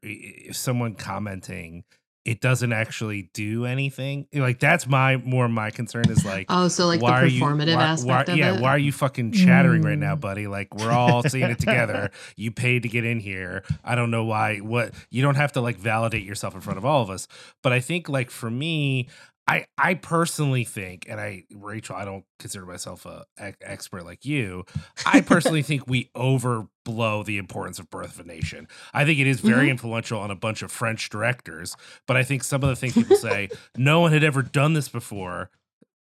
someone 0.52 0.96
commenting 0.96 1.84
it 2.24 2.40
doesn't 2.40 2.72
actually 2.72 3.30
do 3.34 3.66
anything. 3.66 4.28
Like 4.34 4.60
that's 4.60 4.86
my 4.88 5.18
more 5.18 5.48
my 5.50 5.72
concern 5.72 6.10
is 6.10 6.24
like 6.24 6.46
oh 6.50 6.68
so 6.68 6.86
like 6.86 7.00
the 7.00 7.06
are 7.08 7.26
you- 7.26 7.42
performative 7.44 7.76
why- 7.76 7.84
aspect 7.84 8.28
why- 8.28 8.34
of 8.34 8.38
yeah, 8.40 8.56
it 8.56 8.62
why 8.62 8.70
are 8.70 8.78
you 8.78 8.92
fucking 8.92 9.32
chattering 9.32 9.82
right 9.82 9.98
now, 9.98 10.16
Mm. 10.16 10.20
buddy? 10.22 10.48
Like 10.48 10.74
we're 10.76 10.92
all 10.92 11.24
seeing 11.24 11.50
it 11.50 11.60
together. 11.60 12.12
You 12.36 12.52
paid 12.52 12.84
to 12.84 12.90
get 12.90 13.06
in 13.06 13.20
here. 13.20 13.64
I 13.84 13.96
don't 13.96 14.12
know 14.12 14.24
why. 14.26 14.58
What 14.58 14.94
you 15.10 15.22
don't 15.22 15.36
have 15.36 15.52
to 15.54 15.62
like 15.62 15.78
validate 15.78 16.24
yourself 16.24 16.54
in 16.56 16.62
front 16.62 16.78
of 16.78 16.86
all 16.86 17.02
of 17.02 17.10
us. 17.10 17.28
But 17.64 17.74
I 17.74 17.80
think 17.80 18.08
like 18.10 18.30
for 18.30 18.50
me, 18.52 19.08
I 19.48 19.66
I 19.78 19.96
personally 19.96 20.64
think, 20.64 21.06
and 21.10 21.20
I 21.20 21.44
Rachel, 21.54 21.96
I 21.96 22.06
don't 22.06 22.24
consider 22.40 22.66
myself 22.66 23.06
a 23.06 23.26
expert 23.62 24.06
like 24.06 24.24
you. 24.26 24.66
I 25.06 25.22
personally 25.34 25.62
think 25.64 25.88
we 25.88 26.10
overblow 26.16 27.26
the 27.26 27.38
importance 27.38 27.80
of 27.80 27.90
Birth 27.90 28.20
of 28.20 28.26
a 28.26 28.28
Nation. 28.28 28.68
I 28.94 29.04
think 29.06 29.20
it 29.20 29.28
is 29.28 29.40
very 29.42 29.68
Mhm. 29.68 29.72
influential 29.72 30.20
on 30.20 30.32
a 30.32 30.36
bunch 30.36 30.62
of 30.62 30.72
French 30.72 31.10
directors, 31.10 31.76
but 32.08 32.16
I 32.18 32.24
think 32.24 32.44
some 32.44 32.64
of 32.64 32.70
the 32.70 32.76
things 32.76 32.94
people 32.94 33.16
say, 33.18 33.50
no 33.76 34.00
one 34.00 34.12
had 34.14 34.24
ever 34.24 34.42
done 34.42 34.74
this 34.74 34.90
before 34.90 35.50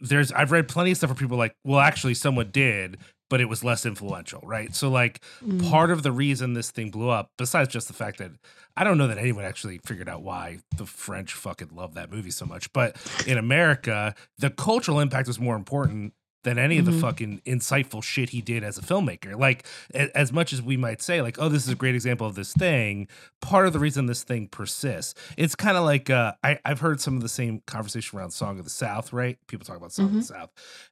there's 0.03 0.31
I've 0.31 0.51
read 0.51 0.67
plenty 0.67 0.89
of 0.91 0.97
stuff 0.97 1.11
where 1.11 1.15
people 1.15 1.35
are 1.35 1.39
like, 1.39 1.55
well, 1.63 1.79
actually, 1.79 2.15
someone 2.15 2.49
did, 2.51 2.97
but 3.31 3.39
it 3.41 3.45
was 3.49 3.63
less 3.63 3.85
influential, 3.85 4.41
right? 4.43 4.75
So 4.75 4.89
like 4.89 5.21
Mm. 5.43 5.69
part 5.71 5.89
of 5.89 6.03
the 6.03 6.11
reason 6.11 6.53
this 6.53 6.69
thing 6.69 6.91
blew 6.91 7.09
up, 7.09 7.31
besides 7.37 7.69
just 7.69 7.87
the 7.87 7.93
fact 7.93 8.17
that 8.19 8.31
I 8.77 8.83
don't 8.83 8.97
know 8.97 9.07
that 9.07 9.17
anyone 9.17 9.45
actually 9.45 9.79
figured 9.85 10.07
out 10.09 10.21
why 10.21 10.59
the 10.75 10.85
French 10.85 11.33
fucking 11.33 11.69
love 11.73 11.93
that 11.95 12.11
movie 12.11 12.29
so 12.31 12.45
much, 12.45 12.71
but 12.73 12.95
in 13.25 13.37
America, 13.37 14.13
the 14.37 14.49
cultural 14.49 14.99
impact 14.99 15.27
was 15.27 15.39
more 15.39 15.55
important 15.55 16.13
than 16.43 16.57
any 16.57 16.77
of 16.79 16.85
the 16.85 16.91
Mhm. 16.91 17.01
fucking 17.01 17.41
insightful 17.45 18.03
shit 18.03 18.29
he 18.31 18.41
did 18.41 18.63
as 18.63 18.77
a 18.77 18.81
filmmaker. 18.81 19.37
Like 19.37 19.65
a- 19.93 20.15
as 20.17 20.31
much 20.33 20.53
as 20.53 20.61
we 20.61 20.75
might 20.77 21.01
say 21.01 21.21
like, 21.21 21.37
oh, 21.39 21.49
this 21.49 21.63
is 21.63 21.69
a 21.69 21.75
great 21.75 21.93
example 21.95 22.25
of 22.25 22.35
this 22.35 22.53
thing, 22.53 23.07
part 23.41 23.67
of 23.67 23.73
the 23.73 23.79
reason 23.79 24.07
this 24.07 24.23
thing 24.23 24.47
persists, 24.47 25.13
it's 25.37 25.55
kind 25.55 25.77
of 25.77 25.83
like 25.83 26.09
uh, 26.09 26.33
I, 26.43 26.59
I've 26.65 26.79
heard 26.79 26.99
some 26.99 27.15
of 27.15 27.21
the 27.21 27.29
same 27.29 27.61
conversation 27.67 28.17
around 28.17 28.31
Song 28.31 28.57
of 28.57 28.63
the 28.63 28.71
South, 28.71 29.13
right? 29.13 29.37
People 29.47 29.65
talk 29.65 29.77
about 29.77 29.91
Song 29.91 30.05
of 30.07 30.13
the 30.13 30.23
South. 30.23 30.49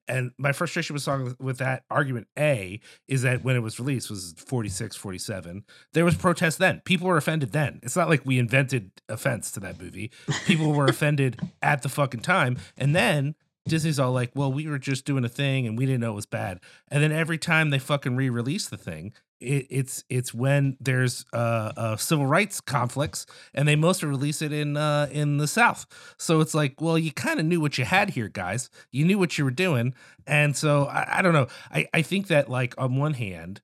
And 0.08 0.32
my 0.38 0.52
frustration 0.52 0.94
with 0.94 1.04
Song 1.04 1.36
with 1.40 1.58
that 1.60 1.84
argument, 1.90 2.28
A, 2.38 2.80
is 3.08 3.22
that 3.24 3.44
when 3.44 3.56
it 3.56 3.60
was 3.60 3.80
released 3.80 4.10
was 4.10 4.34
46, 4.38 4.96
47, 4.96 5.64
there 5.94 6.06
was 6.06 6.16
protest 6.16 6.58
then. 6.60 6.82
People 6.86 7.08
were 7.08 7.18
offended 7.18 7.52
then. 7.52 7.80
It's 7.84 7.96
not 7.96 8.10
like 8.10 8.26
we 8.26 8.38
invented 8.40 8.92
offense 9.08 9.52
to 9.52 9.60
that 9.62 9.80
movie. 9.82 10.12
People 10.46 10.74
were 10.74 10.86
offended 10.90 11.40
at 11.62 11.82
the 11.82 11.90
fucking 11.90 12.22
time. 12.22 12.58
And 12.78 12.96
then 12.96 13.36
Disney's 13.70 14.00
all 14.00 14.12
like, 14.12 14.32
well, 14.36 14.52
we 14.52 14.68
were 14.68 14.80
just 14.80 15.06
doing 15.06 15.24
a 15.24 15.30
thing 15.30 15.68
and 15.68 15.78
we 15.78 15.86
didn't 15.86 16.02
know 16.02 16.12
it 16.12 16.16
was 16.16 16.26
bad. 16.26 16.60
And 16.90 17.02
then 17.02 17.12
every 17.12 17.38
time 17.38 17.70
they 17.70 17.80
fucking 17.80 18.16
re-release 18.16 18.68
the 18.68 18.78
thing, 18.78 19.14
it, 19.40 19.68
it's 19.70 20.04
it's 20.10 20.34
when 20.34 20.78
there's 20.80 21.26
uh, 21.34 21.72
uh, 21.78 21.96
civil 21.96 22.26
rights 22.26 22.60
conflicts, 22.60 23.26
and 23.54 23.68
they 23.68 23.76
mostly 23.76 24.10
release 24.10 24.42
it 24.42 24.52
in 24.52 24.76
uh, 24.76 25.08
in 25.12 25.38
the 25.38 25.48
South. 25.48 25.86
So 26.18 26.42
it's 26.42 26.54
like, 26.54 26.82
well, 26.82 26.98
you 26.98 27.12
kind 27.12 27.40
of 27.40 27.46
knew 27.46 27.62
what 27.62 27.78
you 27.78 27.86
had 27.86 28.12
here, 28.12 28.28
guys. 28.28 28.70
You 28.92 29.06
knew 29.06 29.18
what 29.18 29.38
you 29.38 29.46
were 29.46 29.52
doing, 29.52 29.94
and 30.28 30.56
so 30.56 30.86
I, 30.86 31.20
I 31.20 31.22
don't 31.22 31.34
know. 31.34 31.48
I 31.72 31.88
I 31.94 32.02
think 32.02 32.28
that 32.28 32.50
like 32.50 32.76
on 32.78 32.98
one 32.98 33.14
hand, 33.14 33.62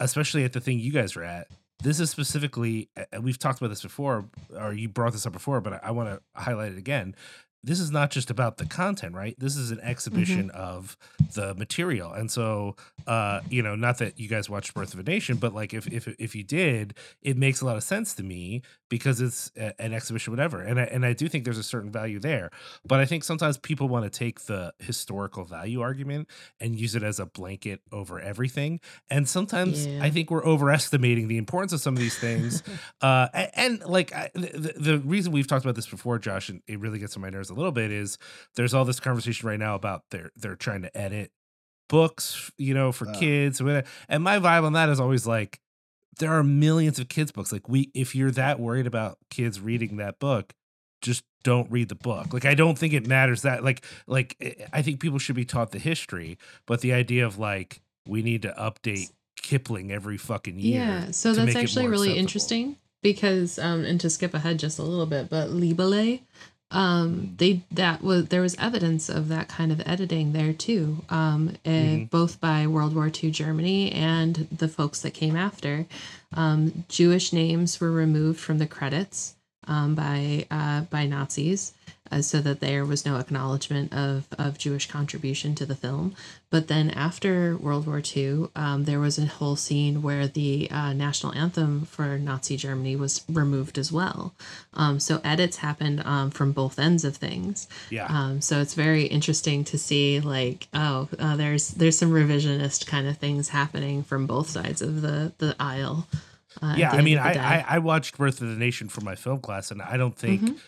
especially 0.00 0.44
at 0.44 0.52
the 0.52 0.60
thing 0.60 0.78
you 0.78 0.92
guys 0.92 1.14
are 1.16 1.24
at, 1.24 1.48
this 1.82 2.00
is 2.00 2.10
specifically 2.10 2.88
we've 3.20 3.38
talked 3.38 3.58
about 3.58 3.68
this 3.68 3.82
before, 3.82 4.30
or 4.58 4.72
you 4.72 4.88
brought 4.88 5.12
this 5.12 5.26
up 5.26 5.32
before, 5.32 5.60
but 5.60 5.74
I, 5.74 5.80
I 5.84 5.90
want 5.90 6.08
to 6.08 6.40
highlight 6.40 6.72
it 6.72 6.78
again 6.78 7.14
this 7.64 7.78
is 7.78 7.90
not 7.90 8.10
just 8.10 8.30
about 8.30 8.56
the 8.56 8.66
content, 8.66 9.14
right? 9.14 9.34
This 9.38 9.56
is 9.56 9.70
an 9.70 9.80
exhibition 9.80 10.50
of 10.50 10.96
the 11.34 11.54
material. 11.54 12.12
And 12.12 12.30
so 12.30 12.76
uh, 13.06 13.40
you 13.48 13.62
know, 13.62 13.74
not 13.74 13.98
that 13.98 14.18
you 14.18 14.28
guys 14.28 14.48
watched 14.48 14.74
Birth 14.74 14.94
of 14.94 15.00
a 15.00 15.02
Nation, 15.02 15.36
but 15.36 15.54
like 15.54 15.74
if 15.74 15.86
if 15.92 16.08
if 16.18 16.34
you 16.34 16.44
did, 16.44 16.94
it 17.22 17.36
makes 17.36 17.60
a 17.60 17.66
lot 17.66 17.76
of 17.76 17.82
sense 17.82 18.14
to 18.14 18.22
me 18.22 18.62
because 18.88 19.20
it's 19.20 19.50
a, 19.56 19.72
an 19.80 19.92
exhibition, 19.92 20.32
whatever. 20.32 20.60
And 20.60 20.78
I 20.80 20.84
and 20.84 21.04
I 21.04 21.12
do 21.12 21.28
think 21.28 21.44
there's 21.44 21.58
a 21.58 21.62
certain 21.62 21.90
value 21.90 22.18
there. 22.20 22.50
But 22.86 23.00
I 23.00 23.04
think 23.06 23.24
sometimes 23.24 23.58
people 23.58 23.88
want 23.88 24.04
to 24.04 24.10
take 24.10 24.40
the 24.42 24.72
historical 24.78 25.44
value 25.44 25.80
argument 25.80 26.28
and 26.60 26.78
use 26.78 26.94
it 26.94 27.02
as 27.02 27.18
a 27.18 27.26
blanket 27.26 27.80
over 27.90 28.20
everything. 28.20 28.80
And 29.10 29.28
sometimes 29.28 29.86
Yeah. 29.86 30.02
I 30.04 30.10
think 30.10 30.30
we're 30.30 30.44
overestimating 30.44 31.28
the 31.28 31.38
importance 31.38 31.72
of 31.72 31.80
some 31.80 31.94
of 31.94 32.00
these 32.00 32.18
things. 32.18 32.62
uh, 33.00 33.28
a- 33.34 33.58
and, 33.58 33.82
like 33.84 34.12
I, 34.14 34.30
the, 34.34 34.74
the 34.76 34.98
reason 34.98 35.32
we've 35.32 35.46
talked 35.46 35.64
about 35.64 35.74
this 35.74 35.86
before, 35.88 36.18
Josh, 36.18 36.48
and 36.48 36.62
it 36.66 36.78
really 36.78 36.98
gets 36.98 37.16
on 37.16 37.22
my 37.22 37.30
nerves 37.30 37.50
a 37.52 37.54
little 37.54 37.72
bit 37.72 37.90
is 37.92 38.18
there's 38.56 38.74
all 38.74 38.84
this 38.84 39.00
conversation 39.00 39.48
right 39.48 39.58
now 39.60 39.74
about 39.74 40.02
they're 40.10 40.30
they're 40.36 40.56
trying 40.56 40.82
to 40.82 40.96
edit 40.96 41.30
books, 41.88 42.50
you 42.56 42.74
know, 42.74 42.92
for 42.92 43.08
Uh. 43.08 43.14
kids. 43.18 43.60
And 43.60 44.24
my 44.24 44.38
vibe 44.38 44.64
on 44.64 44.72
that 44.72 44.88
is 44.88 44.98
always 45.00 45.26
like, 45.26 45.60
there 46.18 46.30
are 46.32 46.42
millions 46.42 46.98
of 46.98 47.08
kids 47.08 47.32
books. 47.32 47.52
Like 47.52 47.68
we, 47.68 47.90
if 47.94 48.14
you're 48.14 48.30
that 48.32 48.58
worried 48.60 48.86
about 48.86 49.18
kids 49.30 49.60
reading 49.60 49.96
that 49.96 50.18
book, 50.18 50.54
just 51.00 51.24
don't 51.42 51.70
read 51.70 51.88
the 51.88 51.94
book. 51.94 52.32
Like 52.32 52.44
I 52.44 52.54
don't 52.54 52.78
think 52.78 52.92
it 52.94 53.06
matters 53.06 53.42
that. 53.42 53.64
Like 53.64 53.84
like 54.06 54.36
eh, 54.40 54.52
I 54.72 54.82
think 54.82 55.00
people 55.00 55.18
should 55.18 55.36
be 55.36 55.44
taught 55.44 55.72
the 55.72 55.78
history, 55.78 56.38
but 56.66 56.80
the 56.80 56.92
idea 56.92 57.26
of 57.26 57.38
like 57.38 57.80
we 58.06 58.22
need 58.22 58.42
to 58.42 58.54
update 58.58 59.10
Kipling 59.36 59.90
every 59.90 60.16
fucking 60.18 60.58
year. 60.60 60.80
Yeah, 60.80 61.10
so 61.10 61.32
that's 61.32 61.56
actually 61.56 61.88
really 61.88 62.08
acceptable. 62.10 62.18
interesting 62.20 62.76
because 63.02 63.58
um 63.58 63.84
and 63.84 64.00
to 64.00 64.08
skip 64.08 64.34
ahead 64.34 64.60
just 64.60 64.78
a 64.78 64.82
little 64.82 65.06
bit, 65.06 65.28
but 65.28 65.48
Liebelei 65.48 66.20
um 66.72 67.34
they 67.36 67.62
that 67.70 68.02
was 68.02 68.26
there 68.28 68.40
was 68.40 68.56
evidence 68.58 69.08
of 69.08 69.28
that 69.28 69.48
kind 69.48 69.70
of 69.70 69.80
editing 69.86 70.32
there 70.32 70.52
too 70.52 71.04
um 71.10 71.50
uh, 71.66 71.68
Mhm. 71.68 72.10
both 72.10 72.40
by 72.40 72.66
world 72.66 72.94
war 72.94 73.10
ii 73.22 73.30
germany 73.30 73.92
and 73.92 74.48
the 74.50 74.68
folks 74.68 75.00
that 75.02 75.12
came 75.14 75.36
after 75.36 75.86
um 76.34 76.84
jewish 76.88 77.32
names 77.32 77.80
were 77.80 77.90
removed 77.92 78.40
from 78.40 78.58
the 78.58 78.66
credits 78.66 79.34
um 79.66 79.94
by 79.94 80.46
uh 80.50 80.82
by 80.82 81.06
nazis 81.06 81.72
uh, 82.12 82.20
so 82.20 82.40
that 82.40 82.60
there 82.60 82.84
was 82.84 83.06
no 83.06 83.16
acknowledgement 83.16 83.92
of, 83.92 84.26
of 84.38 84.58
Jewish 84.58 84.86
contribution 84.86 85.54
to 85.54 85.64
the 85.64 85.74
film. 85.74 86.14
But 86.50 86.68
then 86.68 86.90
after 86.90 87.56
World 87.56 87.86
War 87.86 88.02
II, 88.04 88.48
um, 88.54 88.84
there 88.84 89.00
was 89.00 89.18
a 89.18 89.24
whole 89.24 89.56
scene 89.56 90.02
where 90.02 90.26
the 90.28 90.70
uh, 90.70 90.92
national 90.92 91.34
anthem 91.34 91.86
for 91.86 92.18
Nazi 92.18 92.58
Germany 92.58 92.96
was 92.96 93.24
removed 93.28 93.78
as 93.78 93.90
well. 93.90 94.34
Um, 94.74 95.00
so 95.00 95.22
edits 95.24 95.56
happened 95.58 96.02
um, 96.04 96.30
from 96.30 96.52
both 96.52 96.78
ends 96.78 97.04
of 97.04 97.16
things. 97.16 97.66
Yeah. 97.88 98.06
Um, 98.06 98.42
so 98.42 98.60
it's 98.60 98.74
very 98.74 99.04
interesting 99.04 99.64
to 99.64 99.78
see, 99.78 100.20
like, 100.20 100.68
oh, 100.74 101.08
uh, 101.18 101.36
there's 101.36 101.68
there's 101.68 101.96
some 101.96 102.10
revisionist 102.10 102.86
kind 102.86 103.08
of 103.08 103.16
things 103.16 103.48
happening 103.48 104.02
from 104.02 104.26
both 104.26 104.50
sides 104.50 104.82
of 104.82 105.00
the 105.00 105.32
the 105.38 105.56
aisle. 105.58 106.06
Uh, 106.62 106.74
yeah, 106.76 106.92
I 106.92 107.02
mean, 107.02 107.18
I. 107.18 107.32
I 107.34 107.64
I 107.68 107.78
watched 107.78 108.16
Birth 108.16 108.40
of 108.40 108.48
the 108.48 108.54
Nation 108.56 108.88
for 108.88 109.00
my 109.00 109.14
film 109.16 109.40
class, 109.40 109.70
and 109.70 109.82
I 109.82 109.96
don't 109.96 110.16
think 110.16 110.42
Mhm. 110.42 110.58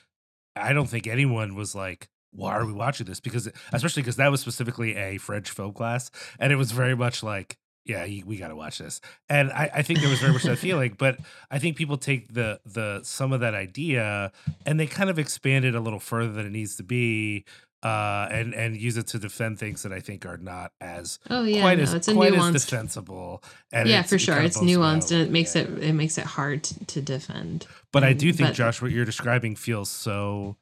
I 0.57 0.73
don't 0.73 0.89
think 0.89 1.07
anyone 1.07 1.55
was 1.55 1.75
like, 1.75 2.09
"Why 2.33 2.53
are 2.55 2.67
we 2.67 2.73
watching 2.73 3.07
this?" 3.07 3.21
Because 3.21 3.49
especially 3.73 4.03
because 4.03 4.17
that 4.17 4.31
was 4.31 4.41
specifically 4.41 4.97
a 4.97 5.19
French 5.19 5.51
film 5.51 5.73
class, 5.73 6.11
and 6.39 6.53
it 6.53 6.57
was 6.57 6.73
very 6.73 6.97
much 6.97 7.23
like, 7.23 7.59
"Yeah, 7.85 8.05
we 8.25 8.37
got 8.37 8.49
to 8.49 8.57
watch 8.57 8.79
this." 8.79 9.01
And 9.29 9.53
I, 9.53 9.71
I 9.77 9.83
think 9.83 10.01
there 10.01 10.09
was 10.11 10.21
very 10.21 10.33
much 10.33 10.43
that 10.45 10.59
feeling, 10.59 10.95
but 10.99 11.19
I 11.51 11.59
think 11.59 11.77
people 11.77 11.97
take 11.97 12.33
the 12.35 12.61
the 12.65 13.01
some 13.05 13.33
of 13.33 13.41
that 13.41 13.55
idea 13.55 14.33
and 14.67 14.79
they 14.81 14.87
kind 14.87 15.11
of 15.11 15.19
expand 15.19 15.65
it 15.65 15.75
a 15.75 15.81
little 15.81 16.01
further 16.01 16.33
than 16.33 16.47
it 16.47 16.53
needs 16.53 16.77
to 16.77 16.83
be. 16.83 17.45
Uh, 17.85 18.27
and 18.31 18.55
and 18.55 18.77
use 18.77 18.97
it 18.97 19.07
to 19.09 19.19
defend 19.19 19.59
things 19.59 19.83
that 19.83 19.93
I 19.93 20.01
think 20.01 20.25
are 20.27 20.39
not 20.39 20.73
as 20.81 21.19
Oh 21.31 21.45
yeah, 21.45 21.61
quite 21.61 21.77
no, 21.79 21.83
as 21.85 21.95
it's 21.95 22.09
a 22.09 22.15
quite 22.15 22.33
nuanced. 22.33 22.55
as 22.55 22.65
defensible. 22.65 23.43
And 23.73 23.89
yeah, 23.89 24.03
for 24.03 24.19
sure, 24.19 24.39
it's 24.41 24.57
bumps 24.57 24.73
out 24.73 24.79
nuanced 24.81 25.13
and 25.13 25.21
it 25.23 25.31
makes 25.31 25.53
bit. 25.53 25.69
it 25.69 25.83
it 25.85 25.93
makes 25.93 26.17
it 26.19 26.25
hard 26.25 26.65
to 26.65 27.01
defend. 27.03 27.67
But 27.93 28.03
I 28.05 28.13
Um, 28.13 28.17
do 28.17 28.33
think, 28.33 28.49
but- 28.51 28.55
Josh, 28.57 28.81
what 28.83 28.91
you're 28.91 29.05
describing 29.05 29.55
feels 29.55 29.91
so 29.91 30.57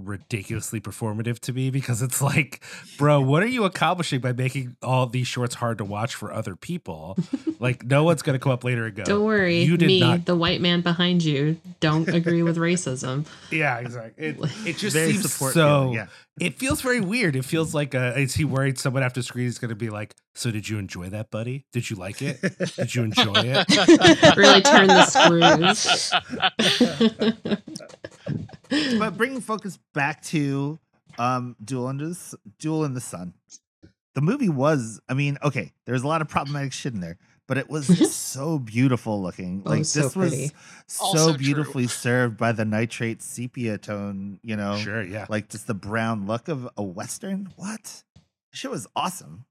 ridiculously 0.00 0.80
performative 0.80 1.40
to 1.40 1.52
me 1.52 1.70
because 1.78 2.02
it's 2.02 2.22
like, 2.22 2.60
bro, 2.98 3.20
what 3.20 3.42
are 3.42 3.46
you 3.48 3.64
accomplishing 3.64 4.20
by 4.20 4.32
making 4.32 4.76
all 4.80 5.06
these 5.06 5.26
shorts 5.26 5.56
hard 5.56 5.78
to 5.78 5.84
watch 5.84 6.14
for 6.14 6.32
other 6.32 6.54
people? 6.54 7.18
like, 7.58 7.84
no 7.84 8.04
one's 8.04 8.22
going 8.22 8.34
to 8.34 8.42
come 8.42 8.52
up 8.52 8.62
later 8.62 8.86
and 8.86 8.94
go, 8.94 9.02
Don't 9.04 9.24
worry, 9.24 9.62
you 9.62 9.76
did 9.76 9.88
me, 9.88 10.00
not. 10.00 10.24
the 10.24 10.36
white 10.36 10.60
man 10.60 10.82
behind 10.82 11.24
you, 11.24 11.60
don't 11.80 12.08
agree 12.08 12.44
with 12.44 12.56
racism. 12.68 13.26
Yeah, 13.50 13.78
exactly. 13.78 14.24
It, 14.26 14.36
it 14.66 14.76
just 14.78 14.94
seems 14.94 15.30
support 15.32 15.54
so. 15.54 15.80
feeling, 15.80 15.94
yeah. 15.94 16.06
It 16.40 16.58
feels 16.58 16.80
very 16.80 17.00
weird. 17.00 17.36
It 17.36 17.44
feels 17.44 17.74
like, 17.74 17.94
uh, 17.94 18.14
is 18.16 18.34
he 18.34 18.44
worried 18.44 18.78
someone 18.78 19.02
after 19.02 19.22
screen 19.22 19.46
is 19.46 19.58
going 19.58 19.70
to 19.70 19.74
be 19.74 19.90
like, 19.90 20.14
so 20.34 20.50
did 20.50 20.68
you 20.68 20.78
enjoy 20.78 21.08
that, 21.10 21.30
buddy? 21.30 21.66
Did 21.72 21.90
you 21.90 21.96
like 21.96 22.22
it? 22.22 22.40
Did 22.76 22.94
you 22.94 23.02
enjoy 23.04 23.34
it? 23.36 23.68
really 24.36 24.62
turn 24.62 24.86
the 24.86 25.04
screws. 25.04 26.12
but 28.98 29.16
bringing 29.16 29.40
focus 29.40 29.78
back 29.94 30.22
to 30.22 30.78
um 31.18 31.56
duel 31.64 31.88
in 31.88 31.96
the, 31.96 32.38
duel 32.58 32.84
in 32.84 32.94
the 32.94 33.00
sun 33.00 33.34
the 34.14 34.20
movie 34.20 34.48
was 34.48 35.00
i 35.08 35.14
mean 35.14 35.38
okay 35.42 35.72
there's 35.84 36.02
a 36.02 36.06
lot 36.06 36.20
of 36.20 36.28
problematic 36.28 36.72
shit 36.72 36.94
in 36.94 37.00
there 37.00 37.18
but 37.48 37.58
it 37.58 37.68
was 37.68 38.14
so 38.14 38.58
beautiful 38.60 39.20
looking 39.20 39.62
Oh, 39.66 39.70
like 39.70 39.84
so 39.84 40.02
this 40.02 40.14
was 40.14 40.30
pretty. 40.30 40.50
Also 41.00 41.16
so 41.16 41.28
true. 41.30 41.38
beautifully 41.38 41.86
served 41.88 42.36
by 42.36 42.52
the 42.52 42.64
nitrate 42.64 43.20
sepia 43.22 43.76
tone 43.78 44.38
you 44.44 44.54
know 44.54 44.76
Sure, 44.76 45.02
yeah. 45.02 45.26
like 45.28 45.48
just 45.48 45.66
the 45.66 45.74
brown 45.74 46.26
look 46.26 46.46
of 46.48 46.68
a 46.76 46.82
western 46.82 47.52
what 47.56 48.04
shit 48.52 48.70
was 48.70 48.86
awesome 48.94 49.44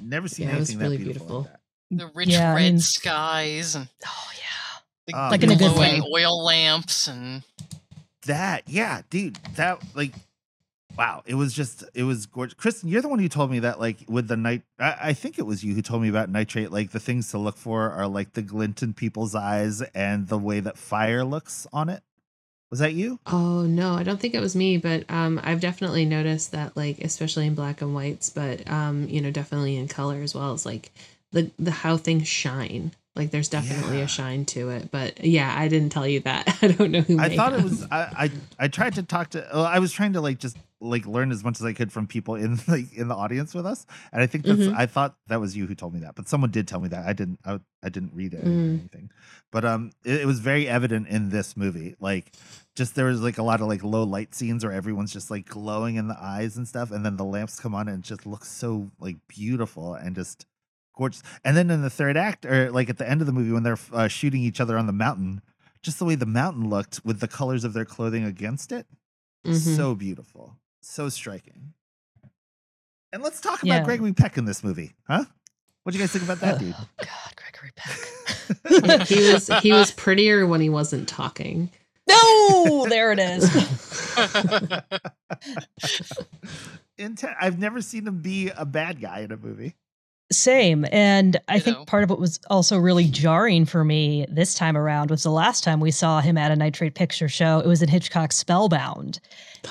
never 0.00 0.28
seen 0.28 0.46
Yeah, 0.48 0.56
it 0.56 0.58
was 0.60 0.70
anything 0.70 0.82
really 0.84 0.96
that 0.98 1.04
beautiful, 1.04 1.26
beautiful. 1.26 1.40
like 1.42 1.50
that. 1.52 1.98
the 1.98 2.06
rich 2.14 2.28
Yeah, 2.28 2.52
I 2.52 2.54
red 2.54 2.72
mean- 2.74 2.78
skies 2.80 3.74
and 3.74 3.88
Oh 4.06 4.30
yeah. 4.34 4.80
the 5.08 5.14
Um, 5.18 5.30
Like 5.30 5.42
in 5.42 5.50
a 5.50 5.56
good 5.56 5.72
glowing 5.74 6.02
way. 6.02 6.08
oil 6.22 6.44
lamps 6.44 7.08
and 7.08 7.42
that 8.26 8.62
yeah 8.68 9.02
dude 9.10 9.36
that 9.56 9.82
like 9.96 10.12
wow 10.96 11.22
it 11.26 11.34
was 11.34 11.52
just 11.54 11.84
it 11.94 12.02
was 12.02 12.26
gorgeous 12.26 12.54
kristen 12.54 12.88
you're 12.88 13.02
the 13.02 13.08
one 13.08 13.18
who 13.18 13.28
told 13.28 13.50
me 13.50 13.58
that 13.60 13.80
like 13.80 13.98
with 14.08 14.28
the 14.28 14.36
night 14.36 14.62
I, 14.78 14.96
I 15.02 15.12
think 15.12 15.38
it 15.38 15.46
was 15.46 15.64
you 15.64 15.74
who 15.74 15.82
told 15.82 16.02
me 16.02 16.08
about 16.08 16.28
nitrate 16.28 16.70
like 16.70 16.90
the 16.90 17.00
things 17.00 17.30
to 17.30 17.38
look 17.38 17.56
for 17.56 17.90
are 17.90 18.06
like 18.08 18.34
the 18.34 18.42
glint 18.42 18.82
in 18.82 18.92
people's 18.94 19.34
eyes 19.34 19.80
and 19.94 20.28
the 20.28 20.38
way 20.38 20.60
that 20.60 20.76
fire 20.78 21.24
looks 21.24 21.66
on 21.72 21.88
it 21.88 22.02
was 22.70 22.78
that 22.80 22.94
you 22.94 23.18
Oh 23.26 23.62
no, 23.62 23.94
I 23.94 24.02
don't 24.02 24.18
think 24.18 24.34
it 24.34 24.40
was 24.40 24.56
me, 24.56 24.78
but 24.78 25.04
um, 25.10 25.38
I've 25.44 25.60
definitely 25.60 26.06
noticed 26.06 26.52
that, 26.52 26.74
like, 26.74 27.00
especially 27.04 27.46
in 27.46 27.54
black 27.54 27.82
and 27.82 27.94
whites, 27.94 28.30
but 28.30 28.66
um, 28.70 29.06
you 29.10 29.20
know, 29.20 29.30
definitely 29.30 29.76
in 29.76 29.88
color 29.88 30.22
as 30.22 30.34
well. 30.34 30.54
as 30.54 30.64
like 30.64 30.90
the 31.32 31.50
the 31.58 31.70
how 31.70 31.98
things 31.98 32.26
shine. 32.28 32.92
Like, 33.14 33.30
there's 33.30 33.50
definitely 33.50 33.98
Yeah. 33.98 34.04
a 34.04 34.08
shine 34.08 34.46
to 34.46 34.70
it. 34.70 34.90
But 34.90 35.22
yeah, 35.22 35.54
I 35.54 35.68
didn't 35.68 35.90
tell 35.90 36.06
you 36.08 36.20
that. 36.20 36.56
I 36.62 36.68
don't 36.68 36.90
know 36.90 37.02
who. 37.02 37.20
i 37.20 37.36
thought 37.36 37.52
it 37.52 37.62
was 37.62 37.86
I, 37.90 38.00
I 38.24 38.30
i 38.64 38.68
tried 38.68 38.94
to 38.94 39.02
talk 39.02 39.28
to 39.30 39.46
well, 39.52 39.66
i 39.66 39.78
was 39.78 39.92
trying 39.92 40.14
to 40.14 40.22
like 40.22 40.38
just 40.38 40.56
like 40.84 41.06
learn 41.06 41.30
as 41.30 41.44
much 41.44 41.60
as 41.60 41.64
i 41.64 41.72
could 41.72 41.92
from 41.92 42.06
people 42.08 42.34
in 42.34 42.58
like 42.68 42.92
in 42.92 43.06
the 43.08 43.14
audience 43.14 43.54
with 43.54 43.64
us 43.64 43.86
and 44.12 44.20
i 44.20 44.26
think 44.26 44.44
that's 44.44 44.62
Mhm. 44.62 44.74
i 44.76 44.84
thought 44.86 45.16
that 45.28 45.40
was 45.40 45.56
you 45.56 45.66
who 45.66 45.74
told 45.76 45.94
me 45.94 46.00
that 46.00 46.14
but 46.16 46.28
someone 46.28 46.50
did 46.50 46.66
tell 46.66 46.80
me 46.80 46.88
that 46.88 47.06
i 47.06 47.12
didn't 47.12 47.38
i, 47.44 47.60
I 47.82 47.88
didn't 47.88 48.14
read 48.14 48.34
it 48.34 48.44
or 48.44 48.48
Mm. 48.50 48.80
anything 48.80 49.10
but 49.52 49.64
um 49.64 49.92
it, 50.04 50.22
it 50.22 50.26
was 50.26 50.40
very 50.40 50.66
evident 50.68 51.06
in 51.08 51.30
this 51.30 51.56
movie 51.56 51.94
like 52.00 52.32
just 52.74 52.94
there 52.96 53.06
was 53.06 53.20
like 53.22 53.38
a 53.38 53.42
lot 53.44 53.60
of 53.60 53.68
like 53.68 53.84
low 53.84 54.02
light 54.02 54.34
scenes 54.34 54.64
where 54.64 54.72
everyone's 54.72 55.12
just 55.12 55.30
like 55.30 55.46
glowing 55.48 55.94
in 55.96 56.08
the 56.08 56.18
eyes 56.20 56.56
and 56.56 56.66
stuff 56.66 56.90
and 56.90 57.06
then 57.06 57.16
the 57.16 57.24
lamps 57.24 57.60
come 57.60 57.74
on 57.74 57.86
and 57.88 58.02
just 58.02 58.26
looks 58.26 58.48
so 58.50 58.90
like 58.98 59.16
beautiful 59.28 59.94
and 59.94 60.16
just 60.16 60.46
gorgeous 60.96 61.22
and 61.44 61.56
then 61.56 61.70
in 61.70 61.82
the 61.82 61.90
third 61.90 62.16
act 62.16 62.44
or 62.44 62.70
like 62.72 62.90
at 62.90 62.98
the 62.98 63.08
end 63.08 63.20
of 63.20 63.26
the 63.26 63.32
movie 63.32 63.52
when 63.52 63.62
they're 63.62 63.78
uh, 63.92 64.08
shooting 64.08 64.42
each 64.42 64.60
other 64.60 64.76
on 64.76 64.86
the 64.86 64.92
mountain 64.92 65.40
just 65.82 65.98
the 65.98 66.04
way 66.04 66.14
the 66.16 66.26
mountain 66.26 66.68
looked 66.68 67.00
with 67.04 67.20
the 67.20 67.28
colors 67.28 67.64
of 67.64 67.72
their 67.72 67.84
clothing 67.84 68.24
against 68.24 68.72
it 68.72 68.86
Mhm. 69.44 69.74
so 69.76 69.94
beautiful 69.96 70.56
so 70.82 71.08
striking 71.08 71.72
and 73.12 73.22
let's 73.22 73.40
talk 73.40 73.62
about 73.62 73.66
Yeah. 73.74 73.84
gregory 73.84 74.12
peck 74.12 74.36
in 74.38 74.44
this 74.44 74.62
movie 74.64 74.94
huh 75.06 75.24
what 75.82 75.92
do 75.92 75.98
you 75.98 76.02
guys 76.02 76.12
think 76.12 76.24
about 76.24 76.40
that 76.40 76.58
dude 76.58 76.74
Oh, 76.78 76.86
God, 76.98 77.08
Gregory 77.36 77.70
Peck. 77.74 79.08
he 79.08 79.32
was 79.32 79.48
he 79.62 79.72
was 79.72 79.90
prettier 79.92 80.46
when 80.46 80.60
he 80.60 80.68
wasn't 80.68 81.08
talking. 81.08 81.70
no, 82.08 82.86
there 82.88 83.12
it 83.12 83.18
is. 83.18 83.48
Inten- 86.98 87.34
I've 87.40 87.58
never 87.58 87.80
seen 87.80 88.06
him 88.06 88.20
be 88.20 88.50
a 88.50 88.64
bad 88.64 89.00
guy 89.00 89.20
in 89.20 89.32
a 89.32 89.36
movie. 89.36 89.74
Same. 90.32 90.86
And 90.90 91.40
I 91.48 91.58
Ditto. 91.58 91.72
think 91.72 91.86
part 91.86 92.04
of 92.04 92.10
what 92.10 92.18
was 92.18 92.40
also 92.48 92.78
really 92.78 93.04
jarring 93.04 93.64
for 93.64 93.84
me 93.84 94.26
this 94.28 94.54
time 94.54 94.76
around 94.76 95.10
was 95.10 95.22
the 95.22 95.30
last 95.30 95.62
time 95.64 95.80
we 95.80 95.90
saw 95.90 96.20
him 96.20 96.36
at 96.38 96.50
a 96.50 96.56
Nitrate 96.56 96.94
Picture 96.94 97.28
show. 97.28 97.60
It 97.60 97.66
was 97.66 97.82
in 97.82 97.88
Hitchcock's 97.88 98.36
Spellbound. 98.36 99.20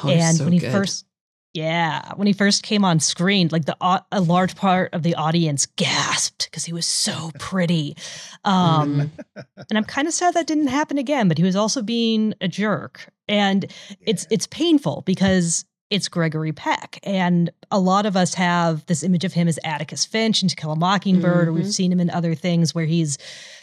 Oh, 0.04 0.10
and 0.10 0.38
so 0.38 0.44
when 0.44 0.54
he 0.54 0.60
good. 0.60 0.72
first 0.72 1.06
yeah, 1.54 2.14
when 2.16 2.28
he 2.28 2.34
first 2.34 2.64
came 2.64 2.86
on 2.86 3.02
screen, 3.02 3.50
like 3.52 3.66
the 3.66 3.76
a 4.12 4.22
large 4.22 4.56
part 4.56 4.94
of 4.94 5.04
the 5.04 5.16
audience 5.16 5.66
gasped 5.66 6.46
because 6.50 6.64
he 6.64 6.72
was 6.72 6.86
so 6.86 7.32
pretty. 7.40 7.98
Um, 8.46 9.12
and 9.36 9.78
I'm 9.78 9.84
kind 9.84 10.08
of 10.08 10.14
sad 10.14 10.34
that 10.36 10.48
didn't 10.48 10.68
happen 10.68 10.98
again. 10.98 11.28
But 11.28 11.38
he 11.38 11.44
was 11.44 11.58
also 11.58 11.82
being 11.82 12.34
a 12.40 12.48
jerk, 12.48 13.06
and 13.28 13.66
it's 14.00 14.26
it's 14.32 14.48
painful 14.48 15.04
because 15.06 15.66
it's 15.92 16.08
Gregory 16.08 16.52
Peck, 16.54 17.00
and 17.04 17.52
a 17.70 17.80
lot 17.80 18.08
of 18.08 18.18
us 18.18 18.34
have 18.34 18.84
this 18.88 19.04
image 19.04 19.24
of 19.24 19.34
him 19.34 19.48
as 19.48 19.60
Atticus 19.64 20.06
Finch 20.06 20.42
in 20.42 20.50
To 20.50 20.56
Kill 20.56 20.72
a 20.72 20.76
Mockingbird, 20.76 21.50
or 21.50 21.54
we've 21.54 21.66
Mhm. 21.66 21.74
seen 21.74 21.92
him 21.92 22.00
in 22.00 22.10
other 22.10 22.34
things 22.34 22.74
where 22.74 22.86
he's 22.86 23.20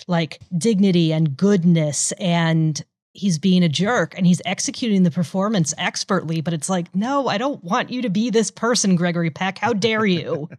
like 0.07 0.39
dignity 0.57 1.13
and 1.13 1.37
goodness 1.37 2.13
and 2.13 2.85
he's 3.15 3.39
being 3.39 3.65
a 3.65 3.69
jerk 3.69 4.17
and 4.17 4.27
he's 4.27 4.41
executing 4.45 5.03
the 5.03 5.11
performance 5.11 5.75
expertly 5.77 6.41
but 6.41 6.55
it's 6.55 6.69
like 6.69 6.95
no 6.95 7.27
i 7.27 7.37
don't 7.37 7.65
want 7.65 7.91
you 7.91 8.01
to 8.01 8.09
be 8.09 8.31
this 8.31 8.49
person 8.51 8.95
gregory 8.95 9.29
peck 9.31 9.59
how 9.59 9.73
dare 9.73 10.07
you 10.07 10.49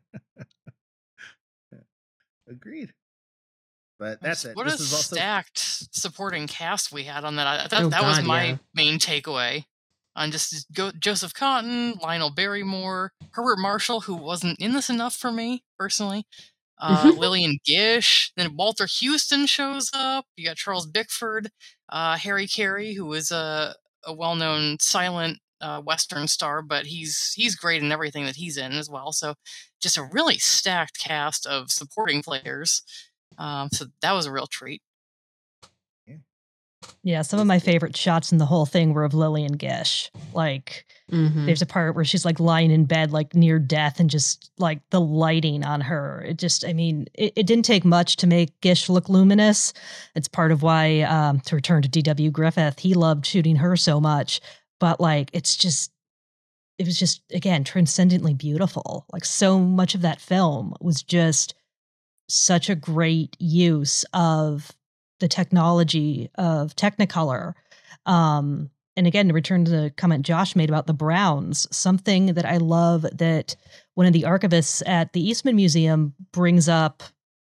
Agreed. 2.49 2.93
But 3.99 4.21
that's 4.21 4.45
it. 4.45 4.55
what 4.55 4.65
this 4.65 4.79
a 4.79 4.83
is 4.83 4.93
also 4.93 5.15
stacked 5.15 5.59
supporting 5.93 6.47
cast 6.47 6.91
we 6.91 7.03
had 7.03 7.25
on 7.25 7.35
that. 7.35 7.47
I 7.47 7.67
thought 7.67 7.83
Oh, 7.83 7.89
that 7.89 8.03
was 8.03 8.21
my 8.23 8.43
yeah. 8.45 8.57
main 8.73 8.97
takeaway. 8.99 9.65
On 10.19 10.31
just 10.31 10.71
go, 10.73 10.91
Joseph 10.91 11.33
Cotten, 11.33 11.99
Lionel 12.01 12.29
Barrymore, 12.29 13.13
Herbert 13.31 13.57
Marshall, 13.57 14.01
who 14.01 14.15
wasn't 14.15 14.59
in 14.59 14.73
this 14.73 14.89
enough 14.89 15.15
for 15.15 15.31
me 15.31 15.63
personally. 15.77 16.25
Uh, 16.77 17.13
Lillian 17.17 17.57
Gish, 17.65 18.31
then 18.35 18.55
Walter 18.55 18.85
Huston 18.89 19.45
shows 19.45 19.89
up. 19.93 20.25
You 20.35 20.45
got 20.45 20.57
Charles 20.57 20.85
Bickford, 20.85 21.49
uh, 21.87 22.17
Harry 22.17 22.47
Carey, 22.47 22.93
who 22.93 23.11
is 23.13 23.31
a, 23.31 23.75
a 24.05 24.13
well-known 24.13 24.77
silent 24.79 25.39
uh, 25.61 25.81
Western 25.81 26.27
star, 26.27 26.61
but 26.61 26.85
he's 26.85 27.33
he's 27.35 27.55
great 27.55 27.81
in 27.81 27.91
everything 27.91 28.25
that 28.25 28.35
he's 28.35 28.57
in 28.57 28.73
as 28.73 28.89
well. 28.89 29.11
So, 29.13 29.35
just 29.81 29.97
a 29.97 30.09
really 30.11 30.37
stacked 30.37 30.99
cast 30.99 31.45
of 31.45 31.71
supporting 31.71 32.21
players. 32.21 32.83
Um, 33.37 33.69
so 33.71 33.85
that 34.01 34.11
was 34.13 34.25
a 34.25 34.31
real 34.31 34.47
treat. 34.47 34.81
Yeah 37.03 37.21
some 37.21 37.39
of 37.39 37.47
my 37.47 37.59
favorite 37.59 37.95
shots 37.97 38.31
in 38.31 38.37
the 38.37 38.45
whole 38.45 38.65
thing 38.65 38.93
were 38.93 39.03
of 39.03 39.13
lillian 39.13 39.53
gish. 39.53 40.11
Like 40.33 40.85
Mhm. 41.11 41.45
there's 41.47 41.61
a 41.61 41.65
part 41.65 41.95
where 41.95 42.05
she's 42.05 42.23
like 42.25 42.39
lying 42.39 42.69
in 42.71 42.85
bed 42.85 43.11
like 43.11 43.33
near 43.33 43.57
death 43.57 43.99
and 43.99 44.09
just 44.09 44.51
like 44.59 44.79
the 44.91 45.01
lighting 45.01 45.65
on 45.65 45.81
her. 45.81 46.23
It 46.27 46.37
just 46.37 46.63
i 46.65 46.71
mean 46.73 47.07
it, 47.13 47.33
it 47.35 47.47
didn't 47.47 47.65
take 47.65 47.83
much 47.83 48.15
to 48.17 48.27
make 48.27 48.59
gish 48.61 48.89
look 48.89 49.09
luminous. 49.09 49.73
It's 50.15 50.27
part 50.27 50.51
of 50.51 50.61
why 50.61 51.01
um 51.01 51.39
to 51.41 51.55
return 51.55 51.81
to 51.81 51.89
dw 51.89 52.31
griffith 52.31 52.79
he 52.79 52.93
loved 52.93 53.25
shooting 53.25 53.57
her 53.57 53.75
so 53.75 53.99
much. 53.99 54.39
But 54.79 54.99
like 55.01 55.29
it's 55.33 55.55
just 55.55 55.91
it 56.77 56.85
was 56.85 56.97
just 56.97 57.21
again 57.33 57.63
transcendently 57.65 58.33
beautiful. 58.33 59.05
Like 59.11 59.25
so 59.25 59.59
much 59.59 59.95
of 59.95 60.01
that 60.01 60.21
film 60.21 60.73
was 60.79 61.03
just 61.03 61.55
such 62.29 62.69
a 62.69 62.75
great 62.75 63.35
use 63.39 64.05
of 64.13 64.71
the 65.19 65.27
technology 65.27 66.29
of 66.35 66.75
technicolor 66.75 67.53
um 68.05 68.69
and 68.95 69.07
again 69.07 69.27
to 69.27 69.33
return 69.33 69.65
to 69.65 69.71
the 69.71 69.93
comment 69.97 70.25
josh 70.25 70.55
made 70.55 70.69
about 70.69 70.87
the 70.87 70.93
browns 70.93 71.67
something 71.75 72.27
that 72.27 72.45
i 72.45 72.57
love 72.57 73.05
that 73.13 73.55
one 73.95 74.07
of 74.07 74.13
the 74.13 74.23
archivists 74.23 74.81
at 74.87 75.13
the 75.13 75.27
eastman 75.27 75.55
museum 75.55 76.13
brings 76.31 76.69
up 76.69 77.03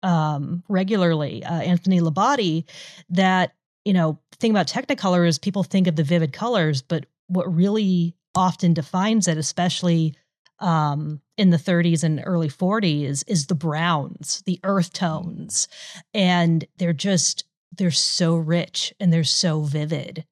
um 0.02 0.62
regularly 0.68 1.44
uh, 1.44 1.60
anthony 1.60 2.01
L'Abbate, 2.01 2.64
that 3.09 3.55
you 3.84 3.93
know 3.93 4.18
the 4.30 4.36
thing 4.39 4.51
about 4.51 4.66
technicolor 4.66 5.26
is 5.26 5.39
people 5.39 5.62
think 5.62 5.86
of 5.86 5.97
the 5.97 6.05
vivid 6.05 6.32
colors 6.32 6.82
but 6.82 7.06
what 7.28 7.52
really 7.55 8.14
often 8.34 8.74
defines 8.74 9.28
it 9.28 9.39
especially 9.39 10.14
um, 10.62 11.20
in 11.36 11.51
the 11.51 11.56
30s 11.56 12.05
and 12.05 12.22
early 12.24 12.48
40s 12.48 13.24
is 13.26 13.47
the 13.47 13.55
browns, 13.55 14.43
the 14.47 14.60
earth 14.62 14.93
tones, 14.93 15.68
and 16.14 16.64
they're 16.78 16.93
just 16.93 17.44
they're 17.76 17.90
so 17.90 18.36
rich 18.36 18.92
and 19.00 19.12
they're 19.12 19.24
so 19.24 19.62
vivid, 19.62 20.24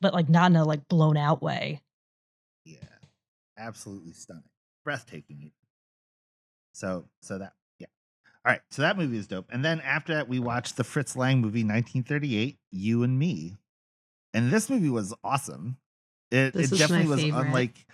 but 0.00 0.12
like 0.14 0.28
not 0.28 0.50
in 0.50 0.56
a 0.56 0.64
like 0.64 0.88
blown 0.88 1.16
out 1.16 1.42
way. 1.42 1.80
yeah. 2.64 2.76
absolutely 3.56 4.12
stunning, 4.12 4.44
breathtaking. 4.84 5.52
So, 6.72 7.04
so 7.20 7.38
that 7.38 7.52
yeah. 7.78 7.86
All 8.44 8.52
right, 8.52 8.60
so 8.70 8.82
that 8.82 8.96
movie 8.96 9.18
is 9.18 9.26
dope. 9.26 9.46
And 9.52 9.64
then 9.64 9.80
after 9.80 10.14
that, 10.14 10.28
we 10.28 10.38
watched 10.38 10.76
the 10.76 10.84
Fritz 10.84 11.14
Lang 11.16 11.36
movie, 11.40 11.60
1938, 11.64 12.58
You 12.70 13.02
and 13.02 13.18
Me, 13.18 13.56
and 14.32 14.50
this 14.50 14.70
movie 14.70 14.88
was 14.90 15.14
awesome. 15.22 15.76
It 16.30 16.54
This 16.54 16.72
it 16.72 16.78
definitely 16.78 17.06
my 17.06 17.10
was 17.10 17.20
favorite. 17.22 17.46
unlike. 17.46 17.86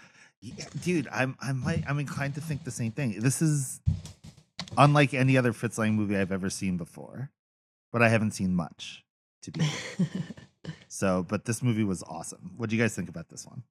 Yeah, 0.42 0.66
dude, 0.82 1.08
I'm 1.10 1.36
I'm 1.40 1.64
like 1.64 1.84
I'm 1.88 1.98
inclined 1.98 2.34
to 2.34 2.40
think 2.40 2.64
the 2.64 2.70
same 2.70 2.92
thing. 2.92 3.18
This 3.20 3.40
is 3.42 3.80
unlike 4.76 5.14
any 5.14 5.36
other 5.36 5.52
Fritz 5.52 5.78
Lang 5.78 5.94
movie 5.94 6.16
I've 6.16 6.30
ever 6.30 6.50
seen 6.50 6.76
before, 6.76 7.30
but 7.96 8.02
I 8.02 8.10
haven't 8.10 8.32
seen 8.32 8.54
much 8.54 9.02
to 9.40 9.50
be. 9.50 9.66
so, 10.88 11.24
but 11.26 11.46
this 11.46 11.62
movie 11.62 11.82
was 11.82 12.02
awesome. 12.02 12.50
What 12.58 12.68
do 12.68 12.76
you 12.76 12.82
guys 12.82 12.94
think 12.94 13.08
about 13.08 13.30
this 13.30 13.46
one? 13.46 13.62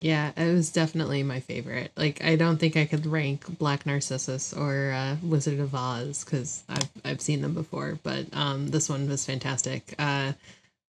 Yeah, 0.00 0.32
it 0.36 0.52
was 0.52 0.72
definitely 0.72 1.22
my 1.22 1.38
favorite. 1.38 1.92
Like, 1.96 2.24
I 2.24 2.34
don't 2.34 2.56
think 2.56 2.76
I 2.76 2.86
could 2.86 3.06
rank 3.06 3.58
Black 3.58 3.86
Narcissus 3.86 4.52
or 4.52 4.90
uh, 4.90 5.14
Wizard 5.22 5.60
of 5.60 5.72
Oz 5.72 6.24
because 6.24 6.64
I've 6.68 6.90
I've 7.04 7.20
seen 7.20 7.42
them 7.42 7.54
before, 7.54 7.96
but 8.02 8.26
um, 8.32 8.66
this 8.66 8.88
one 8.88 9.08
was 9.08 9.24
fantastic. 9.24 9.94
Uh, 9.96 10.32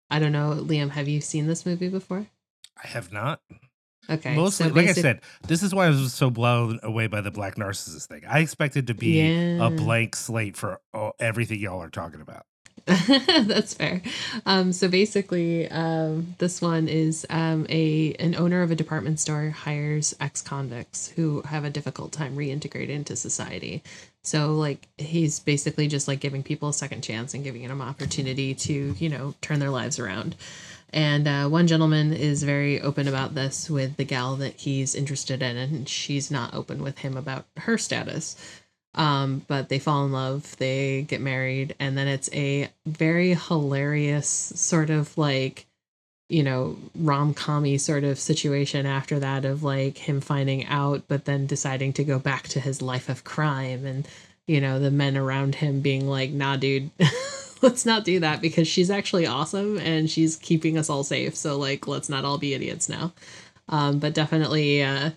I 0.10 0.18
don't 0.18 0.32
know, 0.32 0.54
Liam, 0.60 0.90
have 0.90 1.08
you 1.08 1.22
seen 1.22 1.46
this 1.46 1.68
movie 1.68 1.90
before? 1.90 2.26
I 2.84 2.88
have 2.88 3.14
not. 3.14 3.42
Okay, 4.10 4.36
Mostly, 4.36 4.70
so 4.70 4.74
like 4.74 4.88
I 4.90 4.94
said, 4.94 5.22
this 5.48 5.64
is 5.64 5.74
why 5.76 5.86
I 5.86 5.90
was 5.90 6.14
so 6.14 6.30
blown 6.30 6.80
away 6.84 7.08
by 7.08 7.22
the 7.22 7.32
Black 7.32 7.58
Narcissus 7.58 8.08
thing. 8.08 8.24
I 8.28 8.40
expected 8.40 8.88
to 8.88 8.94
be 8.94 9.22
Yeah. 9.22 9.68
a 9.68 9.70
blank 9.70 10.16
slate 10.16 10.58
for 10.58 10.82
all, 10.94 11.14
everything 11.20 11.60
y'all 11.60 11.82
are 11.82 11.90
talking 11.90 12.20
about. 12.20 12.46
That's 12.86 13.76
fair. 13.76 14.02
Um, 14.48 14.74
so 14.74 14.88
basically, 14.88 15.70
um, 15.70 16.36
this 16.40 16.62
one 16.64 16.88
is 16.88 17.28
um, 17.30 17.68
a 17.70 18.16
an 18.16 18.34
owner 18.36 18.64
of 18.64 18.72
a 18.72 18.76
department 18.76 19.20
store 19.20 19.52
hires 19.52 20.16
ex 20.20 20.42
convicts 20.42 21.10
who 21.10 21.42
have 21.44 21.64
a 21.64 21.70
difficult 21.70 22.12
time 22.12 22.36
reintegrating 22.36 22.90
into 22.90 23.16
society. 23.16 23.84
So 24.24 24.56
like 24.56 24.88
he's 24.98 25.40
basically 25.40 25.88
just 25.88 26.08
like 26.08 26.20
giving 26.20 26.42
people 26.42 26.70
a 26.70 26.74
second 26.74 27.04
chance 27.04 27.36
and 27.36 27.44
giving 27.44 27.68
them 27.68 27.84
opportunity 27.84 28.56
to 28.56 28.96
you 28.98 29.10
know 29.10 29.36
turn 29.42 29.60
their 29.60 29.70
lives 29.70 30.00
around. 30.00 30.36
And 30.94 31.28
uh, 31.28 31.48
one 31.48 31.68
gentleman 31.68 32.14
is 32.14 32.44
very 32.44 32.82
open 32.82 33.08
about 33.08 33.34
this 33.34 33.70
with 33.70 33.96
the 33.98 34.04
gal 34.04 34.36
that 34.38 34.56
he's 34.60 34.94
interested 34.94 35.42
in, 35.42 35.56
and 35.56 35.88
she's 35.88 36.30
not 36.30 36.54
open 36.54 36.84
with 36.84 37.00
him 37.00 37.16
about 37.16 37.46
her 37.58 37.78
status. 37.78 38.36
Um 38.94 39.46
but 39.48 39.70
they 39.70 39.80
fall 39.80 40.06
in 40.06 40.12
love 40.12 40.58
they 40.58 41.04
get 41.04 41.22
married 41.22 41.76
and 41.80 41.98
then 41.98 42.10
it's 42.10 42.30
a 42.34 42.70
very 42.86 43.36
hilarious 43.36 44.28
sort 44.28 44.90
of 44.90 45.18
like 45.18 45.66
you 46.28 46.44
know 46.44 46.78
rom-commy 46.96 47.78
sort 47.78 48.04
of 48.04 48.20
situation 48.20 48.86
after 48.86 49.20
that 49.20 49.46
of 49.46 49.64
like 49.64 49.98
him 49.98 50.20
finding 50.20 50.66
out 50.66 51.04
but 51.08 51.24
then 51.24 51.46
deciding 51.46 51.94
to 51.94 52.04
go 52.04 52.20
back 52.20 52.50
to 52.50 52.60
his 52.60 52.82
life 52.82 53.08
of 53.08 53.24
crime. 53.24 53.86
And 53.86 54.08
you 54.48 54.60
know 54.60 54.80
the 54.80 54.92
men 54.92 55.16
around 55.16 55.56
him 55.56 55.80
being 55.80 56.08
like 56.08 56.32
nah 56.32 56.58
dude 56.58 56.92
let's 57.64 57.86
not 57.86 58.04
do 58.04 58.20
that 58.20 58.42
because 58.42 58.68
she's 58.68 58.90
actually 58.90 59.26
awesome 59.26 59.78
and 59.78 60.10
she's 60.10 60.36
keeping 60.38 60.78
us 60.78 60.90
all 60.90 61.04
safe 61.04 61.36
so 61.36 61.58
like 61.58 61.88
let's 61.88 62.10
not 62.10 62.26
all 62.26 62.38
be 62.38 62.54
idiots 62.54 62.90
now 62.90 63.14
um 63.70 64.00
but 64.00 64.14
definitely 64.14 64.84
uh 64.84 65.12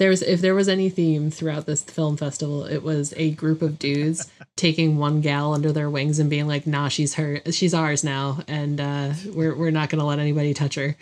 there's 0.00 0.22
if 0.22 0.40
there 0.40 0.54
was 0.54 0.68
any 0.68 0.88
theme 0.88 1.30
throughout 1.30 1.66
this 1.66 1.82
film 1.82 2.16
festival, 2.16 2.64
it 2.64 2.82
was 2.82 3.12
a 3.18 3.32
group 3.32 3.60
of 3.60 3.78
dudes 3.78 4.30
taking 4.56 4.96
one 4.96 5.20
gal 5.20 5.52
under 5.52 5.72
their 5.72 5.90
wings 5.90 6.18
and 6.18 6.30
being 6.30 6.48
like, 6.48 6.66
"Nah, 6.66 6.88
she's 6.88 7.14
her, 7.14 7.42
she's 7.50 7.74
ours 7.74 8.02
now, 8.02 8.40
and 8.48 8.80
uh, 8.80 9.12
we're 9.34 9.54
we're 9.54 9.70
not 9.70 9.90
gonna 9.90 10.06
let 10.06 10.18
anybody 10.18 10.54
touch 10.54 10.76
her." 10.76 10.96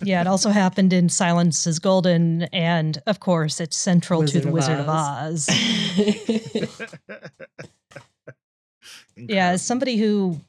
Yeah, 0.00 0.20
it 0.20 0.28
also 0.28 0.50
happened 0.50 0.92
in 0.92 1.08
Silence 1.08 1.66
is 1.66 1.80
Golden, 1.80 2.44
and 2.52 3.02
of 3.08 3.18
course, 3.18 3.60
it's 3.60 3.76
central 3.76 4.20
Wizard 4.20 4.42
to 4.42 4.46
the 4.46 4.48
of 4.48 4.54
Wizard 4.54 4.78
of 4.78 4.88
Oz. 4.88 5.48
Yeah, 9.16 9.48
as 9.50 9.62
somebody 9.62 9.96
who 9.96 10.40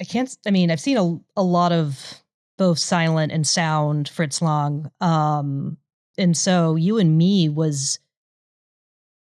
I 0.00 0.04
can't, 0.04 0.36
I 0.46 0.50
mean, 0.50 0.70
I've 0.70 0.80
seen 0.80 0.96
a, 0.96 1.18
a 1.36 1.42
lot 1.42 1.72
of 1.72 2.22
both 2.56 2.78
silent 2.78 3.32
and 3.32 3.46
sound 3.46 4.08
Fritz 4.08 4.42
Lang. 4.42 4.90
Um, 5.00 5.76
and 6.16 6.36
so 6.36 6.74
you 6.76 6.98
and 6.98 7.16
me 7.16 7.48
was, 7.48 7.98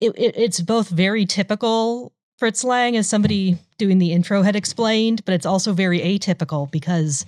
it, 0.01 0.13
it, 0.17 0.35
it's 0.37 0.61
both 0.61 0.89
very 0.89 1.25
typical 1.25 2.13
Fritz 2.37 2.63
Lang, 2.63 2.95
as 2.95 3.09
somebody 3.09 3.57
doing 3.77 3.97
the 3.97 4.11
intro 4.13 4.43
had 4.43 4.55
explained, 4.55 5.25
but 5.25 5.33
it's 5.33 5.45
also 5.45 5.73
very 5.73 5.99
atypical 5.99 6.69
because 6.71 7.25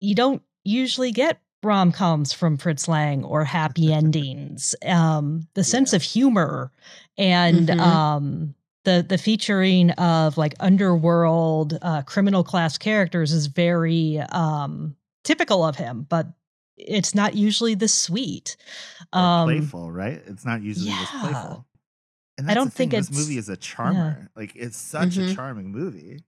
you 0.00 0.14
don't 0.14 0.42
usually 0.62 1.10
get 1.10 1.40
rom 1.62 1.90
coms 1.92 2.32
from 2.32 2.56
Fritz 2.58 2.86
Lang 2.86 3.24
or 3.24 3.44
happy 3.44 3.92
endings. 3.92 4.74
Um, 4.86 5.48
the 5.54 5.64
sense 5.64 5.92
Yeah. 5.92 5.96
of 5.96 6.02
humor 6.02 6.70
and 7.16 7.68
Mhm. 7.68 7.80
um, 7.80 8.54
the 8.84 9.04
the 9.06 9.18
featuring 9.18 9.90
of 9.92 10.36
like 10.38 10.54
underworld 10.60 11.78
uh, 11.82 12.02
criminal 12.02 12.42
class 12.44 12.78
characters 12.78 13.32
is 13.32 13.46
very 13.46 14.18
um, 14.18 14.96
typical 15.24 15.64
of 15.64 15.76
him, 15.76 16.06
but 16.08 16.26
it's 16.76 17.14
not 17.14 17.34
usually 17.34 17.74
this 17.74 17.94
sweet. 17.94 18.56
Um, 19.12 19.46
playful, 19.46 19.90
right? 19.92 20.22
It's 20.26 20.44
not 20.44 20.62
usually 20.62 20.90
this 20.90 21.10
yeah. 21.12 21.20
playful. 21.20 21.66
And 22.38 22.50
I 22.50 22.54
don't 22.54 22.66
the 22.66 22.70
thing, 22.70 22.88
think 22.88 23.06
this 23.06 23.18
movie 23.18 23.36
is 23.36 23.50
a 23.50 23.56
charmer. 23.56 24.30
Like 24.34 24.52
it's 24.56 24.78
such 24.78 25.18
a 25.18 25.20
Mhm. 25.20 25.34
charming 25.34 25.70
movie. 25.72 26.24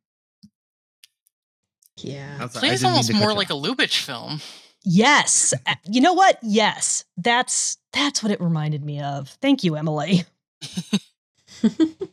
yeah, 1.97 2.39
I'm 2.41 2.49
sorry, 2.51 2.67
I 2.67 2.69
Plays 2.71 2.85
almost 2.85 3.13
more 3.15 3.31
you 3.31 3.37
like 3.37 3.51
a. 3.51 3.55
Lubitsch 3.55 3.99
film. 4.05 4.41
Yes, 4.85 5.55
you 5.91 6.01
know 6.03 6.13
what? 6.13 6.39
Yes, 6.43 7.05
that's 7.17 7.79
that's 7.93 8.23
what 8.23 8.31
it 8.33 8.41
reminded 8.43 8.85
me 8.85 9.01
of. 9.01 9.31
Thank 9.41 9.65
you, 9.65 9.77
Emily. 9.77 10.25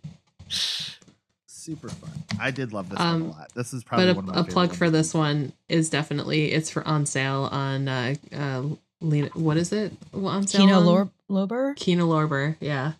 super 0.50 1.90
fun. 1.90 2.12
I 2.40 2.52
did 2.52 2.74
love 2.74 2.90
this 2.90 3.00
one 3.00 3.08
a 3.08 3.12
Um, 3.12 3.30
lot. 3.32 3.52
This 3.56 3.74
is 3.74 3.84
probably 3.84 4.08
but 4.08 4.16
one 4.16 4.26
of 4.30 4.30
a, 4.30 4.34
my 4.34 4.42
a 4.42 4.52
plug 4.52 4.70
ones. 4.70 4.78
for 4.78 4.90
this 4.90 5.14
one 5.14 5.54
is 5.68 5.90
definitely 5.90 6.52
it's 6.52 6.70
for 6.70 6.86
on 6.88 7.06
sale 7.06 7.50
on 7.52 7.88
uh 7.88 8.16
uh 8.36 8.64
Lena, 9.02 9.30
what 9.34 9.56
is 9.58 9.72
it 9.72 9.94
on 10.14 10.46
sale 10.48 10.62
Kino 10.62 10.80
on? 10.80 10.86
Lor- 10.86 11.10
Lober. 11.30 11.76
Kino 11.76 12.08
Lorber, 12.10 12.56
yeah. 12.60 12.94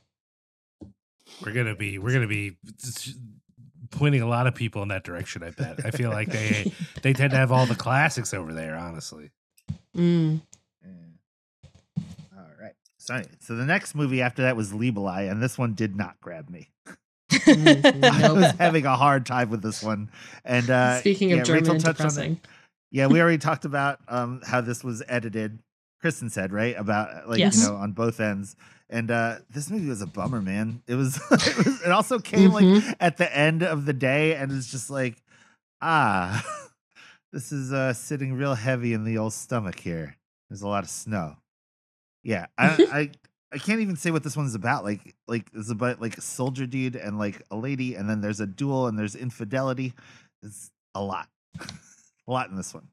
We're 1.46 1.52
gonna 1.54 1.76
be 1.76 1.98
we're 2.00 2.14
gonna 2.14 2.28
be 2.28 2.56
pointing 3.92 4.22
a 4.22 4.28
lot 4.28 4.46
of 4.48 4.56
people 4.56 4.82
in 4.84 4.90
that 4.90 5.04
direction. 5.04 5.44
I 5.44 5.50
bet. 5.52 5.86
I 5.86 5.92
feel 5.92 6.10
like 6.10 6.30
they 6.30 6.72
they 7.02 7.14
tend 7.14 7.32
to 7.32 7.38
have 7.38 7.52
all 7.52 7.66
the 7.66 7.76
classics 7.76 8.34
over 8.34 8.54
there. 8.54 8.76
Honestly, 8.76 9.32
Mm. 9.96 10.42
All 12.38 12.46
right. 12.62 12.74
So, 12.98 13.22
so 13.40 13.56
the 13.56 13.66
next 13.66 13.96
movie 13.96 14.22
after 14.22 14.44
that 14.44 14.56
was 14.56 14.72
Liebelei, 14.72 15.30
and 15.32 15.42
this 15.42 15.58
one 15.58 15.74
did 15.74 15.96
not 15.96 16.20
grab 16.22 16.50
me. 16.50 16.70
Mm, 17.46 18.04
I 18.04 18.32
was 18.32 18.52
having 18.58 18.86
a 18.86 18.96
hard 18.96 19.26
time 19.26 19.50
with 19.50 19.62
this 19.62 19.82
one. 19.84 20.10
And 20.46 20.70
uh, 20.70 21.00
Speaking 21.00 21.32
of 21.34 21.40
yeah, 21.40 21.44
German 21.44 21.64
Rachel 21.64 21.76
and 21.76 21.84
touched 21.84 22.18
on 22.18 22.24
it. 22.24 22.38
Yeah, 22.92 23.08
we 23.08 23.22
already 23.22 23.38
talked 23.38 23.66
about 23.66 24.00
um, 24.08 24.42
how 24.46 24.62
this 24.62 24.84
was 24.84 25.04
edited. 25.08 25.60
Kristen 26.02 26.30
said 26.30 26.52
right 26.54 26.76
about 26.78 27.10
uh, 27.10 27.22
like 27.28 27.40
Yes. 27.40 27.58
you 27.62 27.68
know 27.70 27.76
on 27.76 27.92
both 27.92 28.20
ends, 28.20 28.56
and 28.90 29.12
uh, 29.12 29.38
this 29.50 29.70
movie 29.70 29.90
was 29.90 30.02
a 30.02 30.08
bummer, 30.08 30.42
man. 30.42 30.82
It 30.88 30.96
was. 30.96 31.18
it, 31.32 31.58
was, 31.58 31.82
it 31.84 31.92
also 31.92 32.20
came 32.20 32.52
like 32.52 32.66
Mhm. 32.66 32.96
at 33.00 33.18
the 33.18 33.36
end 33.36 33.64
of 33.64 33.86
the 33.86 33.94
day, 33.94 34.34
and 34.36 34.52
it's 34.52 34.72
just 34.72 34.90
like, 34.90 35.22
ah, 35.82 36.44
this 37.34 37.52
is 37.52 37.72
uh, 37.74 37.94
sitting 37.94 38.34
real 38.34 38.56
heavy 38.56 38.94
in 38.94 39.04
the 39.04 39.18
old 39.18 39.34
stomach 39.34 39.80
here. 39.80 40.16
There's 40.50 40.62
a 40.62 40.68
lot 40.68 40.84
of 40.84 40.90
snow. 40.90 41.36
Yeah, 42.24 42.48
I, 42.58 43.12
I 43.52 43.58
can't 43.58 43.82
even 43.82 43.96
say 43.96 44.12
what 44.12 44.24
this 44.24 44.38
one's 44.38 44.56
about. 44.56 44.84
Like 44.84 45.16
like 45.28 45.48
it's 45.54 45.72
about 45.72 46.02
like 46.02 46.18
a 46.18 46.22
soldier 46.22 46.66
dude 46.66 46.96
and 46.96 47.18
like 47.18 47.42
a 47.50 47.56
lady, 47.56 47.96
and 47.96 48.10
then 48.10 48.22
there's 48.22 48.40
a 48.40 48.48
duel 48.48 48.88
and 48.88 48.98
there's 48.98 49.16
infidelity. 49.16 49.94
It's 50.44 50.72
a 50.94 51.02
lot, 51.02 51.28
a 51.60 52.32
lot 52.32 52.50
in 52.50 52.56
this 52.56 52.74
one. 52.74 52.88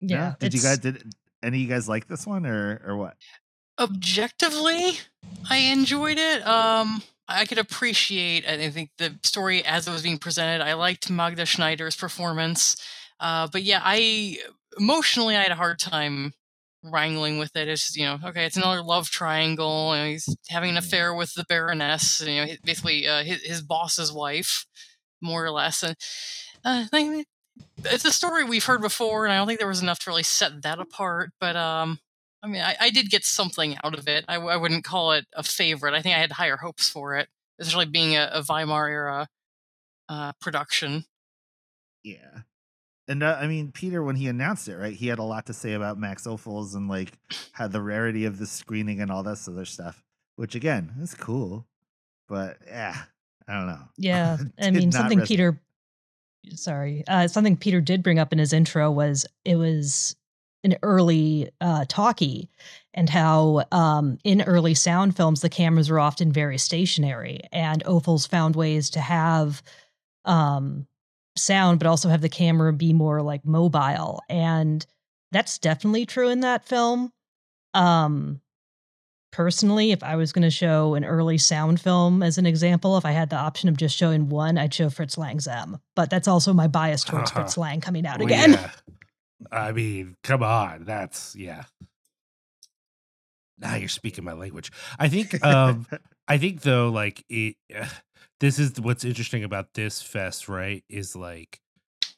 Yeah. 0.00 0.34
Did 0.38 0.54
you 0.54 0.60
guys 0.60 0.78
did 0.78 1.14
any 1.42 1.58
of 1.58 1.62
you 1.62 1.68
guys 1.68 1.88
like 1.88 2.08
this 2.08 2.26
one 2.26 2.46
or 2.46 2.80
or 2.84 2.96
what? 2.96 3.16
Objectively, 3.78 4.98
I 5.48 5.58
enjoyed 5.58 6.18
it. 6.18 6.46
Um, 6.46 7.02
I 7.28 7.46
could 7.46 7.58
appreciate, 7.58 8.46
I 8.46 8.70
think, 8.70 8.90
the 8.98 9.18
story 9.22 9.64
as 9.64 9.88
it 9.88 9.90
was 9.90 10.02
being 10.02 10.18
presented. 10.18 10.62
I 10.62 10.74
liked 10.74 11.10
Magda 11.10 11.46
Schneider's 11.46 11.96
performance. 11.96 12.76
Uh, 13.18 13.48
but 13.50 13.62
yeah, 13.62 13.80
I 13.82 14.38
emotionally 14.78 15.36
I 15.36 15.42
had 15.42 15.52
a 15.52 15.56
hard 15.56 15.78
time 15.78 16.34
wrangling 16.84 17.38
with 17.38 17.54
it. 17.56 17.68
It's 17.68 17.82
just, 17.82 17.96
you 17.96 18.04
know, 18.04 18.18
okay, 18.24 18.44
it's 18.44 18.56
another 18.56 18.82
love 18.82 19.10
triangle. 19.10 19.94
You 19.94 20.02
know, 20.02 20.08
he's 20.08 20.36
having 20.48 20.70
an 20.70 20.76
affair 20.76 21.14
with 21.14 21.34
the 21.34 21.44
Baroness. 21.48 22.20
You 22.20 22.44
know, 22.44 22.52
basically 22.64 23.06
uh, 23.06 23.22
his, 23.22 23.42
his 23.42 23.62
boss's 23.62 24.12
wife, 24.12 24.66
more 25.20 25.44
or 25.44 25.50
less. 25.50 25.82
And 25.82 25.96
uh, 26.64 26.86
I 26.92 27.24
it's 27.84 28.04
a 28.04 28.12
story 28.12 28.44
we've 28.44 28.64
heard 28.64 28.80
before, 28.80 29.24
and 29.24 29.32
I 29.32 29.36
don't 29.36 29.46
think 29.46 29.58
there 29.58 29.68
was 29.68 29.82
enough 29.82 29.98
to 30.00 30.10
really 30.10 30.22
set 30.22 30.62
that 30.62 30.78
apart. 30.78 31.30
But 31.40 31.56
um, 31.56 31.98
I 32.42 32.46
mean, 32.48 32.62
I, 32.62 32.76
I 32.80 32.90
did 32.90 33.10
get 33.10 33.24
something 33.24 33.76
out 33.84 33.98
of 33.98 34.08
it. 34.08 34.24
I 34.28 34.38
wouldn't 34.56 34.84
call 34.84 35.12
it 35.12 35.26
a 35.34 35.42
favorite. 35.42 35.94
I 35.94 36.02
think 36.02 36.16
I 36.16 36.20
had 36.20 36.32
higher 36.32 36.56
hopes 36.56 36.88
for 36.88 37.16
it, 37.16 37.28
especially 37.58 37.86
being 37.86 38.16
a, 38.16 38.30
a 38.32 38.42
Weimar 38.42 38.88
era 38.88 39.28
uh, 40.08 40.32
production. 40.40 41.04
Yeah. 42.02 42.40
And 43.08 43.22
uh, 43.22 43.36
I 43.40 43.46
mean, 43.46 43.72
Peter, 43.72 44.02
when 44.02 44.16
he 44.16 44.28
announced 44.28 44.68
it, 44.68 44.76
right, 44.76 44.94
he 44.94 45.08
had 45.08 45.18
a 45.18 45.24
lot 45.24 45.46
to 45.46 45.52
say 45.52 45.72
about 45.72 45.98
Max 45.98 46.26
Ophuls 46.26 46.74
and 46.74 46.88
like 46.88 47.12
had 47.52 47.72
the 47.72 47.80
rarity 47.80 48.24
of 48.24 48.38
the 48.38 48.46
screening 48.46 49.00
and 49.00 49.10
all 49.10 49.22
this 49.22 49.48
other 49.48 49.64
stuff, 49.64 50.02
which 50.36 50.54
again 50.54 50.92
is 51.00 51.14
cool. 51.14 51.66
But 52.28 52.58
yeah, 52.66 52.96
I 53.48 53.54
don't 53.54 53.66
know. 53.66 53.82
Yeah, 53.96 54.38
I 54.60 54.70
mean 54.70 54.92
something 54.92 55.20
resonate. 55.20 55.28
Peter. 55.28 55.60
Sorry, 56.54 57.04
uh, 57.06 57.28
something 57.28 57.56
Peter 57.56 57.80
did 57.80 58.02
bring 58.02 58.18
up 58.18 58.32
in 58.32 58.38
his 58.38 58.52
intro 58.52 58.90
was 58.90 59.26
it 59.44 59.56
was 59.56 60.16
an 60.64 60.76
early 60.82 61.50
uh, 61.60 61.84
talkie, 61.88 62.48
and 62.94 63.08
how 63.08 63.64
um, 63.72 64.18
in 64.24 64.42
early 64.42 64.74
sound 64.74 65.16
films 65.16 65.40
the 65.40 65.48
cameras 65.48 65.90
were 65.90 66.00
often 66.00 66.32
very 66.32 66.58
stationary, 66.58 67.40
and 67.52 67.84
Ophuls 67.84 68.28
found 68.28 68.56
ways 68.56 68.90
to 68.90 69.00
have 69.00 69.62
um, 70.24 70.86
sound, 71.36 71.78
but 71.78 71.86
also 71.86 72.08
have 72.08 72.20
the 72.20 72.28
camera 72.28 72.72
be 72.72 72.92
more 72.92 73.22
like 73.22 73.44
mobile, 73.44 74.20
and 74.28 74.84
that's 75.32 75.58
definitely 75.58 76.06
true 76.06 76.28
in 76.28 76.40
that 76.40 76.64
film. 76.66 77.12
Um, 77.74 78.40
personally, 79.32 79.92
if 79.92 80.02
I 80.02 80.16
was 80.16 80.30
going 80.32 80.42
to 80.42 80.50
show 80.50 80.94
an 80.94 81.04
early 81.06 81.38
sound 81.38 81.80
film 81.80 82.22
as 82.22 82.36
an 82.36 82.44
example, 82.44 82.98
if 82.98 83.06
I 83.06 83.12
had 83.12 83.30
the 83.30 83.36
option 83.36 83.68
of 83.70 83.78
just 83.78 83.96
showing 83.96 84.28
one, 84.28 84.58
I'd 84.58 84.74
show 84.74 84.90
Fritz 84.90 85.16
Lang's 85.16 85.48
M. 85.48 85.78
But 85.96 86.10
that's 86.10 86.28
also 86.28 86.52
my 86.52 86.66
bias 86.66 87.02
towards 87.02 87.30
Uh-huh. 87.30 87.40
Fritz 87.44 87.56
Lang 87.56 87.80
coming 87.80 88.04
out 88.06 88.18
Well, 88.18 88.26
again. 88.26 88.52
yeah. 88.52 88.70
I 89.50 89.72
mean, 89.72 90.16
come 90.22 90.42
on. 90.42 90.84
That's 90.84 91.34
yeah. 91.34 91.64
Now 93.58 93.76
you're 93.76 93.88
speaking 93.88 94.24
my 94.24 94.32
language. 94.34 94.70
I 94.98 95.08
think 95.08 95.42
um 95.44 95.86
I 96.28 96.38
think 96.38 96.60
though 96.62 96.90
like 96.90 97.24
it 97.28 97.56
this 98.42 98.58
is 98.58 98.80
what's 98.80 99.04
interesting 99.04 99.44
about 99.44 99.74
this 99.74 100.02
fest, 100.02 100.48
right? 100.48 100.82
Is 100.88 101.14
like 101.14 101.60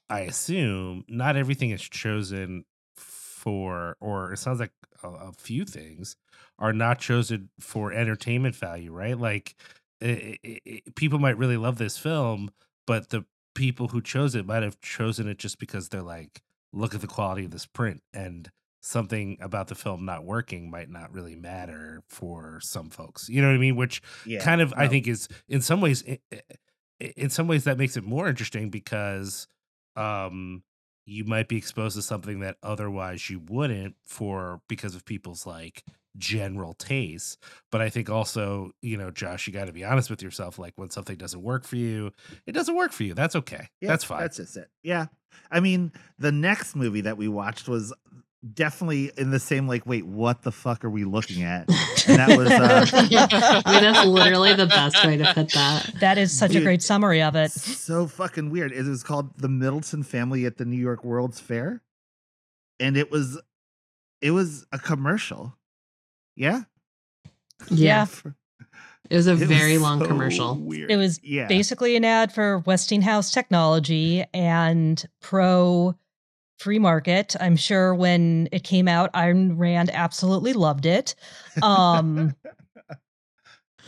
I 0.09 0.21
assume 0.21 1.05
not 1.07 1.37
everything 1.37 1.69
is 1.69 1.83
chosen 1.83 2.65
for 2.97 3.99
or 4.01 4.33
it 4.33 4.39
sounds 4.39 4.59
like 4.59 4.73
a, 5.03 5.09
a 5.09 5.33
few 5.33 5.67
things 5.67 6.17
are 6.59 6.73
not 6.73 6.99
chosen 6.99 7.51
for 7.61 7.93
entertainment 7.93 8.57
value, 8.57 8.91
right? 8.91 9.19
Like 9.19 9.55
i 10.03 10.39
i 10.43 10.61
i 10.67 10.83
people 10.97 11.19
might 11.19 11.37
really 11.37 11.59
love 11.59 11.77
this 11.77 11.99
film, 11.99 12.51
but 12.87 13.11
the 13.11 13.27
people 13.55 13.89
who 13.89 14.01
chose 14.01 14.35
it 14.35 14.47
might 14.47 14.63
have 14.63 14.81
chosen 14.81 15.29
it 15.29 15.39
just 15.39 15.59
because 15.59 15.91
they're 15.91 16.03
like 16.03 16.41
look 16.73 16.95
at 16.95 17.03
the 17.03 17.07
quality 17.07 17.45
of 17.45 17.51
this 17.51 17.67
print 17.67 18.01
and 18.15 18.51
something 18.85 19.39
about 19.41 19.69
the 19.69 19.75
film 19.75 20.05
not 20.05 20.25
working 20.25 20.71
might 20.71 20.91
not 20.91 21.13
really 21.13 21.35
matter 21.35 22.03
for 22.07 22.59
some 22.61 22.91
folks. 22.91 23.29
You 23.29 23.41
know 23.41 23.49
what 23.49 23.55
I 23.55 23.59
mean? 23.59 23.77
Which 23.77 24.03
yeah, 24.27 24.41
kind 24.45 24.61
of 24.61 24.75
I 24.77 24.89
think 24.89 25.09
is 25.09 25.27
in 25.49 25.61
some 25.63 25.81
ways 25.81 26.05
in 27.01 27.31
some 27.31 27.49
ways 27.49 27.65
that 27.65 27.79
makes 27.79 27.97
it 27.97 28.05
more 28.05 28.29
interesting 28.29 28.71
because 28.71 29.47
um 29.97 30.63
you 31.07 31.25
might 31.25 31.49
be 31.49 31.57
exposed 31.57 31.97
to 31.97 32.03
something 32.03 32.41
that 32.41 32.57
otherwise 32.63 33.29
you 33.29 33.41
wouldn't 33.49 33.95
for 34.05 34.61
because 34.69 34.95
of 34.95 35.05
people's 35.05 35.47
like 35.47 35.83
general 36.17 36.75
tastes 36.75 37.37
but 37.73 37.81
i 37.81 37.89
think 37.89 38.09
also 38.09 38.71
you 38.81 38.97
know 38.97 39.11
josh 39.11 39.47
you 39.47 39.53
got 39.53 39.67
to 39.67 39.73
be 39.73 39.85
honest 39.85 40.09
with 40.09 40.23
yourself 40.23 40.59
like 40.59 40.73
when 40.77 40.89
something 40.89 41.17
doesn't 41.17 41.43
work 41.43 41.65
for 41.65 41.77
you 41.77 42.13
it 42.47 42.53
doesn't 42.53 42.77
work 42.77 42.93
for 42.93 43.03
you 43.03 43.15
that's 43.15 43.35
okay 43.37 43.69
Yeah, 43.81 43.89
that's 43.89 44.05
fine 44.05 44.21
That's 44.21 44.37
just 44.37 44.57
it. 44.57 44.69
Yeah. 44.83 45.07
I 45.51 45.59
mean, 45.59 45.93
the 46.19 46.31
next 46.31 46.77
movie 46.77 47.01
that 47.03 47.17
we 47.17 47.27
watched 47.27 47.69
was 47.69 47.93
definitely 48.53 49.11
in 49.17 49.31
the 49.31 49.39
same 49.39 49.67
like, 49.67 49.87
wait, 49.87 50.05
what 50.07 50.43
the 50.43 50.53
fuck 50.53 50.85
are 50.85 50.91
we 50.91 51.05
looking 51.05 51.43
at? 51.43 51.69
And 52.07 52.19
that 52.19 52.37
was 52.37 52.51
uh 52.51 52.85
I 53.65 53.73
mean, 53.73 53.83
that's 53.83 54.07
literally 54.07 54.53
the 54.53 54.67
best 54.67 55.03
way 55.07 55.17
to 55.17 55.33
put 55.33 55.51
that. 55.53 55.91
That 56.01 56.19
is 56.19 56.37
such 56.37 56.55
a 56.55 56.61
great 56.61 56.83
summary 56.83 57.23
of 57.23 57.35
it. 57.35 57.51
so 57.51 58.07
fucking 58.07 58.51
weird. 58.51 58.73
It 58.73 58.85
was 58.85 59.03
called 59.03 59.39
The 59.39 59.49
Middleton 59.49 60.03
Family 60.03 60.45
at 60.45 60.59
the 60.59 60.67
New 60.67 60.77
York 60.77 61.03
World's 61.03 61.41
Fair. 61.41 61.81
And 62.79 62.99
it 62.99 63.11
was 63.11 63.41
it 64.21 64.33
was 64.33 64.67
a 64.71 64.79
commercial. 64.79 65.57
Yeah? 66.37 66.63
Yeah. 67.71 68.05
For- 68.05 68.35
It 69.09 69.17
was 69.17 69.27
a 69.27 69.31
it 69.37 69.41
was 69.41 69.49
very 69.49 69.79
long 69.79 70.01
so 70.01 70.07
commercial. 70.07 70.55
Weird. 70.57 70.91
It 70.91 70.97
was 70.97 71.21
yeah. 71.23 71.47
basically 71.47 71.97
an 71.97 72.05
ad 72.05 72.35
for 72.35 72.59
Westinghouse 72.59 73.31
Technology 73.33 74.25
and 74.35 75.03
pro 75.23 75.95
free 76.59 76.79
market. 76.79 77.35
I'm 77.41 77.57
sure 77.57 77.95
when 77.95 78.49
it 78.53 78.65
came 78.65 78.89
out, 78.89 79.13
Ayn 79.13 79.55
Rand 79.57 79.91
absolutely 79.93 80.53
loved 80.53 80.87
it. 80.87 81.15
Um, 81.63 82.35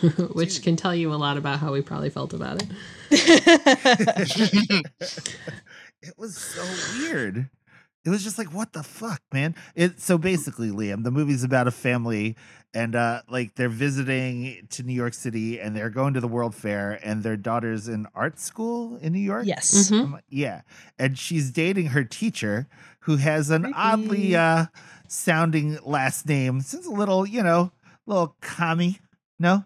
Which 0.32 0.62
can 0.62 0.76
tell 0.76 0.94
you 0.94 1.12
a 1.12 1.16
lot 1.16 1.36
about 1.38 1.58
how 1.58 1.72
we 1.72 1.80
probably 1.80 2.10
felt 2.10 2.34
about 2.34 2.62
it. 2.62 2.68
it 6.02 6.14
was 6.18 6.36
so 6.36 6.62
weird. 6.98 7.48
It 8.04 8.10
was 8.10 8.22
just 8.22 8.38
like, 8.38 8.52
what 8.52 8.72
the 8.72 8.82
fuck, 8.82 9.20
man? 9.32 9.54
It 9.74 10.00
so 10.00 10.18
basically, 10.18 10.70
Liam, 10.70 11.02
the 11.02 11.10
movie's 11.10 11.42
about 11.42 11.66
a 11.66 11.72
family 11.72 12.36
and 12.74 12.94
uh 12.94 13.22
like 13.28 13.54
they're 13.54 13.68
visiting 13.68 14.66
to 14.70 14.82
New 14.82 14.92
York 14.92 15.14
City 15.14 15.58
and 15.60 15.74
they're 15.74 15.90
going 15.90 16.14
to 16.14 16.20
the 16.20 16.28
World 16.28 16.54
Fair 16.54 16.98
and 17.02 17.22
their 17.22 17.36
daughter's 17.36 17.88
in 17.88 18.06
art 18.14 18.38
school 18.38 18.96
in 18.98 19.12
New 19.12 19.18
York. 19.20 19.46
yes. 19.46 19.90
Mhm. 19.90 20.02
I'm 20.04 20.12
like, 20.12 20.24
yeah. 20.28 20.62
And 20.98 21.18
she's 21.18 21.50
dating 21.50 21.86
her 21.86 22.04
teacher 22.04 22.66
who 23.00 23.16
has 23.16 23.50
an 23.50 23.62
Creepy. 23.62 23.78
oddly 23.78 24.36
uh 24.36 24.66
sounding 25.08 25.78
last 25.84 26.26
name. 26.28 26.58
It's 26.58 26.74
a 26.74 26.90
little, 26.90 27.26
you 27.26 27.42
know, 27.42 27.70
little 28.06 28.36
commie. 28.40 28.98
No? 29.38 29.64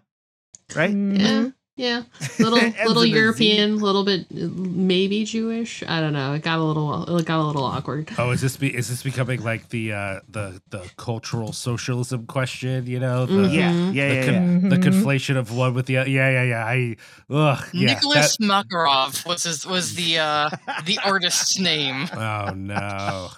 Right? 0.75 0.91
Mhm. 0.93 1.53
Yeah, 1.81 2.03
little 2.37 2.59
little 2.85 3.01
in 3.01 3.09
a 3.09 3.11
Z. 3.11 3.19
European, 3.19 3.79
little 3.79 4.03
bit 4.05 4.29
maybe 4.29 5.25
Jewish. 5.25 5.81
I 5.87 5.99
don't 5.99 6.13
know. 6.13 6.33
It 6.33 6.43
got 6.43 6.59
a 6.59 6.63
little 6.63 7.17
it 7.17 7.25
got 7.25 7.39
a 7.41 7.45
little 7.47 7.63
awkward. 7.63 8.11
oh 8.19 8.29
is 8.29 8.41
this 8.41 8.55
be 8.55 8.69
is 8.75 8.87
this 8.87 9.01
becoming 9.01 9.41
like 9.41 9.69
the 9.69 9.93
uh 9.93 10.19
the 10.29 10.61
the 10.69 10.87
cultural 10.97 11.53
socialism 11.53 12.27
question 12.27 12.85
you 12.85 12.99
know 12.99 13.25
the 13.25 13.33
Mhm. 13.33 13.53
Yeah, 13.53 13.71
yeah, 13.71 14.09
the, 14.09 14.15
yeah, 14.15 14.25
con- 14.25 14.33
yeah. 14.63 14.69
the 14.69 14.77
Mhm. 14.77 14.83
conflation 14.83 15.37
of 15.37 15.51
one 15.51 15.73
with 15.73 15.87
the 15.87 15.97
other. 15.97 16.09
Yeah, 16.09 16.29
yeah, 16.29 16.43
yeah. 16.43 16.65
I, 16.65 16.95
ugh, 17.31 17.65
yeah. 17.73 17.93
Nicholas 17.93 18.37
Makarov 18.37 19.25
was 19.25 19.43
his, 19.43 19.65
was 19.65 19.95
the 19.95 20.19
uh, 20.19 20.49
the 20.85 20.99
artist's 21.03 21.57
name. 21.59 22.07
oh 22.13 22.51
no. 22.55 23.29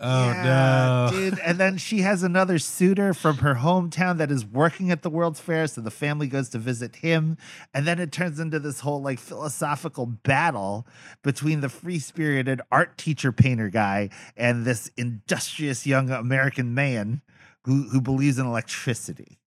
Oh 0.00 0.30
Yeah, 0.30 1.08
no. 1.12 1.16
dude. 1.16 1.38
And 1.38 1.58
then 1.58 1.76
she 1.76 2.00
has 2.00 2.22
another 2.22 2.58
suitor 2.58 3.14
from 3.14 3.38
her 3.38 3.54
hometown 3.54 4.18
that 4.18 4.30
is 4.30 4.44
working 4.44 4.90
at 4.90 5.02
the 5.02 5.10
World's 5.10 5.38
Fair. 5.40 5.66
So 5.68 5.80
the 5.80 5.90
family 5.90 6.26
goes 6.26 6.48
to 6.50 6.58
visit 6.58 6.96
him. 6.96 7.36
And 7.72 7.86
then 7.86 7.98
it 8.00 8.10
turns 8.10 8.40
into 8.40 8.58
this 8.58 8.80
whole 8.80 9.00
like 9.02 9.18
philosophical 9.20 10.06
battle 10.06 10.86
between 11.22 11.60
the 11.60 11.68
free 11.68 11.98
spirited 12.00 12.60
art 12.72 12.98
teacher 12.98 13.30
painter 13.32 13.68
guy 13.68 14.10
and 14.36 14.64
this 14.64 14.90
industrious 14.96 15.86
young 15.86 16.10
American 16.10 16.74
man 16.74 17.22
who, 17.64 17.88
who 17.90 18.00
believes 18.00 18.38
in 18.38 18.46
electricity. 18.46 19.38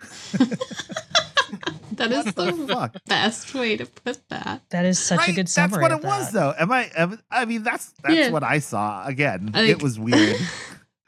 That 1.92 2.12
is 2.12 2.24
the 2.26 2.52
the 2.52 2.66
fuck? 2.68 2.96
best 3.06 3.54
way 3.54 3.76
to 3.76 3.86
put 3.86 4.18
that. 4.28 4.62
That 4.70 4.84
is 4.84 4.98
such 4.98 5.28
a 5.28 5.32
good 5.32 5.48
summary. 5.48 5.80
That's 5.80 5.82
what 5.82 5.92
of 5.92 6.04
it 6.04 6.06
was, 6.06 6.32
though. 6.32 6.54
Am 6.58 6.70
I? 6.70 6.90
Am, 6.96 7.20
I 7.30 7.44
mean, 7.44 7.62
that's 7.62 7.92
that's 8.02 8.14
Yeah. 8.14 8.30
what 8.30 8.42
I 8.44 8.58
saw. 8.58 9.06
Again, 9.06 9.50
I 9.54 9.62
it 9.68 9.82
was 9.82 9.98
weird. 9.98 10.36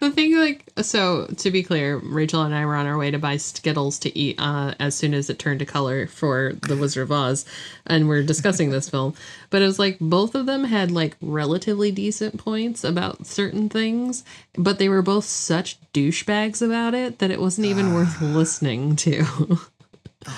The 0.01 0.11
thing, 0.11 0.35
like, 0.35 0.65
so 0.81 1.27
to 1.27 1.51
be 1.51 1.63
clear, 1.63 1.99
Rachel 1.99 2.41
and 2.41 2.55
I 2.55 2.65
were 2.65 2.75
on 2.75 2.87
our 2.87 2.97
way 2.97 3.11
to 3.11 3.19
buy 3.19 3.37
Skittles 3.37 3.99
to 3.99 4.19
eat 4.19 4.37
uh, 4.41 4.73
as 4.81 4.95
soon 4.95 5.13
as 5.13 5.29
it 5.29 5.39
turned 5.39 5.59
to 5.59 5.67
color 5.67 6.07
for 6.07 6.55
The 6.67 6.75
Wizard 6.75 7.03
of 7.03 7.13
Oz, 7.13 7.45
and 7.87 8.09
we're 8.09 8.23
discussing 8.23 8.71
this 8.71 8.89
film. 8.95 9.13
But 9.51 9.61
it 9.61 9.67
was 9.67 9.79
like 9.79 9.99
both 10.01 10.35
of 10.35 10.47
them 10.47 10.65
had 10.65 10.91
like 10.91 11.19
relatively 11.21 11.91
decent 11.93 12.39
points 12.39 12.83
about 12.83 13.27
certain 13.27 13.69
things, 13.69 14.25
but 14.55 14.79
they 14.79 14.89
were 14.89 15.03
both 15.03 15.27
such 15.27 15.77
douchebags 15.93 16.63
about 16.63 16.95
it 16.95 17.19
that 17.19 17.31
it 17.31 17.39
wasn't 17.39 17.67
even 17.67 17.93
worth 17.93 18.23
listening 18.23 18.97
to. 18.97 19.59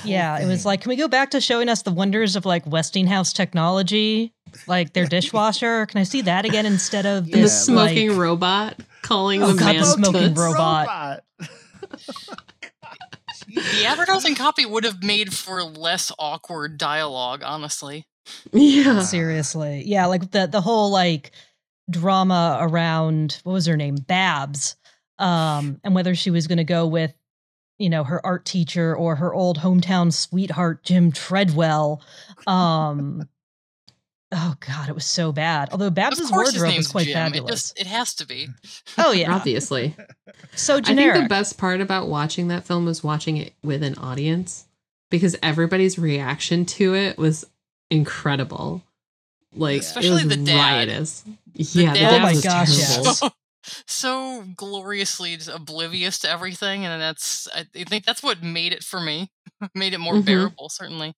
Yeah, 0.05 0.39
it 0.39 0.47
was 0.47 0.65
like, 0.65 0.81
can 0.83 0.91
we 0.91 0.97
go 0.97 1.09
back 1.09 1.31
to 1.33 1.41
showing 1.41 1.69
us 1.69 1.83
the 1.83 1.91
wonders 1.91 2.37
of 2.37 2.47
like 2.47 2.65
Westinghouse 2.67 3.33
technology, 3.33 4.33
like 4.67 4.93
their 4.93 5.07
dishwasher? 5.09 5.87
Can 5.87 6.01
I 6.01 6.05
see 6.05 6.23
that 6.23 6.45
again 6.45 6.67
instead 6.67 7.05
of 7.07 7.27
Yeah, 7.29 7.37
the 7.37 7.43
this 7.43 7.65
smoking 7.67 8.11
like, 8.11 8.19
robot 8.19 8.77
calling 9.03 9.43
Oh, 9.43 9.53
the 9.53 9.59
God, 9.59 9.67
man 9.73 9.77
the 9.81 9.85
smoking 9.87 10.29
toots. 10.29 10.41
robot. 10.41 11.25
The 13.49 13.85
advertising 13.87 14.35
copy 14.35 14.65
would 14.65 14.85
have 14.85 15.03
made 15.03 15.35
for 15.35 15.63
less 15.63 16.13
awkward 16.19 16.79
dialogue, 16.79 17.43
honestly. 17.45 18.07
Yeah. 18.53 19.01
seriously, 19.03 19.83
yeah, 19.85 20.07
like 20.07 20.31
the 20.31 20.47
the 20.47 20.61
whole 20.61 20.91
like 20.91 21.33
drama 21.91 22.57
around 22.61 23.41
what 23.43 23.53
was 23.53 23.67
her 23.67 23.77
name, 23.77 23.97
Babs, 23.97 24.77
um, 25.19 25.81
and 25.83 25.95
whether 25.95 26.15
she 26.15 26.31
was 26.31 26.47
going 26.47 26.59
to 26.59 26.65
go 26.65 26.87
with 26.87 27.13
you 27.83 27.91
know 27.91 28.05
her 28.05 28.25
art 28.25 28.45
teacher 28.45 28.95
or 28.97 29.17
her 29.17 29.35
old 29.35 29.59
hometown 29.59 30.13
sweetheart 30.13 30.83
Jim 30.85 31.11
Treadwell. 31.13 32.01
Um, 32.47 33.29
oh 34.33 34.55
God, 34.61 34.89
it 34.89 34.95
was 34.95 35.05
so 35.05 35.33
bad. 35.33 35.69
Although 35.73 35.91
Babs's 35.91 36.31
wardrobe 36.31 36.63
name's 36.63 36.77
was 36.79 36.89
quite 36.89 37.05
Jim. 37.07 37.15
fabulous. 37.15 37.51
It 37.51 37.53
just 37.55 37.81
it 37.81 37.87
has 37.89 38.15
to 38.15 38.27
be. 38.27 38.49
oh 38.99 39.13
yeah, 39.13 39.35
Obviously. 39.35 39.95
so 40.55 40.77
I 40.77 40.81
generic. 40.81 41.15
think 41.17 41.25
the 41.25 41.29
best 41.35 41.59
part 41.59 41.81
about 41.81 42.09
watching 42.09 42.49
that 42.49 42.65
film 42.65 42.85
was 42.87 43.03
watching 43.05 43.37
it 43.37 43.53
with 43.63 43.83
an 43.83 43.97
audience 43.99 44.67
because 45.11 45.37
everybody's 45.43 45.99
reaction 45.99 46.65
to 46.65 46.95
it 46.95 47.19
was 47.19 47.45
incredible. 47.91 48.83
Like 49.55 49.81
Especially 49.81 50.23
it 50.23 50.27
was 50.27 50.37
the 50.39 50.45
dad. 50.45 50.55
riotous. 50.89 51.25
yeah, 51.55 51.93
the 51.93 51.99
dad 51.99 52.11
dad 52.11 52.21
Oh 52.21 52.23
my 52.23 52.31
was 52.33 52.43
gosh, 52.43 52.87
terrible. 52.95 53.37
yes. 53.65 53.83
so, 53.87 54.43
so 54.43 54.45
gloriously 54.57 55.37
just 55.37 55.49
oblivious 55.49 56.19
to 56.21 56.31
everything, 56.31 56.85
and 56.85 57.01
that's 57.01 57.49
I 57.55 57.67
I 57.75 57.85
think 57.85 58.05
that's 58.05 58.23
what 58.23 58.43
made 58.43 58.73
it 58.73 58.83
for 58.83 59.01
me, 59.01 59.31
made 59.75 59.95
it 59.95 59.99
more 59.99 60.15
Mhm. 60.15 60.25
bearable. 60.27 60.69
Certainly, 60.69 61.15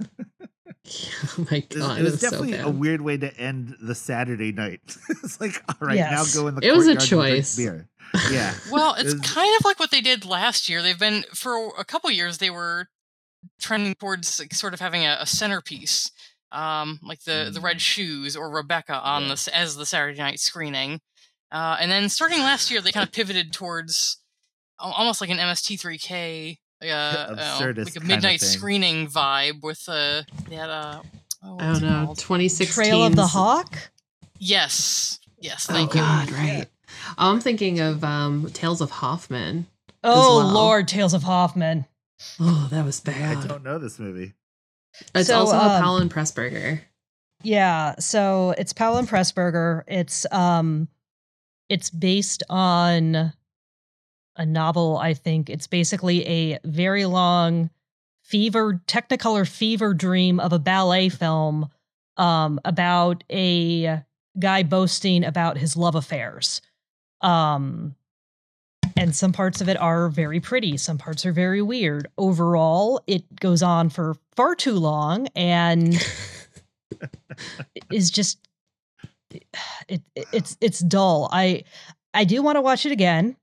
oh 0.02 1.46
my 1.50 1.58
It 1.58 1.74
was, 1.74 1.78
god, 1.86 1.98
it 2.00 2.02
was 2.02 2.20
so 2.20 2.30
definitely 2.30 2.54
a 2.58 2.68
weird 2.68 3.00
way 3.00 3.16
to 3.16 3.34
end 3.38 3.76
the 3.80 3.94
Saturday 3.94 4.52
night. 4.52 4.80
it's 5.08 5.40
like, 5.40 5.62
all 5.68 5.86
right, 5.88 5.96
Yes. 5.96 6.34
now 6.34 6.40
go 6.42 6.48
in 6.48 6.54
the 6.56 6.66
It 6.66 6.72
was 6.74 6.86
a 6.88 6.96
courtyard 6.96 7.12
and 7.12 7.30
drink 7.30 7.36
choice. 7.44 7.56
Beer. 7.56 7.88
Yeah. 8.30 8.54
well, 8.70 8.94
it's 8.98 9.14
Is- 9.14 9.20
kind 9.20 9.54
of 9.58 9.64
like 9.64 9.78
what 9.80 9.90
they 9.90 10.00
did 10.00 10.24
last 10.24 10.68
year. 10.68 10.82
They've 10.82 10.98
been 10.98 11.24
for 11.34 11.72
a 11.78 11.84
couple 11.84 12.10
years. 12.10 12.38
They 12.38 12.50
were 12.50 12.88
trending 13.60 13.94
towards 13.94 14.38
like, 14.38 14.54
sort 14.54 14.74
of 14.74 14.80
having 14.80 15.02
a, 15.04 15.16
a 15.20 15.26
centerpiece, 15.26 16.10
um, 16.50 16.98
like 17.02 17.22
the 17.24 17.50
the 17.52 17.60
red 17.60 17.76
Mm. 17.76 17.80
shoes 17.80 18.36
or 18.36 18.50
Rebecca 18.50 18.94
on 19.00 19.22
Yeah. 19.22 19.28
this 19.30 19.48
as 19.48 19.76
the 19.76 19.86
Saturday 19.86 20.18
night 20.18 20.40
screening. 20.40 21.00
Uh, 21.52 21.76
and 21.78 21.90
then 21.90 22.08
starting 22.08 22.38
last 22.40 22.70
year, 22.70 22.80
they 22.80 22.90
kind 22.92 23.06
of 23.06 23.12
pivoted 23.12 23.52
towards 23.52 24.16
almost 24.78 25.20
like 25.20 25.28
an 25.30 25.36
MST3K, 25.38 26.58
uh, 26.82 26.86
uh, 26.86 27.36
Absurdist 27.36 27.84
like 27.84 27.96
a 27.96 28.00
midnight 28.00 28.40
screening 28.40 29.06
vibe 29.06 29.62
with 29.62 29.84
uh, 29.86 30.22
that. 30.48 30.70
Uh, 30.70 31.02
oh, 31.44 31.58
I 31.60 31.72
don't 31.72 31.82
know. 31.82 32.04
called? 32.06 32.18
2016. 32.18 32.84
Trail 32.84 33.04
of 33.04 33.14
the 33.14 33.26
Hawk. 33.26 33.90
Yes, 34.38 35.20
yes. 35.38 35.68
Oh 35.70 35.74
Thank 35.74 35.94
you. 35.94 36.00
god, 36.00 36.30
right. 36.32 36.66
I'm 37.18 37.40
thinking 37.40 37.80
of 37.80 38.02
um 38.02 38.50
Tales 38.52 38.80
of 38.80 38.90
Hoffmann. 38.90 39.66
Oh 40.02 40.38
well. 40.38 40.48
Lord, 40.52 40.88
Tales 40.88 41.14
of 41.14 41.22
Hoffmann. 41.22 41.84
Oh, 42.40 42.68
that 42.70 42.84
was 42.84 42.98
bad. 43.00 43.36
I 43.38 43.46
don't 43.46 43.62
know 43.62 43.78
this 43.78 43.98
movie. 43.98 44.32
It's 45.14 45.28
So, 45.28 45.40
also 45.40 45.56
a 45.56 45.76
um, 45.76 45.82
Powell 45.82 45.96
and 45.98 46.10
Pressburger. 46.12 46.80
Yeah, 47.42 47.96
so 47.98 48.54
it's 48.56 48.72
Powell 48.72 48.96
and 48.96 49.08
Pressburger. 49.08 49.82
It's 49.86 50.26
um 50.32 50.88
it's 51.72 51.88
based 51.88 52.42
on 52.50 53.32
a 54.36 54.44
novel, 54.44 54.98
I 54.98 55.14
think. 55.14 55.48
It's 55.48 55.66
basically 55.66 56.26
a 56.26 56.58
very 56.64 57.06
long 57.06 57.70
fever 58.22 58.82
technicolor 58.86 59.48
fever 59.48 59.94
dream 59.94 60.38
of 60.38 60.52
a 60.52 60.58
ballet 60.58 61.08
film 61.08 61.70
um 62.18 62.60
about 62.66 63.24
a 63.32 64.02
guy 64.38 64.62
boasting 64.62 65.24
about 65.24 65.56
his 65.56 65.74
love 65.74 65.94
affairs. 65.94 66.60
Um 67.22 67.94
and 68.94 69.16
some 69.16 69.32
parts 69.32 69.62
of 69.62 69.68
it 69.70 69.80
are 69.80 70.10
very 70.10 70.40
pretty, 70.40 70.76
some 70.76 70.98
parts 70.98 71.24
are 71.24 71.32
very 71.32 71.62
weird. 71.62 72.06
Overall, 72.18 73.00
it 73.06 73.24
goes 73.36 73.62
on 73.62 73.88
for 73.88 74.16
far 74.36 74.54
too 74.54 74.74
long 74.74 75.26
and 75.34 76.06
is 77.90 78.10
just 78.10 78.38
it, 79.34 79.44
it 79.88 80.02
it's 80.32 80.56
it's 80.60 80.80
dull. 80.80 81.28
I 81.32 81.64
I 82.14 82.24
do 82.24 82.42
want 82.42 82.56
to 82.56 82.60
watch 82.62 82.86
it 82.86 82.92
again 82.92 83.36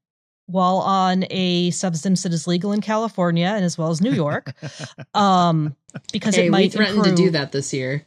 while 0.47 0.77
on 0.77 1.25
a 1.29 1.69
substance 1.71 2.23
that 2.23 2.33
is 2.33 2.47
legal 2.47 2.71
in 2.71 2.81
California 2.81 3.47
and 3.47 3.63
as 3.63 3.77
well 3.77 3.89
as 3.89 4.01
New 4.01 4.11
York. 4.13 4.53
um 5.13 5.75
because 6.13 6.35
hey, 6.35 6.47
it 6.47 6.51
might 6.51 6.61
we 6.61 6.69
threatened 6.69 7.03
to 7.03 7.15
do 7.15 7.29
that 7.31 7.51
this 7.51 7.73
year, 7.73 8.05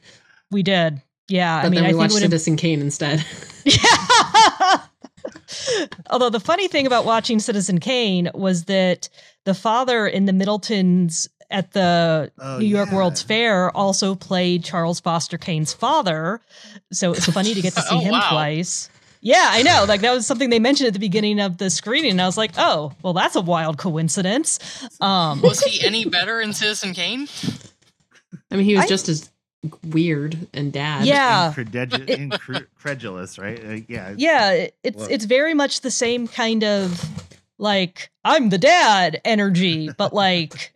We 0.51 0.63
did. 0.63 1.01
Yeah, 1.29 1.61
but 1.63 1.67
I 1.67 1.71
mean 1.71 1.75
then 1.77 1.83
we 1.85 1.89
I 1.89 1.91
think 1.91 1.99
watched 1.99 2.11
it 2.11 2.15
would 2.15 2.23
Citizen 2.23 2.57
Kane 2.57 2.81
instead. 2.81 3.25
yeah. 3.65 4.79
Although 6.11 6.31
the 6.31 6.41
funny 6.41 6.69
thing 6.69 6.87
about 6.87 7.05
watching 7.05 7.39
Citizen 7.39 7.79
Kane 7.79 8.31
was 8.35 8.65
that 8.65 9.09
the 9.45 9.55
father 9.55 10.07
in 10.07 10.25
the 10.27 10.33
Middletons 10.33 11.29
at 11.51 11.73
the 11.73 12.33
Oh, 12.39 12.59
New 12.59 12.67
York 12.67 12.89
yeah. 12.91 12.97
World's 12.97 13.23
Fair 13.23 13.71
also 13.77 14.15
played 14.15 14.65
Charles 14.65 15.01
Foster 15.01 15.39
Kane's 15.39 15.73
father. 15.73 16.41
So 16.93 17.13
it's 17.13 17.27
funny 17.27 17.55
to 17.55 17.61
get 17.61 17.75
to 17.75 17.83
see 17.83 17.89
Oh, 17.97 18.01
him 18.01 18.13
wow. 18.13 18.29
twice. 18.31 18.89
Yeah, 19.21 19.49
I 19.51 19.63
know. 19.63 19.85
Like 19.87 20.01
that 20.01 20.13
was 20.13 20.27
something 20.27 20.51
they 20.51 20.59
mentioned 20.59 20.89
at 20.89 20.93
the 20.95 20.99
beginning 20.99 21.39
of 21.41 21.59
the 21.59 21.71
screening. 21.71 22.13
And 22.13 22.21
I 22.23 22.27
was 22.27 22.37
like, 22.37 22.53
oh, 22.59 22.93
well, 23.03 23.13
that's 23.13 23.37
a 23.37 23.41
wild 23.41 23.79
coincidence. 23.79 24.59
Um, 25.01 25.41
Was 25.43 25.61
he 25.63 25.85
any 25.87 26.05
better 26.05 26.41
in 26.41 26.53
Citizen 26.53 26.93
Kane? 26.93 27.29
I 28.51 28.57
mean, 28.57 28.65
he 28.65 28.75
was 28.75 28.85
I- 28.85 28.89
just 28.89 29.09
as 29.09 29.31
weird 29.85 30.49
and 30.53 30.73
dad. 30.73 31.07
Yeah. 31.07 31.53
Incredu- 31.57 32.09
incredulous, 32.09 33.39
right? 33.39 33.65
Uh, 33.65 33.77
yeah. 33.87 34.15
yeah 34.17 34.67
it's 34.83 34.99
Look. 34.99 35.11
it's 35.11 35.25
very 35.25 35.55
much 35.55 35.83
the 35.83 35.91
same 35.91 36.27
kind 36.27 36.65
of 36.65 37.09
like 37.59 38.11
i'm 38.25 38.49
the 38.49 38.59
dad 38.59 39.21
energy 39.25 39.89
but 39.97 40.13
like 40.13 40.73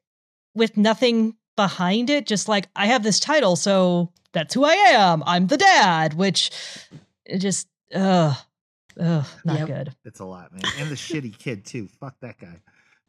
with 0.54 0.76
nothing 0.76 1.34
behind 1.56 2.10
it 2.10 2.26
just 2.26 2.48
like 2.48 2.68
i 2.76 2.86
have 2.86 3.02
this 3.02 3.18
title 3.18 3.56
so 3.56 4.12
that's 4.36 4.54
who 4.54 4.64
i 4.64 4.72
am 4.72 5.22
i'm 5.26 5.46
the 5.48 5.56
dad 5.56 6.14
which 6.14 6.50
it 7.24 7.38
just 7.38 7.66
uh 7.94 8.34
uh 9.00 9.24
not 9.44 9.58
Yep. 9.60 9.66
good 9.66 9.94
It's 10.04 10.20
a 10.20 10.24
lot, 10.24 10.52
man. 10.52 10.62
And 10.78 10.90
the 10.90 10.94
shitty 10.94 11.36
kid 11.38 11.64
too. 11.66 11.88
Fuck 12.00 12.14
that 12.20 12.38
guy. 12.38 12.60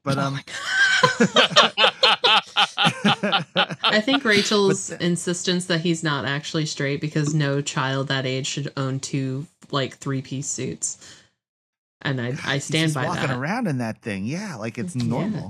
But 0.03 0.17
Oh 0.17 0.21
um 0.21 0.39
I 3.83 4.01
think 4.01 4.23
Rachel's 4.23 4.89
But 4.89 5.01
insistence 5.01 5.65
that 5.65 5.81
he's 5.81 6.03
not 6.03 6.25
actually 6.25 6.65
straight 6.65 7.01
because 7.01 7.33
no 7.33 7.61
child 7.61 8.07
that 8.07 8.25
age 8.25 8.47
should 8.47 8.71
own 8.77 8.99
two 8.99 9.47
like 9.71 9.97
three 9.97 10.21
piece 10.21 10.47
suits. 10.47 10.97
And 12.01 12.21
I 12.21 12.35
I 12.45 12.53
he's 12.55 12.65
stand 12.65 12.85
just 12.87 12.95
by 12.95 13.05
walking 13.05 13.29
that. 13.29 13.37
around 13.37 13.67
in 13.67 13.79
that 13.79 14.01
thing. 14.01 14.25
Yeah, 14.25 14.55
like 14.55 14.77
it's 14.77 14.95
Yeah. 14.95 15.49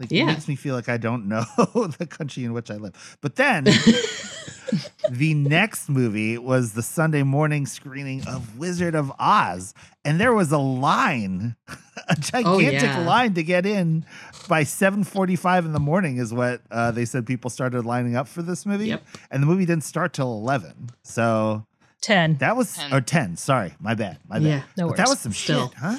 Normal. 0.00 0.06
Like 0.08 0.10
Yeah. 0.10 0.22
it 0.24 0.34
makes 0.34 0.48
me 0.48 0.56
feel 0.56 0.74
like 0.74 0.88
I 0.88 0.96
don't 0.96 1.26
know 1.26 1.44
the 1.98 2.06
country 2.08 2.44
in 2.44 2.52
which 2.52 2.70
I 2.70 2.76
live. 2.76 3.18
But 3.20 3.36
then 3.36 3.64
the 5.10 5.34
next 5.34 5.88
movie 5.88 6.38
was 6.38 6.72
the 6.72 6.82
Sunday 6.82 7.22
morning 7.22 7.66
screening 7.66 8.26
of 8.26 8.56
Wizard 8.58 8.94
of 8.94 9.12
Oz, 9.18 9.74
and 10.04 10.20
there 10.20 10.32
was 10.32 10.52
a 10.52 10.58
line, 10.58 11.56
a 12.08 12.14
gigantic 12.16 12.46
Oh, 12.46 12.58
yeah. 12.58 13.06
line 13.06 13.34
to 13.34 13.42
get 13.42 13.66
in 13.66 14.04
by 14.48 14.62
7:45 14.64 15.64
in 15.66 15.72
the 15.72 15.80
morning 15.80 16.18
is 16.18 16.32
what 16.32 16.62
uh, 16.70 16.90
they 16.90 17.04
said 17.04 17.26
people 17.26 17.50
started 17.50 17.84
lining 17.84 18.16
up 18.16 18.28
for 18.28 18.42
this 18.42 18.64
movie. 18.66 18.88
Yep. 18.88 19.04
And 19.30 19.42
the 19.42 19.46
movie 19.46 19.66
didn't 19.66 19.84
start 19.84 20.12
till 20.12 20.32
11. 20.32 20.90
So 21.02 21.66
10 22.02 22.36
that 22.38 22.56
was 22.56 22.76
10. 22.76 22.92
or 22.94 23.00
10, 23.00 23.36
sorry, 23.36 23.74
my 23.80 23.94
bad. 23.94 24.18
My 24.28 24.38
bad. 24.38 24.46
yeah. 24.48 24.62
no 24.76 24.88
But 24.88 24.96
that 24.98 25.08
was 25.08 25.18
some 25.20 25.32
Still. 25.32 25.68
shit, 25.68 25.78
huh? 25.78 25.96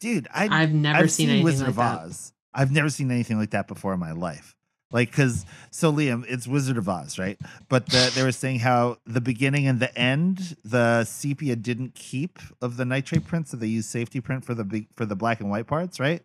Dude, 0.00 0.26
I 0.34 0.48
I've 0.50 0.72
never 0.74 0.98
I've 0.98 1.12
seen, 1.12 1.26
seen, 1.28 1.30
anything 1.30 1.44
Wizard 1.44 1.60
like 1.60 1.68
of 1.70 1.76
that. 1.76 2.32
Oz. 2.54 2.60
I've 2.62 2.72
never 2.72 2.88
seen 2.90 3.10
anything 3.10 3.38
like 3.38 3.50
that 3.50 3.68
before 3.68 3.92
in 3.94 4.00
my 4.00 4.12
life. 4.12 4.54
Like, 4.90 5.10
cause 5.10 5.46
so 5.70 5.90
Liam, 5.90 6.22
it's 6.28 6.46
Wizard 6.46 6.76
of 6.76 6.86
Oz, 6.86 7.18
right? 7.18 7.38
But 7.70 7.86
the, 7.86 8.12
they 8.14 8.22
were 8.22 8.30
saying 8.32 8.58
how 8.58 8.98
the 9.06 9.22
beginning 9.22 9.66
and 9.66 9.80
the 9.80 9.96
end, 9.98 10.54
the 10.64 11.04
sepia 11.04 11.56
didn't 11.56 11.94
keep 11.94 12.38
of 12.60 12.76
the 12.76 12.84
nitrate 12.84 13.24
print, 13.24 13.48
so 13.48 13.56
they 13.56 13.68
used 13.68 13.88
safety 13.88 14.20
print 14.20 14.44
for 14.44 14.52
the 14.54 14.64
big 14.64 14.88
for 14.94 15.06
the 15.06 15.16
black 15.16 15.40
and 15.40 15.50
white 15.50 15.66
parts, 15.66 15.98
right? 15.98 16.22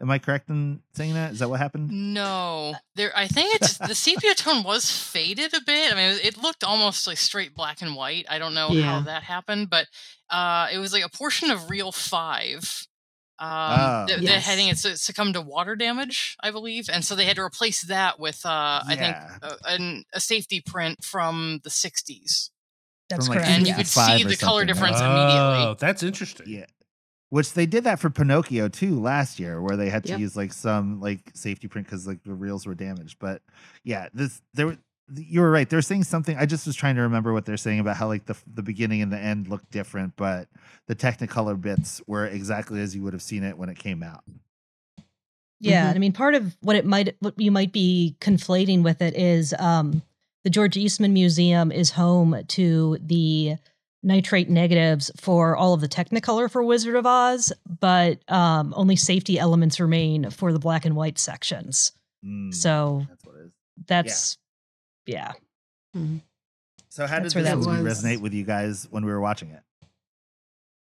Am 0.00 0.10
I 0.10 0.18
correct 0.18 0.48
in 0.50 0.80
saying 0.94 1.14
that? 1.14 1.32
Is 1.32 1.38
that 1.38 1.48
what 1.50 1.58
happened? 1.60 1.90
No, 1.90 2.74
there. 2.96 3.12
I 3.16 3.28
think 3.28 3.54
it's 3.54 3.78
the 3.78 3.94
sepia 3.94 4.34
tone 4.34 4.62
was 4.62 4.90
faded 4.90 5.54
a 5.54 5.60
bit. 5.60 5.92
I 5.92 5.94
mean, 5.96 6.18
it 6.22 6.36
looked 6.42 6.64
almost 6.64 7.06
like 7.06 7.16
straight 7.18 7.54
black 7.54 7.80
and 7.82 7.94
white. 7.96 8.26
I 8.30 8.38
don't 8.38 8.52
know 8.54 8.70
Yeah. 8.72 8.82
how 8.82 9.00
that 9.00 9.22
happened, 9.24 9.68
but 9.70 9.86
uh, 10.30 10.68
it 10.72 10.78
was 10.78 10.92
like 10.92 11.04
a 11.04 11.08
portion 11.10 11.50
of 11.50 11.68
Reel 11.70 11.92
Five. 11.92 12.86
Um, 13.38 13.48
Oh. 13.50 14.06
the, 14.08 14.16
the 14.16 14.22
Yes. 14.22 14.46
heading 14.46 14.68
it 14.68 14.78
su- 14.78 14.96
succumbed 14.96 15.34
to 15.34 15.40
water 15.42 15.76
damage, 15.76 16.36
I 16.42 16.50
believe, 16.50 16.88
and 16.90 17.04
so 17.04 17.14
they 17.14 17.26
had 17.26 17.36
to 17.36 17.42
replace 17.42 17.82
that 17.82 18.18
with, 18.18 18.44
uh, 18.46 18.82
I 18.86 18.96
think, 18.96 19.00
Yeah. 19.16 19.38
a, 19.42 19.56
an, 19.74 20.04
a 20.14 20.20
safety 20.20 20.60
print 20.64 21.04
from 21.04 21.60
the 21.62 21.70
'60s, 21.70 22.50
that's 23.10 23.26
from, 23.26 23.36
like, 23.36 23.44
correct 23.44 23.50
and 23.58 23.66
you 23.66 23.74
could 23.74 23.86
see 23.86 24.22
the 24.24 24.36
color 24.36 24.36
something, 24.36 24.56
right? 24.58 24.66
difference 24.66 25.00
immediately. 25.00 25.64
Oh, 25.64 25.76
that's 25.78 26.02
interesting. 26.02 26.46
Yeah. 26.48 26.64
Which 27.28 27.52
they 27.54 27.66
did 27.66 27.84
that 27.84 27.98
for 27.98 28.08
Pinocchio 28.08 28.68
too 28.68 29.00
last 29.00 29.38
year, 29.40 29.60
where 29.60 29.76
they 29.76 29.90
had 29.90 30.04
to 30.04 30.10
Yep. 30.10 30.20
use 30.20 30.36
like 30.36 30.52
some 30.52 31.00
like 31.00 31.32
safety 31.34 31.66
print 31.68 31.86
because 31.88 32.06
like 32.06 32.22
the 32.22 32.32
reels 32.32 32.66
were 32.66 32.74
damaged. 32.76 33.18
But 33.18 33.42
yeah, 33.82 34.08
this 34.14 34.40
there 34.54 34.66
were 34.68 34.78
you 35.14 35.40
were 35.40 35.50
right. 35.50 35.68
They're 35.68 35.82
saying 35.82 36.04
something. 36.04 36.36
I 36.36 36.46
just 36.46 36.66
was 36.66 36.74
trying 36.76 36.96
to 36.96 37.02
remember 37.02 37.32
what 37.32 37.44
they're 37.46 37.56
saying 37.56 37.78
about 37.80 37.96
how 37.96 38.08
like 38.08 38.26
the 38.26 38.36
the 38.52 38.62
beginning 38.62 39.02
and 39.02 39.12
the 39.12 39.18
end 39.18 39.48
looked 39.48 39.70
different, 39.70 40.14
but 40.16 40.48
the 40.86 40.94
Technicolor 40.96 41.60
bits 41.60 42.00
were 42.06 42.26
exactly 42.26 42.80
as 42.80 42.94
you 42.96 43.02
would 43.02 43.12
have 43.12 43.22
seen 43.22 43.42
it 43.44 43.56
when 43.56 43.68
it 43.68 43.78
came 43.78 44.02
out. 44.02 44.24
Yeah, 45.60 45.90
Mhm. 45.92 45.96
I 45.96 45.98
mean, 45.98 46.12
part 46.12 46.34
of 46.34 46.56
what 46.60 46.76
it 46.76 46.84
might, 46.84 47.16
what 47.20 47.34
you 47.40 47.50
might 47.50 47.72
be 47.72 48.16
conflating 48.20 48.82
with 48.82 49.00
it 49.00 49.16
is 49.16 49.54
um, 49.58 50.02
the 50.44 50.50
George 50.50 50.76
Eastman 50.76 51.12
Museum 51.14 51.72
is 51.72 51.90
home 51.92 52.36
to 52.48 52.98
the 53.00 53.56
nitrate 54.02 54.50
negatives 54.50 55.10
for 55.16 55.56
all 55.56 55.72
of 55.72 55.80
the 55.80 55.88
Technicolor 55.88 56.50
for 56.50 56.62
Wizard 56.62 56.94
of 56.94 57.06
Oz, 57.06 57.52
but 57.80 58.20
um, 58.30 58.74
only 58.76 58.96
safety 58.96 59.38
elements 59.38 59.80
remain 59.80 60.30
for 60.30 60.52
the 60.52 60.58
black 60.58 60.84
and 60.84 60.94
white 60.94 61.18
sections. 61.18 61.92
Mm, 62.24 62.52
So 62.54 63.06
that's 63.08 63.24
what 63.24 63.36
it 63.36 63.46
is. 63.46 63.52
that's, 63.86 64.38
yeah. 65.06 65.32
Mm-hmm. 65.96 66.18
So 66.88 67.06
how 67.06 67.20
That's 67.20 67.34
did 67.34 67.44
this 67.44 67.50
that 67.50 67.58
movie 67.58 67.82
was. 67.82 68.02
resonate 68.02 68.20
with 68.20 68.32
you 68.34 68.44
guys 68.44 68.86
when 68.90 69.04
we 69.04 69.12
were 69.12 69.20
watching 69.20 69.50
it? 69.50 69.62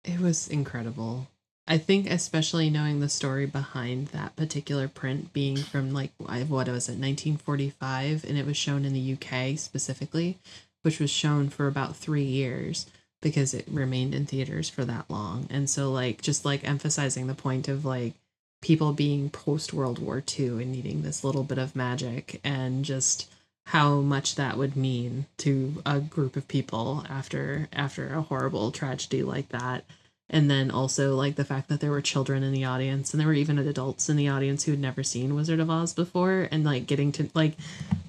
It 0.05 0.21
was 0.21 0.49
incredible. 0.49 1.29
I 1.67 1.79
think, 1.79 2.11
especially 2.11 2.71
knowing 2.71 2.99
the 3.01 3.09
story 3.09 3.47
behind 3.47 4.09
that 4.09 4.35
particular 4.35 4.89
print 4.89 5.33
being 5.33 5.57
from 5.57 5.93
like 5.93 6.11
I- 6.27 6.43
what 6.43 6.67
was 6.69 6.89
it, 6.89 6.99
1945, 6.99 8.25
and 8.25 8.37
it 8.37 8.47
was 8.47 8.57
shown 8.57 8.85
in 8.85 8.93
the 8.93 9.13
UK 9.15 9.57
specifically. 9.59 10.39
which 10.83 10.99
was 10.99 11.11
shown 11.11 11.49
for 11.49 11.69
about 11.69 11.95
three 11.95 12.25
years 12.25 12.87
because 13.21 13.55
it 13.55 13.65
remained 13.71 14.13
in 14.17 14.27
theaters 14.27 14.69
for 14.69 14.85
that 14.85 15.09
long. 15.09 15.47
And 15.49 15.71
so, 15.71 15.93
like, 15.93 16.21
just 16.21 16.45
like 16.45 16.67
emphasizing 16.69 17.29
the 17.29 17.37
point 17.37 17.69
of 17.69 17.85
like 17.85 18.15
people 18.63 18.93
being 18.93 19.31
post 19.31 19.73
World 19.73 20.01
War 20.01 20.21
II 20.39 20.61
and 20.61 20.73
needing 20.73 21.03
this 21.03 21.23
little 21.23 21.45
bit 21.45 21.59
of 21.59 21.77
magic 21.77 22.41
and 22.43 22.85
just 22.85 23.31
how 23.67 24.01
much 24.01 24.35
that 24.35 24.59
would 24.59 24.77
mean 24.77 25.27
to 25.39 25.83
a 25.87 26.01
group 26.01 26.37
of 26.37 26.49
people 26.49 27.05
after 27.09 27.69
after 27.73 28.13
a 28.13 28.23
horrible 28.23 28.71
tragedy 28.71 29.23
like 29.23 29.49
that. 29.51 29.85
And 30.29 30.51
then 30.51 30.71
also 30.71 31.15
like 31.15 31.37
the 31.37 31.45
fact 31.45 31.69
that 31.69 31.81
there 31.81 31.91
were 31.91 32.01
children 32.01 32.43
in 32.43 32.53
the 32.53 32.65
audience 32.65 33.13
and 33.13 33.21
there 33.21 33.27
were 33.27 33.35
even 33.35 33.59
adults 33.59 34.09
in 34.09 34.17
the 34.17 34.29
audience 34.29 34.65
who 34.65 34.73
had 34.73 34.81
never 34.81 35.03
seen 35.03 35.35
Wizard 35.35 35.61
of 35.61 35.71
Oz 35.71 35.93
before 35.93 36.49
and 36.51 36.65
like 36.65 36.87
getting 36.87 37.13
to 37.13 37.29
like 37.35 37.55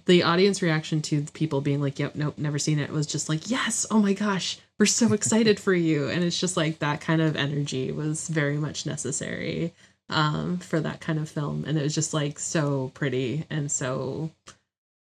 the 0.06 0.24
audience 0.24 0.62
reaction 0.62 1.02
to 1.02 1.24
people 1.34 1.62
being 1.62 1.82
like 1.82 2.00
yep 2.00 2.16
nope 2.16 2.38
never 2.38 2.60
seen 2.60 2.80
it 2.80 2.92
was 2.92 3.08
just 3.08 3.30
like 3.30 3.50
yes 3.50 3.86
oh 3.92 4.00
my 4.00 4.14
gosh 4.14 4.58
we're 4.80 4.86
so 4.86 5.14
excited 5.14 5.60
for 5.60 5.74
you. 5.74 6.10
And 6.10 6.24
it's 6.24 6.40
just 6.40 6.58
like 6.58 6.80
that 6.80 7.02
kind 7.02 7.22
of 7.22 7.36
energy 7.36 7.92
was 7.92 8.28
very 8.28 8.58
much 8.58 8.86
necessary 8.86 9.74
um 10.10 10.58
for 10.58 10.80
that 10.80 11.00
kind 11.00 11.20
of 11.20 11.30
film. 11.30 11.64
And 11.66 11.78
it 11.78 11.84
was 11.84 11.96
just 11.96 12.14
like 12.14 12.40
so 12.40 12.92
pretty 12.94 13.46
and 13.50 13.72
so 13.72 14.32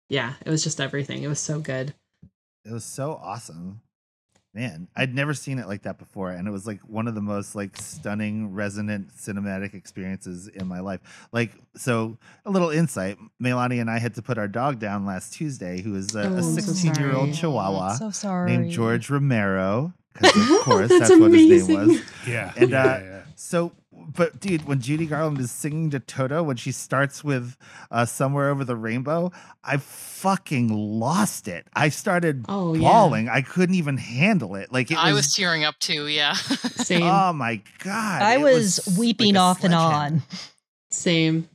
yeah 0.09 0.33
it 0.45 0.49
was 0.49 0.63
just 0.63 0.81
everything 0.81 1.23
it 1.23 1.27
was 1.27 1.39
so 1.39 1.59
good 1.59 1.93
It 2.65 2.71
was 2.73 2.83
so 2.83 3.19
awesome. 3.23 3.81
Man, 4.51 4.87
I'd 4.95 5.13
never 5.13 5.35
seen 5.35 5.59
it 5.59 5.67
like 5.67 5.83
that 5.83 5.99
before, 5.99 6.31
and 6.31 6.47
it 6.47 6.51
was 6.51 6.65
like 6.65 6.81
one 6.81 7.07
of 7.07 7.13
the 7.13 7.21
most 7.21 7.53
like 7.55 7.77
stunning, 7.77 8.51
resonant 8.51 9.15
cinematic 9.15 9.75
experiences 9.75 10.47
in 10.47 10.67
my 10.67 10.79
life. 10.79 11.01
Like, 11.31 11.51
so 11.75 12.17
a 12.45 12.49
little 12.49 12.71
insight: 12.71 13.17
Melani 13.41 13.79
and 13.79 13.91
I 13.91 13.99
had 13.99 14.15
to 14.15 14.23
put 14.23 14.39
our 14.39 14.47
dog 14.47 14.79
down 14.79 15.05
last 15.05 15.33
Tuesday, 15.33 15.81
who 15.81 15.95
is 15.95 16.15
a 16.15 16.23
Oh, 16.23 16.37
I'm 16.37 16.41
16 16.43 16.95
year 16.95 17.13
old 17.13 17.27
sorry. 17.29 17.33
Chihuahua 17.33 17.93
So 17.93 18.09
sorry. 18.09 18.51
named 18.51 18.71
George 18.71 19.09
Romero. 19.11 19.93
Because 20.13 20.35
of 20.51 20.59
course, 20.65 20.89
That's 20.89 21.09
that's, 21.09 21.21
what 21.21 21.31
his 21.31 21.69
name 21.69 21.87
was. 21.87 22.01
Yeah. 22.27 22.51
And, 22.57 22.73
uh, 22.73 22.77
yeah, 22.77 23.03
yeah. 23.03 23.21
So, 23.35 23.71
but 24.15 24.39
dude, 24.39 24.65
when 24.65 24.81
Judy 24.81 25.05
Garland 25.05 25.39
is 25.39 25.51
singing 25.51 25.89
to 25.91 25.99
Toto, 25.99 26.41
when 26.43 26.57
she 26.57 26.71
starts 26.71 27.23
with 27.23 27.55
uh, 27.91 28.05
"Somewhere 28.05 28.49
Over 28.49 28.63
the 28.65 28.75
Rainbow," 28.75 29.31
I 29.63 29.77
fucking 29.77 30.69
lost 30.69 31.47
it. 31.47 31.67
I 31.73 31.89
started 31.89 32.45
Oh, 32.49 32.73
yeah. 32.73 32.81
bawling. 32.81 33.29
I 33.29 33.41
couldn't 33.41 33.75
even 33.75 33.97
handle 33.97 34.55
it. 34.55 34.71
Like 34.71 34.91
it 34.91 34.97
I 34.97 35.09
was 35.13 35.27
was. 35.27 35.35
tearing 35.35 35.63
up 35.63 35.77
too. 35.79 36.07
Yeah. 36.07 36.33
same 36.33 37.03
oh 37.03 37.33
my 37.33 37.61
god! 37.83 38.21
I 38.23 38.35
it 38.35 38.41
was, 38.41 38.95
weeping 38.97 39.35
a 39.35 39.39
off 39.39 39.63
and 39.63 39.73
on. 39.73 40.21
same 40.89 41.47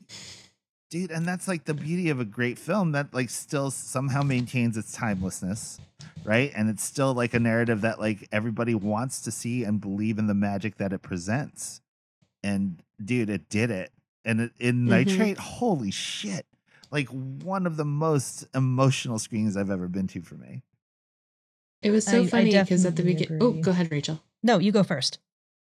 dude. 0.90 1.10
And 1.10 1.26
that's 1.26 1.48
like 1.48 1.64
the 1.64 1.74
beauty 1.74 2.08
of 2.10 2.20
a 2.20 2.24
great 2.24 2.58
film 2.58 2.92
that 2.92 3.12
like 3.12 3.30
still 3.30 3.70
somehow 3.70 4.22
maintains 4.22 4.76
its 4.76 4.92
timelessness, 4.92 5.78
right? 6.24 6.52
And 6.54 6.70
it's 6.70 6.84
still 6.84 7.14
like 7.14 7.34
a 7.34 7.40
narrative 7.40 7.80
that 7.80 7.98
like 7.98 8.28
everybody 8.30 8.74
wants 8.74 9.20
to 9.22 9.30
see 9.32 9.64
and 9.64 9.80
believe 9.80 10.18
in 10.18 10.26
the 10.28 10.34
magic 10.34 10.76
that 10.76 10.92
it 10.92 11.02
presents. 11.02 11.80
And 12.44 12.82
dude, 13.04 13.30
it 13.30 13.48
did 13.48 13.70
it. 13.70 13.90
And 14.24 14.40
it, 14.42 14.52
in 14.58 14.84
Mhm. 14.84 14.88
Nitrate, 14.90 15.38
holy 15.38 15.90
shit! 15.90 16.46
Like 16.90 17.08
one 17.08 17.66
of 17.66 17.76
the 17.76 17.84
most 17.84 18.46
emotional 18.54 19.18
screenings 19.18 19.56
I've 19.56 19.70
ever 19.70 19.88
been 19.88 20.06
to 20.08 20.20
for 20.22 20.36
me. 20.36 20.62
it 21.82 21.90
was 21.90 22.04
so 22.06 22.18
I- 22.18 22.24
I 22.24 22.26
funny 22.28 22.50
because 22.52 22.86
at 22.86 22.96
the 22.96 23.02
beginning 23.02 23.38
oh 23.42 23.52
go 23.60 23.70
ahead 23.72 23.90
rachel 23.90 24.22
No, 24.42 24.58
you 24.58 24.72
go 24.72 24.82
first. 24.82 25.18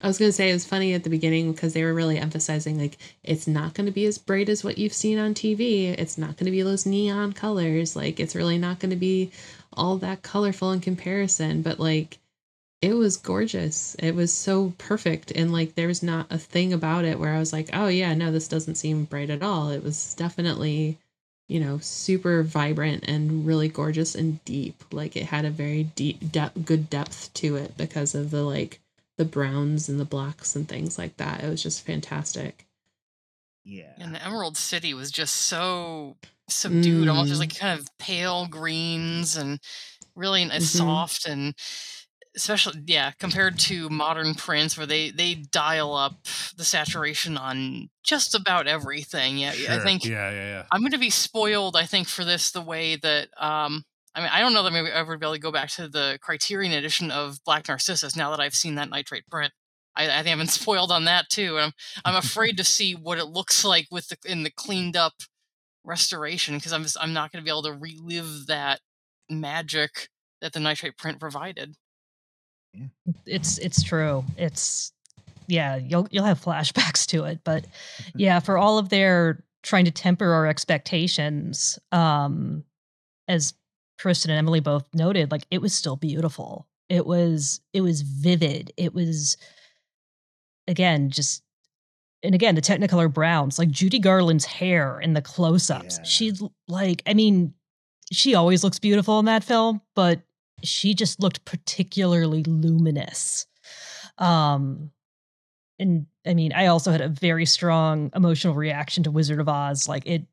I 0.01 0.07
was 0.07 0.17
gonna 0.17 0.31
say 0.31 0.49
it 0.49 0.53
was 0.53 0.65
funny 0.65 0.93
at 0.93 1.03
the 1.03 1.09
beginning 1.09 1.51
because 1.51 1.73
they 1.73 1.83
were 1.83 1.93
really 1.93 2.17
emphasizing 2.17 2.77
like 2.79 2.97
it's 3.23 3.47
not 3.47 3.73
gonna 3.73 3.91
be 3.91 4.05
as 4.05 4.17
bright 4.19 4.47
as 4.47 4.63
what 4.63 4.77
you've 4.77 4.93
seen 4.93 5.17
on 5.19 5.33
TV. 5.33 5.85
It's 5.89 6.17
not 6.17 6.37
gonna 6.37 6.51
be 6.51 6.61
those 6.61 6.85
neon 6.85 7.33
colors. 7.33 7.95
Like 7.95 8.19
it's 8.19 8.35
really 8.35 8.57
not 8.57 8.79
gonna 8.79 8.95
be 8.95 9.31
all 9.73 9.97
that 9.97 10.21
colorful 10.21 10.71
in 10.71 10.79
comparison. 10.81 11.61
But 11.63 11.79
like 11.79 12.18
it 12.81 12.93
was 12.93 13.17
gorgeous. 13.17 13.95
It 13.99 14.15
was 14.15 14.31
so 14.33 14.73
perfect. 14.77 15.31
And 15.31 15.51
like 15.51 15.75
there 15.75 15.87
was 15.87 16.01
not 16.03 16.27
a 16.31 16.37
thing 16.37 16.71
about 16.73 17.05
it 17.05 17.19
where 17.19 17.33
I 17.33 17.39
was 17.39 17.51
like, 17.53 17.69
oh 17.73 17.87
yeah, 17.87 18.13
no, 18.13 18.31
this 18.31 18.47
doesn't 18.47 18.75
seem 18.75 19.05
bright 19.05 19.29
at 19.29 19.43
all. 19.43 19.69
It 19.69 19.83
was 19.83 20.13
definitely, 20.15 20.97
you 21.49 21.59
know, 21.59 21.79
super 21.79 22.41
vibrant 22.43 23.03
and 23.07 23.45
really 23.45 23.67
gorgeous 23.67 24.15
and 24.15 24.43
deep. 24.45 24.81
Like 24.93 25.17
it 25.17 25.25
had 25.25 25.43
a 25.45 25.49
very 25.49 25.83
deep 25.83 26.31
de- 26.31 26.51
good 26.63 26.89
depth 26.89 27.33
to 27.35 27.57
it 27.57 27.75
because 27.77 28.15
of 28.15 28.31
the 28.31 28.43
like 28.43 28.79
the 29.17 29.25
browns 29.25 29.89
and 29.89 29.99
the 29.99 30.05
blacks 30.05 30.55
and 30.55 30.67
things 30.67 30.97
like 30.97 31.17
that. 31.17 31.43
It 31.43 31.49
was 31.49 31.61
just 31.63 31.85
fantastic. 31.85 32.65
Yeah. 33.65 33.91
And 33.97 34.15
the 34.15 34.23
Emerald 34.23 34.57
City 34.57 34.93
was 34.93 35.11
just 35.11 35.35
so 35.35 36.15
subdued, 36.47 37.07
almost 37.07 37.27
Mm. 37.27 37.29
just 37.29 37.39
like 37.41 37.55
kind 37.55 37.77
of 37.79 37.87
pale 37.99 38.47
greens 38.47 39.35
and 39.35 39.59
really 40.15 40.43
n- 40.43 40.49
Mhm. 40.49 40.61
soft 40.61 41.25
and 41.27 41.53
especially 42.35 42.81
yeah 42.85 43.11
compared 43.19 43.57
to 43.57 43.89
modern 43.89 44.35
prints 44.35 44.77
where 44.77 44.85
they 44.85 45.09
they 45.09 45.33
dial 45.33 45.95
up 45.95 46.23
the 46.57 46.63
saturation 46.63 47.37
on 47.37 47.89
just 48.03 48.35
about 48.35 48.67
everything 48.67 49.37
yeah 49.37 49.51
i 49.69 49.79
think 49.79 50.05
Yeah, 50.05 50.29
yeah, 50.29 50.45
yeah. 50.45 50.63
i'm 50.71 50.81
going 50.81 50.91
to 50.91 50.97
be 50.99 51.09
spoiled 51.09 51.75
i 51.75 51.85
think 51.85 52.07
for 52.07 52.23
this 52.23 52.51
the 52.51 52.61
way 52.61 52.95
that 52.97 53.29
um 53.37 53.83
i 54.13 54.21
mean 54.21 54.29
i 54.31 54.39
don't 54.41 54.53
know 54.53 54.63
that 54.63 54.71
maybe 54.71 54.89
ever 54.89 55.17
be 55.17 55.25
able 55.25 55.33
to 55.33 55.39
go 55.39 55.51
back 55.51 55.69
to 55.71 55.87
the 55.87 56.19
criterion 56.21 56.71
edition 56.71 57.09
of 57.09 57.43
black 57.45 57.67
narcissus 57.67 58.15
now 58.15 58.29
that 58.29 58.39
i've 58.39 58.53
seen 58.55 58.75
that 58.75 58.89
nitrate 58.89 59.27
print 59.29 59.51
I, 59.95 60.19
I 60.19 60.23
think 60.23 60.33
I've 60.33 60.37
been 60.37 60.47
spoiled 60.47 60.91
on 60.91 61.05
that 61.05 61.29
too, 61.29 61.57
and 61.57 61.65
I'm 62.05 62.13
I'm 62.13 62.15
afraid 62.15 62.57
to 62.57 62.63
see 62.63 62.93
what 62.93 63.17
it 63.17 63.25
looks 63.25 63.65
like 63.65 63.87
with 63.91 64.07
the 64.07 64.17
in 64.23 64.43
the 64.43 64.51
cleaned 64.51 64.95
up 64.95 65.13
restoration 65.83 66.55
because 66.55 66.71
I'm 66.71 66.83
just, 66.83 66.97
I'm 67.01 67.11
not 67.11 67.31
going 67.31 67.41
to 67.41 67.45
be 67.45 67.51
able 67.51 67.63
to 67.63 67.73
relive 67.73 68.45
that 68.47 68.79
magic 69.29 70.07
that 70.41 70.53
the 70.53 70.59
nitrate 70.59 70.97
print 70.97 71.19
provided. 71.19 71.75
It's 73.25 73.57
it's 73.57 73.83
true. 73.83 74.23
It's 74.37 74.91
yeah, 75.47 75.75
you'll 75.77 76.07
you'll 76.11 76.25
have 76.25 76.41
flashbacks 76.43 77.05
to 77.07 77.25
it, 77.25 77.39
but 77.43 77.65
yeah, 78.15 78.39
for 78.39 78.57
all 78.57 78.77
of 78.77 78.89
their 78.89 79.43
trying 79.63 79.85
to 79.85 79.91
temper 79.91 80.31
our 80.31 80.47
expectations, 80.47 81.77
um, 81.91 82.63
as 83.27 83.53
Kristen 83.99 84.31
and 84.31 84.37
Emily 84.37 84.59
both 84.61 84.87
noted, 84.93 85.31
like 85.31 85.45
it 85.51 85.61
was 85.61 85.73
still 85.73 85.95
beautiful. 85.95 86.67
It 86.87 87.05
was 87.05 87.61
it 87.73 87.81
was 87.81 88.01
vivid. 88.01 88.71
It 88.77 88.93
was 88.93 89.37
again 90.67 91.09
just 91.09 91.41
and 92.21 92.35
again 92.35 92.53
the 92.55 92.61
technicolor 92.61 93.11
browns 93.11 93.57
like 93.57 93.71
judy 93.71 93.97
garland's 93.97 94.45
hair 94.45 94.99
in 94.99 95.13
the 95.13 95.21
close-ups 95.21 95.97
Yeah. 95.97 96.03
she's 96.03 96.43
like 96.67 97.01
i 97.07 97.13
mean 97.15 97.53
she 98.11 98.35
always 98.35 98.63
looks 98.63 98.77
beautiful 98.77 99.17
in 99.19 99.25
that 99.25 99.43
film 99.43 99.81
but 99.95 100.21
she 100.63 100.93
just 100.93 101.19
looked 101.19 101.45
particularly 101.45 102.43
luminous 102.43 103.47
um 104.17 104.91
and 105.79 106.05
i 106.25 106.33
mean 106.33 106.51
i 106.53 106.67
also 106.67 106.91
had 106.91 107.01
a 107.01 107.09
very 107.09 107.45
strong 107.45 108.11
emotional 108.15 108.53
reaction 108.53 109.03
to 109.03 109.11
wizard 109.11 109.39
of 109.39 109.49
oz 109.49 109.87
like 109.87 110.05
it 110.05 110.25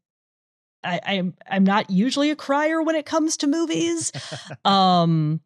I, 0.84 1.00
I'm 1.04 1.34
I'm 1.50 1.64
not 1.64 1.90
usually 1.90 2.30
a 2.30 2.36
crier 2.36 2.80
when 2.80 2.94
it 2.94 3.06
comes 3.06 3.38
to 3.38 3.48
movies, 3.48 4.12
um, 4.64 5.40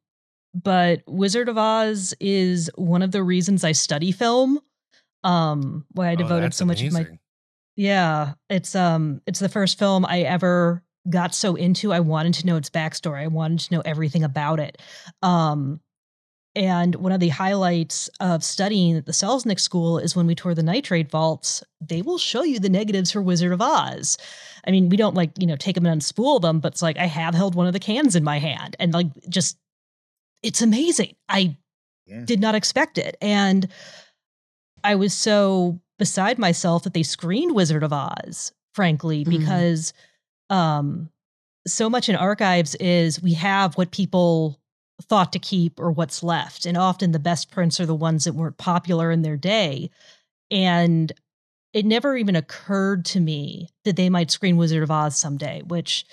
but 0.55 1.03
Wizard 1.07 1.49
of 1.49 1.57
Oz 1.57 2.15
is 2.21 2.71
one 2.75 3.01
of 3.01 3.11
the 3.11 3.23
reasons 3.23 3.65
I 3.65 3.73
study 3.73 4.13
film. 4.13 4.61
Um, 5.25 5.87
why 5.93 6.11
I 6.11 6.13
Oh, 6.13 6.17
devoted 6.17 6.45
that's 6.45 6.57
so 6.59 6.67
much 6.67 6.83
of 6.83 6.93
my 6.93 7.07
yeah, 7.77 8.35
it's 8.51 8.75
um 8.75 9.23
it's 9.27 9.41
the 9.41 9.49
first 9.49 9.79
film 9.79 10.05
I 10.05 10.23
ever 10.23 10.83
got 11.09 11.35
so 11.35 11.55
into. 11.55 11.93
I 11.93 12.01
wanted 12.01 12.35
to 12.35 12.47
know 12.47 12.57
its 12.57 12.71
backstory. 12.71 13.23
I 13.23 13.27
wanted 13.29 13.61
to 13.61 13.75
know 13.75 13.81
everything 13.85 14.23
about 14.23 14.61
it. 14.61 14.81
Um 15.23 15.81
and 16.57 16.97
one 16.97 17.13
of 17.13 17.21
the 17.21 17.29
highlights 17.29 18.11
of 18.19 18.43
studying 18.43 18.97
at 18.97 19.07
the 19.07 19.13
Selznick 19.13 19.61
School 19.61 19.99
is 19.99 20.17
when 20.17 20.27
we 20.27 20.35
tour 20.35 20.53
the 20.53 20.65
nitrate 20.65 21.09
vaults, 21.09 21.63
they 21.81 22.03
will 22.03 22.19
show 22.19 22.43
you 22.43 22.59
the 22.59 22.69
negatives 22.69 23.13
for 23.13 23.23
Wizard 23.23 23.53
of 23.53 23.63
Oz. 23.63 24.19
I 24.67 24.73
mean, 24.73 24.89
we 24.89 24.97
don't 24.97 25.15
like, 25.15 25.31
you 25.39 25.47
know, 25.47 25.55
take 25.55 25.77
them 25.77 25.87
and 25.87 26.01
unspool 26.01 26.41
them, 26.41 26.59
but 26.59 26.73
it's 26.73 26.83
like 26.83 26.99
I 26.99 27.07
have 27.07 27.37
held 27.37 27.55
one 27.55 27.69
of 27.69 27.73
the 27.73 27.79
cans 27.79 28.17
in 28.17 28.25
my 28.25 28.41
hand 28.41 28.75
and 28.81 28.93
like 28.93 29.07
just 29.29 29.59
it's 30.43 30.61
amazing. 30.61 31.15
I 31.29 31.57
Yeah. 32.07 32.23
did 32.25 32.41
not 32.41 32.57
expect 32.57 32.99
it. 32.99 33.17
And 33.23 33.69
I 34.83 34.97
was 34.97 35.15
so 35.15 35.81
beside 35.99 36.39
myself 36.39 36.83
that 36.83 36.95
they 36.95 37.03
screened 37.05 37.55
Wizard 37.55 37.85
of 37.85 37.93
Oz, 37.93 38.53
frankly, 38.75 39.25
Mhm. 39.25 39.31
because 39.39 39.93
um 40.51 41.09
so 41.67 41.91
much 41.91 42.09
in 42.09 42.17
archives 42.17 42.75
is 42.77 43.23
we 43.23 43.35
have 43.35 43.75
what 43.75 43.91
people 43.91 44.59
thought 45.03 45.33
to 45.33 45.39
keep 45.39 45.79
or 45.79 45.91
what's 45.91 46.23
left. 46.23 46.67
And 46.67 46.77
often 46.77 47.13
the 47.13 47.19
best 47.19 47.51
prints 47.51 47.81
are 47.81 47.87
the 47.87 47.95
ones 47.95 48.25
that 48.25 48.35
weren't 48.35 48.59
popular 48.59 49.11
in 49.11 49.23
their 49.23 49.37
day. 49.37 49.91
And 50.51 51.13
it 51.73 51.87
never 51.87 52.17
even 52.17 52.37
occurred 52.37 53.05
to 53.07 53.21
me 53.21 53.69
that 53.85 53.97
they 53.97 54.11
might 54.11 54.31
screen 54.31 54.57
Wizard 54.57 54.83
of 54.83 54.91
Oz 54.91 55.17
someday, 55.17 55.63
which 55.63 56.05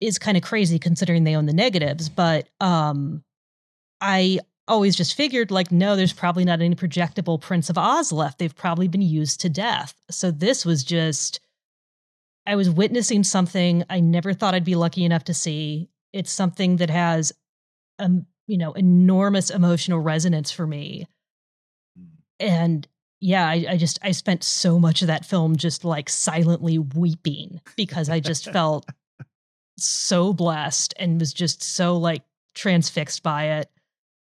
is 0.00 0.18
kind 0.18 0.36
of 0.36 0.42
crazy 0.42 0.78
considering 0.78 1.24
they 1.24 1.36
own 1.36 1.46
the 1.46 1.52
negatives. 1.52 2.08
But 2.08 2.48
um 2.60 3.22
I 4.00 4.40
always 4.66 4.96
just 4.96 5.14
figured 5.14 5.50
like 5.50 5.70
no 5.70 5.94
there's 5.94 6.12
probably 6.12 6.44
not 6.44 6.60
any 6.60 6.74
projectable 6.74 7.38
prints 7.38 7.68
of 7.68 7.76
oz 7.76 8.10
left 8.10 8.38
they've 8.38 8.56
probably 8.56 8.88
been 8.88 9.02
used 9.02 9.38
to 9.38 9.50
death 9.50 9.94
so 10.10 10.30
this 10.30 10.64
was 10.64 10.82
just 10.82 11.38
i 12.46 12.56
was 12.56 12.70
witnessing 12.70 13.24
something 13.24 13.84
i 13.90 14.00
never 14.00 14.32
thought 14.32 14.54
i'd 14.54 14.64
be 14.64 14.74
lucky 14.74 15.04
enough 15.04 15.24
to 15.24 15.34
see 15.34 15.88
it's 16.12 16.30
something 16.30 16.76
that 16.76 16.90
has 16.90 17.32
um, 17.98 18.26
you 18.46 18.58
know, 18.58 18.72
enormous 18.72 19.50
emotional 19.50 20.00
resonance 20.00 20.50
for 20.50 20.66
me. 20.66 21.06
And 22.38 22.86
yeah, 23.20 23.48
I, 23.48 23.66
I 23.70 23.76
just 23.76 23.98
I 24.02 24.10
spent 24.10 24.44
so 24.44 24.78
much 24.78 25.02
of 25.02 25.08
that 25.08 25.24
film 25.24 25.56
just 25.56 25.84
like 25.84 26.08
silently 26.08 26.78
weeping 26.78 27.60
because 27.76 28.08
I 28.08 28.20
just 28.20 28.44
felt 28.52 28.86
so 29.78 30.32
blessed 30.32 30.94
and 30.98 31.18
was 31.18 31.32
just 31.32 31.62
so 31.62 31.96
like 31.96 32.22
transfixed 32.54 33.22
by 33.22 33.60
it. 33.60 33.70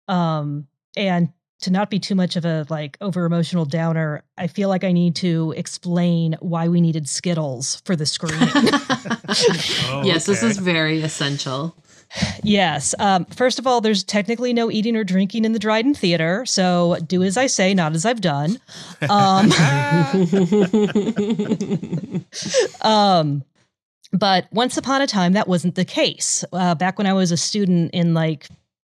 Um 0.06 0.66
and 0.96 1.30
to 1.60 1.70
not 1.70 1.88
be 1.90 1.98
too 1.98 2.14
much 2.14 2.36
of 2.36 2.44
a 2.44 2.66
like 2.68 2.96
over 3.00 3.24
emotional 3.24 3.64
downer, 3.64 4.22
I 4.36 4.46
feel 4.48 4.68
like 4.68 4.84
I 4.84 4.92
need 4.92 5.16
to 5.16 5.54
explain 5.56 6.36
why 6.40 6.68
we 6.68 6.80
needed 6.80 7.08
Skittles 7.08 7.80
for 7.84 7.96
the 7.96 8.06
screen. 8.06 8.38
Oh, 9.86 10.02
yes, 10.04 10.26
this 10.26 10.42
is 10.42 10.58
very 10.58 11.02
essential. 11.02 11.74
yes. 12.42 12.94
Um, 12.98 13.24
first 13.26 13.58
of 13.58 13.66
all, 13.66 13.80
there's 13.80 14.04
technically 14.04 14.52
no 14.52 14.70
eating 14.70 14.96
or 14.96 15.04
drinking 15.04 15.44
in 15.44 15.52
the 15.52 15.58
Dryden 15.58 15.94
Theater, 15.94 16.44
so 16.46 16.96
do 17.06 17.22
as 17.22 17.36
I 17.36 17.46
say, 17.46 17.74
not 17.74 17.94
as 17.94 18.06
I've 18.06 18.20
done. 18.20 18.58
Um, 19.08 19.52
um, 22.82 23.44
but 24.12 24.46
once 24.52 24.76
upon 24.76 25.02
a 25.02 25.06
time, 25.06 25.32
that 25.32 25.48
wasn't 25.48 25.74
the 25.74 25.84
case. 25.84 26.44
Uh, 26.52 26.74
back 26.74 26.98
when 26.98 27.06
I 27.06 27.12
was 27.12 27.32
a 27.32 27.36
student 27.36 27.90
in 27.92 28.14
like 28.14 28.48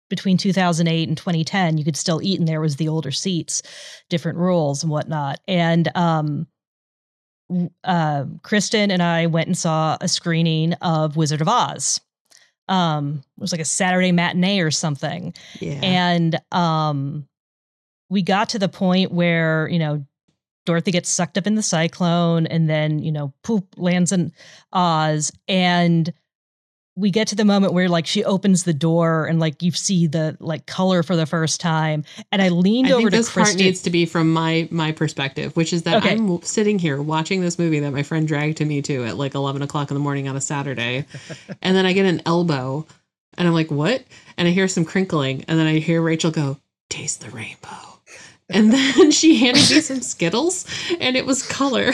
between 0.10 0.38
2008 0.38 1.08
and 1.08 1.18
2010, 1.18 1.78
you 1.78 1.84
could 1.84 1.98
still 1.98 2.22
eat, 2.22 2.40
and 2.40 2.48
there 2.48 2.62
was 2.62 2.76
the 2.76 2.88
older 2.88 3.12
seats, 3.12 3.62
different 4.10 4.38
rules 4.38 4.84
and 4.84 4.92
whatnot. 4.92 5.40
And 5.48 5.90
um, 5.96 6.48
uh, 7.84 8.26
Kristen 8.44 8.92
and 8.92 9.04
I 9.04 9.28
went 9.28 9.48
and 9.48 9.58
saw 9.58 9.98
a 10.02 10.08
screening 10.08 10.74
of 10.74 11.16
Wizard 11.16 11.42
of 11.42 11.48
Oz. 11.48 12.02
Um, 12.68 13.24
it 13.38 13.42
was 13.42 13.52
like 13.52 13.62
a 13.62 13.66
Saturday 13.66 14.12
matinee 14.12 14.60
or 14.60 14.72
something 14.72 15.36
yeah. 15.60 15.80
and 15.84 16.42
um 16.52 17.28
we 18.10 18.22
got 18.22 18.50
to 18.50 18.60
the 18.60 18.70
point 18.70 19.12
where 19.12 19.68
you 19.70 19.80
know 19.80 20.06
dorothy 20.66 20.92
gets 20.92 21.10
sucked 21.10 21.38
up 21.38 21.46
in 21.46 21.56
the 21.56 21.62
cyclone 21.62 22.48
and 22.48 22.70
then 22.70 23.00
you 23.00 23.12
know 23.12 23.34
poop 23.44 23.68
lands 23.78 24.12
in 24.12 24.32
oz 24.74 25.32
and 25.48 26.12
we 26.98 27.12
get 27.12 27.28
to 27.28 27.36
the 27.36 27.44
moment 27.46 27.74
where 27.74 27.90
like 27.90 28.08
she 28.08 28.24
opens 28.24 28.64
the 28.64 28.74
door 28.74 29.26
and 29.26 29.40
like 29.40 29.62
you 29.62 29.72
see 29.72 30.08
the 30.08 30.38
like 30.40 30.66
color 30.66 31.04
for 31.04 31.16
the 31.16 31.26
first 31.26 31.60
time 31.60 32.04
and 32.32 32.42
i 32.42 32.48
leaned 32.50 32.88
I 32.88 32.92
over 32.92 33.02
think 33.02 33.12
to 33.12 33.18
this 33.18 33.34
part 33.34 33.56
needs 33.56 33.82
to 33.82 33.90
be 33.90 34.06
from 34.06 34.32
my 34.32 34.68
my 34.72 34.92
perspective, 34.92 35.56
which 35.58 35.74
is 35.74 35.84
that 35.84 35.98
Okay. 35.98 36.12
I'm 36.12 36.42
sitting 36.42 36.80
here 36.80 37.02
watching 37.02 37.42
this 37.42 37.60
movie 37.60 37.80
that 37.80 37.92
my 37.92 38.04
friend 38.04 38.28
dragged 38.28 38.58
to 38.58 38.66
me 38.66 38.82
to 38.84 39.04
at 39.06 39.18
like 39.18 39.36
11 39.36 39.62
o'clock 39.62 39.92
in 39.92 39.96
the 39.96 40.00
morning 40.00 40.28
on 40.28 40.36
a 40.36 40.42
Saturday, 40.42 41.06
and 41.62 41.76
then 41.76 41.86
I 41.86 41.94
get 41.94 42.06
an 42.06 42.22
elbow, 42.26 42.86
and 43.38 43.48
I'm 43.48 43.54
like, 43.54 43.72
"What?" 43.72 44.04
And 44.38 44.48
I 44.48 44.52
hear 44.52 44.68
some 44.68 44.86
crinkling, 44.86 45.46
and 45.48 45.60
then 45.60 45.68
I 45.68 45.80
hear 45.80 46.02
Rachel 46.02 46.32
go, 46.32 46.58
"Taste 46.90 47.22
the 47.22 47.30
rainbow." 47.30 48.00
And 48.50 48.72
then 48.72 49.12
she 49.20 49.38
handed 49.38 49.70
me 49.70 49.82
some 49.82 50.02
Skittles, 50.02 50.66
and 51.00 51.16
it 51.18 51.26
was 51.26 51.42
color, 51.48 51.92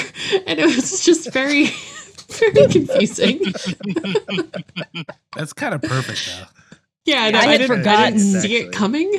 and 0.47 0.59
it 0.59 0.65
was 0.65 1.03
just 1.05 1.31
very, 1.31 1.69
very 2.39 2.67
confusing. 2.69 3.39
That's 5.35 5.53
kind 5.53 5.73
of 5.73 5.81
perfect 5.81 6.25
though. 6.27 6.45
Yeah, 7.05 7.23
I 7.23 7.31
know, 7.31 7.39
had 7.39 7.57
didn't, 7.57 7.71
I 7.71 7.77
forgotten- 7.77 8.17
didn't 8.17 8.41
see 8.41 8.55
it 8.57 8.71
coming. 8.71 9.11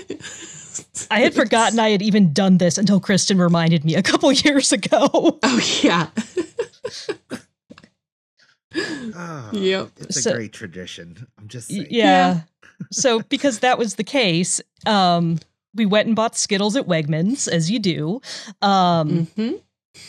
i 1.10 1.20
had 1.20 1.34
forgotten 1.34 1.78
i 1.78 1.90
had 1.90 2.00
even 2.00 2.32
done 2.32 2.56
this 2.56 2.78
until 2.78 2.98
kristen 2.98 3.36
reminded 3.38 3.84
me 3.84 3.94
a 3.94 4.02
couple 4.02 4.32
years 4.46 4.72
ago 4.72 5.38
Oh 5.42 5.60
yeah. 5.82 6.08
Oh, 8.74 9.50
Yep. 9.52 9.90
It's 10.00 10.22
So- 10.22 10.30
a 10.30 10.34
great 10.34 10.52
tradition. 10.52 11.26
I'm 11.38 11.48
just 11.48 11.68
saying. 11.68 11.88
yeah. 11.90 12.40
so 12.90 13.20
because 13.20 13.58
that 13.58 13.78
was 13.78 13.96
the 13.96 14.04
case, 14.04 14.60
um, 14.86 15.38
we 15.74 15.84
went 15.86 16.06
and 16.06 16.16
bought 16.16 16.36
Skittles 16.36 16.74
at 16.76 16.86
Wegmans, 16.86 17.48
as 17.48 17.70
you 17.70 17.78
do, 17.78 18.20
um, 18.62 19.26
hmm 19.36 19.52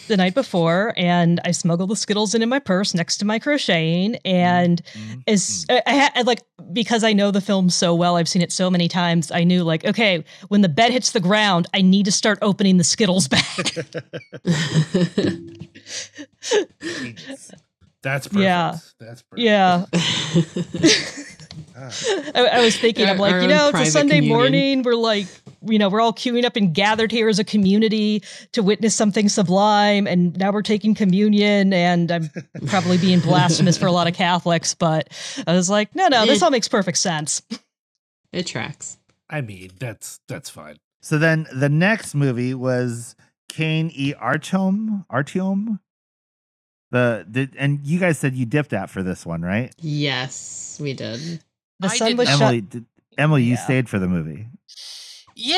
the 0.07 0.17
night 0.17 0.33
before, 0.33 0.93
and 0.95 1.39
I 1.43 1.51
smuggled 1.51 1.89
the 1.89 1.95
Skittles 1.95 2.33
in 2.33 2.41
in 2.41 2.49
my 2.49 2.59
purse 2.59 2.93
next 2.93 3.17
to 3.17 3.25
my 3.25 3.39
crocheting. 3.39 4.15
And 4.25 4.81
Mhm. 4.93 5.23
as 5.27 5.65
I, 5.69 5.81
I 5.85 5.93
had 6.15 6.27
like 6.27 6.41
because 6.71 7.03
I 7.03 7.13
know 7.13 7.29
the 7.31 7.41
film 7.41 7.69
so 7.69 7.93
well, 7.93 8.15
I've 8.15 8.29
seen 8.29 8.41
it 8.41 8.51
so 8.51 8.69
many 8.71 8.87
times. 8.87 9.31
I 9.31 9.43
knew 9.43 9.63
like, 9.63 9.85
okay, 9.85 10.23
when 10.47 10.61
the 10.61 10.69
bed 10.69 10.91
hits 10.91 11.11
the 11.11 11.19
ground, 11.19 11.67
I 11.73 11.81
need 11.81 12.05
to 12.05 12.11
start 12.11 12.39
opening 12.41 12.77
the 12.77 12.83
Skittles 12.83 13.27
back 13.27 13.45
That's 18.01 18.27
perfect. 18.27 18.43
Yeah. 18.43 18.77
That's 18.99 19.21
perfect. 19.21 19.41
yeah. 19.41 19.85
I, 21.75 22.49
I 22.53 22.61
was 22.61 22.77
thinking, 22.77 23.07
I'm 23.07 23.17
like, 23.17 23.41
you 23.41 23.47
know, 23.47 23.69
it's 23.69 23.79
a 23.79 23.85
Sunday 23.85 24.15
communion. 24.15 24.37
morning. 24.37 24.83
We're 24.83 24.95
like, 24.95 25.27
you 25.65 25.79
know, 25.79 25.89
we're 25.89 26.01
all 26.01 26.13
queuing 26.13 26.45
up 26.45 26.55
and 26.55 26.73
gathered 26.73 27.11
here 27.11 27.29
as 27.29 27.39
a 27.39 27.43
community 27.43 28.23
to 28.51 28.63
witness 28.63 28.95
something 28.95 29.29
sublime. 29.29 30.07
And 30.07 30.37
now 30.37 30.51
we're 30.51 30.61
taking 30.61 30.95
communion. 30.95 31.73
And 31.73 32.11
I'm 32.11 32.29
probably 32.67 32.97
being 32.97 33.19
blasphemous 33.19 33.77
for 33.77 33.87
a 33.87 33.91
lot 33.91 34.07
of 34.07 34.13
Catholics, 34.13 34.73
but 34.73 35.09
I 35.47 35.53
was 35.53 35.69
like, 35.69 35.95
no, 35.95 36.07
no, 36.07 36.25
this 36.25 36.41
all 36.41 36.51
makes 36.51 36.67
perfect 36.67 36.97
sense. 36.97 37.41
it 38.31 38.47
tracks. 38.47 38.97
I 39.29 39.41
mean, 39.41 39.71
that's 39.79 40.19
that's 40.27 40.49
fine. 40.49 40.77
So 41.01 41.17
then 41.17 41.47
the 41.51 41.69
next 41.69 42.13
movie 42.15 42.53
was 42.53 43.15
Kane 43.49 43.91
E. 43.93 44.13
Artyom. 44.13 45.05
Artyom. 45.11 45.79
The, 46.93 47.25
the 47.27 47.49
and 47.57 47.85
you 47.85 47.99
guys 47.99 48.17
said 48.19 48.35
you 48.35 48.45
dipped 48.45 48.71
out 48.71 48.89
for 48.89 49.03
this 49.03 49.25
one, 49.25 49.41
right? 49.41 49.73
Yes, 49.79 50.77
we 50.81 50.93
did. 50.93 51.19
The 51.79 51.87
I 51.87 51.97
sun 51.97 52.09
did 52.09 52.17
was 52.19 52.27
not. 52.29 52.37
shut. 52.37 52.41
Emily, 52.47 52.61
did, 52.61 52.85
Emily, 53.17 53.43
you 53.43 53.57
stayed 53.57 53.89
for 53.89 53.99
the 53.99 54.07
movie. 54.07 54.45
Yeah, 55.35 55.57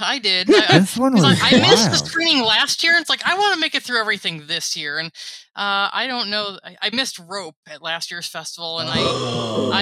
I 0.00 0.20
did. 0.22 0.48
I, 0.48 0.76
I, 0.76 0.78
This 0.78 0.96
one 0.96 1.12
'cause 1.14 1.22
was 1.24 1.40
I, 1.42 1.56
I 1.56 1.60
missed 1.60 1.90
the 1.90 1.96
screening 2.06 2.44
last 2.44 2.84
year. 2.84 2.92
and 2.92 3.00
It's 3.00 3.10
like 3.10 3.26
I 3.26 3.36
want 3.36 3.54
to 3.54 3.60
make 3.60 3.74
it 3.74 3.82
through 3.82 4.00
everything 4.00 4.46
this 4.46 4.76
year, 4.76 4.98
and 4.98 5.08
uh, 5.56 5.90
I 5.92 6.06
don't 6.06 6.30
know. 6.30 6.56
I, 6.64 6.76
I 6.82 6.90
missed 6.94 7.18
Rope 7.18 7.56
at 7.68 7.82
last 7.82 8.10
year's 8.12 8.28
festival, 8.28 8.78
and 8.78 8.88
I 8.88 9.00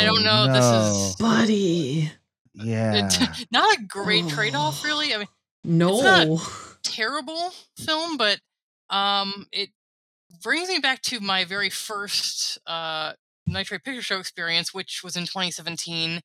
I 0.01 0.05
don't 0.05 0.25
know, 0.25 0.53
this 0.53 0.65
is- 1.11 1.17
Buddy. 1.17 2.11
yeah. 2.55 3.07
it, 3.09 3.47
not 3.53 3.77
a 3.79 3.83
great 3.83 4.27
trade 4.29 4.55
off, 4.55 4.83
really. 4.85 5.15
I 5.15 5.19
mean, 5.19 5.29
No. 5.65 6.01
not- 6.01 6.41
terrible 6.83 7.53
film, 7.77 8.17
but 8.17 8.41
um, 8.89 9.47
it 9.53 9.69
brings 10.43 10.69
me 10.69 10.79
back 10.79 11.03
to 11.03 11.21
my 11.21 11.45
very 11.45 11.71
first 11.71 12.59
uh, 12.67 13.13
Nitrate 13.47 13.85
Picture 13.85 14.03
Show 14.03 14.19
experience, 14.19 14.73
which 14.75 15.03
was 15.03 15.17
in 15.17 15.25
2017. 15.25 16.21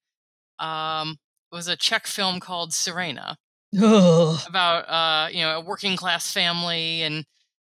Um, 0.60 1.18
it 1.52 1.56
was 1.56 1.68
a 1.68 1.76
Czech 1.76 2.08
film 2.08 2.40
called 2.40 2.72
Siréna 2.72 3.36
Ugh. 3.82 4.40
about 4.48 4.90
uh, 4.90 5.30
you 5.30 5.42
know 5.42 5.58
a 5.58 5.62
working 5.62 5.96
class 5.96 6.32
family 6.32 7.02
and 7.02 7.26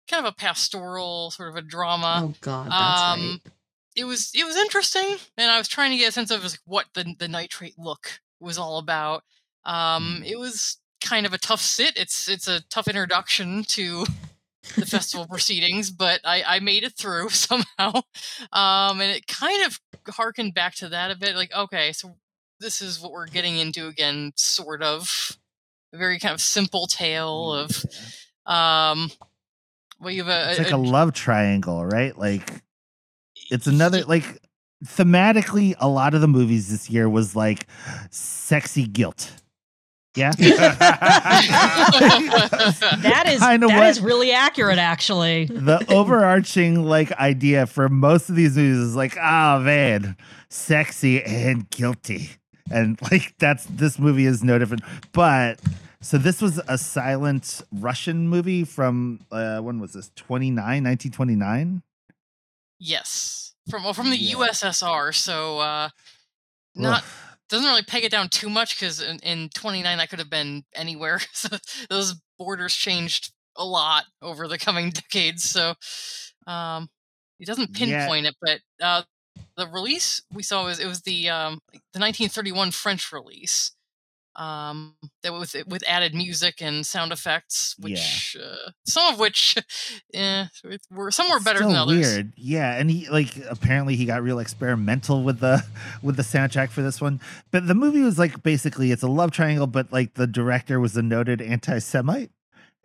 kind 0.10 0.26
of 0.26 0.32
a 0.32 0.36
pastoral 0.36 1.32
sort 1.32 1.50
of 1.50 1.56
a 1.56 1.62
drama. 1.62 2.22
oh 2.24 2.34
God, 2.42 2.72
that's 2.72 3.02
um, 3.02 3.42
it 3.96 4.06
was 4.06 4.32
it 4.36 4.46
was 4.46 4.56
interesting, 4.56 5.18
and 5.38 5.52
I 5.52 5.58
was 5.58 5.68
trying 5.68 5.92
to 5.92 5.98
get 5.98 6.10
a 6.10 6.12
sense 6.12 6.32
of 6.32 6.58
what 6.66 6.86
the 6.94 7.16
the 7.18 7.28
nitrate 7.28 7.78
look 7.78 8.20
was 8.40 8.58
all 8.58 8.78
about. 8.78 9.24
Um, 9.66 10.22
it 10.26 10.38
was 10.38 10.78
kind 11.04 11.26
of 11.26 11.34
a 11.34 11.38
tough 11.38 11.62
sit. 11.62 11.98
It's 11.98 12.28
it's 12.28 12.48
a 12.48 12.62
tough 12.70 12.88
introduction 12.88 13.64
to 13.70 14.06
the 14.76 14.86
festival 14.86 15.28
proceedings, 15.28 15.92
but 15.92 16.20
I, 16.24 16.44
I 16.46 16.60
made 16.60 16.84
it 16.84 16.94
through 16.98 17.30
somehow. 17.30 18.02
Um, 18.52 19.02
and 19.02 19.12
it 19.12 19.28
kind 19.28 19.64
of 19.66 19.80
harkened 20.10 20.54
back 20.54 20.76
to 20.76 20.90
that 20.90 21.12
a 21.12 21.16
bit. 21.18 21.36
Like, 21.36 21.54
okay, 21.54 21.92
so 21.92 22.16
this 22.60 22.82
is 22.82 23.00
what 23.02 23.12
we're 23.12 23.28
getting 23.28 23.58
into 23.58 23.88
again, 23.88 24.32
sort 24.36 24.82
of. 24.82 25.38
A 25.94 25.98
very 25.98 26.20
kind 26.20 26.34
of 26.34 26.42
simple 26.42 26.88
tale 26.88 27.54
of 27.54 27.72
um. 28.46 29.12
Well, 30.02 30.12
you 30.12 30.24
have 30.26 30.48
a, 30.48 30.50
it's 30.52 30.60
like 30.60 30.72
a- 30.72 30.76
a 30.76 30.78
love 30.78 31.14
triangle, 31.14 31.86
right? 31.86 32.18
Like 32.18 32.62
it's 33.50 33.66
another 33.68 34.04
like 34.04 34.40
thematically 34.86 35.74
a 35.80 35.88
lot 35.88 36.14
of 36.14 36.22
the 36.22 36.28
movies 36.28 36.70
this 36.70 36.90
year 36.90 37.08
was 37.10 37.36
like 37.36 37.66
sexy 38.12 38.86
guilt. 38.88 39.32
Yeah. 40.16 40.32
That 42.00 43.26
is 43.28 43.40
Kinda 43.42 43.68
that 43.68 43.78
what- 43.78 43.88
is 43.90 44.02
really 44.02 44.32
accurate, 44.32 44.78
actually. 44.78 45.46
the 45.46 45.86
overarching 45.92 46.84
like 46.86 47.12
idea 47.14 47.66
for 47.68 47.90
most 47.90 48.30
of 48.30 48.36
these 48.36 48.56
movies 48.56 48.78
is 48.78 48.96
like, 48.96 49.18
oh 49.22 49.60
man, 49.60 50.16
sexy 50.50 51.22
and 51.24 51.70
guilty. 51.70 52.30
And 52.72 53.00
like 53.12 53.36
that's 53.40 53.66
this 53.66 54.00
movie 54.00 54.26
is 54.26 54.44
no 54.44 54.58
different. 54.58 54.84
But 55.12 55.60
so 56.02 56.18
this 56.18 56.42
was 56.42 56.60
a 56.68 56.78
silent 56.78 57.62
Russian 57.72 58.28
movie 58.28 58.64
from 58.64 59.20
uh 59.32 59.60
when 59.60 59.80
was 59.80 59.94
this? 59.94 60.12
29, 60.16 60.56
1929? 60.56 61.82
Yes, 62.80 63.54
from 63.70 63.84
well, 63.84 63.94
from 63.94 64.10
the 64.10 64.18
Yeah. 64.18 64.36
USSR. 64.36 65.14
So 65.14 65.60
uh, 65.60 65.90
not 66.76 67.04
Ugh. 67.04 67.10
Doesn't 67.50 67.68
really 67.68 67.84
peg 67.84 68.04
it 68.04 68.12
down 68.12 68.30
too 68.30 68.50
much 68.50 68.80
because 68.80 69.02
in, 69.02 69.20
in 69.20 69.50
29 69.54 69.98
that 69.98 70.10
could 70.10 70.20
have 70.20 70.30
been 70.30 70.64
anywhere. 70.76 71.20
so 71.34 71.58
those 71.90 72.16
borders 72.38 72.74
changed 72.76 73.34
a 73.58 73.66
lot 73.66 74.06
over 74.22 74.48
the 74.48 74.58
coming 74.58 74.90
decades. 74.92 75.44
So 75.44 75.74
um, 76.48 76.88
he 77.40 77.46
doesn't 77.46 77.74
Yeah. 77.74 77.74
pinpoint 77.74 78.26
it, 78.28 78.36
but 78.42 78.60
uh, 78.82 79.04
the 79.58 79.68
release 79.68 80.22
we 80.34 80.44
saw 80.44 80.66
was 80.66 80.80
it 80.80 80.88
was 80.88 81.02
the 81.02 81.30
um, 81.30 81.60
the 81.94 82.00
1931 82.00 82.72
French 82.72 83.12
release 83.12 83.72
um, 84.36 84.96
that 85.24 85.34
was 85.34 85.56
with 85.68 85.84
added 85.88 86.14
music 86.14 86.62
and 86.62 86.86
sound 86.86 87.12
effects, 87.12 87.76
which 87.80 88.36
uh, 88.42 88.72
some 88.86 89.14
of 89.14 89.20
which 89.20 89.58
eh, 90.14 90.46
were 90.92 91.12
some 91.12 91.30
were 91.30 91.40
better 91.40 91.60
Still 91.60 91.70
than 91.70 91.78
others. 91.78 91.98
Weird, 91.98 92.34
yeah. 92.36 92.76
And 92.76 92.90
he 92.92 93.08
like 93.10 93.38
apparently 93.50 93.96
he 93.96 94.06
got 94.06 94.22
real 94.24 94.40
experimental 94.40 95.24
with 95.24 95.40
the 95.40 95.66
with 96.02 96.18
the 96.18 96.24
soundtrack 96.24 96.70
for 96.70 96.82
this 96.82 97.00
one. 97.00 97.20
But 97.52 97.68
the 97.68 97.76
movie 97.76 98.02
was 98.02 98.20
like 98.20 98.44
basically 98.44 98.92
it's 98.92 99.04
a 99.04 99.08
love 99.08 99.32
triangle, 99.32 99.68
but 99.68 99.92
like 99.92 100.16
the 100.16 100.28
director 100.28 100.80
was 100.80 100.98
a 100.98 101.02
noted 101.02 101.42
anti-Semite. 101.42 102.32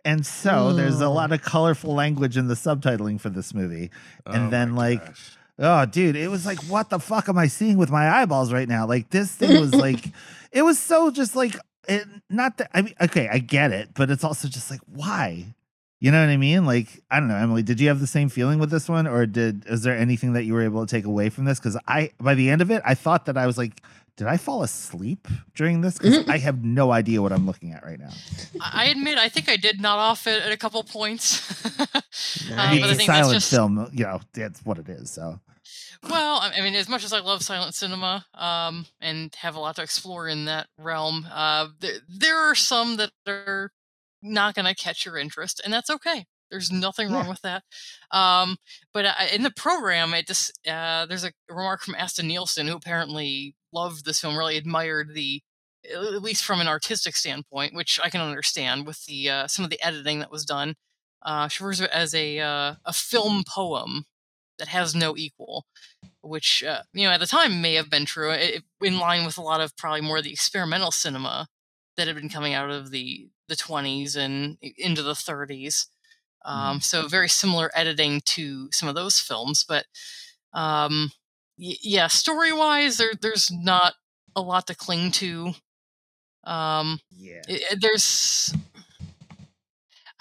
And 0.03 0.25
so 0.25 0.73
there's 0.73 0.99
a 0.99 1.09
lot 1.09 1.31
of 1.31 1.43
colorful 1.43 1.93
language 1.93 2.35
in 2.35 2.47
the 2.47 2.55
subtitling 2.55 3.19
for 3.21 3.29
this 3.29 3.53
movie. 3.53 3.91
And 4.25 4.47
Oh 4.47 4.49
then, 4.49 4.75
like, 4.75 5.05
gosh. 5.05 5.37
Oh, 5.63 5.85
dude, 5.85 6.15
it 6.15 6.27
was 6.29 6.45
like, 6.45 6.59
what 6.63 6.89
the 6.89 6.99
fuck 6.99 7.29
am 7.29 7.37
I 7.37 7.45
seeing 7.47 7.77
with 7.77 7.91
my 7.91 8.09
eyeballs 8.09 8.51
right 8.51 8.67
now? 8.67 8.87
Like, 8.87 9.09
this 9.11 9.31
thing 9.31 9.59
was 9.61 9.73
like, 9.75 10.05
it 10.51 10.63
was 10.63 10.79
so 10.79 11.11
just 11.11 11.35
like, 11.35 11.55
it, 11.87 12.05
not 12.29 12.57
that, 12.57 12.71
I 12.73 12.81
mean, 12.81 12.95
okay, 12.99 13.29
I 13.31 13.37
get 13.37 13.71
it, 13.71 13.89
but 13.93 14.09
it's 14.09 14.23
also 14.23 14.47
just 14.47 14.71
like, 14.71 14.81
why? 14.87 15.53
You 15.99 16.09
know 16.11 16.19
what 16.19 16.29
I 16.31 16.37
mean? 16.37 16.65
Like, 16.65 16.87
I 17.11 17.19
don't 17.19 17.27
know, 17.29 17.35
Emily, 17.35 17.61
did 17.61 17.79
you 17.79 17.89
have 17.89 17.99
the 17.99 18.07
same 18.07 18.27
feeling 18.27 18.57
with 18.57 18.71
this 18.71 18.89
one, 18.89 19.05
or 19.05 19.27
did, 19.27 19.65
is 19.67 19.83
there 19.83 19.95
anything 19.95 20.33
that 20.33 20.45
you 20.45 20.53
were 20.55 20.63
able 20.63 20.83
to 20.83 20.89
take 20.89 21.05
away 21.05 21.29
from 21.29 21.45
this? 21.45 21.59
Because 21.59 21.77
I, 21.87 22.09
by 22.19 22.33
the 22.33 22.49
end 22.49 22.63
of 22.63 22.71
it, 22.71 22.81
I 22.83 22.95
thought 22.95 23.27
that 23.27 23.37
I 23.37 23.45
was 23.45 23.59
like, 23.59 23.81
did 24.17 24.25
I 24.27 24.37
fall 24.37 24.63
asleep 24.63 25.27
during 25.55 25.81
this? 25.81 25.97
Because 25.99 26.27
I 26.27 26.37
have 26.39 26.63
no 26.63 26.91
idea 26.91 27.21
what 27.21 27.31
I'm 27.31 27.45
looking 27.45 27.71
at 27.71 27.83
right 27.85 27.99
now. 27.99 28.09
I 28.59 28.81
I 28.81 28.85
admit, 28.85 29.17
I 29.19 29.29
think 29.29 29.47
I 29.47 29.57
did 29.57 29.79
nod 29.79 29.97
off 29.99 30.25
at, 30.27 30.41
at 30.41 30.51
a 30.51 30.57
couple 30.57 30.83
points. 30.83 31.65
I 31.79 31.83
Uh, 32.67 32.71
mean, 32.71 32.81
but 32.81 32.89
I 32.89 32.93
it's 32.93 33.03
a 33.03 33.05
that's 33.05 33.05
silent 33.05 33.33
just- 33.33 33.51
film, 33.51 33.89
you 33.93 34.03
know, 34.05 34.19
that's 34.33 34.65
what 34.65 34.79
it 34.79 34.89
is. 34.89 35.09
So, 35.11 35.39
Well, 36.03 36.37
I 36.41 36.53
I 36.57 36.61
mean, 36.61 36.75
as 36.75 36.89
much 36.89 37.03
as 37.03 37.13
I 37.13 37.19
love 37.19 37.43
silent 37.43 37.75
cinema 37.75 38.25
um, 38.33 38.85
and 38.99 39.33
have 39.35 39.55
a 39.55 39.59
lot 39.59 39.75
to 39.77 39.83
explore 39.83 40.27
in 40.27 40.45
that 40.45 40.67
realm, 40.77 41.27
uh, 41.31 41.69
there, 41.79 41.99
there 42.07 42.37
are 42.37 42.55
some 42.55 42.97
that 42.97 43.11
are 43.27 43.71
not 44.21 44.55
going 44.55 44.65
to 44.65 44.75
catch 44.75 45.05
your 45.05 45.17
interest, 45.17 45.61
and 45.63 45.73
that's 45.73 45.89
okay. 45.89 46.25
There's 46.49 46.71
nothing 46.71 47.11
wrong 47.11 47.27
Yeah. 47.27 47.29
with 47.29 47.41
that. 47.41 47.63
Um, 48.11 48.57
but 48.93 49.05
uh, 49.05 49.13
in 49.33 49.43
the 49.43 49.51
program, 49.51 50.13
it 50.13 50.27
just 50.27 50.51
uh, 50.67 51.05
there's 51.05 51.23
a 51.23 51.31
remark 51.49 51.81
from 51.81 51.95
Asta 51.95 52.23
Nielsen, 52.23 52.67
who 52.67 52.75
apparently 52.75 53.55
loved 53.73 54.05
this 54.05 54.19
film, 54.19 54.37
really 54.37 54.57
admired 54.57 55.13
the, 55.13 55.41
at 55.89 56.21
least 56.21 56.43
from 56.43 56.59
an 56.59 56.67
artistic 56.67 57.15
standpoint, 57.15 57.73
which 57.73 57.99
I 58.03 58.09
can 58.09 58.21
understand 58.21 58.85
with 58.85 59.05
the 59.05 59.29
uh, 59.29 59.47
some 59.47 59.63
of 59.65 59.71
the 59.71 59.81
editing 59.81 60.19
that 60.19 60.31
was 60.31 60.45
done. 60.45 60.75
Uh, 61.23 61.47
she 61.47 61.63
refers 61.63 61.77
to 61.79 61.85
it 61.85 61.91
as 61.91 62.13
a 62.15 62.39
uh, 62.39 62.75
a 62.85 62.93
film 62.93 63.43
poem 63.47 64.05
that 64.61 64.69
has 64.69 64.95
no 64.95 65.17
equal 65.17 65.65
which 66.21 66.63
uh, 66.63 66.83
you 66.93 67.05
know 67.05 67.11
at 67.11 67.19
the 67.19 67.25
time 67.27 67.61
may 67.61 67.73
have 67.73 67.89
been 67.89 68.05
true 68.05 68.31
it, 68.31 68.63
in 68.81 68.99
line 68.99 69.25
with 69.25 69.37
a 69.37 69.41
lot 69.41 69.59
of 69.59 69.75
probably 69.75 70.01
more 70.01 70.19
of 70.19 70.23
the 70.23 70.31
experimental 70.31 70.91
cinema 70.91 71.47
that 71.97 72.07
had 72.07 72.15
been 72.15 72.29
coming 72.29 72.53
out 72.53 72.69
of 72.69 72.91
the 72.91 73.27
the 73.49 73.55
20s 73.55 74.15
and 74.15 74.57
into 74.77 75.01
the 75.03 75.13
30s 75.13 75.87
um, 76.45 76.79
so 76.79 77.07
very 77.07 77.27
similar 77.29 77.71
editing 77.75 78.21
to 78.25 78.69
some 78.71 78.87
of 78.87 78.95
those 78.95 79.19
films 79.19 79.65
but 79.67 79.85
um, 80.53 81.11
y- 81.57 81.75
yeah 81.81 82.07
story 82.07 82.53
wise 82.53 82.97
there, 82.97 83.13
there's 83.19 83.51
not 83.51 83.93
a 84.35 84.41
lot 84.41 84.67
to 84.67 84.75
cling 84.75 85.11
to. 85.11 85.53
Um, 86.43 86.99
yeah. 87.11 87.41
it- 87.47 87.81
there's 87.81 88.53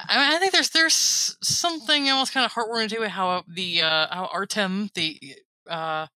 I, 0.09 0.17
mean, 0.17 0.37
I 0.37 0.39
think 0.39 0.53
there's 0.53 0.71
there's 0.71 1.37
something 1.43 2.09
almost 2.11 2.33
kind 2.33 2.47
of 2.47 2.53
heartwarming 2.53 2.89
to 2.91 3.03
it 3.03 3.11
how 3.11 3.45
the 3.49 3.83
uh 3.83 4.07
how 4.11 4.31
Artem 4.33 4.91
the 4.95 5.19
uh 5.69 6.07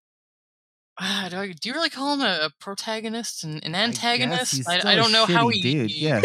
ah, 0.99 1.29
do, 1.31 1.37
I, 1.37 1.53
do 1.53 1.69
you 1.69 1.75
really 1.75 1.91
call 1.91 2.15
him 2.15 2.21
a, 2.21 2.47
a 2.47 2.51
protagonist 2.61 3.45
and 3.45 3.65
an 3.65 3.75
antagonist? 3.75 4.69
I, 4.69 4.81
I 4.85 4.93
a 4.93 4.97
don't 4.97 5.13
know 5.13 5.27
how 5.27 5.49
he, 5.49 5.61
dude, 5.61 5.91
yeah. 5.97 6.21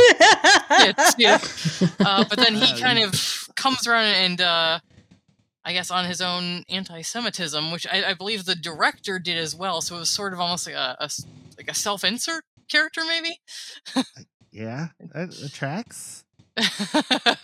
yeah. 1.17 1.39
Uh, 1.99 2.25
but 2.29 2.37
then 2.37 2.55
he 2.55 2.79
kind 2.79 2.99
of 2.99 3.49
comes 3.55 3.87
around 3.87 4.05
and 4.05 4.41
uh 4.41 4.79
I 5.65 5.73
guess 5.73 5.91
on 5.91 6.05
his 6.05 6.21
own 6.21 6.63
anti-Semitism, 6.69 7.71
which 7.71 7.85
I, 7.85 8.03
I 8.09 8.13
believe 8.13 8.45
the 8.45 8.55
director 8.55 9.19
did 9.19 9.37
as 9.37 9.55
well. 9.55 9.81
So 9.81 9.97
it 9.97 9.99
was 9.99 10.09
sort 10.09 10.33
of 10.33 10.39
almost 10.39 10.65
like 10.65 10.75
a, 10.75 10.95
a 10.99 11.09
like 11.57 11.69
a 11.69 11.75
self-insert 11.75 12.43
character, 12.69 13.01
maybe. 13.05 13.39
Yeah, 14.51 14.87
that, 15.13 15.31
that 15.31 15.53
tracks. 15.53 16.23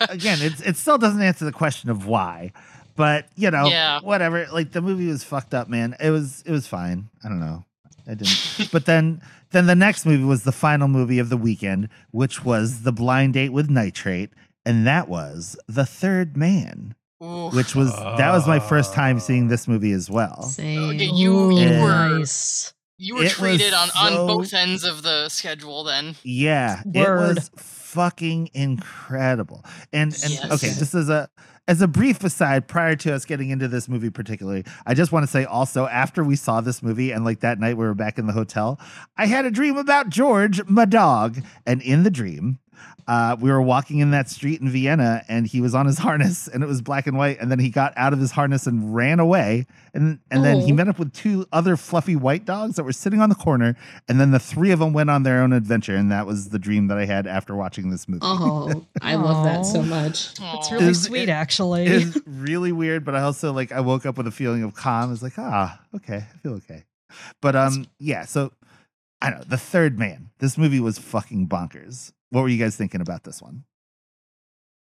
Again, 0.10 0.40
it's 0.42 0.62
it 0.62 0.78
still 0.78 0.98
doesn't 0.98 1.22
answer 1.22 1.46
the 1.46 1.52
question 1.52 1.90
of 1.90 2.06
why, 2.08 2.52
but 2.96 3.28
you 3.36 3.52
know, 3.52 3.66
Yeah. 3.68 4.00
whatever. 4.02 4.48
Like 4.52 4.72
the 4.72 4.82
movie 4.82 5.08
was 5.08 5.24
fucked 5.24 5.54
up, 5.54 5.68
man. 5.70 5.96
It 6.00 6.10
was 6.12 6.44
it 6.46 6.52
was 6.52 6.68
fine. 6.68 7.10
I 7.24 7.30
don't 7.30 7.40
know. 7.40 7.66
I 8.08 8.14
didn't. 8.14 8.70
but 8.72 8.86
then 8.86 9.22
then 9.52 9.66
the 9.68 9.76
next 9.76 10.06
movie 10.06 10.24
was 10.24 10.44
the 10.44 10.52
final 10.52 10.88
movie 10.88 11.20
of 11.20 11.30
the 11.30 11.38
weekend, 11.38 11.90
which 12.12 12.44
was 12.46 12.84
The 12.84 12.92
Blind 12.92 13.34
Date 13.34 13.50
with 13.54 13.70
Nitrate, 13.70 14.32
and 14.66 14.86
that 14.86 15.08
was 15.08 15.58
The 15.68 15.86
Third 15.86 16.36
Man, 16.38 16.94
Ooh. 17.24 17.50
which 17.50 17.74
was 17.76 17.92
that 17.96 18.32
was 18.32 18.48
my 18.48 18.60
first 18.60 18.94
time 18.94 19.20
seeing 19.20 19.48
this 19.48 19.68
movie 19.68 19.92
as 19.92 20.10
well. 20.10 20.44
Same. 20.44 20.94
You- 21.00 21.14
you 21.16 21.34
Ooh, 21.34 21.48
were- 21.82 22.18
nice. 22.20 22.74
You 22.98 23.16
were 23.16 23.24
It 23.24 23.32
treated 23.32 23.74
on, 23.74 23.90
on 23.98 24.28
both 24.28 24.54
ends 24.54 24.84
of 24.86 25.04
the 25.04 25.28
schedule 25.30 25.84
then. 25.84 26.16
Yeah, 26.24 26.82
Word. 26.86 26.96
it 26.96 27.36
was 27.36 27.52
fucking 27.58 28.50
incredible. 28.54 29.66
And 29.92 30.14
and 30.24 30.32
Yes. 30.34 30.52
okay, 30.52 30.68
just 30.78 30.96
as 30.96 31.10
a 31.10 31.30
as 31.68 31.82
a 31.82 31.88
brief 31.88 32.24
aside, 32.24 32.68
prior 32.68 32.96
to 32.98 33.14
us 33.14 33.26
getting 33.26 33.50
into 33.50 33.68
this 33.68 33.90
movie 33.90 34.12
particularly, 34.12 34.64
I 34.86 34.94
just 34.94 35.12
want 35.12 35.24
to 35.26 35.32
say 35.32 35.46
also 35.46 35.88
after 35.88 36.24
we 36.24 36.36
saw 36.36 36.62
this 36.62 36.84
movie 36.84 37.12
and 37.12 37.26
like 37.26 37.40
that 37.42 37.60
night 37.60 37.76
we 37.76 37.86
were 37.86 37.96
back 37.96 38.18
in 38.20 38.28
the 38.28 38.34
hotel, 38.34 38.80
I 39.18 39.26
had 39.26 39.46
a 39.46 39.52
dream 39.52 39.76
about 39.76 40.10
George, 40.10 40.64
my 40.68 40.86
dog, 40.86 41.40
and 41.66 41.82
in 41.82 42.04
the 42.04 42.12
dream. 42.12 42.60
Uh, 43.08 43.36
we 43.40 43.52
were 43.52 43.62
walking 43.62 44.00
in 44.00 44.12
that 44.12 44.28
street 44.30 44.62
in 44.62 44.70
Vienna, 44.70 45.24
and 45.28 45.46
he 45.46 45.62
was 45.62 45.76
on 45.76 45.86
his 45.86 45.98
harness, 46.06 46.48
and 46.48 46.64
it 46.64 46.68
was 46.68 46.82
black 46.82 47.06
and 47.08 47.18
white. 47.18 47.40
And 47.40 47.52
then 47.52 47.60
he 47.60 47.70
got 47.70 47.94
out 47.98 48.14
of 48.14 48.20
his 48.20 48.32
harness 48.32 48.66
and 48.66 48.96
ran 48.96 49.20
away. 49.20 49.68
And 49.94 50.20
and 50.32 50.44
then 50.44 50.62
he 50.62 50.72
Oh. 50.72 50.76
met 50.76 50.88
up 50.88 50.98
with 51.00 51.14
two 51.14 51.46
other 51.52 51.78
fluffy 51.78 52.16
white 52.16 52.46
dogs 52.46 52.76
that 52.78 52.84
were 52.84 52.92
sitting 52.92 53.22
on 53.22 53.30
the 53.30 53.36
corner. 53.36 53.76
And 54.10 54.20
then 54.20 54.32
the 54.32 54.40
three 54.40 54.72
of 54.72 54.80
them 54.80 54.92
went 54.92 55.10
on 55.12 55.24
their 55.24 55.42
own 55.44 55.54
adventure, 55.54 55.96
and 55.96 56.12
that 56.12 56.26
was 56.26 56.50
the 56.50 56.60
dream 56.60 56.88
that 56.88 56.98
I 56.98 57.06
had 57.06 57.28
after 57.28 57.56
watching 57.56 57.92
this 57.92 58.08
movie. 58.10 58.22
Oh, 58.24 58.86
I 59.02 59.16
love 59.16 59.46
that 59.46 59.66
so 59.66 59.84
much. 59.84 60.34
It's 60.42 60.72
really 60.72 60.86
Is 60.86 61.04
sweet, 61.04 61.24
it- 61.24 61.30
actually. 61.30 61.86
It's 61.86 62.18
really 62.28 62.72
weird, 62.72 63.06
but 63.06 63.16
I 63.16 63.22
also 63.22 63.54
like 63.54 63.72
I 63.72 63.80
woke 63.82 64.06
up 64.06 64.18
with 64.18 64.26
a 64.28 64.32
feeling 64.32 64.64
of 64.64 64.74
calm. 64.74 65.10
I 65.10 65.12
was 65.12 65.22
like, 65.24 65.38
ah, 65.38 65.80
okay, 65.96 66.26
I 66.34 66.38
feel 66.40 66.54
okay. 66.56 66.84
But 67.42 67.56
um, 67.56 67.86
yeah. 68.00 68.26
So 68.26 68.52
I 69.22 69.30
know. 69.30 69.44
The 69.48 69.58
Third 69.58 69.98
Man. 70.00 70.32
This 70.40 70.58
movie 70.58 70.80
was 70.82 70.98
fucking 70.98 71.48
bonkers. 71.48 72.12
What 72.32 72.42
were 72.42 72.50
you 72.50 72.58
guys 72.58 72.76
thinking 72.76 73.02
about 73.02 73.24
this 73.24 73.42
one? 73.42 73.64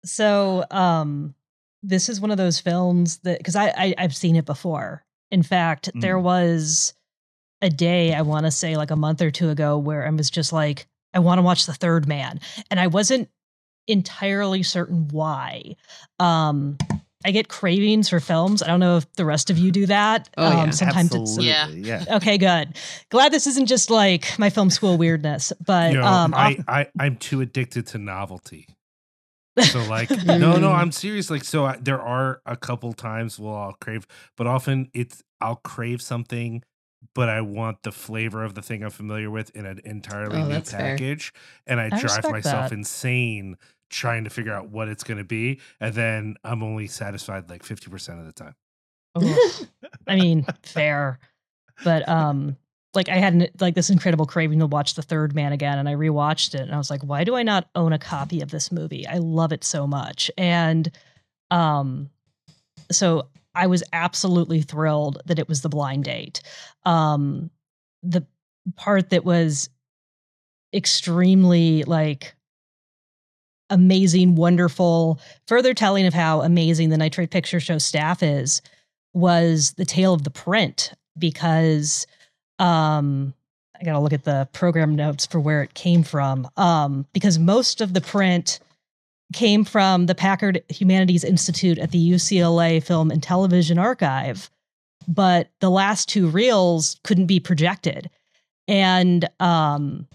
So, 0.05 0.65
um, 0.71 1.35
this 1.83 2.09
is 2.09 2.21
one 2.21 2.31
of 2.31 2.37
those 2.37 2.61
films 2.61 3.19
that 3.19 3.39
because 3.39 3.57
I, 3.57 3.69
I 3.77 3.95
I've 3.99 4.17
seen 4.17 4.37
it 4.37 4.45
before. 4.45 5.05
In 5.31 5.43
fact, 5.43 5.91
there 5.95 6.17
Mm. 6.19 6.23
was 6.23 6.95
a 7.63 7.71
day 7.71 8.15
I 8.15 8.23
want 8.23 8.47
to 8.47 8.51
say 8.51 8.77
like 8.77 8.91
a 8.91 8.97
month 8.97 9.23
or 9.23 9.31
two 9.31 9.51
ago 9.51 9.79
where 9.79 10.07
I 10.07 10.11
was 10.11 10.31
just 10.31 10.53
like, 10.53 10.87
I 11.15 11.19
want 11.21 11.39
to 11.39 11.43
watch 11.43 11.67
The 11.67 11.75
Third 11.75 12.07
Man, 12.09 12.41
and 12.71 12.81
I 12.81 12.87
wasn't 12.87 13.29
entirely 13.87 14.63
certain 14.63 15.09
why. 15.09 15.77
Um, 16.19 16.77
I 17.25 17.33
get 17.33 17.49
cravings 17.49 18.09
for 18.09 18.19
films. 18.21 18.63
I 18.63 18.67
don't 18.69 18.81
know 18.81 18.97
if 18.97 19.13
the 19.15 19.25
rest 19.27 19.51
of 19.51 19.59
you 19.59 19.71
do 19.71 19.87
that. 19.87 20.31
Oh, 20.39 20.51
yeah. 20.51 20.63
um, 20.63 20.73
sometimes 20.73 21.15
it's 21.15 21.39
Yeah. 21.39 21.65
Absolutely, 21.65 21.89
yeah. 21.89 22.05
okay. 22.17 22.39
Good. 22.39 22.77
Glad 23.11 23.33
this 23.33 23.47
isn't 23.47 23.67
just 23.67 23.91
like 23.91 24.39
my 24.39 24.49
film 24.51 24.71
school 24.71 24.97
weirdness, 24.97 25.53
but 25.65 25.93
Yo, 25.93 26.05
um, 26.05 26.33
I, 26.35 26.59
I 26.67 26.87
I'm 26.99 27.17
too 27.17 27.41
addicted 27.41 27.87
to 27.89 27.99
novelty. 27.99 28.69
So 29.59 29.85
like 29.85 30.11
no 30.25 30.59
no 30.59 30.73
I'm 30.73 30.93
serious 30.93 31.29
like 31.31 31.45
so 31.45 31.67
I, 31.67 31.77
there 31.77 32.01
are 32.01 32.41
a 32.47 32.57
couple 32.57 32.93
times 32.95 33.39
well 33.39 33.55
I'll 33.57 33.77
crave 33.81 34.07
but 34.37 34.47
often 34.47 34.89
it's 34.95 35.23
I'll 35.41 35.57
crave 35.57 36.01
something 36.01 36.63
but 37.15 37.29
I 37.29 37.41
want 37.43 37.83
the 37.83 37.93
flavor 37.93 38.43
of 38.45 38.55
the 38.55 38.63
thing 38.63 38.83
I'm 38.83 38.91
familiar 38.91 39.31
with 39.31 39.51
in 39.57 39.67
an 39.67 39.81
entirely 39.85 40.39
Oh, 40.43 40.47
new 40.47 40.55
that's 40.55 40.71
fair. 40.71 40.93
package 40.93 41.33
and 41.67 41.81
I, 41.81 41.87
I 41.93 42.01
drive 42.01 42.31
myself 42.31 42.71
that. 42.71 42.73
insane 42.73 43.57
trying 43.91 44.25
to 44.25 44.31
figure 44.31 44.53
out 44.53 44.71
what 44.71 44.89
it's 44.89 45.05
going 45.05 45.19
to 45.19 45.25
be 45.25 45.61
and 45.81 45.95
then 45.95 46.37
I'm 46.45 46.63
only 46.63 46.87
satisfied 46.87 47.51
like 47.51 47.63
50% 47.63 48.21
of 48.21 48.27
the 48.27 48.33
time. 48.33 48.55
I 50.07 50.17
mean, 50.17 50.47
fair. 50.63 51.19
But 51.85 52.09
um 52.09 52.57
like 52.93 53.09
I 53.09 53.17
had 53.17 53.35
an, 53.35 53.47
like 53.61 53.75
this 53.75 53.91
incredible 53.91 54.27
craving 54.27 54.59
to 54.59 54.67
watch 54.67 54.95
The 54.95 55.03
Third 55.03 55.35
Man 55.35 55.53
again 55.53 55.79
and 55.79 55.89
I 55.89 55.95
rewatched 55.95 56.55
it 56.55 56.63
and 56.63 56.75
I 56.75 56.79
was 56.79 56.91
like, 56.91 57.03
why 57.03 57.25
do 57.25 57.37
I 57.37 57.43
not 57.43 57.69
own 57.75 57.93
a 57.93 57.99
copy 57.99 58.41
of 58.41 58.51
this 58.51 58.73
movie? 58.73 59.07
I 59.07 59.19
love 59.19 59.53
it 59.53 59.65
so 59.65 59.87
much. 59.87 60.31
And 60.39 60.91
um 61.51 62.11
so 62.91 63.29
I 63.55 63.67
was 63.67 63.83
absolutely 63.93 64.63
thrilled 64.63 65.21
that 65.27 65.39
it 65.39 65.49
was 65.49 65.63
the 65.63 65.69
blind 65.69 66.05
date. 66.05 66.41
Um 66.85 67.51
the 68.03 68.25
part 68.77 69.11
that 69.11 69.25
was 69.25 69.69
extremely 70.73 71.83
like 71.85 72.35
amazing, 73.71 74.37
wonderful, 74.37 75.21
further 75.47 75.73
telling 75.73 76.07
of 76.07 76.15
how 76.15 76.43
amazing 76.43 76.91
the 76.91 76.99
Nitrate 76.99 77.31
Picture 77.31 77.61
Show 77.61 77.79
staff 77.79 78.23
is 78.23 78.61
was 79.15 79.73
the 79.73 79.85
tale 79.85 80.13
of 80.13 80.25
the 80.25 80.31
print. 80.31 80.93
because 81.19 82.07
um, 82.59 83.35
I 83.81 83.85
got 83.85 83.93
to 83.93 84.01
look 84.01 84.13
at 84.13 84.25
the 84.25 84.49
program 84.53 84.95
notes 84.95 85.27
for 85.27 85.41
where 85.41 85.63
it 85.63 85.75
came 85.75 86.03
from. 86.03 86.49
Um, 86.57 87.07
because 87.13 87.39
most 87.39 87.81
of 87.81 87.95
the 87.95 88.01
print 88.01 88.61
came 89.33 89.65
from 89.65 90.07
the 90.07 90.15
Packard 90.15 90.63
Humanities 90.69 91.25
Institute 91.25 91.79
at 91.79 91.93
the 91.93 92.11
UCLA 92.11 92.83
Film 92.83 93.11
and 93.11 93.23
Television 93.23 93.79
Archive, 93.79 94.51
but 95.09 95.49
the 95.61 95.71
last 95.71 96.09
two 96.09 96.29
reels 96.29 97.01
couldn't 97.05 97.27
be 97.27 97.41
projected. 97.41 98.11
And 98.69 99.29
um, 99.41 100.07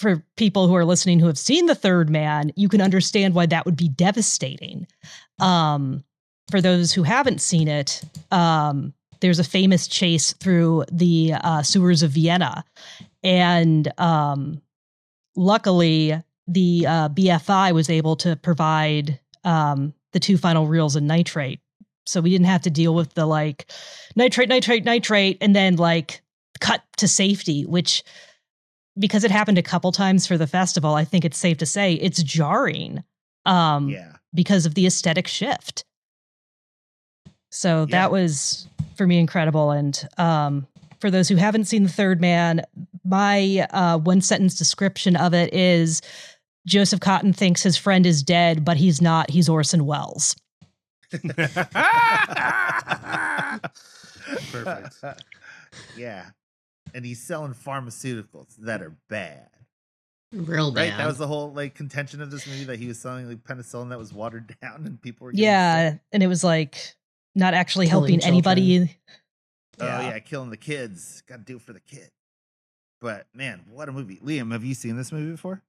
for 0.00 0.24
people 0.36 0.66
who 0.66 0.74
are 0.74 0.84
listening 0.86 1.20
who 1.20 1.26
have 1.26 1.38
seen 1.38 1.66
The 1.66 1.74
Third 1.74 2.08
Man, 2.08 2.52
you 2.56 2.70
can 2.70 2.80
understand 2.80 3.34
why 3.34 3.44
that 3.46 3.66
would 3.66 3.76
be 3.76 3.90
devastating. 3.90 4.86
Um, 5.38 6.02
for 6.50 6.62
those 6.62 6.90
who 6.90 7.02
haven't 7.02 7.42
seen 7.42 7.68
it, 7.68 8.02
um, 8.30 8.94
there's 9.20 9.38
a 9.38 9.44
famous 9.44 9.86
chase 9.86 10.32
through 10.32 10.84
the 10.90 11.34
uh, 11.34 11.62
sewers 11.62 12.02
of 12.02 12.12
Vienna. 12.12 12.64
And 13.22 13.92
um, 14.00 14.62
luckily, 15.36 16.20
the 16.46 16.86
uh, 16.86 17.08
BFI 17.10 17.72
was 17.72 17.90
able 17.90 18.16
to 18.16 18.36
provide 18.36 19.20
um, 19.44 19.92
the 20.12 20.20
two 20.20 20.38
final 20.38 20.66
reels 20.66 20.96
in 20.96 21.06
nitrate. 21.06 21.60
So 22.06 22.22
we 22.22 22.30
didn't 22.30 22.46
have 22.46 22.62
to 22.62 22.70
deal 22.70 22.94
with 22.94 23.12
the 23.12 23.26
like 23.26 23.70
nitrate, 24.16 24.48
nitrate, 24.48 24.84
nitrate, 24.84 25.36
and 25.42 25.54
then 25.54 25.76
like 25.76 26.22
cut 26.58 26.82
to 26.96 27.06
safety, 27.06 27.66
which 27.66 28.02
because 29.00 29.24
it 29.24 29.30
happened 29.32 29.58
a 29.58 29.62
couple 29.62 29.90
times 29.90 30.26
for 30.26 30.38
the 30.38 30.46
festival, 30.46 30.94
I 30.94 31.04
think 31.04 31.24
it's 31.24 31.38
safe 31.38 31.58
to 31.58 31.66
say 31.66 31.94
it's 31.94 32.22
jarring. 32.22 33.02
Um, 33.46 33.88
yeah. 33.88 34.12
because 34.34 34.66
of 34.66 34.74
the 34.74 34.86
aesthetic 34.86 35.26
shift. 35.26 35.84
So 37.50 37.80
Yeah. 37.88 38.02
that 38.02 38.12
was 38.12 38.68
for 38.96 39.06
me 39.06 39.18
incredible. 39.18 39.70
And 39.72 39.98
um, 40.18 40.66
for 41.00 41.10
those 41.10 41.28
who 41.28 41.36
haven't 41.36 41.64
seen 41.64 41.82
The 41.84 41.88
Third 41.88 42.20
Man, 42.20 42.60
my 43.02 43.66
uh, 43.70 43.96
one 43.98 44.20
sentence 44.20 44.54
description 44.56 45.16
of 45.16 45.32
it 45.34 45.52
is 45.54 46.02
Joseph 46.66 47.00
Cotten 47.00 47.34
thinks 47.34 47.62
his 47.62 47.78
friend 47.78 48.04
is 48.04 48.22
dead, 48.22 48.62
but 48.64 48.76
he's 48.76 49.00
not. 49.00 49.30
He's 49.30 49.48
Orson 49.48 49.86
Welles. 49.86 50.36
Perfect. 54.52 55.04
yeah. 55.96 56.26
And 56.94 57.04
he's 57.04 57.22
selling 57.22 57.54
pharmaceuticals 57.54 58.56
that 58.58 58.82
are 58.82 58.96
bad. 59.08 59.48
Real 60.32 60.70
bad. 60.70 60.90
Right? 60.90 60.96
That 60.98 61.06
was 61.06 61.18
the 61.18 61.26
whole 61.26 61.52
like 61.52 61.74
contention 61.74 62.20
of 62.22 62.30
this 62.30 62.46
movie 62.46 62.64
that 62.64 62.78
he 62.78 62.86
was 62.86 62.98
selling 63.00 63.28
like 63.28 63.42
penicillin 63.42 63.88
that 63.90 63.98
was 63.98 64.12
watered 64.12 64.54
down 64.62 64.86
and 64.86 65.00
people 65.00 65.24
were 65.24 65.32
getting 65.32 65.44
Yeah. 65.44 65.90
sick. 65.92 66.00
And 66.12 66.22
it 66.22 66.28
was 66.28 66.44
like 66.44 66.94
not 67.34 67.54
actually 67.54 67.86
Killing 67.88 68.20
helping 68.20 68.24
anybody. 68.28 68.96
Oh 69.80 69.86
Yeah. 69.86 70.08
yeah, 70.10 70.18
killing 70.20 70.50
the 70.50 70.56
kids. 70.56 71.22
Got 71.26 71.38
to 71.38 71.42
do 71.44 71.56
it 71.56 71.62
for 71.62 71.72
the 71.72 71.80
kid. 71.80 72.10
But 73.00 73.26
man, 73.34 73.62
what 73.70 73.88
a 73.88 73.92
movie! 73.92 74.16
Liam, 74.22 74.52
have 74.52 74.62
you 74.62 74.74
seen 74.74 74.96
this 74.96 75.10
movie 75.10 75.30
before? 75.30 75.62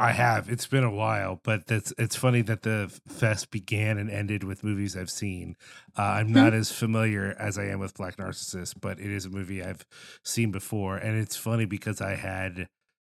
I 0.00 0.12
have. 0.12 0.48
It's 0.48 0.66
been 0.66 0.82
a 0.82 0.90
while, 0.90 1.40
but 1.44 1.66
that's 1.66 1.92
it's 1.98 2.16
funny 2.16 2.40
that 2.42 2.62
the 2.62 2.90
fest 3.06 3.50
began 3.50 3.98
and 3.98 4.10
ended 4.10 4.44
with 4.44 4.64
movies 4.64 4.96
I've 4.96 5.10
seen. 5.10 5.56
Uh, 5.96 6.02
I'm 6.02 6.32
not 6.32 6.54
as 6.54 6.72
familiar 6.72 7.36
as 7.38 7.58
I 7.58 7.66
am 7.66 7.80
with 7.80 7.92
Black 7.92 8.18
Narcissus, 8.18 8.72
but 8.72 8.98
it 8.98 9.10
is 9.10 9.26
a 9.26 9.28
movie 9.30 9.62
I've 9.62 9.84
seen 10.24 10.52
before, 10.52 10.96
and 10.96 11.18
it's 11.20 11.36
funny 11.36 11.66
because 11.66 12.00
I 12.00 12.14
had 12.14 12.68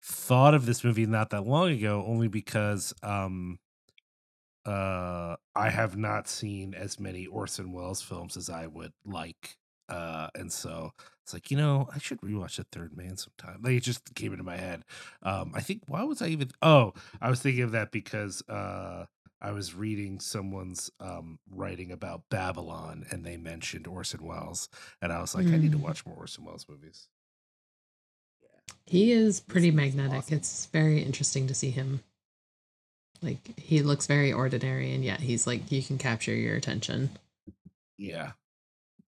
thought 0.02 0.54
of 0.54 0.64
this 0.64 0.82
movie 0.82 1.04
not 1.04 1.28
that 1.30 1.46
long 1.46 1.68
ago, 1.70 2.02
only 2.06 2.28
because 2.28 2.94
um, 3.02 3.58
uh, 4.64 5.36
I 5.54 5.68
have 5.68 5.98
not 5.98 6.28
seen 6.28 6.72
as 6.72 6.98
many 6.98 7.26
Orson 7.26 7.72
Welles 7.72 8.00
films 8.00 8.38
as 8.38 8.48
I 8.48 8.66
would 8.66 8.94
like, 9.04 9.58
uh, 9.90 10.28
and 10.34 10.50
so 10.50 10.92
it's 11.30 11.34
like 11.34 11.50
you 11.50 11.56
know 11.56 11.88
I 11.94 11.98
should 11.98 12.20
rewatch 12.20 12.56
The 12.56 12.64
Third 12.72 12.96
Man 12.96 13.16
sometime. 13.16 13.60
Like 13.62 13.74
it 13.74 13.82
just 13.84 14.14
came 14.14 14.32
into 14.32 14.44
my 14.44 14.56
head. 14.56 14.84
Um, 15.22 15.52
I 15.54 15.60
think 15.60 15.82
why 15.86 16.02
was 16.02 16.20
I 16.20 16.26
even? 16.28 16.50
Oh, 16.60 16.92
I 17.20 17.30
was 17.30 17.40
thinking 17.40 17.62
of 17.62 17.72
that 17.72 17.92
because 17.92 18.42
uh, 18.48 19.06
I 19.40 19.52
was 19.52 19.74
reading 19.74 20.18
someone's 20.18 20.90
um, 20.98 21.38
writing 21.48 21.92
about 21.92 22.22
Babylon, 22.30 23.06
and 23.10 23.24
they 23.24 23.36
mentioned 23.36 23.86
Orson 23.86 24.24
Welles, 24.24 24.68
and 25.00 25.12
I 25.12 25.20
was 25.20 25.34
like, 25.34 25.52
I 25.52 25.56
need 25.56 25.72
to 25.72 25.78
Mm. 25.78 25.82
watch 25.84 26.04
more 26.04 26.16
Orson 26.16 26.44
Welles 26.44 26.66
movies. 26.68 27.08
He 28.86 29.12
is 29.12 29.40
pretty 29.40 29.68
He's 29.68 29.74
magnetic. 29.76 30.12
awesome. 30.18 30.36
It's 30.38 30.66
very 30.66 31.02
interesting 31.02 31.46
to 31.46 31.54
see 31.54 31.70
him. 31.70 32.02
Like 33.22 33.58
he 33.58 33.82
looks 33.82 34.06
very 34.06 34.32
ordinary, 34.32 34.92
and 34.92 35.04
yet 35.04 35.20
he's 35.20 35.46
like 35.46 35.70
you 35.70 35.82
can 35.82 35.98
capture 35.98 36.34
your 36.34 36.56
attention. 36.56 37.10
Yeah, 37.98 38.32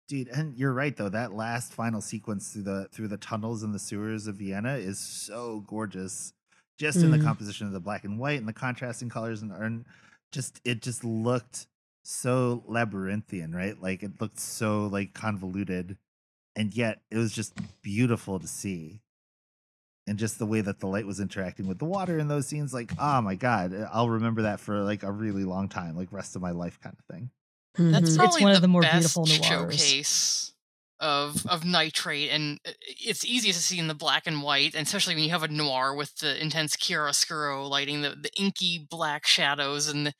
Dude, 0.08 0.28
and 0.28 0.56
you're 0.56 0.72
right 0.72 0.96
though. 0.96 1.08
That 1.08 1.32
last 1.32 1.72
final 1.72 2.00
sequence 2.00 2.52
through 2.52 2.62
the 2.62 2.88
through 2.92 3.08
the 3.08 3.16
tunnels 3.16 3.62
and 3.62 3.74
the 3.74 3.78
sewers 3.78 4.26
of 4.26 4.36
Vienna 4.36 4.74
is 4.76 4.98
so 4.98 5.64
gorgeous. 5.66 6.32
Just 6.78 7.02
in 7.02 7.10
the 7.10 7.18
Mm. 7.18 7.24
composition 7.24 7.66
of 7.66 7.72
the 7.72 7.80
black 7.80 8.04
and 8.04 8.18
white 8.18 8.38
and 8.38 8.46
the 8.46 8.52
contrasting 8.52 9.08
colors 9.08 9.40
and, 9.42 9.50
and 9.50 9.84
just 10.30 10.60
it 10.64 10.82
just 10.82 11.02
looked 11.04 11.66
so 12.04 12.62
labyrinthian, 12.66 13.54
right? 13.54 13.80
Like 13.80 14.02
it 14.02 14.20
looked 14.20 14.38
so 14.38 14.86
like 14.86 15.14
convoluted, 15.14 15.96
and 16.54 16.74
yet 16.74 17.00
it 17.10 17.16
was 17.16 17.32
just 17.32 17.54
beautiful 17.82 18.38
to 18.38 18.46
see. 18.46 19.00
And 20.06 20.18
just 20.18 20.38
the 20.38 20.46
way 20.46 20.60
that 20.60 20.78
the 20.78 20.86
light 20.86 21.06
was 21.06 21.18
interacting 21.18 21.66
with 21.66 21.78
the 21.80 21.84
water 21.84 22.16
in 22.18 22.28
those 22.28 22.46
scenes, 22.46 22.72
like, 22.72 22.92
oh 22.98 23.20
my 23.22 23.34
god, 23.34 23.74
I'll 23.92 24.08
remember 24.08 24.42
that 24.42 24.60
for 24.60 24.82
like 24.84 25.02
a 25.02 25.10
really 25.10 25.42
long 25.44 25.68
time, 25.68 25.96
like 25.96 26.12
rest 26.12 26.36
of 26.36 26.42
my 26.42 26.52
life 26.52 26.78
kind 26.80 26.94
of 26.96 27.04
thing. 27.06 27.30
That's 27.78 28.10
Mhm. 28.10 28.16
probably 28.16 28.42
one 28.42 28.52
of 28.52 28.56
the 28.56 28.60
the 28.62 28.68
more 28.68 28.82
beautiful 28.82 29.26
noirs. 29.26 29.80
showcase 29.80 30.52
of 30.98 31.46
of 31.46 31.64
nitrate, 31.64 32.30
and 32.30 32.58
uh, 32.66 32.72
it's 32.86 33.24
easy 33.24 33.52
to 33.52 33.58
see 33.58 33.78
in 33.78 33.86
the 33.88 33.94
black 33.94 34.26
and 34.26 34.42
white, 34.42 34.74
and 34.74 34.86
especially 34.86 35.14
when 35.14 35.24
you 35.24 35.30
have 35.30 35.42
a 35.42 35.48
noir 35.48 35.94
with 35.94 36.16
the 36.16 36.40
intense 36.40 36.76
chiaroscuro 36.76 37.68
lighting, 37.68 38.02
the 38.02 38.10
the 38.16 38.30
inky 38.36 38.78
black 38.90 39.26
shadows, 39.26 39.88
and 39.88 40.06
the, 40.06 40.14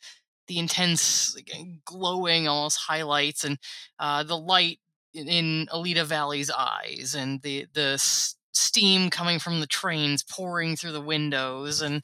the 0.48 0.58
intense 0.58 1.34
like, 1.34 1.50
uh, 1.54 1.62
glowing 1.84 2.46
almost 2.46 2.78
highlights, 2.78 3.42
and 3.44 3.58
uh, 3.98 4.22
the 4.22 4.36
light 4.36 4.80
in, 5.14 5.28
in 5.28 5.68
Alida 5.72 6.04
Valli's 6.04 6.50
eyes, 6.50 7.14
and 7.16 7.40
the 7.42 7.66
the 7.72 7.92
s- 7.94 8.36
steam 8.52 9.08
coming 9.10 9.38
from 9.38 9.60
the 9.60 9.66
trains 9.66 10.22
pouring 10.22 10.76
through 10.76 10.92
the 10.92 11.00
windows, 11.00 11.80
and 11.80 12.02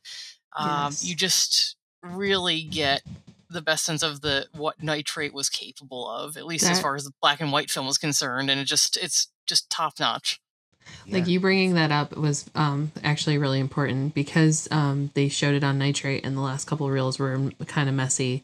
um, 0.57 0.95
you 1.01 1.15
just 1.15 1.77
really 2.03 2.63
get 2.63 3.03
the 3.53 3.63
best 3.63 3.85
sense 3.85 4.03
of 4.03 4.21
the 4.21 4.47
what 4.53 4.83
nitrate 4.83 5.35
was 5.35 5.49
capable 5.49 6.09
of 6.09 6.37
at 6.37 6.47
least 6.47 6.69
as 6.69 6.81
far 6.81 6.95
as 6.97 7.05
the 7.05 7.13
black 7.21 7.41
and 7.41 7.53
white 7.53 7.71
film 7.71 7.87
was 7.87 7.99
concerned 7.99 8.51
and 8.51 8.61
it 8.61 8.65
just 8.65 8.97
it's 8.97 9.29
just 9.47 9.71
top 9.71 9.99
notch 10.01 10.41
Like 11.09 11.29
you 11.29 11.41
bringing 11.41 11.75
that 11.75 11.93
up 11.93 12.17
was 12.17 12.45
um, 12.55 12.91
actually 13.05 13.39
really 13.39 13.61
important 13.61 14.15
because 14.15 14.69
um, 14.71 15.11
they 15.15 15.29
showed 15.29 15.55
it 15.55 15.63
on 15.63 15.79
nitrate, 15.79 16.25
and 16.25 16.37
the 16.37 16.41
last 16.41 16.67
couple 16.67 16.87
of 16.87 16.93
reels 16.93 17.21
were 17.21 17.51
kind 17.67 17.89
of 17.89 17.95
messy. 17.95 18.43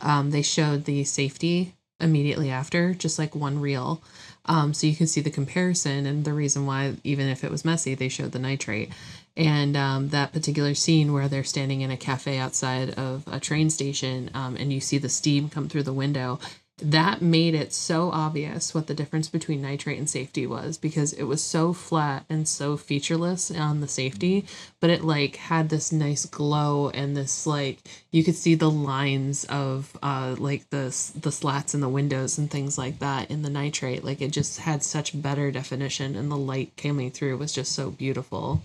Um, 0.00 0.30
they 0.30 0.42
showed 0.42 0.84
the 0.84 1.02
safety 1.02 1.74
immediately 2.00 2.48
after, 2.48 2.94
just 2.94 3.18
like 3.18 3.34
one 3.34 3.60
reel, 3.60 4.02
um, 4.46 4.72
so 4.72 4.86
you 4.86 4.96
can 4.96 5.06
see 5.06 5.20
the 5.20 5.30
comparison 5.30 6.06
and 6.06 6.24
the 6.24 6.32
reason 6.32 6.66
why, 6.66 6.94
even 7.04 7.28
if 7.28 7.44
it 7.44 7.50
was 7.50 7.64
messy, 7.64 7.94
they 7.94 8.08
showed 8.08 8.32
the 8.32 8.38
nitrate. 8.38 8.90
And 9.40 9.74
um, 9.74 10.08
that 10.10 10.34
particular 10.34 10.74
scene 10.74 11.14
where 11.14 11.26
they're 11.26 11.44
standing 11.44 11.80
in 11.80 11.90
a 11.90 11.96
cafe 11.96 12.36
outside 12.36 12.90
of 12.90 13.24
a 13.26 13.40
train 13.40 13.70
station, 13.70 14.30
um, 14.34 14.54
and 14.56 14.70
you 14.70 14.80
see 14.80 14.98
the 14.98 15.08
steam 15.08 15.48
come 15.48 15.66
through 15.66 15.84
the 15.84 15.94
window, 15.94 16.38
that 16.82 17.22
made 17.22 17.54
it 17.54 17.72
so 17.72 18.10
obvious 18.10 18.74
what 18.74 18.86
the 18.86 18.94
difference 18.94 19.28
between 19.28 19.62
nitrate 19.62 19.98
and 19.98 20.08
safety 20.08 20.46
was 20.46 20.78
because 20.78 21.12
it 21.12 21.24
was 21.24 21.42
so 21.42 21.72
flat 21.72 22.24
and 22.28 22.48
so 22.48 22.76
featureless 22.76 23.50
on 23.50 23.80
the 23.80 23.88
safety 23.88 24.46
but 24.80 24.88
it 24.88 25.04
like 25.04 25.36
had 25.36 25.68
this 25.68 25.92
nice 25.92 26.24
glow 26.24 26.88
and 26.90 27.14
this 27.14 27.46
like 27.46 27.80
you 28.10 28.24
could 28.24 28.34
see 28.34 28.54
the 28.54 28.70
lines 28.70 29.44
of 29.44 29.94
uh 30.02 30.34
like 30.38 30.70
the 30.70 30.84
the 31.20 31.30
slats 31.30 31.74
in 31.74 31.82
the 31.82 31.88
windows 31.88 32.38
and 32.38 32.50
things 32.50 32.78
like 32.78 32.98
that 32.98 33.30
in 33.30 33.42
the 33.42 33.50
nitrate 33.50 34.02
like 34.02 34.22
it 34.22 34.30
just 34.30 34.60
had 34.60 34.82
such 34.82 35.20
better 35.20 35.50
definition 35.50 36.16
and 36.16 36.30
the 36.30 36.36
light 36.36 36.72
coming 36.78 37.10
through 37.10 37.36
was 37.36 37.52
just 37.52 37.72
so 37.72 37.90
beautiful. 37.90 38.62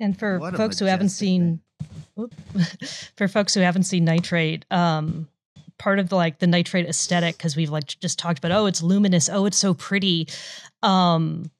And 0.00 0.18
for 0.18 0.38
What 0.38 0.56
folks 0.56 0.78
who 0.78 0.84
haven't 0.86 1.10
seen, 1.10 1.60
Oop. 2.18 2.34
for 3.16 3.28
folks 3.28 3.54
who 3.54 3.60
haven't 3.60 3.84
seen 3.84 4.04
nitrate, 4.04 4.64
um, 4.70 5.28
part 5.78 5.98
of 5.98 6.08
the 6.08 6.16
like 6.16 6.38
the 6.38 6.46
nitrate 6.46 6.86
aesthetic 6.86 7.36
because 7.36 7.56
we've 7.56 7.70
like 7.70 7.86
just 8.00 8.18
talked 8.18 8.38
about, 8.38 8.52
oh, 8.52 8.66
it's 8.66 8.82
luminous, 8.82 9.28
oh, 9.28 9.46
it's 9.46 9.56
so 9.56 9.74
pretty. 9.74 10.28
Um, 10.82 11.50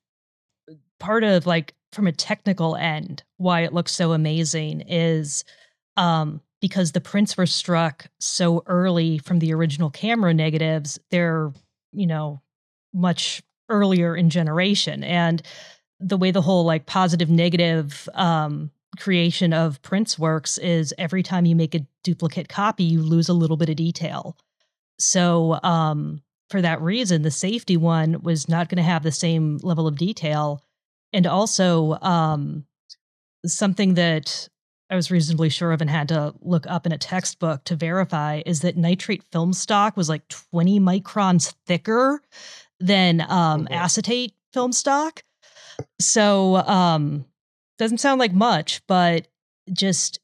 part 0.98 1.24
of 1.24 1.46
like 1.46 1.74
from 1.92 2.06
a 2.06 2.12
technical 2.12 2.76
end, 2.76 3.22
why 3.36 3.62
it 3.62 3.72
looks 3.72 3.92
so 3.92 4.12
amazing 4.12 4.82
is 4.82 5.44
um, 5.96 6.40
because 6.60 6.92
the 6.92 7.00
prints 7.00 7.36
were 7.36 7.46
struck 7.46 8.06
so 8.18 8.62
early 8.66 9.18
from 9.18 9.38
the 9.38 9.52
original 9.52 9.90
camera 9.90 10.34
negatives. 10.34 10.98
They're 11.10 11.52
you 11.92 12.06
know 12.06 12.42
much 12.92 13.42
earlier 13.68 14.16
in 14.16 14.30
generation 14.30 15.02
and 15.02 15.42
the 16.00 16.16
way 16.16 16.30
the 16.30 16.42
whole 16.42 16.64
like 16.64 16.86
positive 16.86 17.30
negative 17.30 18.08
um 18.14 18.70
creation 18.98 19.52
of 19.52 19.80
prints 19.82 20.18
works 20.18 20.56
is 20.58 20.94
every 20.96 21.22
time 21.22 21.44
you 21.46 21.54
make 21.54 21.74
a 21.74 21.86
duplicate 22.02 22.48
copy 22.48 22.84
you 22.84 23.02
lose 23.02 23.28
a 23.28 23.34
little 23.34 23.56
bit 23.56 23.68
of 23.68 23.76
detail 23.76 24.36
so 24.98 25.58
um 25.62 26.22
for 26.48 26.62
that 26.62 26.80
reason, 26.80 27.22
the 27.22 27.30
safety 27.30 27.76
one 27.76 28.22
was 28.22 28.48
not 28.48 28.68
going 28.68 28.76
to 28.76 28.82
have 28.82 29.02
the 29.02 29.10
same 29.10 29.58
level 29.62 29.86
of 29.88 29.96
detail. 29.96 30.62
And 31.12 31.26
also, 31.26 31.98
um, 32.02 32.64
something 33.44 33.94
that 33.94 34.48
I 34.88 34.94
was 34.94 35.10
reasonably 35.10 35.48
sure 35.48 35.72
of 35.72 35.80
and 35.80 35.90
had 35.90 36.08
to 36.10 36.34
look 36.40 36.64
up 36.68 36.86
in 36.86 36.92
a 36.92 36.98
textbook 36.98 37.64
to 37.64 37.74
verify 37.74 38.42
is 38.46 38.60
that 38.60 38.76
nitrate 38.76 39.24
film 39.32 39.52
stock 39.52 39.96
was 39.96 40.08
like 40.08 40.28
20 40.28 40.78
microns 40.78 41.52
thicker 41.66 42.22
than 42.78 43.22
um, 43.22 43.62
Okay. 43.62 43.74
acetate 43.74 44.34
film 44.52 44.72
stock. 44.72 45.24
So, 46.00 46.56
um, 46.56 47.24
doesn't 47.78 47.98
sound 47.98 48.18
like 48.18 48.32
much, 48.32 48.82
but 48.86 49.28
just 49.72 50.20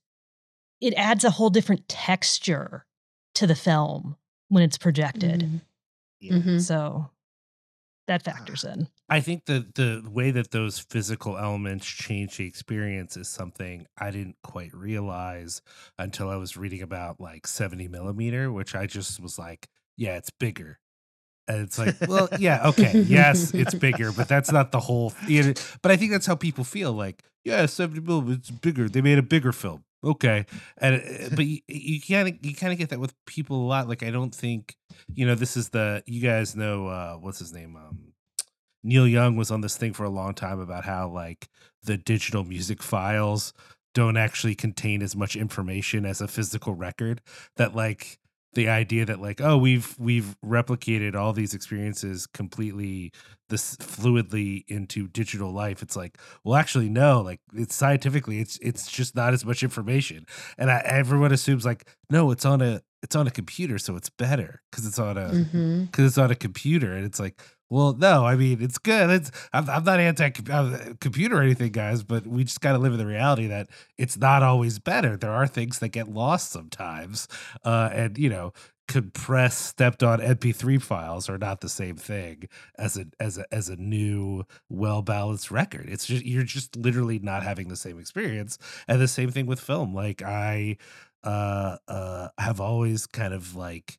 it 0.81 0.95
adds 0.95 1.24
a 1.24 1.31
whole 1.31 1.51
different 1.51 1.89
texture 1.89 2.87
to 3.35 3.47
the 3.47 3.55
film 3.55 4.16
when 4.49 4.62
it's 4.62 4.79
projected. 4.79 5.41
Mhm. 5.43 5.61
Yeah. 6.20 6.33
Mhm. 6.35 6.61
So 6.61 7.11
that 8.09 8.23
factors 8.23 8.65
in. 8.65 8.89
I 9.09 9.20
think 9.20 9.45
that 9.47 9.74
the 9.74 10.03
way 10.11 10.31
that 10.31 10.51
those 10.51 10.79
physical 10.79 11.37
elements 11.39 11.87
change 11.87 12.37
the 12.37 12.47
experience 12.47 13.16
is 13.16 13.29
something 13.29 13.87
I 13.99 14.11
didn't 14.11 14.37
quite 14.43 14.74
realize 14.74 15.62
until 15.99 16.29
I 16.31 16.37
was 16.37 16.57
reading 16.57 16.83
about 16.83 17.20
like 17.20 17.47
70 17.47 17.89
millimeter, 17.89 18.51
which 18.51 18.74
I 18.74 18.87
just 18.87 19.20
was 19.20 19.39
like, 19.39 19.69
yeah, 19.97 20.16
it's 20.16 20.31
bigger. 20.31 20.79
And 21.48 21.62
it's 21.62 21.78
like, 21.78 21.97
well, 22.09 22.28
yeah, 22.39 22.69
okay, 22.69 23.01
yes, 23.06 23.52
it's 23.55 23.74
bigger, 23.74 24.12
but 24.12 24.28
that's 24.28 24.52
not 24.52 24.73
the 24.73 24.81
whole. 24.81 25.12
Know, 25.28 25.55
but 25.82 25.90
I 25.90 25.97
think 25.97 26.12
that's 26.12 26.27
how 26.27 26.36
people 26.36 26.64
feel. 26.64 26.93
Like, 26.93 27.23
yeah, 27.44 27.66
70 27.66 28.01
millimeter, 28.01 28.39
it's 28.39 28.51
bigger. 28.51 28.89
They 28.89 29.01
made 29.01 29.19
a 29.19 29.23
bigger 29.23 29.52
film. 29.52 29.85
Okay, 30.05 30.47
and 30.78 30.97
uh, 30.97 31.28
but 31.36 31.44
you, 31.44 31.60
you 31.69 32.01
kind 32.01 32.28
of 32.28 32.44
you 32.44 32.56
kind 32.56 32.73
of 32.73 32.78
get 32.78 32.89
that 32.89 32.98
with 32.98 33.14
people 33.24 33.56
a 33.56 33.66
lot. 33.66 33.89
Like, 33.89 34.02
I 34.02 34.10
don't 34.10 34.35
think 34.35 34.77
you 35.14 35.24
know 35.24 35.36
this 35.36 35.56
is 35.56 35.69
the 35.69 36.02
you 36.06 36.20
guys 36.20 36.56
know 36.56 36.89
uh 36.89 37.14
what's 37.14 37.39
his 37.39 37.52
name 37.52 37.77
um 37.77 38.12
Neil 38.82 39.06
Young 39.06 39.36
was 39.36 39.51
on 39.51 39.60
this 39.60 39.77
thing 39.77 39.93
for 39.93 40.05
a 40.05 40.10
long 40.10 40.35
time 40.35 40.59
about 40.59 40.85
how 40.85 41.09
like 41.09 41.48
the 41.85 41.97
digital 41.97 42.43
music 42.43 42.82
files 42.82 43.52
don't 43.94 44.16
actually 44.16 44.55
contain 44.55 45.02
as 45.02 45.14
much 45.14 45.36
information 45.36 46.05
as 46.05 46.20
a 46.20 46.28
physical 46.28 46.74
record 46.74 47.20
that 47.56 47.74
like 47.74 48.19
the 48.55 48.69
idea 48.69 49.05
that 49.07 49.20
like 49.20 49.41
oh 49.41 49.57
we've 49.57 49.95
we've 49.99 50.37
replicated 50.45 51.15
all 51.15 51.33
these 51.33 51.55
experiences 51.55 52.27
completely 52.27 53.12
this 53.49 53.77
fluidly 53.77 54.65
into 54.69 55.09
digital 55.09 55.53
life. 55.53 55.83
It's 55.83 55.97
like 55.97 56.19
well 56.45 56.57
actually 56.57 56.89
no 56.89 57.20
like 57.20 57.41
it's 57.55 57.74
scientifically 57.74 58.41
it's 58.41 58.59
it's 58.61 58.91
just 58.91 59.16
not 59.16 59.33
as 59.33 59.45
much 59.45 59.62
information. 59.62 60.27
And 60.59 60.70
I, 60.70 60.83
everyone 60.85 61.33
assumes 61.33 61.65
like 61.65 61.89
no 62.11 62.31
it's 62.31 62.45
on 62.45 62.61
a 62.61 62.83
it's 63.03 63.16
on 63.16 63.27
a 63.27 63.31
computer 63.31 63.79
so 63.79 63.97
it's 63.97 64.11
better 64.11 64.62
because 64.70 64.87
it's 64.87 64.99
on 64.99 65.16
a 65.16 65.29
mm-hmm. 65.31 65.85
because 65.85 66.07
it's 66.07 66.19
on 66.19 66.31
a 66.31 66.37
computer. 66.37 66.93
And 66.93 67.05
it's 67.05 67.20
like 67.20 67.43
well 67.73 67.94
no 67.94 68.24
i 68.27 68.36
mean 68.36 68.61
it's 68.62 68.78
good. 68.78 69.11
It's 69.11 69.31
i'm, 69.53 69.69
I'm 69.69 69.85
not 69.85 69.99
anti-computer 70.01 71.36
or 71.39 71.43
anything 71.43 71.73
guys 71.73 72.03
but 72.03 72.27
we 72.27 72.44
just 72.44 72.61
got 72.61 72.73
to 72.73 72.78
live 72.78 72.93
in 72.93 72.99
the 72.99 73.07
reality 73.07 73.47
that 73.49 73.69
it's 73.99 74.16
not 74.16 74.43
always 74.43 74.78
better. 74.78 75.16
There 75.16 75.31
are 75.32 75.47
things 75.47 75.78
that 75.81 75.89
get 75.89 76.09
lost 76.09 76.51
sometimes 76.51 77.28
uh 77.65 77.90
and 77.93 78.19
you 78.19 78.28
know 78.28 78.53
compressed 78.89 79.65
stepped 79.66 80.03
on 80.03 80.20
mp3 80.20 80.77
files 80.78 81.28
are 81.31 81.39
not 81.39 81.61
the 81.61 81.69
same 81.69 81.97
thing 81.97 82.49
as 82.78 82.97
a 82.99 83.07
as 83.20 83.39
a 83.39 83.44
as 83.55 83.69
a 83.69 83.77
new 83.77 84.44
well 84.69 85.03
balanced 85.03 85.51
record. 85.51 85.89
It's 85.89 86.05
just 86.07 86.24
you're 86.24 86.43
just 86.43 86.77
literally 86.77 87.19
not 87.19 87.43
having 87.43 87.69
the 87.69 87.77
same 87.77 87.99
experience. 87.99 88.59
And 88.89 89.01
the 89.01 89.09
same 89.09 89.31
thing 89.31 89.47
with 89.47 89.61
film. 89.61 89.94
Like 89.94 90.23
i 90.23 90.77
uh 91.24 91.77
uh 91.89 92.28
have 92.39 92.61
always 92.61 93.07
kind 93.07 93.32
of 93.35 93.55
like 93.57 93.99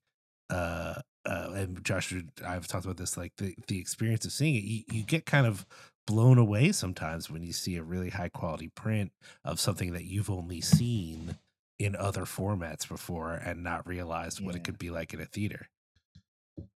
uh 0.50 0.95
uh, 1.26 1.52
and 1.56 1.84
Josh, 1.84 2.14
I've 2.45 2.68
talked 2.68 2.86
about 2.86 2.98
this, 2.98 3.18
like 3.18 3.34
the, 3.38 3.56
the 3.68 3.80
experience 3.80 4.26
of 4.26 4.32
seeing 4.32 4.56
it, 4.56 4.64
you, 4.64 4.84
you 4.91 5.04
get 5.04 5.26
kind 5.26 5.48
of 5.48 5.66
blown 6.06 6.38
away 6.38 6.72
sometimes 6.72 7.30
when 7.30 7.44
you 7.44 7.54
see 7.54 7.78
a 7.78 7.84
really 7.84 8.10
high 8.10 8.30
quality 8.30 8.70
print 8.76 9.12
of 9.45 9.60
something 9.60 9.94
that 9.94 10.04
you've 10.04 10.30
only 10.30 10.60
seen 10.60 11.38
in 11.80 11.95
other 11.95 12.24
formats 12.24 12.88
before 12.88 13.34
and 13.34 13.64
not 13.64 13.88
realized 13.88 14.44
what 14.44 14.56
it 14.56 14.64
could 14.64 14.78
be 14.78 14.90
like 14.90 15.14
in 15.14 15.22
a 15.22 15.26
theater. 15.26 15.70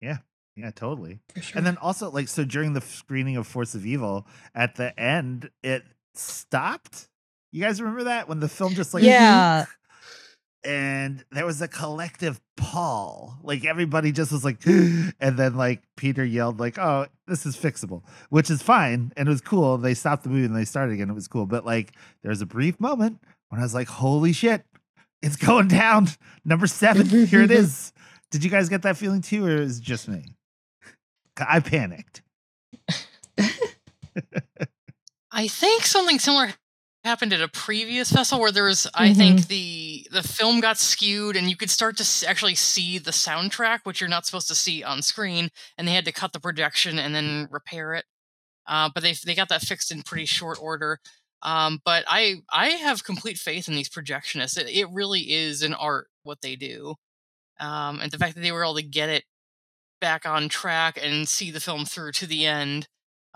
Yeah, 0.02 0.18
Yeah, 0.56 0.72
totally. 0.72 1.20
Sure. 1.40 1.58
And 1.58 1.66
then 1.66 1.78
also, 1.78 2.10
like, 2.10 2.28
so 2.28 2.44
during 2.44 2.74
the 2.74 2.82
screening 2.82 3.38
of 3.38 3.46
Force 3.46 3.76
of 3.76 3.86
Evil, 3.86 4.26
at 4.56 4.76
the 4.76 4.98
end, 5.00 5.50
it 5.62 5.84
stopped. 6.16 7.10
You 7.52 7.62
guys 7.62 7.82
remember 7.82 8.06
that 8.06 8.28
when 8.28 8.40
the 8.40 8.50
film 8.50 8.74
just 8.74 8.94
like 8.94 9.04
yeah. 9.04 9.66
and 10.64 11.24
there 11.32 11.46
was 11.46 11.62
a 11.62 11.68
collective 11.68 12.40
pall 12.56 13.38
like 13.44 13.64
everybody 13.64 14.12
just 14.12 14.32
was 14.32 14.44
like 14.44 14.66
and 14.66 15.14
then 15.20 15.56
like 15.56 15.84
peter 15.96 16.26
yelled 16.26 16.60
like 16.60 16.78
oh 16.80 17.06
this 17.28 17.46
is 17.46 17.56
fixable 17.56 18.02
which 18.30 18.50
is 18.50 18.62
fine 18.62 19.14
and 19.16 19.28
it 19.28 19.32
was 19.32 19.42
cool 19.42 19.78
they 19.78 19.94
stopped 19.94 20.24
the 20.24 20.30
movie 20.30 20.46
and 20.46 20.56
they 20.56 20.66
started 20.66 20.94
again 20.94 21.10
it 21.10 21.14
was 21.14 21.28
cool 21.28 21.46
but 21.46 21.66
like 21.66 21.94
there 22.24 22.30
was 22.30 22.42
a 22.42 22.46
brief 22.46 22.80
moment 22.80 23.20
when 23.50 23.62
i 23.62 23.64
was 23.64 23.74
like 23.74 23.88
holy 23.88 24.34
shit 24.34 24.66
it's 25.22 25.36
going 25.46 25.68
down 25.68 26.08
number 26.46 26.68
seven 26.68 27.06
here 27.08 27.42
it 27.42 27.52
is. 27.58 27.92
Did 28.30 28.44
you 28.44 28.50
guys 28.50 28.68
get 28.70 28.82
that 28.82 28.98
feeling 28.98 29.22
too 29.22 29.46
or 29.46 29.56
is 29.56 29.80
it 29.80 29.84
just 29.84 30.08
me? 30.08 30.26
I 31.38 31.60
panicked. 31.60 32.24
I 35.32 35.48
think 35.48 35.86
something 35.86 36.20
similar 36.20 36.54
happened 37.08 37.34
at 37.34 37.42
a 37.42 37.48
previous 37.48 38.12
festival 38.12 38.42
where 38.42 38.52
there 38.52 38.66
was, 38.66 38.88
I 38.94 39.14
think 39.14 39.48
the 39.48 40.08
the 40.12 40.22
film 40.22 40.60
got 40.60 40.78
skewed 40.78 41.36
and 41.36 41.50
you 41.50 41.56
could 41.56 41.70
start 41.70 41.98
to 41.98 42.28
actually 42.28 42.56
see 42.56 43.00
the 43.00 43.12
soundtrack, 43.12 43.80
which 43.84 44.00
you're 44.00 44.10
not 44.10 44.26
supposed 44.26 44.48
to 44.50 44.56
see 44.56 44.84
on 44.84 45.02
screen, 45.02 45.50
and 45.78 45.88
they 45.88 45.94
had 45.94 46.06
to 46.06 46.12
cut 46.12 46.34
the 46.34 46.40
projection 46.40 47.00
and 47.00 47.16
then 47.16 47.48
repair 47.50 47.94
it. 47.94 48.06
Uh, 48.68 48.90
but 48.94 49.02
they 49.02 49.14
they 49.26 49.34
got 49.34 49.50
that 49.50 49.62
fixed 49.62 49.92
in 49.92 50.04
pretty 50.04 50.26
short 50.26 50.60
order. 50.62 51.00
Um, 51.42 51.80
but 51.84 52.04
I 52.08 52.42
I 52.52 52.70
have 52.70 53.04
complete 53.04 53.38
faith 53.38 53.68
in 53.68 53.76
these 53.76 53.90
projectionists. 53.90 54.58
It, 54.58 54.70
it 54.70 54.88
really 54.92 55.32
is 55.32 55.64
an 55.64 55.74
art 55.74 56.08
what 56.24 56.42
they 56.42 56.56
do, 56.56 56.96
um, 57.60 58.00
and 58.02 58.12
the 58.12 58.18
fact 58.18 58.36
that 58.36 58.42
they 58.42 58.52
were 58.52 58.64
able 58.64 58.76
to 58.76 58.84
get 58.84 59.10
it 59.10 59.24
back 60.00 60.26
on 60.26 60.50
track 60.50 61.00
and 61.02 61.28
see 61.28 61.50
the 61.50 61.60
film 61.60 61.86
through 61.86 62.12
to 62.12 62.28
the 62.28 62.46
end 62.46 62.88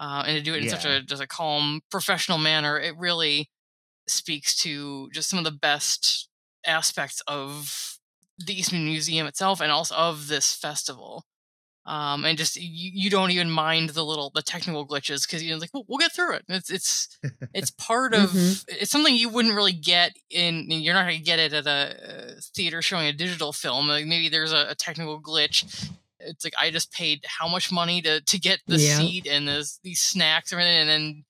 uh, 0.02 0.23
and 0.26 0.35
to 0.35 0.43
do 0.43 0.56
it 0.56 0.64
in 0.64 0.69
such 0.69 0.84
a 0.84 1.02
just 1.03 1.22
a 1.22 1.27
calm, 1.27 1.81
professional 1.91 2.39
manner, 2.39 2.80
it 2.80 2.98
really 2.98 3.49
speaks 4.11 4.55
to 4.61 5.09
just 5.11 5.29
some 5.29 5.39
of 5.39 5.45
the 5.45 5.51
best 5.51 6.29
aspects 6.65 7.21
of 7.27 7.97
the 8.38 8.53
Eastman 8.59 8.85
Museum 8.85 9.27
itself 9.27 9.61
and 9.61 9.71
also 9.71 9.95
of 9.95 10.27
this 10.27 10.53
festival. 10.55 11.25
Um, 11.83 12.25
and 12.25 12.38
just 12.38 12.57
you, 12.57 12.91
you 12.93 13.09
don't 13.09 13.31
even 13.31 13.49
mind 13.49 13.89
the 13.89 14.05
little 14.05 14.31
the 14.35 14.43
technical 14.43 14.88
glitches 14.88 15.25
because 15.25 15.43
you're 15.43 15.57
like, 15.57 15.71
well, 15.73 15.83
we'll 15.88 15.97
get 15.97 16.11
through 16.13 16.33
it. 16.35 16.45
It's 16.47 16.69
it's 16.69 17.17
it's 17.55 17.71
part 17.89 18.13
of 18.13 18.29
Mhm. 18.29 18.63
it's 18.67 18.91
something 18.91 19.15
you 19.15 19.29
wouldn't 19.29 19.55
really 19.55 19.73
get 19.73 20.11
in. 20.29 20.69
You're 20.69 20.93
not 20.93 21.05
going 21.07 21.17
to 21.17 21.23
get 21.23 21.39
it 21.39 21.53
at 21.53 21.65
a, 21.65 22.35
uh 22.38 22.41
theater 22.55 22.83
showing 22.83 23.07
a 23.07 23.13
digital 23.13 23.51
film. 23.51 23.88
Like 23.88 24.05
maybe 24.05 24.29
there's 24.29 24.53
a, 24.53 24.67
a 24.69 24.75
technical 24.75 25.19
glitch. 25.19 25.89
It's 26.19 26.43
like 26.43 26.53
I 26.59 26.69
just 26.69 26.91
paid 26.91 27.25
how 27.25 27.47
much 27.47 27.71
money 27.71 27.99
to 28.03 28.21
to 28.21 28.39
get 28.39 28.59
the 28.67 28.77
Yeah. 28.77 28.99
seat 28.99 29.25
and 29.27 29.47
this, 29.47 29.79
these 29.83 30.01
snacks 30.01 30.51
and 30.51 30.61
everything, 30.61 30.81
and 30.81 30.89
then 30.89 31.25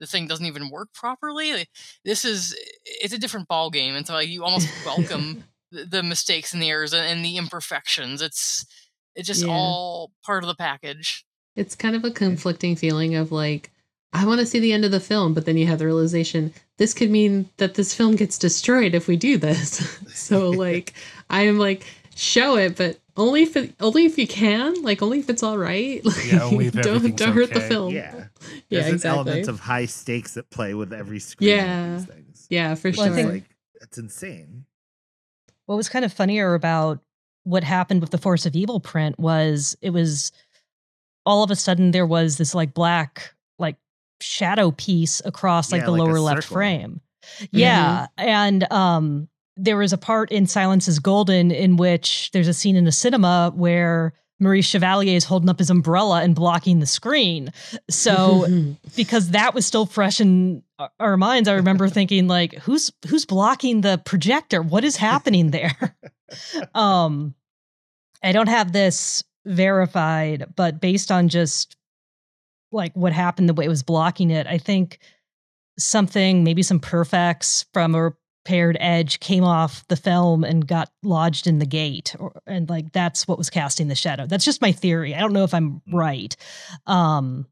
the 0.00 0.06
thing 0.06 0.26
doesn't 0.26 0.46
even 0.46 0.70
work 0.70 0.88
properly. 0.94 1.52
Like, 1.52 1.70
this 2.04 2.24
is 2.24 2.54
it's 2.84 3.14
a 3.14 3.18
different 3.18 3.48
ball 3.48 3.70
game, 3.70 3.94
and 3.94 4.06
so 4.06 4.14
like, 4.14 4.28
you 4.28 4.44
almost 4.44 4.68
welcome 4.84 5.44
the, 5.72 5.84
the 5.84 6.02
mistakes 6.02 6.52
and 6.52 6.62
the 6.62 6.70
errors 6.70 6.92
and, 6.92 7.06
and 7.06 7.24
the 7.24 7.36
imperfections. 7.36 8.22
It's 8.22 8.66
it's 9.14 9.26
just 9.26 9.44
Yeah. 9.44 9.52
all 9.52 10.12
part 10.24 10.42
of 10.42 10.48
the 10.48 10.54
package. 10.54 11.24
It's 11.54 11.74
kind 11.74 11.96
of 11.96 12.04
a 12.04 12.10
conflicting 12.10 12.76
feeling 12.76 13.14
of 13.14 13.32
like, 13.32 13.70
I 14.12 14.26
want 14.26 14.40
to 14.40 14.46
see 14.46 14.58
the 14.58 14.72
end 14.74 14.84
of 14.84 14.90
the 14.90 15.00
film, 15.00 15.32
but 15.32 15.46
then 15.46 15.56
you 15.56 15.66
have 15.66 15.78
the 15.78 15.86
realization 15.86 16.52
this 16.78 16.92
could 16.92 17.10
mean 17.10 17.48
that 17.56 17.74
this 17.74 17.94
film 17.94 18.16
gets 18.16 18.36
destroyed 18.36 18.94
if 18.94 19.08
we 19.08 19.16
do 19.16 19.38
this. 19.38 19.98
so 20.14 20.50
like, 20.50 20.92
I 21.30 21.42
am 21.42 21.58
like, 21.58 21.86
show 22.14 22.56
it, 22.56 22.76
but 22.76 22.98
only 23.16 23.42
if 23.42 23.56
it, 23.56 23.74
only 23.80 24.04
if 24.06 24.18
you 24.18 24.26
can, 24.26 24.82
like 24.82 25.02
only 25.02 25.18
if 25.20 25.30
it's 25.30 25.42
all 25.42 25.58
right. 25.58 26.04
Like, 26.04 26.32
Yeah, 26.32 26.42
only 26.42 26.66
if 26.66 26.74
don't 26.74 27.16
don't 27.16 27.32
hurt 27.34 27.52
the 27.52 27.60
film. 27.60 27.94
yeah 27.94 28.14
yeah, 28.68 28.80
there's 28.82 28.94
exactly. 28.94 29.20
an 29.20 29.28
element 29.28 29.48
of 29.48 29.60
high 29.60 29.86
stakes 29.86 30.36
at 30.36 30.50
play 30.50 30.74
with 30.74 30.92
every 30.92 31.18
screen 31.20 31.50
Yeah. 31.50 31.96
these 31.96 32.04
things 32.06 32.46
yeah, 32.50 32.74
for 32.74 32.90
Well, 32.96 33.06
sure. 33.06 33.14
Think- 33.14 33.30
like 33.32 33.44
it's 33.80 33.98
insane 33.98 34.64
What 35.66 35.76
was 35.76 35.88
kind 35.88 36.04
of 36.04 36.12
funnier 36.12 36.54
about 36.54 37.00
what 37.44 37.62
happened 37.64 38.00
with 38.00 38.10
the 38.10 38.18
Force 38.18 38.44
of 38.46 38.56
Evil 38.56 38.80
print 38.80 39.18
was 39.18 39.76
it 39.80 39.90
was 39.90 40.32
all 41.24 41.42
of 41.42 41.50
a 41.50 41.56
sudden 41.56 41.90
there 41.92 42.06
was 42.06 42.36
this 42.38 42.54
like 42.54 42.74
black 42.74 43.34
like 43.58 43.76
shadow 44.20 44.70
piece 44.72 45.22
across 45.24 45.70
like 45.72 45.80
Yeah, 45.80 45.86
the 45.86 45.90
like 45.92 46.00
lower 46.00 46.20
left 46.20 46.42
circle. 46.44 46.54
frame. 46.54 47.00
Yeah, 47.50 48.06
and 48.18 48.70
um 48.72 49.28
there 49.56 49.76
was 49.76 49.92
a 49.92 49.98
part 49.98 50.30
in 50.30 50.46
Silence 50.46 50.88
is 50.88 50.98
Golden 50.98 51.50
in 51.50 51.76
which 51.76 52.30
there's 52.32 52.48
a 52.48 52.54
scene 52.54 52.76
in 52.76 52.86
a 52.86 52.92
cinema 52.92 53.52
where 53.54 54.12
Maurice 54.38 54.66
Chevalier 54.66 55.16
is 55.16 55.24
holding 55.24 55.48
up 55.48 55.58
his 55.58 55.70
umbrella 55.70 56.22
and 56.22 56.34
blocking 56.34 56.78
the 56.80 56.86
screen. 56.86 57.52
So 57.88 58.46
because 58.96 59.30
that 59.30 59.54
was 59.54 59.64
still 59.64 59.86
fresh 59.86 60.20
in 60.20 60.62
our- 60.78 60.90
our 61.00 61.16
minds, 61.16 61.48
I 61.48 61.54
remember 61.54 61.88
thinking 61.88 62.28
like, 62.28 62.54
who's 62.54 62.92
who's 63.08 63.24
blocking 63.24 63.80
the 63.80 64.00
projector? 64.04 64.60
What 64.60 64.84
is 64.84 64.96
happening 64.96 65.52
there? 65.52 65.96
um, 66.74 67.34
I 68.22 68.32
don't 68.32 68.48
have 68.48 68.72
this 68.72 69.24
verified, 69.46 70.52
but 70.54 70.80
based 70.80 71.10
on 71.10 71.28
just 71.28 71.76
like 72.72 72.92
what 72.94 73.12
happened, 73.14 73.48
the 73.48 73.54
way 73.54 73.64
it 73.64 73.68
was 73.68 73.82
blocking 73.82 74.30
it, 74.30 74.46
I 74.46 74.58
think 74.58 74.98
something, 75.78 76.44
maybe 76.44 76.62
some 76.62 76.80
perfects 76.80 77.64
from 77.72 77.94
a 77.94 78.10
repaired 78.46 78.76
edge 78.78 79.18
came 79.18 79.42
off 79.42 79.84
the 79.88 79.96
film 79.96 80.44
and 80.44 80.68
got 80.68 80.88
lodged 81.02 81.48
in 81.48 81.58
the 81.58 81.66
gate 81.66 82.14
or, 82.20 82.32
and 82.46 82.70
like 82.70 82.92
that's 82.92 83.26
what 83.26 83.38
was 83.38 83.50
casting 83.50 83.88
the 83.88 83.94
shadow. 83.96 84.24
That's 84.24 84.44
just 84.44 84.62
my 84.62 84.70
theory. 84.70 85.16
I 85.16 85.18
don't 85.18 85.32
know 85.32 85.42
if 85.42 85.52
i'm 85.52 85.82
right. 85.92 86.34
Um 86.86 87.46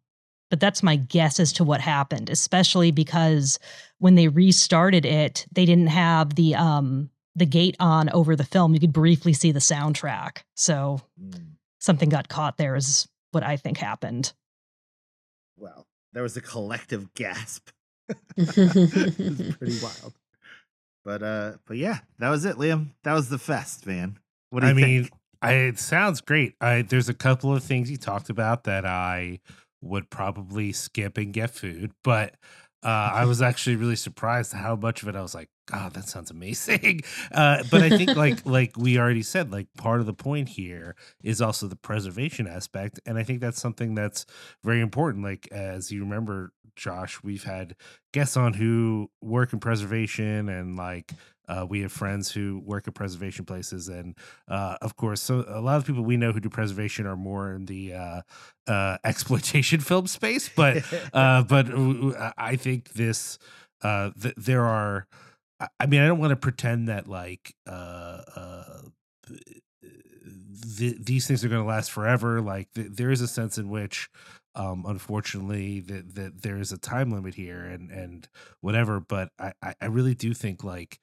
but 0.51 0.61
that's 0.61 0.85
my 0.85 0.95
guess 0.95 1.41
as 1.41 1.53
to 1.55 1.65
what 1.65 1.81
happened 1.81 2.31
especially 2.31 2.93
because 2.93 3.59
when 3.99 4.15
they 4.15 4.29
restarted 4.29 5.05
it 5.05 5.47
they 5.51 5.65
didn't 5.65 5.89
have 5.89 6.37
the 6.37 6.55
um 6.55 7.11
the 7.35 7.47
gate 7.47 7.75
on 7.81 8.09
over 8.11 8.37
the 8.37 8.45
film. 8.45 8.73
You 8.73 8.79
could 8.79 8.93
briefly 8.93 9.33
see 9.33 9.51
the 9.51 9.59
soundtrack. 9.59 10.43
So 10.55 11.01
Mm, 11.21 11.55
something 11.81 12.09
got 12.09 12.29
caught 12.29 12.57
there 12.57 12.77
is 12.77 13.09
what 13.33 13.43
i 13.43 13.57
think 13.57 13.79
happened. 13.79 14.33
Well, 15.57 15.89
there 16.13 16.23
was 16.23 16.37
a 16.37 16.41
collective 16.41 17.13
gasp. 17.15 17.71
it 18.37 18.47
was 19.19 19.57
pretty 19.57 19.79
wild. 19.83 20.15
But 21.05 21.23
uh, 21.23 21.53
but 21.67 21.77
yeah, 21.77 21.99
that 22.19 22.31
was 22.31 22.45
it, 22.45 22.57
Liam. 22.57 22.91
That 23.05 23.13
was 23.13 23.29
the 23.29 23.39
fest, 23.39 23.87
man. 23.87 24.19
What 24.51 24.61
do 24.61 24.67
you 24.67 24.73
I 24.73 24.75
mean. 24.75 25.09
I, 25.43 25.53
it 25.53 25.79
sounds 25.79 26.23
great. 26.23 26.55
I 26.61 26.83
there's 26.83 27.11
a 27.11 27.15
couple 27.15 27.55
of 27.55 27.63
things 27.63 27.91
you 27.91 27.99
talked 27.99 28.31
about 28.31 28.65
that 28.65 28.87
I 28.87 29.41
would 29.83 30.09
probably 30.09 30.73
skip 30.73 31.19
and 31.19 31.35
get 31.35 31.51
food, 31.51 31.93
but 32.03 32.35
uh, 32.83 33.11
I 33.13 33.25
was 33.27 33.43
actually 33.51 33.77
really 33.77 33.97
surprised 33.97 34.53
how 34.53 34.77
much 34.77 35.03
of 35.03 35.09
it 35.09 35.17
I 35.17 35.23
was 35.23 35.35
like, 35.35 35.51
God, 35.67 35.95
that 35.95 36.09
sounds 36.09 36.31
amazing. 36.31 37.01
Uh, 37.33 37.63
but 37.71 37.83
I 37.83 37.89
think 37.89 38.15
like 38.15 38.47
like 38.47 38.77
we 38.77 38.99
already 38.99 39.23
said, 39.23 39.51
like 39.51 39.67
part 39.77 40.01
of 40.01 40.07
the 40.07 40.15
point 40.15 40.49
here 40.49 40.95
is 41.23 41.41
also 41.41 41.67
the 41.67 41.77
preservation 41.77 42.47
aspect, 42.47 43.01
and 43.07 43.19
I 43.19 43.25
think 43.25 43.41
that's 43.41 43.61
something 43.61 43.95
that's 43.95 44.25
very 44.63 44.81
important. 44.81 45.25
Like 45.25 45.49
as 45.51 45.91
you 45.91 46.01
remember, 46.01 46.53
Josh, 46.77 47.23
we've 47.23 47.45
had 47.45 47.77
guests 48.13 48.37
on 48.37 48.55
who 48.55 49.11
work 49.23 49.53
in 49.53 49.61
preservation 49.61 50.49
and 50.49 50.77
like 50.77 51.13
uh, 51.47 51.67
we 51.69 51.83
have 51.83 51.93
friends 51.93 52.31
who 52.33 52.63
work 52.65 52.89
at 52.89 52.95
preservation 52.95 53.45
places, 53.45 53.89
and 53.89 54.17
uh, 54.49 54.77
of 54.81 54.97
course, 54.97 55.21
so 55.21 55.45
a 55.47 55.61
lot 55.61 55.77
of 55.77 55.87
people 55.87 56.03
we 56.03 56.17
know 56.17 56.33
who 56.33 56.41
do 56.41 56.49
preservation 56.49 57.07
are 57.07 57.17
more 57.17 57.53
in 57.53 57.67
the 57.67 57.93
uh, 57.93 58.21
uh, 58.67 58.97
exploitation 59.05 59.81
film 59.81 60.07
space. 60.07 60.49
But 60.49 60.83
uh, 61.13 61.43
but 61.43 61.67
I 62.39 62.57
think 62.57 62.95
this 62.95 63.39
uh, 63.83 64.11
th- 64.21 64.35
there 64.37 64.65
are. 64.65 65.07
I- 65.79 65.87
mean, 65.87 66.01
I 66.01 66.07
don't 66.07 66.19
want 66.19 66.31
to 66.31 66.37
pretend 66.37 66.89
that 66.89 67.09
like 67.09 67.55
th- 70.79 70.97
these 71.01 71.27
things 71.27 71.45
are 71.45 71.49
going 71.49 71.63
to 71.63 71.69
last 71.69 71.91
forever. 71.91 72.41
Like 72.41 72.73
th- 72.75 72.89
there 72.91 73.11
is 73.11 73.21
a 73.21 73.29
sense 73.29 73.59
in 73.59 73.69
which, 73.69 74.09
um, 74.57 74.85
unfortunately, 74.87 75.81
that 75.81 76.15
that 76.15 76.43
there 76.43 76.59
is 76.59 76.73
a 76.73 76.79
time 76.79 77.11
limit 77.11 77.35
here, 77.35 77.65
and 77.65 77.91
and 77.91 78.29
whatever. 78.61 79.01
But 79.01 79.31
I 79.39 79.53
I 79.81 79.87
really 79.87 80.15
do 80.15 80.35
think 80.35 80.65
like 80.65 81.01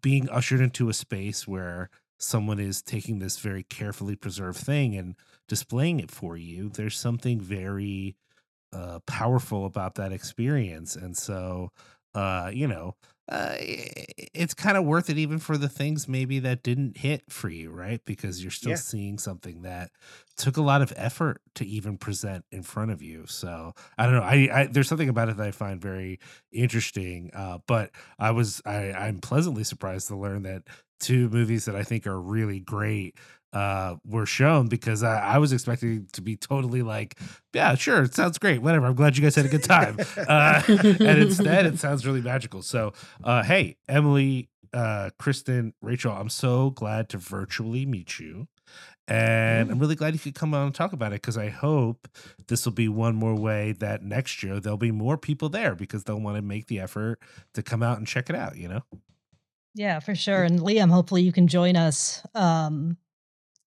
being 0.00 0.28
ushered 0.28 0.60
into 0.60 0.88
a 0.88 0.94
space 0.94 1.46
where 1.46 1.90
someone 2.18 2.58
is 2.58 2.82
taking 2.82 3.18
this 3.18 3.38
very 3.38 3.64
carefully 3.64 4.14
preserved 4.16 4.58
thing 4.58 4.96
and 4.96 5.16
displaying 5.48 5.98
it 5.98 6.10
for 6.10 6.36
you 6.36 6.68
there's 6.68 6.98
something 6.98 7.40
very 7.40 8.14
uh 8.72 9.00
powerful 9.06 9.66
about 9.66 9.96
that 9.96 10.12
experience 10.12 10.96
and 10.96 11.16
so 11.16 11.70
uh 12.14 12.50
you 12.52 12.66
know 12.68 12.94
uh 13.32 13.56
it's 14.34 14.52
kind 14.54 14.76
of 14.76 14.84
worth 14.84 15.08
it 15.08 15.16
even 15.16 15.38
for 15.38 15.56
the 15.56 15.68
things 15.68 16.06
maybe 16.06 16.38
that 16.38 16.62
didn't 16.62 16.96
hit 16.98 17.22
for 17.30 17.48
you 17.48 17.70
right 17.70 18.00
because 18.04 18.42
you're 18.42 18.50
still 18.50 18.70
Yeah. 18.72 18.76
seeing 18.76 19.18
something 19.18 19.62
that 19.62 19.90
took 20.36 20.56
a 20.56 20.62
lot 20.62 20.82
of 20.82 20.92
effort 20.96 21.40
to 21.54 21.64
even 21.66 21.96
present 21.98 22.44
in 22.52 22.62
front 22.62 22.90
of 22.90 23.00
you 23.02 23.26
so 23.26 23.72
i 23.96 24.04
don't 24.04 24.14
know 24.14 24.22
i, 24.22 24.48
I 24.52 24.66
there's 24.66 24.88
something 24.88 25.08
about 25.08 25.28
it 25.30 25.36
that 25.38 25.46
i 25.46 25.50
find 25.50 25.80
very 25.80 26.18
interesting 26.52 27.30
uh 27.34 27.58
but 27.66 27.90
i 28.18 28.30
was 28.30 28.60
i 28.66 28.92
i'm 28.92 29.20
pleasantly 29.20 29.64
surprised 29.64 30.08
to 30.08 30.16
learn 30.16 30.42
that 30.42 30.62
two 31.00 31.28
movies 31.30 31.64
that 31.64 31.74
i 31.76 31.82
think 31.82 32.06
are 32.06 32.20
really 32.20 32.60
great 32.60 33.16
uh 33.52 33.96
were 34.04 34.26
shown 34.26 34.68
because 34.68 35.02
I, 35.02 35.34
I 35.34 35.38
was 35.38 35.52
expecting 35.52 36.06
to 36.12 36.22
be 36.22 36.36
totally 36.36 36.82
like 36.82 37.18
yeah 37.52 37.74
sure 37.74 38.02
it 38.02 38.14
sounds 38.14 38.38
great 38.38 38.62
whatever 38.62 38.86
i'm 38.86 38.94
glad 38.94 39.16
you 39.16 39.22
guys 39.22 39.34
had 39.34 39.44
a 39.44 39.48
good 39.48 39.64
time. 39.64 39.98
Uh 40.16 40.62
and 40.68 41.18
instead 41.22 41.66
it 41.66 41.78
sounds 41.78 42.06
really 42.06 42.22
magical. 42.22 42.62
So 42.62 42.92
uh 43.24 43.42
hey 43.42 43.76
emily 43.88 44.48
uh 44.72 45.10
kristen 45.18 45.74
rachel 45.82 46.12
i'm 46.12 46.30
so 46.30 46.70
glad 46.70 47.08
to 47.10 47.18
virtually 47.18 47.84
meet 47.84 48.18
you 48.18 48.48
and 49.06 49.70
i'm 49.70 49.78
really 49.78 49.96
glad 49.96 50.14
you 50.14 50.20
could 50.20 50.34
come 50.34 50.54
on 50.54 50.66
and 50.66 50.74
talk 50.74 50.94
about 50.94 51.12
it 51.12 51.20
because 51.20 51.36
i 51.36 51.48
hope 51.50 52.08
this 52.48 52.64
will 52.64 52.72
be 52.72 52.88
one 52.88 53.14
more 53.14 53.34
way 53.34 53.72
that 53.72 54.02
next 54.02 54.42
year 54.42 54.60
there'll 54.60 54.78
be 54.78 54.92
more 54.92 55.18
people 55.18 55.50
there 55.50 55.74
because 55.74 56.04
they'll 56.04 56.20
want 56.20 56.36
to 56.36 56.42
make 56.42 56.68
the 56.68 56.80
effort 56.80 57.18
to 57.52 57.62
come 57.62 57.82
out 57.82 57.98
and 57.98 58.06
check 58.06 58.30
it 58.30 58.36
out 58.36 58.56
you 58.56 58.68
know? 58.68 58.82
Yeah, 59.74 60.00
for 60.00 60.14
sure. 60.14 60.42
And 60.42 60.60
Liam, 60.60 60.90
hopefully 60.90 61.22
you 61.22 61.32
can 61.32 61.48
join 61.48 61.76
us 61.76 62.22
um 62.34 62.96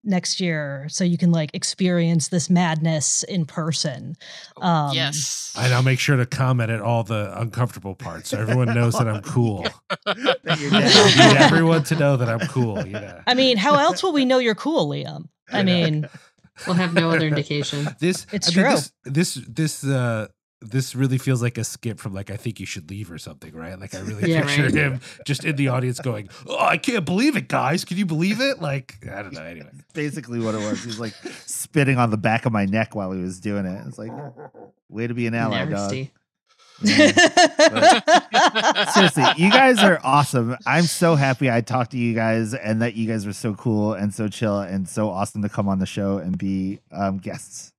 next 0.05 0.39
year 0.39 0.85
so 0.89 1.03
you 1.03 1.17
can 1.17 1.31
like 1.31 1.49
experience 1.53 2.27
this 2.29 2.49
madness 2.49 3.23
in 3.23 3.45
person. 3.45 4.15
Um 4.61 4.93
yes. 4.93 5.53
and 5.57 5.73
i'll 5.73 5.83
make 5.83 5.99
sure 5.99 6.15
to 6.15 6.25
comment 6.25 6.69
at 6.71 6.81
all 6.81 7.03
the 7.03 7.33
uncomfortable 7.39 7.95
parts 7.95 8.29
so 8.29 8.39
everyone 8.39 8.73
knows 8.73 8.93
that 8.93 9.07
i'm 9.07 9.21
cool 9.23 9.65
That 10.05 10.59
you're 10.59 10.71
I 10.73 11.29
need 11.29 11.37
everyone 11.37 11.83
to 11.85 11.95
know 11.95 12.17
that 12.17 12.29
i'm 12.29 12.47
cool 12.47 12.85
you 12.85 12.93
know 12.93 13.21
I 13.27 13.33
mean, 13.33 13.57
how 13.57 13.75
else 13.75 14.03
will 14.03 14.13
we 14.13 14.25
know 14.25 14.37
you're 14.37 14.55
cool, 14.55 14.87
Liam? 14.89 15.27
I 15.51 15.59
I 15.59 15.63
mean, 15.63 16.07
We'll 16.65 16.75
have 16.75 16.93
no 16.93 17.09
other 17.09 17.27
indication. 17.27 17.87
this 17.99 18.25
It's 18.31 18.47
I 18.47 18.61
mean, 18.61 18.65
true. 18.65 18.75
this 18.75 18.91
this 19.03 19.33
this 19.47 19.83
uh 19.83 20.27
this 20.69 20.95
really 20.95 21.17
feels 21.17 21.41
like 21.41 21.57
a 21.57 21.63
skip 21.63 21.99
from 21.99 22.13
like 22.13 22.29
I 22.31 22.37
think 22.37 22.59
you 22.59 22.65
should 22.65 22.89
leave 22.89 23.11
or 23.11 23.17
something, 23.17 23.53
right? 23.55 23.79
Like 23.79 23.93
I 23.95 23.99
really 23.99 24.31
Yeah, 24.31 24.41
pictured 24.41 24.73
right. 24.73 24.83
him 24.93 25.01
just 25.25 25.45
in 25.45 25.55
the 25.55 25.67
audience 25.69 25.99
going, 25.99 26.29
"Oh, 26.47 26.59
I 26.59 26.77
can't 26.77 27.05
believe 27.05 27.35
it, 27.37 27.47
guys! 27.47 27.85
Can 27.85 27.97
you 27.97 28.05
believe 28.05 28.41
it?" 28.41 28.61
Like 28.61 28.97
I 29.09 29.21
don't 29.21 29.33
know. 29.33 29.43
Anyway, 29.43 29.69
Basically, 29.93 30.39
what 30.39 30.55
it 30.55 30.59
was. 30.59 30.81
He 30.81 30.87
was 30.87 30.99
like 30.99 31.13
spitting 31.45 31.97
on 31.97 32.09
the 32.09 32.17
back 32.17 32.45
of 32.45 32.51
my 32.51 32.65
neck 32.65 32.95
while 32.95 33.11
he 33.11 33.21
was 33.21 33.39
doing 33.39 33.65
it. 33.65 33.87
It's 33.87 33.97
like, 33.97 34.11
way 34.89 35.07
to 35.07 35.13
be 35.13 35.27
an 35.27 35.33
ally, 35.35 35.59
dog. 35.65 35.69
Nasty. 35.71 36.11
Seriously, 38.93 39.23
you 39.37 39.49
guys 39.51 39.79
are 39.83 39.99
awesome. 40.03 40.57
I'm 40.65 40.83
so 40.83 41.15
happy 41.15 41.49
I 41.49 41.61
talked 41.61 41.91
to 41.91 41.97
you 41.97 42.13
guys 42.13 42.53
and 42.53 42.81
that 42.81 42.95
you 42.95 43.07
guys 43.07 43.25
were 43.25 43.33
so 43.33 43.53
cool 43.53 43.93
and 43.93 44.13
so 44.13 44.27
chill 44.27 44.59
and 44.59 44.87
so 44.87 45.09
awesome 45.09 45.41
to 45.43 45.49
come 45.49 45.67
on 45.69 45.79
the 45.79 45.85
show 45.85 46.17
and 46.17 46.37
be 46.37 46.79
um, 46.91 47.17
guests. 47.17 47.71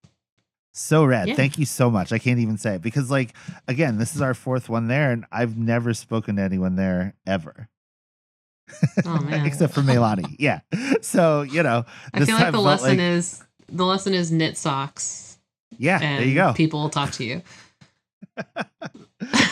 So 0.79 1.07
rad. 1.07 1.29
Yeah. 1.29 1.35
Thank 1.37 1.59
you 1.59 1.65
so 1.65 1.91
much. 1.91 2.13
I 2.13 2.19
can't 2.19 2.39
even 2.39 2.59
say 2.59 2.75
it 2.75 2.83
because, 2.83 3.11
like, 3.11 3.33
again, 3.67 3.97
this 3.97 4.15
is 4.15 4.21
our 4.21 4.35
fourth 4.35 4.69
one 4.69 4.89
there, 4.89 5.11
and 5.11 5.25
I've 5.33 5.57
never 5.57 5.95
spoken 5.95 6.37
to 6.37 6.43
anyone 6.43 6.77
there 6.77 7.15
ever. 7.27 7.69
Oh 9.07 9.19
man. 9.21 9.47
Except 9.47 9.73
for 9.73 9.81
Melani. 9.81 10.37
Yeah. 10.39 10.61
So, 11.01 11.43
you 11.43 11.63
know, 11.63 11.87
I 12.13 12.19
this 12.19 12.29
feel 12.29 12.35
like 12.37 12.45
time 12.45 12.53
the 12.53 12.61
lesson 12.61 12.89
like- 12.91 12.99
is 12.99 13.43
the 13.73 13.87
lesson 13.87 14.13
is 14.13 14.31
knit 14.31 14.59
socks. 14.59 15.39
yeah, 15.79 15.99
and 16.01 16.21
there 16.21 16.29
you 16.29 16.35
go. 16.35 16.53
People 16.53 16.83
will 16.83 16.91
talk 16.91 17.11
to 17.13 17.25
you. 17.25 17.41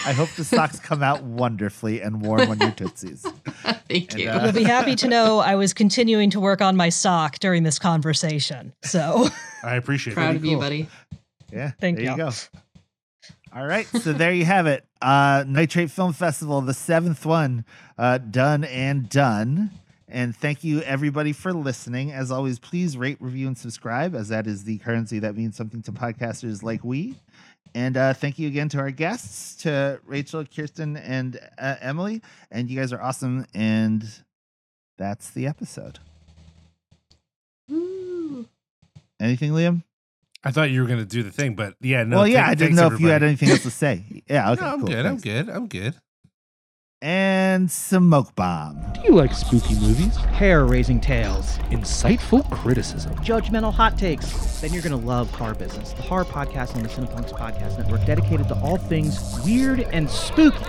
I 0.07 0.13
hope 0.13 0.29
the 0.37 0.45
socks 0.45 0.79
come 0.79 1.03
out 1.03 1.23
wonderfully 1.23 2.01
and 2.03 2.21
warm 2.23 2.43
on 2.51 2.59
your 2.61 2.71
tootsies. 2.73 3.23
Thank 3.89 4.13
And, 4.13 4.21
you. 4.21 4.29
uh, 4.31 4.45
You'll 4.45 4.53
be 4.53 4.63
happy 4.65 4.95
to 4.97 5.09
know 5.09 5.39
I 5.39 5.55
was 5.57 5.73
continuing 5.73 6.31
to 6.31 6.41
work 6.41 6.61
on 6.61 6.77
my 6.77 6.91
sock 6.91 7.39
during 7.39 7.63
this 7.63 7.79
conversation. 7.79 8.75
So 8.83 9.29
I 9.63 9.77
appreciate 9.77 10.15
Proud 10.15 10.35
it. 10.35 10.37
of 10.37 10.45
you, 10.45 10.53
cool. 10.53 10.61
buddy. 10.61 10.89
Yeah. 11.53 11.73
Thank 11.81 11.97
there 11.97 12.05
you. 12.07 12.11
you. 12.13 12.17
go. 12.19 12.31
All 13.55 13.67
right. 13.67 13.87
So 13.87 14.13
there 14.13 14.33
you 14.33 14.45
have 14.45 14.67
it. 14.67 14.85
Uh 15.01 15.45
Nitrate 15.47 15.91
Film 15.91 16.13
Festival, 16.13 16.61
the 16.61 16.75
seventh 16.75 17.25
one, 17.25 17.65
uh, 17.99 18.19
done 18.19 18.65
and 18.65 19.09
done. 19.09 19.71
And 20.09 20.37
thank 20.37 20.63
you 20.63 20.81
everybody 20.83 21.33
for 21.33 21.53
listening. 21.53 22.13
As 22.13 22.31
always, 22.31 22.59
please 22.59 22.97
rate, 22.97 23.17
review, 23.21 23.47
and 23.49 23.57
subscribe, 23.59 24.15
as 24.15 24.29
that 24.29 24.47
is 24.47 24.65
the 24.65 24.79
currency 24.79 25.19
that 25.21 25.37
means 25.37 25.57
something 25.57 25.83
to 25.83 25.93
podcasters 25.93 26.63
like 26.63 26.85
we. 26.85 27.17
And 27.75 27.97
uh, 27.97 28.15
thank 28.15 28.39
you 28.39 28.47
again 28.49 28.69
to 28.71 28.79
our 28.79 28.91
guests, 28.91 29.57
to 29.63 30.01
Rachel, 30.07 30.45
Kirsten, 30.45 30.97
and 30.97 31.39
uh, 31.59 31.77
Emily. 31.81 32.23
And 32.51 32.71
you 32.71 32.79
guys 32.79 32.93
are 32.93 33.01
awesome. 33.01 33.47
And 33.55 34.05
that's 34.97 35.31
the 35.31 35.47
episode. 35.47 35.99
Woo. 37.69 38.47
Anything, 39.21 39.53
Liam? 39.53 39.83
I 40.45 40.51
thought 40.51 40.71
you 40.71 40.83
were 40.83 40.87
going 40.87 40.99
to 40.99 41.05
do 41.07 41.23
the 41.23 41.31
thing, 41.31 41.55
but 41.55 41.75
yeah, 41.81 42.05
no. 42.05 42.19
well, 42.19 42.29
yeah, 42.29 42.41
thank- 42.43 42.49
I 42.49 42.55
didn't 42.55 42.77
thanks, 42.77 42.91
know 42.91 42.95
if 42.95 43.01
you 43.01 43.09
had 43.09 43.23
anything 43.23 43.49
else 43.51 43.63
to 43.63 43.71
say. 43.71 44.05
Yeah, 44.29 44.51
okay, 44.53 44.61
no, 44.61 44.73
I'm 44.73 44.79
cool. 44.81 44.89
good. 44.89 45.07
I'm 45.07 45.17
good. 45.17 45.49
I'm 45.49 45.67
good. 45.69 45.95
And 47.05 47.71
Smoke 47.71 48.35
Bomb. 48.35 48.83
Do 48.95 49.03
you 49.03 49.11
like 49.11 49.35
spooky 49.35 49.75
movies, 49.75 50.17
hair 50.17 50.65
raising 50.65 51.03
tales, 51.03 51.59
insightful 51.69 52.51
criticism, 52.51 53.15
judgmental 53.17 53.75
hot 53.75 53.99
takes? 53.99 54.63
Then 54.63 54.73
you're 54.73 54.81
going 54.81 54.99
to 54.99 55.07
love 55.07 55.31
Horror 55.33 55.55
Business, 55.55 55.93
the 55.93 56.01
horror 56.01 56.25
podcast 56.25 56.75
on 56.75 56.83
the 56.83 56.89
Cinepunx 56.89 57.29
Podcast 57.39 57.77
Network 57.79 58.07
dedicated 58.07 58.49
to 58.49 58.59
all 58.63 58.79
things 58.79 59.39
weird 59.45 59.81
and 59.81 60.09
spooky. 60.09 60.65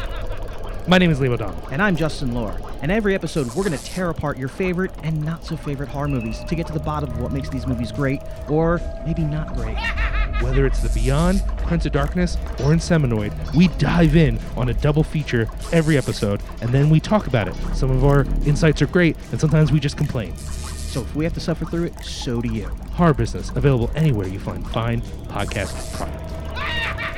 My 0.88 1.00
name 1.00 1.10
is 1.10 1.20
Liam 1.20 1.32
O'Donnell. 1.32 1.68
And 1.72 1.82
I'm 1.82 1.96
Justin 1.96 2.36
Lohr. 2.36 2.56
And 2.84 2.92
every 2.92 3.16
episode, 3.16 3.48
we're 3.56 3.64
going 3.64 3.76
to 3.76 3.84
tear 3.84 4.12
apart 4.12 4.38
your 4.38 4.48
favorite 4.48 4.92
and 5.02 5.20
not 5.26 5.44
so 5.44 5.58
favorite 5.58 5.90
horror 5.90 6.08
movies 6.08 6.44
to 6.44 6.54
get 6.54 6.68
to 6.68 6.74
the 6.74 6.80
bottom 6.80 7.10
of 7.10 7.20
what 7.20 7.32
makes 7.32 7.50
these 7.50 7.66
movies 7.66 7.92
great 7.92 8.22
or 8.48 8.80
maybe 9.04 9.24
not 9.24 9.56
great. 9.56 9.76
Whether 10.42 10.68
it's 10.68 10.84
The 10.84 10.90
Beyond, 10.90 11.44
Prince 11.58 11.88
of 11.88 11.92
Darkness, 11.92 12.36
or 12.60 12.72
Inseminoid, 12.72 13.56
we 13.56 13.70
dive 13.80 14.16
in 14.16 14.38
on 14.56 14.70
a 14.70 14.76
double 14.76 15.04
feature 15.04 15.50
every 15.72 15.98
episode, 15.98 16.40
and 16.62 16.70
then 16.70 16.92
we 16.92 17.00
talk 17.00 17.26
about 17.26 17.48
it. 17.48 17.56
Some 17.74 17.90
of 17.90 18.06
our 18.06 18.22
insights 18.46 18.84
are 18.84 18.88
great, 18.88 19.18
and 19.32 19.42
sometimes 19.42 19.72
we 19.72 19.80
just 19.80 19.98
complain. 19.98 20.38
So 20.38 21.02
if 21.02 21.16
we 21.16 21.24
have 21.24 21.34
to 21.34 21.40
suffer 21.40 21.66
through 21.66 21.86
it, 21.86 22.04
so 22.04 22.42
do 22.42 22.54
you. 22.54 22.68
Horror 22.92 23.16
Business, 23.16 23.50
available 23.52 23.90
anywhere 23.96 24.28
you 24.28 24.40
find 24.40 24.70
fine 24.70 25.02
podcast 25.02 25.96
products. 25.96 27.12